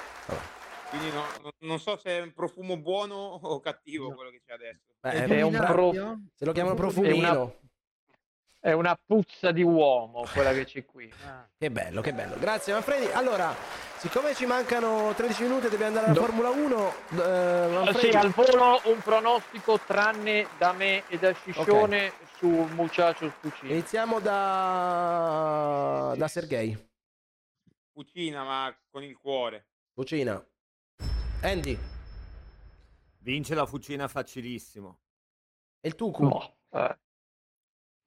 Quindi 0.89 1.11
no- 1.11 1.27
no- 1.43 1.51
non 1.59 1.79
so 1.79 1.95
se 1.97 2.09
è 2.17 2.21
un 2.21 2.33
profumo 2.33 2.75
buono 2.77 3.15
o 3.15 3.59
cattivo 3.61 4.11
quello 4.13 4.31
che 4.31 4.41
c'è 4.45 4.53
adesso. 4.53 4.95
Beh, 4.99 5.11
È 5.11 5.27
è 5.27 5.41
un 5.43 5.53
un 5.53 5.59
pro- 5.65 5.93
Se 6.33 6.45
lo 6.45 6.51
chiamano 6.51 6.75
profumino. 6.75 7.58
È 8.61 8.71
una 8.73 8.97
puzza 9.03 9.51
di 9.51 9.63
uomo 9.63 10.25
quella 10.33 10.51
che 10.51 10.65
c'è 10.65 10.83
qui. 10.85 11.11
Che 11.59 11.69
bello, 11.71 11.99
che 12.01 12.13
bello. 12.13 12.37
Grazie 12.39 12.71
Manfredi. 12.71 13.11
Allora, 13.11 13.53
siccome 13.97 14.33
ci 14.33 14.45
mancano 14.45 15.13
13 15.13 15.43
minuti 15.43 15.65
e 15.65 15.69
dobbiamo 15.69 15.97
andare 15.97 16.05
alla 16.05 16.13
Do- 16.19 16.25
Formula 16.25 16.49
1, 16.49 16.93
eh, 17.11 17.21
Ah, 17.21 17.67
Manfredi... 17.67 18.11
Sì, 18.11 18.15
al 18.17 18.29
volo 18.29 18.79
un 18.85 18.99
pronostico 18.99 19.77
tranne 19.79 20.47
da 20.57 20.71
me 20.71 21.03
e 21.09 21.17
da 21.19 21.33
Sciscione 21.33 22.13
su 22.37 22.47
Muchacho 22.47 23.29
Puccini. 23.41 23.71
Iniziamo 23.73 24.19
da, 24.21 26.13
da 26.15 26.27
Sergei. 26.29 26.77
Cucina, 27.91 28.43
ma 28.45 28.73
con 28.89 29.03
il 29.03 29.17
cuore. 29.17 29.65
Cucina. 29.93 30.41
Andy. 31.41 31.77
Vince 33.17 33.53
la 33.53 33.65
fucina 33.65 34.07
facilissimo. 34.07 34.99
E 35.81 35.87
il 35.89 35.95
Tucu? 35.95 36.29
eh. 36.71 36.97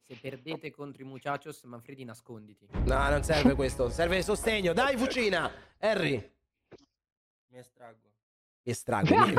Se 0.06 0.16
perdete 0.20 0.70
contro 0.70 1.02
i 1.02 1.06
Muchachos, 1.06 1.62
Manfredi 1.62 2.04
nasconditi. 2.04 2.66
No, 2.84 3.08
non 3.08 3.22
serve 3.22 3.54
questo. 3.54 3.88
Serve 3.88 4.18
il 4.18 4.24
sostegno. 4.24 4.72
Dai, 4.72 4.96
Fucina. 4.96 5.50
Harry. 5.78 6.30
Mi 7.48 7.58
estraggo. 7.58 8.10
Mi 8.64 8.72
estraggo. 8.72 9.14
mi- 9.14 9.34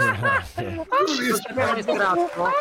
estratto 1.80 2.52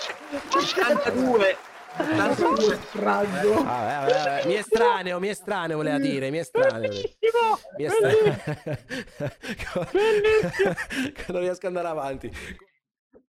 82. 0.56 1.56
82 1.98 2.74
estraggo. 2.74 3.58
Ah, 3.58 3.62
vabbè, 3.64 4.00
vabbè, 4.00 4.12
vabbè. 4.12 4.46
Mi 4.46 4.54
estraneo, 4.54 5.20
mi 5.20 5.28
estraneo 5.28 5.76
voleva 5.76 5.98
dire, 5.98 6.30
mi 6.30 6.38
estraneo. 6.38 6.90
Mi 7.76 7.84
estraneo. 7.84 8.40
non 11.28 11.40
riesco 11.40 11.66
ad 11.66 11.76
andare 11.76 11.88
avanti. 11.88 12.30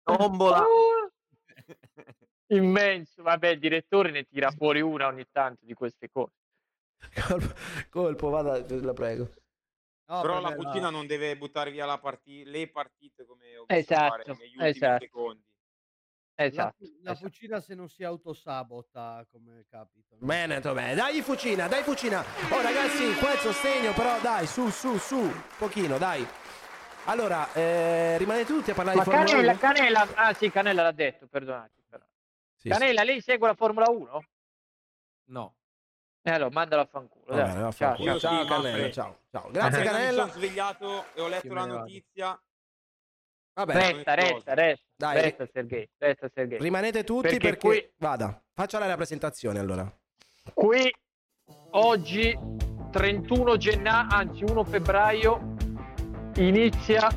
Tombola. 0.03 0.63
Immenso, 2.53 3.23
vabbè, 3.23 3.49
il 3.49 3.59
direttore 3.59 4.11
ne 4.11 4.25
tira 4.25 4.51
fuori 4.51 4.81
una 4.81 5.07
ogni 5.07 5.27
tanto 5.31 5.65
di 5.65 5.75
queste 5.75 6.09
cose. 6.11 6.35
Colpo, 7.27 7.55
colpo, 7.91 8.29
vada, 8.29 8.65
la 8.69 8.93
prego. 8.93 9.31
Però 10.05 10.41
la 10.41 10.55
cucina 10.55 10.91
no. 10.91 10.99
non 10.99 11.07
deve 11.07 11.37
buttare 11.37 11.71
via 11.71 11.87
la 11.87 11.99
parti- 11.99 12.45
le 12.45 12.69
partite 12.69 13.25
come 13.25 13.57
ho 13.57 13.65
visto 13.65 13.93
Esatto, 13.93 14.09
fare 14.09 14.25
negli 14.27 14.57
ultimi 14.57 14.69
esatto. 14.69 15.05
secondi. 15.05 15.45
Esatto. 16.35 16.85
La, 17.03 17.11
la 17.11 17.15
fucina 17.15 17.61
se 17.61 17.75
non 17.75 17.89
si 17.89 18.03
autosabota 18.03 19.25
come 19.31 19.67
capita. 19.71 20.17
Bene, 20.19 20.59
bene. 20.59 20.95
Dai 20.95 21.23
Fucina, 21.23 21.69
dai 21.69 21.83
Fucina. 21.83 22.25
Oh 22.51 22.61
ragazzi, 22.61 23.15
qua 23.19 23.35
il 23.35 23.39
sostegno 23.39 23.93
però, 23.93 24.19
dai, 24.21 24.47
su, 24.47 24.69
su, 24.71 24.97
su, 24.97 25.19
un 25.19 25.43
pochino, 25.59 25.97
dai. 25.99 26.27
Allora, 27.05 27.53
eh, 27.53 28.19
rimanete 28.19 28.53
tutti 28.53 28.71
a 28.71 28.75
parlare 28.75 28.97
Ma 28.97 29.05
di 29.05 29.11
Formula 29.11 29.31
Canella, 29.31 29.53
1? 29.53 29.61
Canella, 29.61 30.09
ah 30.15 30.33
sì, 30.33 30.51
Canella 30.51 30.83
l'ha 30.83 30.93
detto, 30.93 31.27
perdonate. 31.29 31.80
Sì, 32.61 32.69
Canella, 32.69 33.03
lei 33.05 33.23
segue 33.23 33.47
la 33.49 33.55
Formula 33.55 33.89
1? 33.89 34.25
No. 35.31 35.55
Eh, 36.23 36.31
allora, 36.31 36.51
mandala 36.51 36.83
a 36.83 36.85
fanculo. 36.85 37.25
Va 37.29 37.37
dai. 37.37 37.73
Ciao, 37.73 37.97
ciao. 37.97 38.19
Ciao, 38.19 38.43
sì, 38.43 38.49
Canella, 38.49 38.91
ciao, 38.91 39.19
ciao. 39.31 39.51
Grazie 39.51 39.83
Canella. 39.83 40.25
Mi 40.25 40.31
sono 40.31 40.43
svegliato 40.43 41.05
e 41.15 41.21
ho 41.23 41.29
letto 41.29 41.55
la 41.55 41.65
notizia. 41.65 42.43
Vabbè, 43.55 43.73
Resta, 43.73 44.15
resta, 44.15 44.55
resta. 44.55 44.85
Dai. 44.95 45.23
Resta 45.23 45.49
Sergei, 45.51 45.89
resta 45.97 46.31
Sergei. 46.35 46.59
rimanete 46.59 47.03
tutti 47.03 47.29
Perché 47.29 47.39
perché... 47.39 47.67
qui- 47.67 47.93
Vada, 47.97 48.43
faccia 48.53 48.79
lei 48.79 48.89
la 48.89 48.97
presentazione 48.97 49.59
allora. 49.59 49.91
Qui 50.53 50.95
oggi 51.71 52.39
31 52.93 53.57
gennaio, 53.57 54.09
anzi 54.11 54.45
1 54.45 54.65
febbraio, 54.65 55.55
inizia 56.37 57.09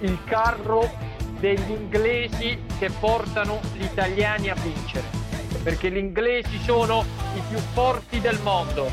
il 0.00 0.22
carro 0.24 0.82
degli 1.42 1.70
inglesi 1.72 2.56
che 2.78 2.88
portano 3.00 3.58
gli 3.74 3.82
italiani 3.82 4.48
a 4.48 4.54
vincere. 4.54 5.20
perché 5.64 5.90
gli 5.92 5.96
inglesi 5.96 6.58
sono 6.60 7.04
i 7.36 7.40
più 7.48 7.58
forti 7.58 8.20
del 8.20 8.38
mondo. 8.40 8.90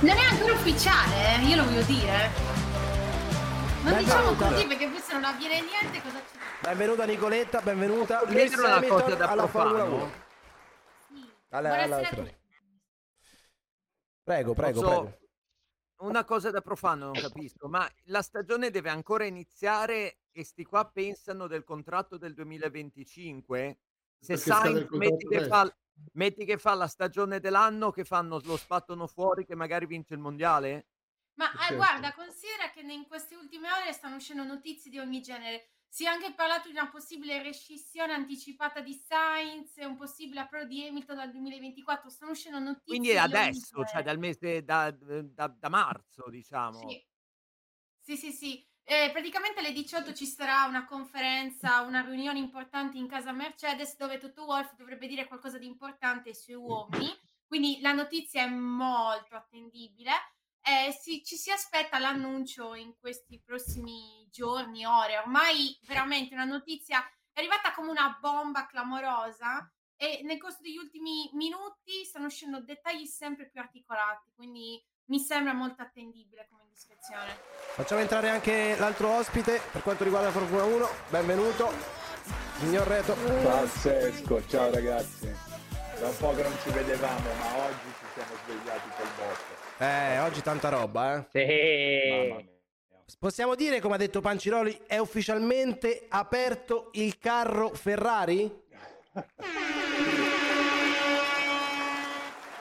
Non 0.00 0.16
è 0.16 0.24
ancora 0.30 0.52
ufficiale, 0.54 1.14
eh, 1.36 1.44
io 1.46 1.56
lo 1.56 1.64
voglio 1.64 1.82
dire. 1.82 2.30
Non 3.82 3.92
Beh, 3.92 3.98
diciamo 4.02 4.32
così 4.34 4.66
perché 4.66 4.88
poi 4.88 5.00
se 5.00 5.12
non 5.12 5.24
avviene 5.24 5.60
niente 5.60 6.00
cosa 6.02 6.18
ci 6.30 6.38
Benvenuta 6.62 7.04
Nicoletta, 7.04 7.60
benvenuta. 7.60 8.22
Lewis 8.28 8.56
una 8.56 8.82
cosa 8.82 9.14
da 9.14 9.26
alla 9.28 9.46
Formula 9.46 9.84
profano? 9.84 10.02
1. 10.02 10.12
Alla- 11.50 11.68
Buonasera 11.68 11.84
alla 11.84 11.96
a 11.96 12.08
Ferrari. 12.08 12.28
tutti. 12.28 12.36
Prego, 14.24 14.54
prego, 14.54 14.80
Posso- 14.80 15.00
prego. 15.00 15.18
Una 15.98 16.24
cosa 16.24 16.50
da 16.50 16.60
profano, 16.60 17.06
non 17.06 17.14
capisco, 17.14 17.68
ma 17.68 17.88
la 18.04 18.20
stagione 18.20 18.70
deve 18.70 18.90
ancora 18.90 19.24
iniziare 19.24 20.18
e 20.30 20.44
sti 20.44 20.64
qua 20.64 20.86
pensano 20.90 21.46
del 21.46 21.64
contratto 21.64 22.18
del 22.18 22.34
2025? 22.34 23.78
Se 24.20 24.36
Sainz 24.36 24.88
metti 24.90 25.26
che, 25.26 25.36
presto. 25.36 25.54
fa, 25.54 25.76
metti 26.12 26.44
che 26.44 26.58
fa 26.58 26.74
la 26.74 26.86
stagione 26.86 27.40
dell'anno, 27.40 27.90
che 27.90 28.04
fanno, 28.04 28.40
lo 28.44 28.58
sbattono 28.58 29.06
fuori, 29.06 29.46
che 29.46 29.54
magari 29.54 29.86
vince 29.86 30.12
il 30.12 30.20
mondiale? 30.20 30.86
Ma 31.34 31.50
eh, 31.52 31.58
Certo. 31.58 31.76
guarda, 31.76 32.12
considera 32.14 32.70
che 32.70 32.80
in 32.80 33.06
queste 33.06 33.34
ultime 33.34 33.68
ore 33.72 33.92
stanno 33.92 34.16
uscendo 34.16 34.44
notizie 34.44 34.90
di 34.90 34.98
ogni 34.98 35.22
genere. 35.22 35.68
Si 35.88 36.04
è 36.04 36.08
anche 36.08 36.34
parlato 36.34 36.68
di 36.68 36.74
una 36.74 36.90
possibile 36.90 37.42
rescissione 37.42 38.12
anticipata 38.12 38.80
di 38.80 38.92
Sainz 38.92 39.76
un 39.78 39.96
possibile 39.96 40.40
approdo 40.40 40.66
di 40.66 40.86
Hamilton 40.86 41.16
dal 41.16 41.30
2024. 41.30 42.10
Stanno 42.10 42.32
uscendo 42.32 42.58
notizie 42.58 42.84
Quindi 42.90 43.08
di 43.08 43.14
è 43.14 43.18
adesso, 43.18 43.84
cioè 43.84 44.02
dal 44.02 44.18
mese 44.18 44.62
da, 44.62 44.90
da- 44.90 45.48
da 45.48 45.68
marzo, 45.68 46.28
diciamo. 46.28 46.80
Sì. 46.80 47.04
Sì, 48.00 48.16
sì, 48.16 48.32
sì. 48.32 48.68
Eh, 48.84 49.10
praticamente 49.10 49.58
alle 49.58 49.72
18 49.72 50.12
ci 50.12 50.26
sarà 50.26 50.64
una 50.66 50.84
conferenza, 50.84 51.80
una 51.80 52.02
riunione 52.02 52.38
importante 52.38 52.96
in 52.98 53.08
casa 53.08 53.32
Mercedes 53.32 53.96
dove 53.96 54.18
Toto 54.18 54.44
Wolff 54.44 54.74
dovrebbe 54.76 55.08
dire 55.08 55.26
qualcosa 55.26 55.58
di 55.58 55.66
importante 55.66 56.28
ai 56.28 56.34
suoi 56.36 56.56
uomini. 56.56 57.08
Quindi 57.46 57.80
la 57.80 57.92
notizia 57.92 58.42
è 58.42 58.46
molto 58.48 59.34
attendibile. 59.34 60.12
Eh, 60.68 60.90
si- 61.00 61.22
ci 61.24 61.36
si 61.36 61.52
aspetta 61.52 62.00
l'annuncio 62.00 62.74
in 62.74 62.98
questi 62.98 63.40
prossimi 63.40 64.26
giorni, 64.32 64.84
ore. 64.84 65.16
Ormai 65.18 65.78
veramente 65.86 66.34
una 66.34 66.44
notizia 66.44 66.98
è 67.32 67.38
arrivata 67.38 67.72
come 67.72 67.90
una 67.90 68.18
bomba 68.20 68.66
clamorosa 68.66 69.70
e 69.96 70.22
nel 70.24 70.38
corso 70.38 70.58
degli 70.62 70.76
ultimi 70.76 71.30
minuti 71.34 72.04
stanno 72.04 72.26
uscendo 72.26 72.60
dettagli 72.60 73.06
sempre 73.06 73.48
più 73.48 73.60
articolati. 73.60 74.32
Quindi 74.34 74.84
mi 75.04 75.20
sembra 75.20 75.52
molto 75.52 75.82
attendibile 75.82 76.48
come 76.50 76.64
indiscrezione. 76.64 77.38
Facciamo 77.76 78.00
entrare 78.00 78.28
anche 78.28 78.74
l'altro 78.76 79.10
ospite 79.10 79.60
per 79.70 79.82
quanto 79.82 80.02
riguarda 80.02 80.28
la 80.28 80.34
Formula 80.34 80.64
1. 80.64 80.88
Benvenuto, 81.10 81.70
signor 82.58 82.88
Reto. 82.88 83.14
Pazzesco, 83.14 84.44
ciao 84.48 84.72
ragazzi. 84.72 85.32
Da 86.00 86.08
un 86.08 86.16
po' 86.16 86.34
che 86.34 86.42
non 86.42 86.58
ci 86.60 86.70
vedevamo, 86.70 87.32
ma 87.34 87.56
oggi 87.56 87.92
ci 88.00 88.04
siamo 88.14 88.34
svegliati 88.44 88.88
col 88.96 89.08
botto. 89.16 89.65
Eh, 89.78 90.18
oggi 90.20 90.40
tanta 90.40 90.70
roba, 90.70 91.26
eh. 91.32 92.28
Mia. 92.32 92.54
Possiamo 93.18 93.54
dire, 93.54 93.80
come 93.80 93.94
ha 93.94 93.98
detto 93.98 94.20
Panciroli, 94.20 94.80
è 94.86 94.98
ufficialmente 94.98 96.06
aperto 96.08 96.88
il 96.94 97.18
carro 97.18 97.70
Ferrari? 97.74 98.64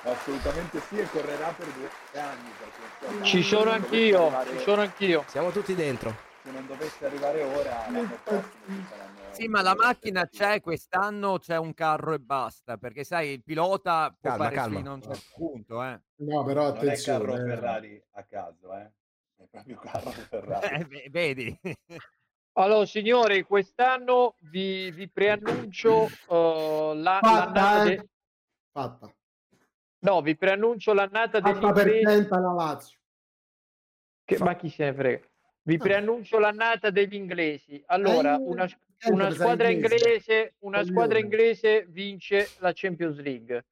Assolutamente 0.04 0.82
sì, 0.88 1.00
e 1.00 1.10
correrà 1.10 1.48
per 1.58 1.68
due 1.68 1.90
anni. 2.20 3.24
Ci 3.24 3.42
sono 3.42 3.72
anch'io, 3.72 4.32
ci 4.52 4.60
sono 4.60 4.82
anch'io. 4.82 5.24
Siamo 5.28 5.52
tutti 5.52 5.74
dentro. 5.74 6.34
Se 6.46 6.52
non 6.52 6.68
dovesse 6.68 7.06
arrivare 7.08 7.42
ora, 7.42 7.90
l'anno 7.90 8.20
prossimo 8.24 8.66
ci 8.68 8.86
saranno. 8.88 9.34
Sì, 9.34 9.48
ma 9.48 9.64
la 9.64 9.74
macchina 9.76 10.28
c'è, 10.28 10.62
quest'anno 10.62 11.40
c'è 11.40 11.58
un 11.58 11.74
carro 11.74 12.14
e 12.14 12.20
basta, 12.20 12.78
perché 12.78 13.04
sai, 13.04 13.30
il 13.30 13.44
pilota 13.44 14.16
può 14.18 14.30
Calma, 14.30 14.44
fare 14.44 14.56
calma. 14.56 14.78
fino 14.78 14.92
a 14.92 14.94
un 14.94 15.02
certo 15.02 15.24
punto, 15.34 15.84
eh. 15.84 16.00
No, 16.18 16.44
però 16.44 16.72
Non 16.72 16.88
è 16.88 17.02
carro 17.02 17.34
attenzione. 17.34 17.34
eh. 17.42 17.46
Ferrari 17.56 18.04
a 18.12 18.24
caso, 18.26 18.74
eh. 18.78 18.92
È 19.38 19.44
proprio 19.50 19.78
carro 19.80 20.10
Ferrari. 20.30 20.76
Eh, 20.76 20.86
ve- 20.86 21.08
vedi? 21.10 21.60
Allora, 22.54 22.86
signori, 22.86 23.42
quest'anno 23.42 24.36
vi, 24.42 24.92
vi 24.92 25.10
preannuncio 25.10 26.06
eh, 26.30 26.92
la- 26.96 27.20
Fatta, 27.24 27.46
l'annata 27.46 27.84
eh. 27.84 27.96
de- 27.96 28.10
Fatta. 28.72 29.16
No, 30.00 30.22
vi 30.22 30.38
preannuncio 30.38 30.94
l'annata 30.94 31.40
degli 31.40 31.54
Fatta 31.56 31.72
per 31.72 31.88
inglesi. 31.88 32.28
la 32.30 32.54
Lazio. 32.54 33.00
Che- 34.24 34.38
ma 34.38 34.56
chi 34.56 34.70
se 34.70 34.86
ne 34.86 34.94
frega? 34.94 35.28
Vi 35.68 35.78
preannuncio 35.78 36.38
l'annata 36.38 36.92
degli 36.92 37.16
inglesi. 37.16 37.82
Allora, 37.88 38.36
Eh, 38.36 38.40
una, 38.40 38.70
una 39.10 39.32
squadra 39.32 39.70
inglese. 39.70 40.54
una 40.60 40.84
squadra 40.84 41.18
inglese 41.18 41.88
vince 41.90 42.50
la 42.60 42.72
Champions 42.72 43.18
League. 43.20 43.66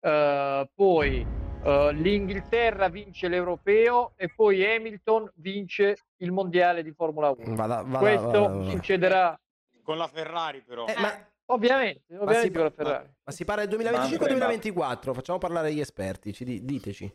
Eh, 0.00 0.70
poi 0.74 1.26
eh, 1.64 1.90
l'Inghilterra 1.94 2.88
vince 2.88 3.28
l'Europeo 3.28 4.12
e 4.16 4.28
poi 4.28 4.62
Hamilton 4.62 5.30
vince 5.36 5.96
il 6.18 6.32
Mondiale 6.32 6.82
di 6.82 6.92
Formula 6.92 7.30
1. 7.30 7.54
Vada, 7.54 7.80
vada, 7.82 7.98
Questo 7.98 8.26
vada, 8.26 8.48
vada. 8.48 8.70
succederà 8.70 9.40
Con 9.82 9.96
la 9.96 10.06
Ferrari 10.08 10.60
però. 10.60 10.84
Eh, 10.86 10.94
ma, 11.00 11.10
ovviamente, 11.46 12.02
ma 12.08 12.20
ovviamente 12.24 12.46
si, 12.46 12.52
con 12.52 12.62
la 12.62 12.72
ma- 12.76 12.84
Ferrari. 12.84 13.08
ma 13.24 13.32
si 13.32 13.44
parla 13.46 13.60
del 13.62 13.70
2025 13.70 14.16
o 14.16 14.28
Manfred, 14.28 14.38
ma- 14.38 14.46
2024? 14.48 15.14
Facciamo 15.14 15.38
parlare 15.38 15.72
gli 15.72 15.80
esperti, 15.80 16.34
ci 16.34 16.44
di- 16.44 16.62
diteci. 16.62 17.10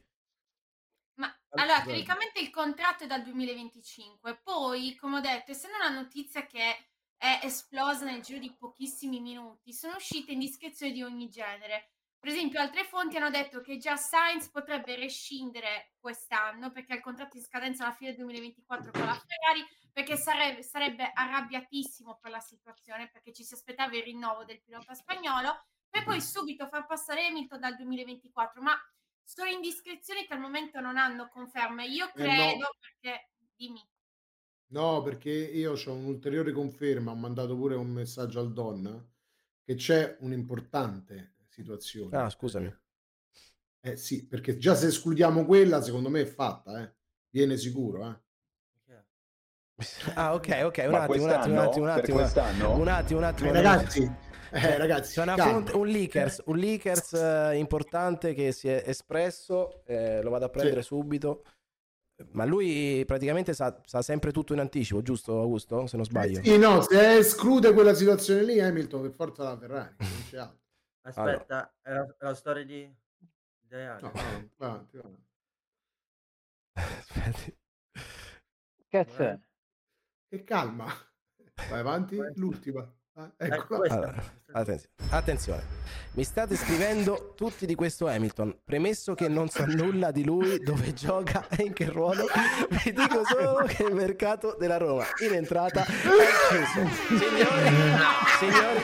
Allora, 1.56 1.82
teoricamente 1.84 2.40
il 2.40 2.50
contratto 2.50 3.04
è 3.04 3.08
dal 3.08 3.22
2025, 3.22 4.40
poi, 4.42 4.96
come 4.96 5.18
ho 5.18 5.22
detto, 5.22 5.52
essendo 5.52 5.78
una 5.78 5.90
notizia 5.90 6.46
che 6.48 6.88
è 7.16 7.40
esplosa 7.44 8.06
nel 8.06 8.22
giro 8.22 8.40
di 8.40 8.54
pochissimi 8.56 9.20
minuti, 9.20 9.72
sono 9.72 9.96
uscite 9.96 10.32
indiscrezioni 10.32 10.92
di 10.92 11.04
ogni 11.04 11.30
genere. 11.30 11.92
Per 12.20 12.32
esempio, 12.32 12.60
altre 12.60 12.86
fonti 12.86 13.18
hanno 13.18 13.30
detto 13.30 13.62
che 13.62 13.78
già 13.78 13.98
Sainz 13.98 14.50
potrebbe 14.50 14.96
rescindere 14.96 15.94
quest'anno 16.00 16.72
perché 16.72 16.94
ha 16.94 16.96
il 16.96 17.02
contratto 17.02 17.38
in 17.38 17.44
scadenza 17.44 17.84
alla 17.84 17.94
fine 17.94 18.12
del 18.12 18.20
2024 18.22 18.92
con 18.92 19.06
la 19.06 19.14
Ferrari, 19.14 19.66
perché 19.92 20.16
sarebbe, 20.16 20.64
sarebbe 20.64 21.12
arrabbiatissimo 21.14 22.18
per 22.20 22.32
la 22.32 22.40
situazione, 22.40 23.10
perché 23.10 23.32
ci 23.32 23.44
si 23.44 23.54
aspettava 23.54 23.96
il 23.96 24.04
rinnovo 24.04 24.44
del 24.44 24.62
pilota 24.62 24.94
spagnolo, 24.94 25.66
per 25.90 26.04
poi 26.04 26.20
subito 26.22 26.68
far 26.68 26.86
passare 26.86 27.28
Hamilton 27.28 27.60
dal 27.60 27.76
2024. 27.76 28.62
Ma 28.62 28.76
sono 29.24 29.50
indiscrezioni 29.50 30.26
che 30.26 30.34
al 30.34 30.40
momento 30.40 30.80
non 30.80 30.98
hanno 30.98 31.30
conferme. 31.30 31.86
Io 31.88 32.06
Eh, 32.16 32.24
no. 32.24 32.24
credo 32.24 32.76
perché 32.80 33.30
dimmi. 33.56 33.82
No, 34.68 35.02
perché 35.02 35.30
io 35.30 35.74
ho 35.74 35.92
un'ulteriore 35.94 36.52
conferma, 36.52 37.12
ho 37.12 37.16
mandato 37.16 37.56
pure 37.56 37.76
un 37.76 37.90
messaggio 37.90 38.40
al 38.40 38.54
Donna, 38.54 39.04
che 39.64 39.76
c'è 39.76 40.18
un'importante 40.22 41.36
situazione. 41.48 42.18
Ah, 42.18 42.30
scusami. 42.30 42.76
Eh 43.82 43.96
sì, 43.98 44.28
perché 44.28 44.58
già 44.58 44.76
se 44.76 44.88
escludiamo 44.88 45.46
quella, 45.46 45.82
secondo 45.82 46.10
me 46.10 46.22
è 46.22 46.26
fatta, 46.26 46.82
eh. 46.82 46.96
Viene 47.30 47.58
sicuro, 47.58 48.10
eh. 48.10 48.22
Ah, 50.14 50.34
ok, 50.36 50.62
ok, 50.66 50.84
un 50.88 50.94
attimo, 50.96 51.24
un 51.24 51.30
attimo, 51.30 51.54
un 51.54 51.60
attimo, 51.60 51.86
un 51.86 51.90
attimo, 51.90 52.18
un 52.18 52.88
attimo, 52.88 53.18
un 53.20 53.24
attimo. 53.24 53.50
Un 53.50 53.56
ragazzi, 53.56 54.04
attimo. 54.04 54.20
Eh, 54.54 54.60
C'è- 54.60 54.78
ragazzi, 54.78 55.20
c'è 55.20 55.36
fonte- 55.36 55.76
un 55.76 55.88
leakers, 55.88 56.44
un 56.46 56.58
leakers 56.58 57.14
eh, 57.14 57.56
importante 57.56 58.34
che 58.34 58.52
si 58.52 58.68
è 58.68 58.84
espresso, 58.86 59.84
eh, 59.86 60.22
lo 60.22 60.30
vado 60.30 60.46
a 60.46 60.50
prendere 60.50 60.82
subito. 60.82 61.44
Ma 62.32 62.46
lui 62.46 63.04
praticamente 63.06 63.54
sa, 63.54 63.82
sa 63.86 64.02
sempre 64.04 64.32
tutto 64.32 64.54
in 64.54 64.60
anticipo, 64.60 65.02
giusto 65.02 65.40
Augusto? 65.40 65.88
Se 65.88 65.98
non 65.98 66.06
sbaglio. 66.06 66.42
Sì, 66.44 66.58
no, 66.58 66.82
se 66.82 67.18
esclude 67.18 67.74
quella 67.74 67.96
situazione 67.96 68.44
lì, 68.44 68.60
Hamilton 68.60 69.02
per 69.02 69.12
forza 69.12 69.44
la 69.44 69.58
Ferrari, 69.58 69.96
non 69.98 70.24
c'è 70.30 70.38
altro. 70.38 70.60
Aspetta, 71.02 71.74
è, 71.82 71.92
la, 71.92 72.06
è 72.06 72.16
la 72.20 72.36
storia 72.36 72.64
di 72.64 72.96
Diana. 73.68 74.00
No, 74.00 74.12
no, 74.14 74.50
va 74.58 74.66
avanti, 74.68 74.98
va 74.98 75.04
avanti. 75.04 75.32
Cazzo 78.88 79.22
è? 79.24 79.40
Che 80.30 80.44
calma. 80.44 80.86
Vai 81.70 81.80
avanti, 81.80 82.18
l'ultima. 82.36 82.90
Ah, 83.16 83.30
eccola. 83.38 83.94
Allora, 83.94 84.24
attenzione. 84.54 84.96
attenzione. 85.10 85.64
Mi 86.14 86.24
state 86.24 86.56
scrivendo 86.56 87.34
tutti 87.36 87.68
di 87.68 87.76
questo 87.76 88.08
Hamilton. 88.08 88.62
Premesso 88.64 89.14
che 89.14 89.28
non 89.28 89.50
so 89.50 89.66
nulla 89.68 90.10
di 90.10 90.24
lui, 90.24 90.58
dove 90.58 90.94
gioca 90.94 91.46
e 91.50 91.62
in 91.62 91.74
che 91.74 91.86
ruolo, 91.90 92.26
vi 92.84 92.92
dico 92.92 93.24
solo 93.24 93.66
che 93.68 93.84
il 93.84 93.94
mercato 93.94 94.56
della 94.58 94.78
Roma 94.78 95.06
in 95.28 95.36
entrata 95.36 95.86
è 95.86 96.28
chiuso. 96.50 96.90
Signori, 97.06 97.70
signori, 98.40 98.82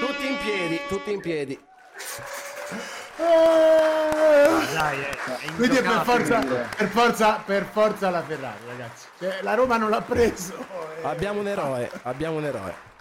tutti 0.00 0.26
in 0.26 0.38
piedi, 0.42 0.80
tutti 0.88 1.12
in 1.12 1.20
piedi. 1.20 1.64
Dai, 4.74 5.00
è, 5.02 5.10
è 5.10 5.52
Quindi 5.54 5.76
è 5.76 5.82
per 5.82 6.02
forza, 6.02 6.40
per 6.40 6.88
forza, 6.88 7.42
per 7.46 7.64
forza 7.64 8.10
la 8.10 8.22
Ferrari, 8.24 8.66
ragazzi. 8.66 9.06
Cioè, 9.20 9.42
la 9.42 9.54
Roma 9.54 9.76
non 9.76 9.90
l'ha 9.90 10.02
preso. 10.02 10.52
Abbiamo 11.02 11.38
un 11.38 11.46
eroe, 11.46 11.88
abbiamo 12.02 12.38
un 12.38 12.44
eroe. 12.44 12.94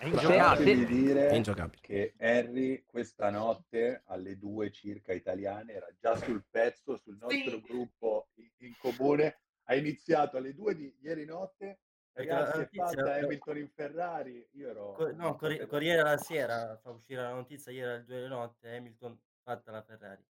È 0.00 0.08
Lasciatemi 0.08 0.86
dire 0.86 1.28
È 1.28 1.34
ingiocabile. 1.34 1.82
che 1.82 2.14
Harry 2.18 2.84
questa 2.86 3.28
notte 3.28 4.00
alle 4.06 4.38
due 4.38 4.70
circa 4.70 5.12
italiane 5.12 5.74
era 5.74 5.88
già 6.00 6.16
sul 6.16 6.42
pezzo 6.48 6.96
sul 6.96 7.18
nostro 7.20 7.36
Sì. 7.50 7.60
gruppo 7.60 8.28
in, 8.36 8.48
in 8.60 8.74
comune 8.78 9.40
ha 9.64 9.74
iniziato 9.74 10.38
alle 10.38 10.54
due 10.54 10.74
di 10.74 10.96
ieri 11.02 11.26
notte 11.26 11.80
la 12.12 12.22
Ragazzi, 12.24 12.60
è 12.62 12.68
fatta 12.72 13.14
Hamilton 13.14 13.56
in 13.58 13.68
Ferrari. 13.68 14.48
Io 14.52 14.70
ero. 14.70 14.92
Co- 14.92 15.12
no, 15.12 15.36
Corri- 15.36 15.64
Corriere 15.66 15.98
della 16.02 16.16
Sera 16.16 16.78
fa 16.82 16.90
uscire 16.90 17.20
la 17.22 17.34
notizia 17.34 17.70
ieri 17.70 17.90
alle 17.90 18.04
2 18.04 18.22
di 18.22 18.28
notte, 18.28 18.74
Hamilton 18.76 19.20
fatta 19.42 19.70
la 19.70 19.82
Ferrari. 19.82 20.24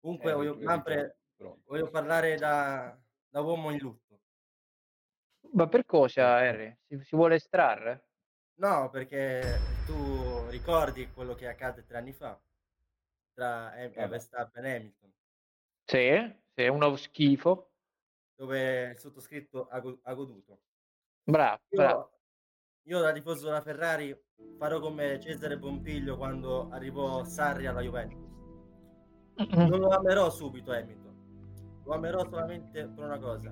Comunque, 0.00 0.32
voglio, 0.32 0.56
Manfred, 0.56 1.14
voglio 1.66 1.90
parlare 1.90 2.36
da, 2.36 2.96
da 3.28 3.40
uomo 3.40 3.70
in 3.70 3.78
lutto. 3.78 4.20
Ma 5.52 5.68
per 5.68 5.84
cosa, 5.84 6.36
Harry? 6.36 6.74
Si, 6.86 6.98
si 7.02 7.16
vuole 7.16 7.34
estrarre? 7.34 8.06
No, 8.60 8.90
perché 8.90 9.58
tu 9.86 10.46
ricordi 10.48 11.10
quello 11.12 11.34
che 11.34 11.48
accadde 11.48 11.84
tre 11.86 11.96
anni 11.96 12.12
fa 12.12 12.38
tra 13.32 13.74
Eh 13.74 13.88
beh. 13.88 14.06
Verstappen 14.06 14.64
e 14.66 14.76
Hamilton, 14.76 15.12
Sì, 15.86 16.36
sì, 16.54 16.62
è 16.62 16.68
uno 16.68 16.94
schifo. 16.96 17.70
dove 18.34 18.90
il 18.90 18.98
sottoscritto 18.98 19.66
ha, 19.68 19.80
go- 19.80 20.00
ha 20.02 20.12
goduto. 20.12 20.60
Bravo, 21.24 21.58
bravo. 21.70 22.10
Io, 22.82 22.96
io 22.96 23.02
da 23.02 23.12
tifoso 23.12 23.46
della 23.46 23.62
Ferrari 23.62 24.14
farò 24.58 24.78
come 24.78 25.18
Cesare 25.20 25.58
Pompiglio 25.58 26.18
quando 26.18 26.68
arrivò 26.70 27.24
Sarri 27.24 27.66
alla 27.66 27.80
Juventus. 27.80 28.28
Non 29.54 29.78
lo 29.78 29.88
amerò 29.88 30.28
subito 30.28 30.70
Hamilton, 30.72 31.82
lo 31.84 31.92
amerò 31.94 32.24
solamente 32.28 32.86
per 32.88 33.04
una 33.04 33.18
cosa. 33.18 33.50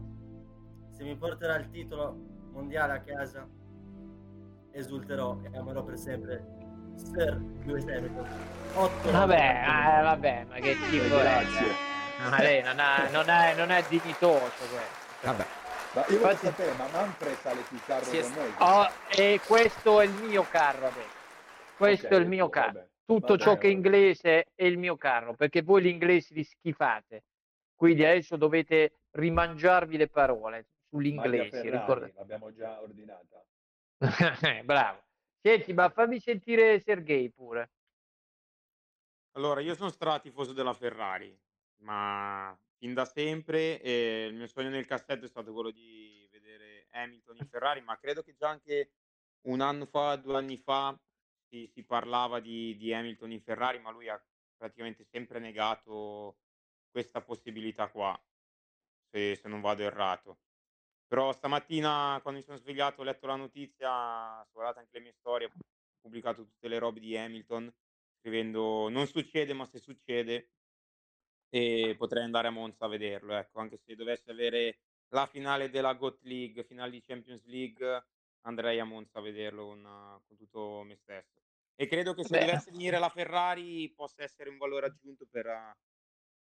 Se 0.90 1.02
mi 1.02 1.16
porterà 1.16 1.56
il 1.56 1.70
titolo 1.70 2.12
mondiale 2.50 2.92
a 2.92 3.00
casa, 3.00 3.48
esulterò 4.72 5.38
e 5.52 5.56
amerò 5.56 5.82
per 5.82 5.96
sempre 5.98 6.44
Sir 6.96 7.40
Lewis 7.64 7.84
Hamilton. 7.84 8.26
Otto 8.74 9.10
Vabbè, 9.10 9.62
eh, 9.98 10.02
vabbè, 10.02 10.44
ma 10.48 10.54
che 10.56 10.74
schifo 10.74 11.18
è? 11.18 11.22
Grazie. 11.22 11.66
Ma 12.30 12.38
lei 12.40 12.62
non, 12.62 12.78
ha- 12.80 13.08
non 13.10 13.28
è, 13.28 13.54
non 13.56 13.70
è 13.70 13.84
dignitoso 13.88 14.38
questo. 14.40 14.76
Vabbè. 15.22 15.44
Ma 15.94 16.00
io 16.08 16.18
voglio 16.18 16.30
Infatti- 16.32 16.46
sapere, 16.46 16.72
ma 16.72 16.86
Manfred 16.92 17.36
sale 17.36 17.62
sul 17.64 17.80
carro 17.84 18.04
Sì, 18.04 18.20
con 18.20 18.32
noi? 18.32 18.52
oh, 18.58 18.88
e 19.10 19.40
questo 19.46 20.00
è 20.00 20.04
il 20.04 20.12
mio 20.12 20.42
carro 20.50 20.86
adesso. 20.86 21.16
Questo 21.76 22.06
Ok, 22.06 22.12
è 22.12 22.16
il 22.16 22.26
mio 22.26 22.48
vabbè, 22.48 22.66
carro. 22.66 22.86
Tutto 23.04 23.26
vabbè, 23.28 23.42
ciò 23.42 23.56
che 23.56 23.68
è 23.68 23.72
vabbè. 23.72 23.86
inglese 23.86 24.46
è 24.54 24.64
il 24.64 24.76
mio 24.78 24.96
carro, 24.96 25.34
perché 25.34 25.62
voi 25.62 25.82
gli 25.82 25.86
inglesi 25.86 26.34
li 26.34 26.44
schifate. 26.44 27.22
Quindi 27.74 28.04
adesso 28.04 28.36
dovete 28.36 28.92
rimangiarvi 29.12 29.96
le 29.96 30.08
parole 30.08 30.66
inglesi. 30.90 31.50
Ferrari, 31.50 31.70
ricordate. 31.70 32.12
l'abbiamo 32.16 32.52
già 32.52 32.80
ordinata. 32.82 33.42
Bravo. 34.64 35.04
Senti, 35.40 35.72
ma 35.72 35.88
fammi 35.88 36.20
sentire 36.20 36.80
Sergei 36.80 37.30
pure. 37.30 37.72
Allora, 39.32 39.60
io 39.60 39.74
sono 39.74 39.90
stratifoso 39.90 40.52
della 40.52 40.74
Ferrari, 40.74 41.36
ma 41.82 42.56
fin 42.76 42.94
da 42.94 43.04
sempre 43.04 43.80
eh, 43.80 44.26
il 44.26 44.34
mio 44.34 44.46
sogno 44.46 44.68
nel 44.68 44.86
cassetto 44.86 45.24
è 45.24 45.28
stato 45.28 45.52
quello 45.52 45.70
di 45.70 46.28
vedere 46.30 46.86
Hamilton 46.90 47.36
in 47.38 47.48
Ferrari, 47.48 47.80
ma 47.80 47.98
credo 47.98 48.22
che 48.22 48.34
già 48.34 48.48
anche 48.48 48.92
un 49.42 49.60
anno 49.60 49.86
fa, 49.86 50.16
due 50.16 50.36
anni 50.36 50.56
fa 50.56 50.98
si, 51.48 51.66
si 51.66 51.84
parlava 51.84 52.40
di, 52.40 52.76
di 52.76 52.92
Hamilton 52.92 53.32
in 53.32 53.42
Ferrari, 53.42 53.78
ma 53.78 53.90
lui 53.90 54.08
ha 54.08 54.20
praticamente 54.56 55.04
sempre 55.04 55.38
negato 55.38 56.38
questa 56.90 57.20
possibilità 57.22 57.88
qua, 57.88 58.20
se, 59.10 59.36
se 59.36 59.48
non 59.48 59.60
vado 59.60 59.82
errato. 59.82 60.38
Però 61.10 61.32
stamattina 61.32 62.18
quando 62.20 62.40
mi 62.40 62.44
sono 62.44 62.58
svegliato 62.58 63.00
ho 63.00 63.04
letto 63.04 63.26
la 63.26 63.34
notizia, 63.36 64.40
ho 64.42 64.48
guardato 64.52 64.80
anche 64.80 64.98
le 64.98 65.00
mie 65.00 65.12
storie, 65.12 65.46
ho 65.46 65.52
pubblicato 66.02 66.44
tutte 66.44 66.68
le 66.68 66.78
robe 66.78 67.00
di 67.00 67.16
Hamilton 67.16 67.74
scrivendo 68.20 68.88
non 68.90 69.06
succede 69.06 69.54
ma 69.54 69.64
se 69.64 69.78
succede 69.78 70.50
e 71.52 71.94
potrei 71.96 72.24
andare 72.24 72.48
a 72.48 72.50
Monza 72.50 72.84
a 72.84 72.88
vederlo, 72.88 73.34
ecco, 73.34 73.58
anche 73.60 73.78
se 73.78 73.94
dovesse 73.94 74.30
avere 74.30 74.80
la 75.08 75.26
finale 75.26 75.70
della 75.70 75.94
GOT 75.94 76.22
League, 76.24 76.64
finale 76.64 76.90
di 76.90 77.00
Champions 77.00 77.44
League, 77.46 78.06
andrei 78.42 78.78
a 78.78 78.84
Monza 78.84 79.18
a 79.18 79.22
vederlo 79.22 79.66
con, 79.66 79.78
eh, 79.84 80.22
con 80.26 80.36
tutto 80.36 80.82
me 80.84 80.96
stesso. 80.96 81.42
E 81.74 81.86
credo 81.86 82.12
che 82.12 82.24
se 82.24 82.36
Beh. 82.36 82.38
dovesse 82.38 82.70
venire 82.70 82.98
la 82.98 83.08
Ferrari 83.08 83.90
possa 83.94 84.22
essere 84.22 84.50
un 84.50 84.58
valore 84.58 84.86
aggiunto 84.86 85.26
per 85.26 85.46
eh, 85.46 85.76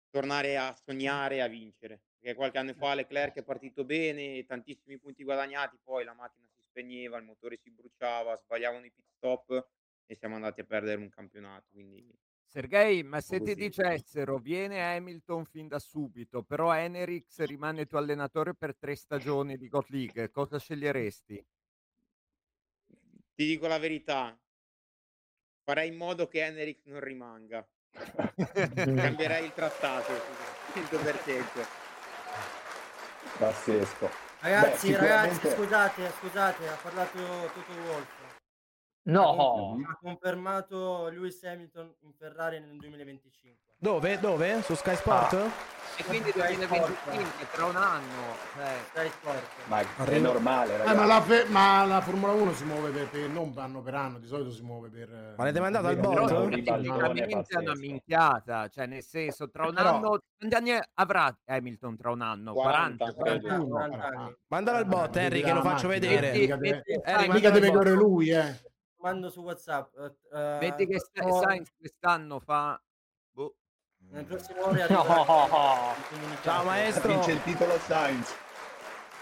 tornare 0.10 0.58
a 0.58 0.74
sognare 0.74 1.36
e 1.36 1.42
a 1.42 1.48
vincere. 1.48 2.02
Perché 2.20 2.36
qualche 2.36 2.58
anno 2.58 2.74
fa 2.74 2.94
Leclerc 2.96 3.38
è 3.38 3.44
partito 3.44 3.86
bene, 3.86 4.46
tantissimi 4.46 4.98
punti 4.98 5.24
guadagnati, 5.24 5.78
poi 5.84 6.04
la 6.04 6.14
macchina 6.14 6.48
si 6.54 6.62
spegneva, 6.62 7.18
il 7.18 7.26
motore 7.26 7.58
si 7.58 7.70
bruciava, 7.72 8.38
sbagliavano 8.44 8.86
i 8.86 8.92
pit 8.92 9.06
stop 9.16 9.68
e 10.06 10.16
siamo 10.16 10.36
andati 10.36 10.62
a 10.62 10.66
perdere 10.66 11.00
un 11.00 11.10
campionato. 11.10 11.68
Quindi 11.72 12.12
Sergei, 12.50 13.04
ma 13.04 13.20
se 13.22 13.42
ti 13.42 13.54
dicessero 13.56 14.38
viene 14.38 14.82
Hamilton 14.82 15.46
fin 15.46 15.68
da 15.68 15.80
subito, 15.80 16.44
però 16.44 16.74
Enerix 16.74 17.44
rimane 17.44 17.86
tuo 17.86 17.98
allenatore 17.98 18.56
per 18.56 18.76
tre 18.76 18.96
stagioni 18.96 19.58
di 19.58 19.68
God 19.68 19.86
League, 19.90 20.32
cosa 20.32 20.58
sceglieresti? 20.58 21.46
Ti 23.36 23.46
dico 23.46 23.68
la 23.68 23.78
verità, 23.78 24.36
farei 25.64 25.90
in 25.90 25.98
modo 25.98 26.28
che 26.28 26.44
Enerix 26.44 26.86
non 26.86 27.02
rimanga. 27.02 27.68
Cambierei 28.96 29.46
il 29.46 29.54
trattato, 29.54 30.12
100%. 30.74 31.66
Pazzesco. 33.38 34.10
Ragazzi, 34.40 34.92
Beh, 34.92 34.98
ragazzi, 34.98 35.34
sicuramente- 35.34 35.50
scusate, 35.52 36.12
scusate, 36.20 36.68
ha 36.68 36.78
parlato 36.82 37.18
Toto 37.18 37.74
Wolff. 37.88 38.08
No. 39.08 39.78
Ha 39.90 39.98
confermato 40.02 41.08
Lewis 41.10 41.42
Hamilton 41.44 41.94
in 42.02 42.12
Ferrari 42.18 42.60
nel 42.60 42.78
2025. 42.78 43.56
Dove? 43.80 44.20
Dove? 44.20 44.62
Su 44.64 44.74
Sky 44.76 44.96
Sport? 44.96 45.34
Ah. 45.34 45.76
E 46.00 46.04
quindi 46.04 46.30
Sky 46.32 46.56
2025, 46.58 47.48
tra 47.54 47.66
un 47.66 47.76
anno. 47.76 48.36
cioè. 48.56 48.66
Sky 48.92 49.08
Sport. 49.10 49.44
Ma 49.68 49.80
è 50.06 50.20
normale, 50.20 50.74
Eh, 50.74 50.78
ragazzi. 50.78 50.96
ma, 50.98 51.06
la 51.06 51.22
fe- 51.22 51.46
ma 51.46 51.86
la 51.86 52.02
Formula 52.02 52.34
1 52.34 52.54
si 52.54 52.64
muove 52.66 52.90
per, 52.90 53.08
per- 53.10 53.30
non 53.30 53.54
anno 53.56 53.82
per 53.82 53.94
anno, 53.96 54.20
di 54.20 54.28
solito 54.28 54.52
si 54.52 54.62
muove 54.64 54.90
per... 54.90 55.10
eh, 55.10 55.34
Ma 55.38 55.44
l'avete 55.44 55.60
mandato 55.60 55.88
al 55.88 55.94
per- 55.96 56.04
bot? 56.04 56.14
Però 56.26 56.42
un 56.44 56.50
ribaltone 56.50 56.88
tecnicamente 56.92 57.54
è 57.56 57.58
una 57.62 57.76
minchiata, 57.76 58.68
cioè 58.68 58.86
nel 58.88 59.04
senso 59.04 59.50
tra 59.50 59.68
un 59.68 59.74
Però- 59.74 59.96
anno, 59.96 60.22
quanti 60.38 60.56
anni 60.56 60.80
avrà 60.96 61.38
Hamilton 61.46 61.96
tra 61.96 62.12
un 62.12 62.22
anno? 62.22 62.54
40, 62.54 63.14
40, 63.14 63.40
credo. 63.48 63.68
41. 63.68 63.68
40 63.88 64.08
anni. 64.08 64.36
Mandalo 64.48 64.78
al 64.78 64.86
bot, 64.86 65.16
Ah, 65.16 65.20
Harry, 65.22 65.30
vedi 65.30 65.42
che 65.44 65.54
lo 65.54 65.62
faccio 65.62 65.88
vedere. 65.88 66.32
Mica 66.34 66.56
deve, 66.58 66.84
mandalo 67.06 67.34
mica 67.34 67.50
deve 67.52 67.72
correre 67.72 67.96
lui, 67.96 68.30
eh. 68.32 68.60
Mando 69.08 69.30
su 69.30 69.42
WhatsApp. 69.42 69.96
eh, 70.34 70.58
Vedi 70.60 70.86
che 70.86 71.00
Sa- 71.00 71.08
prossimo- 71.14 71.42
Sainz 71.42 71.70
quest'anno 71.78 72.40
fa... 72.40 72.82
boh. 73.32 73.56
nel 74.10 74.26
prossimo 74.26 74.68
ore 74.68 74.86
No. 74.90 75.06
Ciao 76.42 76.64
maestro. 76.66 77.14
Vince 77.14 77.32
il 77.32 77.42
titolo 77.44 77.78
Sainz. 77.80 78.34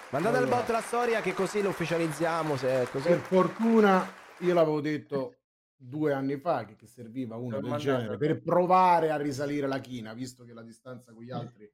Mandate 0.10 0.38
al 0.38 0.44
Allora. 0.44 0.57
bot 0.60 0.70
la 0.70 0.82
storia 0.82 1.22
che 1.22 1.34
così 1.34 1.62
lo 1.62 1.70
ufficializziamo. 1.70 2.57
Se 2.57 2.68
è 2.82 2.88
così. 2.90 3.07
Per 3.10 3.20
fortuna 3.20 4.12
io 4.40 4.53
l'avevo 4.56 4.82
detto 4.82 5.36
due 5.78 6.14
anni 6.14 6.38
fa 6.38 6.66
che, 6.66 6.76
che 6.76 6.88
serviva 6.88 7.36
uno 7.36 7.56
L'ho 7.57 7.62
del 7.62 7.70
mandato. 7.70 7.84
genere 7.98 8.18
per 8.18 8.41
provare 8.41 9.12
a 9.12 9.18
risalire 9.18 9.68
la 9.68 9.80
china, 9.80 10.14
visto 10.14 10.44
che 10.44 10.53
la 10.53 10.64
distanza 10.64 11.14
con 11.14 11.22
gli 11.22 11.32
altri 11.32 11.72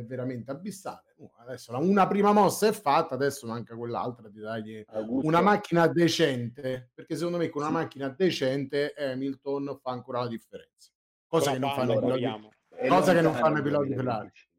è 0.00 0.04
veramente 0.04 0.50
abissale. 0.50 1.14
Uh, 1.16 1.30
adesso 1.38 1.72
la- 1.72 1.78
una 1.78 2.06
prima 2.06 2.32
mossa 2.32 2.66
è 2.66 2.72
fatta, 2.72 3.14
adesso 3.14 3.46
manca 3.46 3.76
quell'altra 3.76 4.28
di 4.28 4.40
dargli 4.40 4.84
Augusto, 4.88 5.26
una 5.28 5.40
macchina 5.40 5.86
decente, 5.86 6.90
perché 6.92 7.14
secondo 7.16 7.38
me 7.38 7.48
con 7.48 7.62
una 7.62 7.70
Sì. 7.70 7.76
macchina 7.76 8.08
decente 8.08 8.92
Hamilton 8.96 9.78
fa 9.80 9.90
ancora 9.90 10.20
la 10.20 10.28
differenza. 10.28 10.90
Cosa 11.26 11.52
che 11.52 11.58
non 11.58 11.70
fanno 11.74 11.92
i 11.94 11.98
piloti. 12.00 12.48
cosa 12.88 13.12
che 13.14 13.20
non 13.20 13.34
fanno 13.34 13.54
i 13.54 13.58
il 13.58 13.62
piloti 13.64 13.88
Ferrari. 13.94 14.30
2025. 14.32 14.52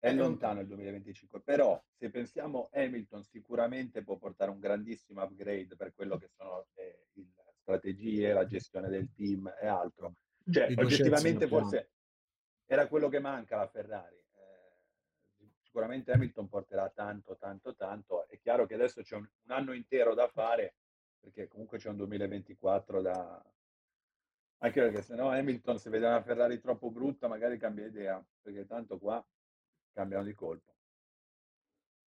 È 0.00 0.12
lontano 0.14 0.60
il 0.60 0.66
2025, 0.66 1.40
però 1.40 1.80
se 1.98 2.10
pensiamo 2.10 2.70
Hamilton 2.72 3.22
sicuramente 3.22 4.02
può 4.02 4.16
portare 4.16 4.50
un 4.50 4.58
grandissimo 4.58 5.22
upgrade 5.22 5.76
per 5.76 5.92
quello 5.94 6.16
che 6.16 6.28
sono 6.36 6.66
le, 6.74 7.06
le 7.12 7.26
strategie, 7.60 8.32
la 8.32 8.46
gestione 8.46 8.88
del 8.88 9.12
team 9.12 9.52
e 9.60 9.66
altro. 9.66 10.14
Cioè, 10.50 10.72
oggettivamente 10.78 11.46
forse 11.46 11.90
era 12.66 12.86
quello 12.88 13.08
che 13.08 13.18
manca 13.20 13.56
alla 13.56 13.68
Ferrari. 13.68 14.19
Sicuramente 15.70 16.10
Hamilton 16.10 16.48
porterà 16.48 16.90
tanto, 16.90 17.36
tanto, 17.36 17.76
tanto. 17.76 18.26
È 18.26 18.36
chiaro 18.40 18.66
che 18.66 18.74
adesso 18.74 19.02
c'è 19.02 19.14
un, 19.14 19.22
un 19.44 19.50
anno 19.52 19.72
intero 19.72 20.14
da 20.14 20.26
fare, 20.26 20.74
perché 21.20 21.46
comunque 21.46 21.78
c'è 21.78 21.88
un 21.88 21.96
2024 21.96 23.00
da... 23.00 23.40
Anche 24.62 24.80
perché 24.80 25.00
se 25.02 25.14
no 25.14 25.30
Hamilton 25.30 25.78
se 25.78 25.88
vede 25.88 26.06
una 26.06 26.22
Ferrari 26.24 26.58
troppo 26.60 26.90
brutta 26.90 27.28
magari 27.28 27.56
cambia 27.56 27.86
idea, 27.86 28.20
perché 28.42 28.66
tanto 28.66 28.98
qua 28.98 29.24
cambiano 29.92 30.24
di 30.24 30.34
colpo. 30.34 30.74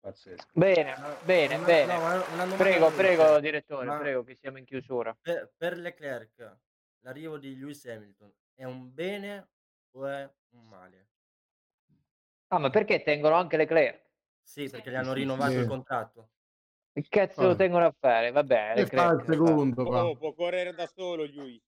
Pazzesco. 0.00 0.48
Bene, 0.54 0.94
bene, 1.24 1.56
Una- 1.56 1.66
bene. 1.66 1.98
no, 1.98 2.24
una 2.32 2.56
Prego, 2.56 2.90
prego, 2.90 3.38
direttore, 3.38 3.84
Ma- 3.86 3.98
prego, 3.98 4.24
che 4.24 4.34
siamo 4.34 4.56
in 4.56 4.64
chiusura. 4.64 5.14
Per, 5.20 5.52
per 5.58 5.76
Leclerc, 5.76 6.56
l'arrivo 7.00 7.36
di 7.36 7.54
Lewis 7.54 7.84
Hamilton 7.84 8.32
è 8.54 8.64
un 8.64 8.94
bene 8.94 9.50
o 9.90 10.06
è 10.06 10.28
un 10.54 10.66
male? 10.68 11.10
Ah, 12.52 12.58
ma 12.58 12.68
perché 12.68 13.02
tengono 13.02 13.34
anche 13.36 13.56
Leclerc? 13.56 14.02
Sì, 14.42 14.68
perché 14.68 14.90
gli 14.90 14.94
hanno 14.94 15.14
rinnovato 15.14 15.52
Sì. 15.52 15.58
il 15.60 15.66
contratto. 15.66 16.28
Che 16.92 17.06
cazzo 17.08 17.44
lo 17.44 17.52
Ah. 17.52 17.56
tengono 17.56 17.86
a 17.86 17.94
fare? 17.98 18.30
Vabbè, 18.30 18.74
E 18.76 18.84
fa 18.84 19.12
il 19.12 19.24
secondo 19.26 19.86
qua. 19.86 20.04
Oh, 20.04 20.16
può 20.18 20.34
correre 20.34 20.74
da 20.74 20.86
solo 20.86 21.24
Luis. 21.24 21.62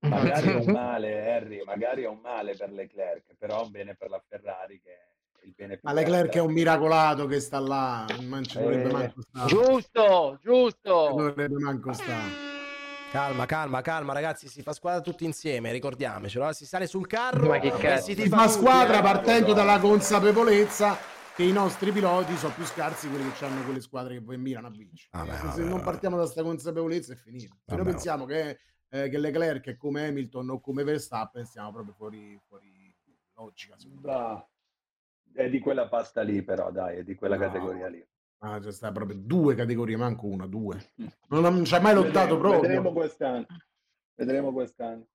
Magari 0.00 0.48
è 0.48 0.54
un 0.54 0.70
male, 0.70 1.32
Harry, 1.32 1.64
magari 1.64 2.02
è 2.02 2.08
un 2.08 2.18
male 2.18 2.54
per 2.54 2.70
Leclerc, 2.72 3.36
però 3.38 3.62
è 3.62 3.64
un 3.64 3.70
bene 3.70 3.94
per 3.94 4.10
la 4.10 4.22
Ferrari 4.28 4.82
che 4.82 4.98
il 5.44 5.54
bene 5.56 5.78
più 5.78 5.88
Ma 5.88 5.94
Leclerc 5.94 6.34
è 6.34 6.40
un 6.40 6.52
miracolato 6.52 7.26
che 7.26 7.40
sta 7.40 7.58
là, 7.58 8.04
non 8.20 8.44
ci 8.44 8.58
dovrebbe 8.58 8.88
Eh, 8.88 8.92
manco 8.92 9.22
stare. 9.22 9.48
Giusto, 9.48 10.38
giusto. 10.42 11.06
Non 11.06 11.16
dovrebbe 11.16 11.58
manco 11.58 11.92
stare. 11.94 12.43
Calma, 13.14 13.46
calma, 13.46 13.80
calma, 13.80 14.12
ragazzi. 14.12 14.48
Si 14.48 14.60
fa 14.60 14.72
squadra 14.72 15.00
tutti 15.00 15.24
insieme, 15.24 15.70
ricordiamocelo. 15.70 16.40
Allora, 16.42 16.52
si 16.56 16.66
sale 16.66 16.88
sul 16.88 17.06
carro 17.06 17.46
Ma 17.46 17.60
che 17.60 17.68
e 17.68 17.70
cazzo. 17.70 18.06
si 18.06 18.16
tutti, 18.16 18.48
squadra 18.48 18.98
eh. 18.98 19.02
partendo 19.02 19.52
dalla 19.52 19.78
consapevolezza 19.78 20.96
che 21.36 21.44
i 21.44 21.52
nostri 21.52 21.92
piloti 21.92 22.36
sono 22.36 22.52
più 22.54 22.64
scarsi 22.64 23.08
quelli 23.08 23.30
che 23.30 23.44
hanno 23.44 23.62
quelle 23.62 23.80
squadre 23.80 24.14
che 24.14 24.20
poi 24.20 24.36
mirano 24.36 24.66
a 24.66 24.70
vincere. 24.70 25.10
Vabbè, 25.12 25.30
Se 25.36 25.46
vabbè, 25.46 25.60
non 25.60 25.70
vabbè. 25.70 25.82
partiamo 25.84 26.16
da 26.16 26.22
questa 26.22 26.42
consapevolezza 26.42 27.12
è 27.12 27.16
finita. 27.16 27.54
Se 27.64 27.76
noi 27.76 27.84
pensiamo 27.84 28.24
che, 28.24 28.58
eh, 28.88 29.08
che 29.08 29.18
Leclerc 29.18 29.64
è 29.68 29.76
come 29.76 30.08
Hamilton 30.08 30.50
o 30.50 30.60
come 30.60 30.82
Verstappen, 30.82 31.44
stiamo 31.46 31.70
proprio 31.70 31.94
fuori, 31.94 32.36
fuori 32.48 32.92
logica. 33.36 33.76
Bravo. 33.86 34.48
È 35.32 35.48
di 35.48 35.60
quella 35.60 35.86
pasta 35.86 36.20
lì, 36.22 36.42
però, 36.42 36.72
dai, 36.72 36.96
è 36.98 37.04
di 37.04 37.14
quella 37.14 37.36
No. 37.36 37.42
categoria 37.42 37.86
lì. 37.86 38.04
Ah, 38.44 38.60
c'è 38.60 38.72
sta 38.72 38.92
proprio 38.92 39.16
due 39.18 39.54
categorie, 39.54 39.96
manco 39.96 40.26
una, 40.26 40.46
due. 40.46 40.92
Non, 41.28 41.40
non 41.40 41.64
ci 41.64 41.74
ha 41.74 41.80
mai 41.80 41.94
lottato 41.94 42.36
Vedremo, 42.36 42.38
proprio. 42.38 42.60
vedremo 42.60 42.92
quest'anno. 42.92 43.46
Vedremo 44.14 44.52
quest'anno. 44.52 45.06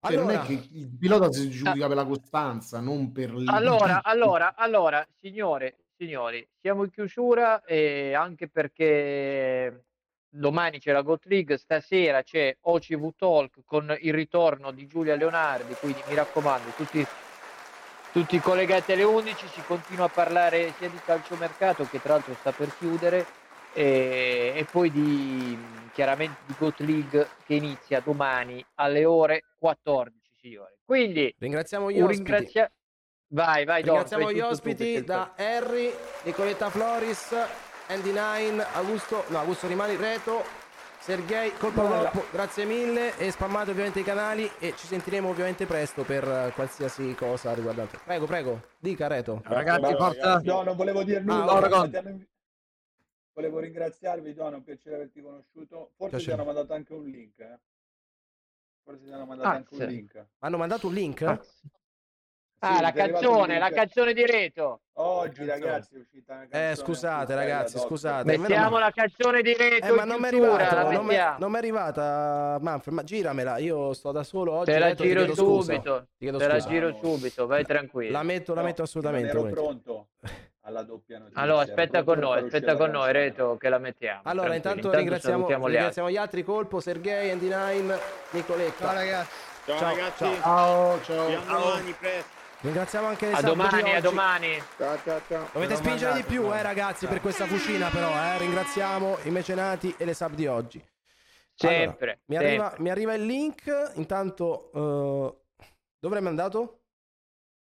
Cioè, 0.00 0.16
non 0.16 0.30
è 0.30 0.40
che 0.40 0.52
il 0.72 0.88
pilota 0.98 1.30
si 1.30 1.50
giudica 1.50 1.86
per 1.86 1.96
la 1.96 2.06
costanza, 2.06 2.80
non 2.80 3.12
per 3.12 3.34
il 3.34 3.48
Allora, 3.48 4.02
allora, 4.02 4.54
allora, 4.56 5.06
signore, 5.20 5.84
signori, 5.96 6.48
siamo 6.60 6.82
in 6.84 6.90
chiusura 6.90 7.62
e 7.62 8.14
anche 8.14 8.48
perché 8.48 9.84
domani 10.30 10.78
c'è 10.80 10.92
la 10.92 11.02
Goat 11.02 11.26
League, 11.26 11.58
stasera 11.58 12.22
c'è 12.22 12.56
OCV 12.58 13.10
Talk 13.16 13.60
con 13.66 13.94
il 14.00 14.14
ritorno 14.14 14.72
di 14.72 14.86
Giulia 14.86 15.14
Leonardi, 15.14 15.74
quindi 15.74 16.00
mi 16.08 16.14
raccomando, 16.14 16.70
tutti, 16.70 17.06
tutti 18.12 18.38
collegati 18.40 18.92
alle 18.92 19.04
11, 19.04 19.46
si 19.48 19.62
continua 19.66 20.04
a 20.06 20.08
parlare 20.08 20.72
sia 20.78 20.88
di 20.88 20.98
calciomercato 21.04 21.86
che 21.90 22.00
tra 22.00 22.14
l'altro 22.14 22.34
sta 22.38 22.52
per 22.52 22.70
chiudere 22.76 23.24
e, 23.72 24.52
e 24.54 24.66
poi 24.70 24.90
di 24.90 25.58
chiaramente 25.92 26.40
di 26.46 26.54
Goat 26.58 26.80
League 26.80 27.28
che 27.46 27.54
inizia 27.54 28.00
domani 28.00 28.64
alle 28.76 29.04
ore 29.04 29.44
14, 29.58 30.14
signori. 30.40 30.72
Quindi 30.84 31.34
Ringraziamo 31.38 31.90
gli 31.90 32.00
ospiti. 32.00 32.22
ringrazia- 32.30 32.70
Vai, 33.28 33.64
vai, 33.64 33.82
Don, 33.82 33.94
Ringraziamo 33.94 34.24
fai 34.24 34.34
gli 34.34 34.38
tu, 34.40 34.44
ospiti 34.44 34.84
perché- 34.92 35.04
da 35.04 35.32
Harry, 35.36 35.90
Nicoletta 36.24 36.68
Floris, 36.68 37.34
Andy 37.88 38.10
Nine, 38.12 38.62
Augusto, 38.74 39.24
no, 39.28 39.38
Augusto 39.38 39.66
Rimani, 39.66 39.96
Reto, 39.96 40.44
Sergei, 41.02 41.52
Colpa 41.58 41.82
Volpo, 41.82 42.24
grazie 42.30 42.64
mille 42.64 43.16
e 43.18 43.32
spammate 43.32 43.72
ovviamente 43.72 43.98
i 43.98 44.04
canali 44.04 44.48
e 44.60 44.72
ci 44.76 44.86
sentiremo 44.86 45.28
ovviamente 45.28 45.66
presto 45.66 46.04
per 46.04 46.22
eh, 46.22 46.52
qualsiasi 46.54 47.12
cosa 47.16 47.52
riguardante. 47.54 47.98
Prego, 48.04 48.26
prego, 48.26 48.62
dica 48.78 49.08
Reto. 49.08 49.40
Ragazzi, 49.44 49.94
forza. 49.96 50.40
No, 50.44 50.62
non 50.62 50.76
volevo 50.76 51.02
dire 51.02 51.18
Ah, 51.18 51.22
nulla. 51.24 51.88
Ti 51.88 51.96
hanno 51.96 52.08
invi- 52.08 52.28
Volevo 53.32 53.58
ringraziarvi, 53.58 54.32
Don, 54.32 54.52
è 54.52 54.56
un 54.56 54.62
piacere 54.62 54.94
averti 54.94 55.20
conosciuto. 55.22 55.92
Forse 55.96 56.18
ti 56.18 56.22
Piacere. 56.22 56.32
hanno 56.34 56.44
mandato 56.44 56.72
anche 56.72 56.92
un 56.92 57.04
link. 57.04 57.38
eh. 57.40 57.58
Forse 58.84 59.04
ti 59.04 59.10
hanno 59.10 59.24
mandato 59.26 59.48
Ah, 59.48 59.52
anche 59.54 59.74
sì. 59.74 59.82
un 59.82 59.88
link. 59.88 60.26
Hanno 60.38 60.56
mandato 60.56 60.86
un 60.86 60.92
link? 60.94 61.22
Ah, 61.22 61.40
Sì, 61.42 61.68
la 62.80 62.90
ti 62.90 62.98
è 62.98 63.00
arrivato 63.02 63.24
canzone, 63.26 63.58
la 63.58 63.70
canzone 63.70 64.12
di 64.12 64.26
Reto. 64.26 64.80
Oggi, 64.94 65.44
ragazzi, 65.46 65.94
è 65.94 65.98
uscita 65.98 66.32
una 66.34 66.42
canzone 66.46 66.70
Eh, 66.70 66.74
scusate 66.76 67.34
ragazzi, 67.34 67.76
doc. 67.76 67.86
scusate. 67.86 68.36
Mettiamo 68.38 68.78
la 68.78 68.90
canzone 68.94 69.42
di 69.42 69.54
Reto 69.54 69.86
Eh, 69.86 69.90
ma 69.90 70.04
non 70.04 70.18
mi 70.18 70.24
è 70.24 70.28
arrivata, 70.28 70.74
la 70.82 70.90
non 70.90 71.04
mi 71.06 71.14
è 71.54 71.58
arrivata, 71.58 72.58
Manfred, 72.60 72.94
ma 72.94 73.02
giramela, 73.02 73.58
io 73.58 73.92
sto 73.94 74.12
da 74.12 74.22
solo 74.22 74.52
oggi. 74.52 74.70
Te 74.72 74.78
la 74.78 74.86
Reto, 74.88 75.02
giro 75.02 75.34
subito, 75.34 76.06
te 76.18 76.30
la 76.30 76.38
scusa. 76.60 76.68
giro 76.68 76.98
subito, 77.02 77.46
vai 77.46 77.64
tranquillo. 77.64 78.12
La 78.12 78.22
metto, 78.22 78.54
la 78.54 78.60
No, 78.60 78.66
metto 78.66 78.82
assolutamente. 78.82 79.28
ero 79.30 79.38
lo 79.40 79.44
metto. 79.46 79.60
pronto 79.62 80.06
alla 80.64 80.82
doppia 80.82 81.18
notizia. 81.18 81.40
Allora, 81.42 81.62
ero 81.62 81.70
aspetta 81.70 82.02
con 82.04 82.18
noi, 82.18 82.38
aspetta 82.44 82.72
la 82.72 82.76
con 82.78 82.90
noi. 82.90 83.12
Reto, 83.12 83.56
che 83.56 83.68
la 83.68 83.78
mettiamo. 83.78 84.20
Allora, 84.24 84.48
tranquillo. 84.48 84.74
intanto, 84.76 84.96
ringraziamo, 84.98 85.34
salutiamo 85.36 85.62
gli 85.62 85.64
altri. 85.64 85.76
ringraziamo 85.78 86.10
gli 86.10 86.16
altri. 86.16 86.42
Colpo, 86.44 86.80
Sergei, 86.80 87.30
Andy 87.30 87.48
Nine, 87.48 87.98
Nicoletta. 88.30 88.84
Ciao 88.84 88.94
ragazzi. 88.94 89.30
Ciao, 89.64 89.78
Ciao, 89.78 89.88
ragazzi. 89.88 90.24
ciao. 90.24 90.34
Ciao, 90.40 91.00
ciao. 91.02 91.28
Ci 91.28 91.34
vediamo 91.34 91.58
domani, 91.60 91.92
presto. 91.98 92.40
Ringraziamo 92.62 93.08
anche 93.08 93.26
le 93.26 93.32
A 93.32 93.42
domani, 93.42 93.92
a 93.92 94.00
domani. 94.00 94.62
Ciao, 94.76 94.96
ciao, 95.02 95.20
ciao. 95.26 95.48
Dovete 95.52 95.74
spingere 95.74 96.14
di 96.14 96.22
più, 96.22 96.44
eh, 96.54 96.62
ragazzi, 96.62 97.08
per 97.08 97.20
questa 97.20 97.44
fucina, 97.44 97.88
però. 97.88 98.08
Eh. 98.08 98.38
Ringraziamo 98.38 99.18
i 99.24 99.30
mecenati 99.30 99.92
e 99.98 100.04
le 100.04 100.14
sub 100.14 100.34
di 100.34 100.46
oggi. 100.46 100.80
Sempre, 101.54 101.88
Allora, 101.88 102.18
mi, 102.26 102.36
arriva, 102.36 102.74
mi 102.78 102.90
arriva 102.90 103.14
il 103.14 103.26
link. 103.26 103.92
Intanto, 103.96 104.70
eh, 104.70 105.66
dove 105.98 106.14
l'hai 106.14 106.22
mandato? 106.22 106.82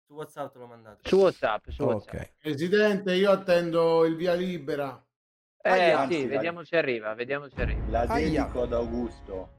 Su 0.08 0.14
WhatsApp 0.14 0.54
te 0.54 0.58
l'ho 0.58 0.66
mandato. 0.66 1.08
Su 1.08 1.18
WhatsApp, 1.18 1.70
su 1.70 1.84
WhatsApp. 1.84 2.16
Ok. 2.16 2.32
Presidente, 2.42 3.14
io 3.14 3.30
attendo 3.30 4.04
il 4.04 4.16
via 4.16 4.34
libera. 4.34 5.00
Eh 5.62 5.92
Anzi, 5.92 6.22
sì, 6.22 6.26
vediamo 6.26 6.64
se 6.64 6.76
arriva, 6.76 7.14
vediamo 7.14 7.48
se 7.50 7.62
arriva. 7.62 7.86
La 7.90 8.00
Aia. 8.08 8.42
dedico 8.42 8.64
ad 8.64 8.74
Augusto. 8.74 9.50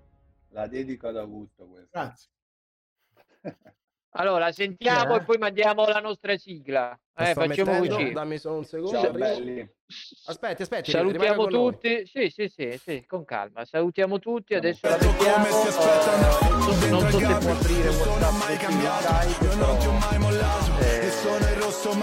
La 0.48 0.66
dedico 0.66 1.06
ad 1.06 1.16
Augusto 1.16 1.64
questa. 1.68 2.02
Grazie. 2.02 2.30
Allora, 4.12 4.50
sentiamo 4.52 5.14
Eh? 5.14 5.18
e 5.18 5.22
poi 5.24 5.36
mandiamo 5.38 5.84
la 5.86 6.00
nostra 6.00 6.36
sigla. 6.38 6.98
Eh, 7.14 7.34
facciamo 7.34 7.72
mettendo, 7.72 7.94
così. 7.96 8.12
Dammi 8.12 8.38
solo 8.38 8.56
un 8.58 8.64
secondo. 8.64 8.90
Ciao 8.92 9.00
arrivo. 9.10 9.18
belli. 9.18 9.70
Aspetti, 10.26 10.62
aspetti. 10.62 10.90
Salutiamo 10.90 11.46
tutti. 11.46 12.06
Sì, 12.06 12.28
sì, 12.30 12.48
sì, 12.48 12.78
sì, 12.82 13.04
con 13.06 13.24
calma. 13.24 13.64
Salutiamo 13.64 14.18
tutti. 14.18 14.54
Adesso 14.54 14.88
la 14.88 14.96
Come 14.96 15.10
mettiamo. 15.12 15.44
aspetta 15.46 16.14
Eh, 16.14 16.20
non 16.20 16.30
so- 16.62 16.88
non 16.88 17.10
so 17.10 17.18
se 17.18 17.26
può 17.38 17.52
aprire 17.52 17.88
WhatsApp 17.88 18.32
mai 18.32 18.56
così, 18.56 18.66
cambiato 18.66 19.02
Skype, 19.02 19.44
io 19.44 19.48
non 19.48 19.58
ti 19.58 19.62
ho 19.62 19.66
però- 19.66 19.77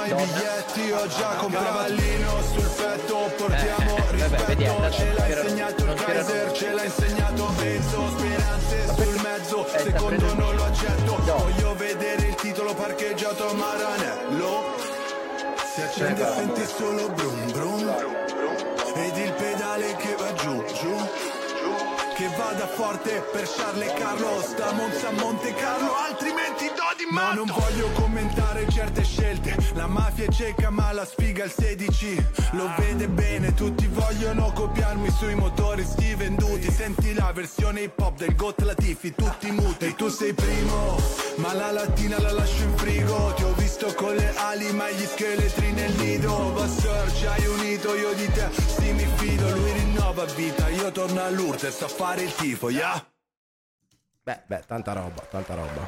i 0.07 0.13
biglietti 0.13 0.91
ho 0.91 1.07
già 1.07 1.35
comprato 1.39 1.65
cavallino 1.65 2.41
sul 2.53 2.69
petto 2.69 3.31
portiamo 3.37 3.95
Eh, 3.97 4.15
eh, 4.15 4.27
vabbè, 4.27 4.43
vediamo, 4.45 4.87
rispetto 4.87 4.95
ce 4.95 5.13
l'ha 5.13 5.41
insegnato 5.41 5.83
il 5.85 5.93
Kaiser 5.93 6.51
ce 6.51 6.71
l'ha 6.71 6.83
insegnato 6.83 7.45
Benzo 7.57 8.09
speranze 8.17 8.93
sul 8.95 9.21
mezzo 9.21 9.65
sta 9.67 9.79
secondo 9.79 10.33
non 10.35 10.55
lo 10.55 10.63
accetto. 10.63 11.17
No. 11.25 11.37
voglio 11.37 11.75
vedere 11.75 12.27
il 12.27 12.35
titolo 12.35 12.73
parcheggiato 12.73 13.49
a 13.49 13.53
Maranello. 13.53 14.75
Si 15.73 15.81
accende 15.81 16.21
e 16.21 16.33
senti 16.33 16.65
solo 16.65 17.09
brum 17.09 17.51
brum. 17.51 17.95
Ed 18.95 19.17
il 19.17 19.33
pedale 19.33 19.95
che 19.97 20.15
va 20.17 20.33
giù 20.33 20.63
giù 20.65 21.43
che 22.15 22.29
vada 22.37 22.65
forte 22.65 23.25
per 23.33 23.45
Charles 23.45 23.91
Carlos 23.93 24.55
da 24.55 24.71
Monza 24.71 25.09
a 25.09 25.11
Monte 25.11 25.53
Carlo 25.53 25.95
altrimenti 25.97 26.65
do 26.67 26.95
di 26.97 27.05
Ma 27.11 27.33
non 27.33 27.45
voglio 27.45 27.89
commentare 27.91 28.65
certe 28.69 29.03
scelte 29.03 29.57
La 29.73 29.87
mafia 29.87 30.23
è 30.23 30.29
cieca 30.29 30.69
ma 30.69 30.93
la 30.93 31.03
sfiga 31.03 31.43
il 31.43 31.51
16 31.51 32.27
Lo 32.51 32.71
vede 32.77 33.09
bene 33.09 33.53
tutti 33.53 33.85
vogliono 33.87 34.53
copiarmi 34.53 35.09
sui 35.09 35.35
motori 35.35 35.83
sti 35.83 36.15
venduti. 36.15 36.71
Senti 36.71 37.13
la 37.13 37.31
versione 37.33 37.81
hip 37.81 37.99
hop 37.99 38.17
del 38.17 38.33
Got 38.35 38.61
Latifi 38.61 39.13
tutti 39.13 39.51
muti. 39.51 39.85
E 39.85 39.95
tu 39.95 40.07
sei 40.07 40.33
primo 40.33 40.97
ma 41.35 41.53
la 41.53 41.71
lattina 41.71 42.19
la 42.21 42.31
lascio 42.31 42.63
in 42.63 42.77
frigo. 42.77 43.33
Ti 43.35 43.43
ho 43.43 43.53
visto 43.57 43.93
con 43.93 44.15
le 44.15 44.33
ali 44.37 44.71
ma 44.71 44.89
gli 44.89 45.05
scheletri 45.05 45.71
nel 45.73 45.91
nido. 45.95 46.53
Vassar 46.53 47.13
ci 47.13 47.25
hai 47.25 47.45
unito 47.45 47.93
io 47.93 48.13
di 48.13 48.31
te 48.31 48.47
sì 48.53 48.91
mi 48.93 49.05
fido. 49.15 49.49
Lui 49.49 49.71
rinnova 49.73 50.23
vita 50.35 50.69
io 50.69 50.91
torno 50.91 51.21
a 51.21 51.29
Lourdes 51.29 51.81
a 51.81 51.87
fare 51.87 52.04
il 52.13 52.35
tifo 52.35 52.69
yeah? 52.69 53.05
Beh, 54.23 54.41
beh, 54.47 54.63
tanta 54.65 54.93
roba, 54.93 55.21
tanta 55.29 55.53
roba. 55.53 55.87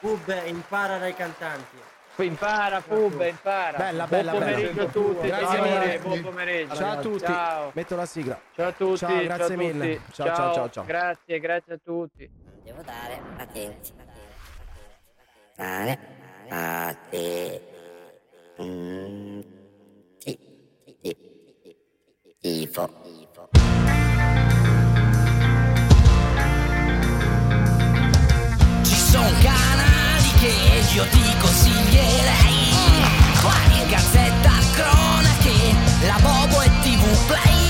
Pub 0.00 0.42
impara 0.46 0.98
dai 0.98 1.14
cantanti. 1.14 1.76
Impara, 2.16 2.80
Fub, 2.80 3.20
impara. 3.20 3.78
Bella, 3.78 4.06
buon 4.06 4.08
bella, 4.08 4.32
pomeriggio 4.32 4.72
bella. 4.72 4.88
a 4.88 4.92
tutti. 4.92 5.26
Grazie 5.26 5.46
signori, 5.46 5.70
mille. 5.70 5.98
Buon 5.98 6.22
pomeriggio. 6.22 6.74
Ciao 6.74 6.90
a 6.90 6.96
tutti. 7.00 7.24
Ciao. 7.24 7.70
Metto 7.74 7.96
la 7.96 8.06
sigla. 8.06 8.40
Ciao 8.54 8.68
a 8.68 8.72
tutti. 8.72 8.96
Ciao, 8.98 9.22
grazie 9.22 9.46
ciao 9.46 9.56
mille. 9.56 9.96
tutti. 9.96 10.12
Ciao, 10.12 10.26
ciao, 10.26 10.54
ciao, 10.54 10.70
ciao. 10.70 10.84
Grazie, 10.84 11.40
grazie 11.40 11.74
a 11.74 11.78
tutti. 11.82 12.30
Devo 12.62 12.82
dare 12.82 13.22
attenti. 13.36 13.92
Dare 15.56 15.98
a 16.50 16.96
te. 17.08 17.62
Mm, 18.62 19.40
sì, 20.18 20.38
sì. 21.02 21.16
Tifo. 22.38 23.09
Sono 29.10 29.32
canali 29.40 30.30
che 30.38 30.84
io 30.92 31.04
ti 31.08 31.34
consiglierei. 31.40 32.72
Quali 33.40 33.86
Gazzetta 33.88 34.52
Cronache, 34.72 35.74
la 36.06 36.18
Bobo 36.22 36.60
e 36.60 36.70
TV 36.82 37.26
Play. 37.26 37.68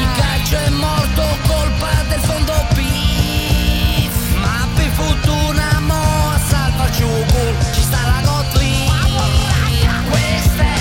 Il 0.00 0.08
calcio 0.16 0.56
è 0.56 0.68
morto 0.70 1.22
colpa 1.46 2.02
del 2.08 2.20
fondo 2.20 2.52
PIF 2.74 4.34
Ma 4.40 4.66
per 4.74 4.90
fortuna 4.90 5.80
mo 5.80 6.30
a 6.30 6.40
salva 6.48 6.90
Giugul 6.90 7.54
ci 7.72 7.82
sta 7.82 7.98
la 8.02 8.20
Gotli 8.24 8.88
Questa 10.10 10.62
è 10.62 10.79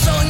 so 0.00 0.21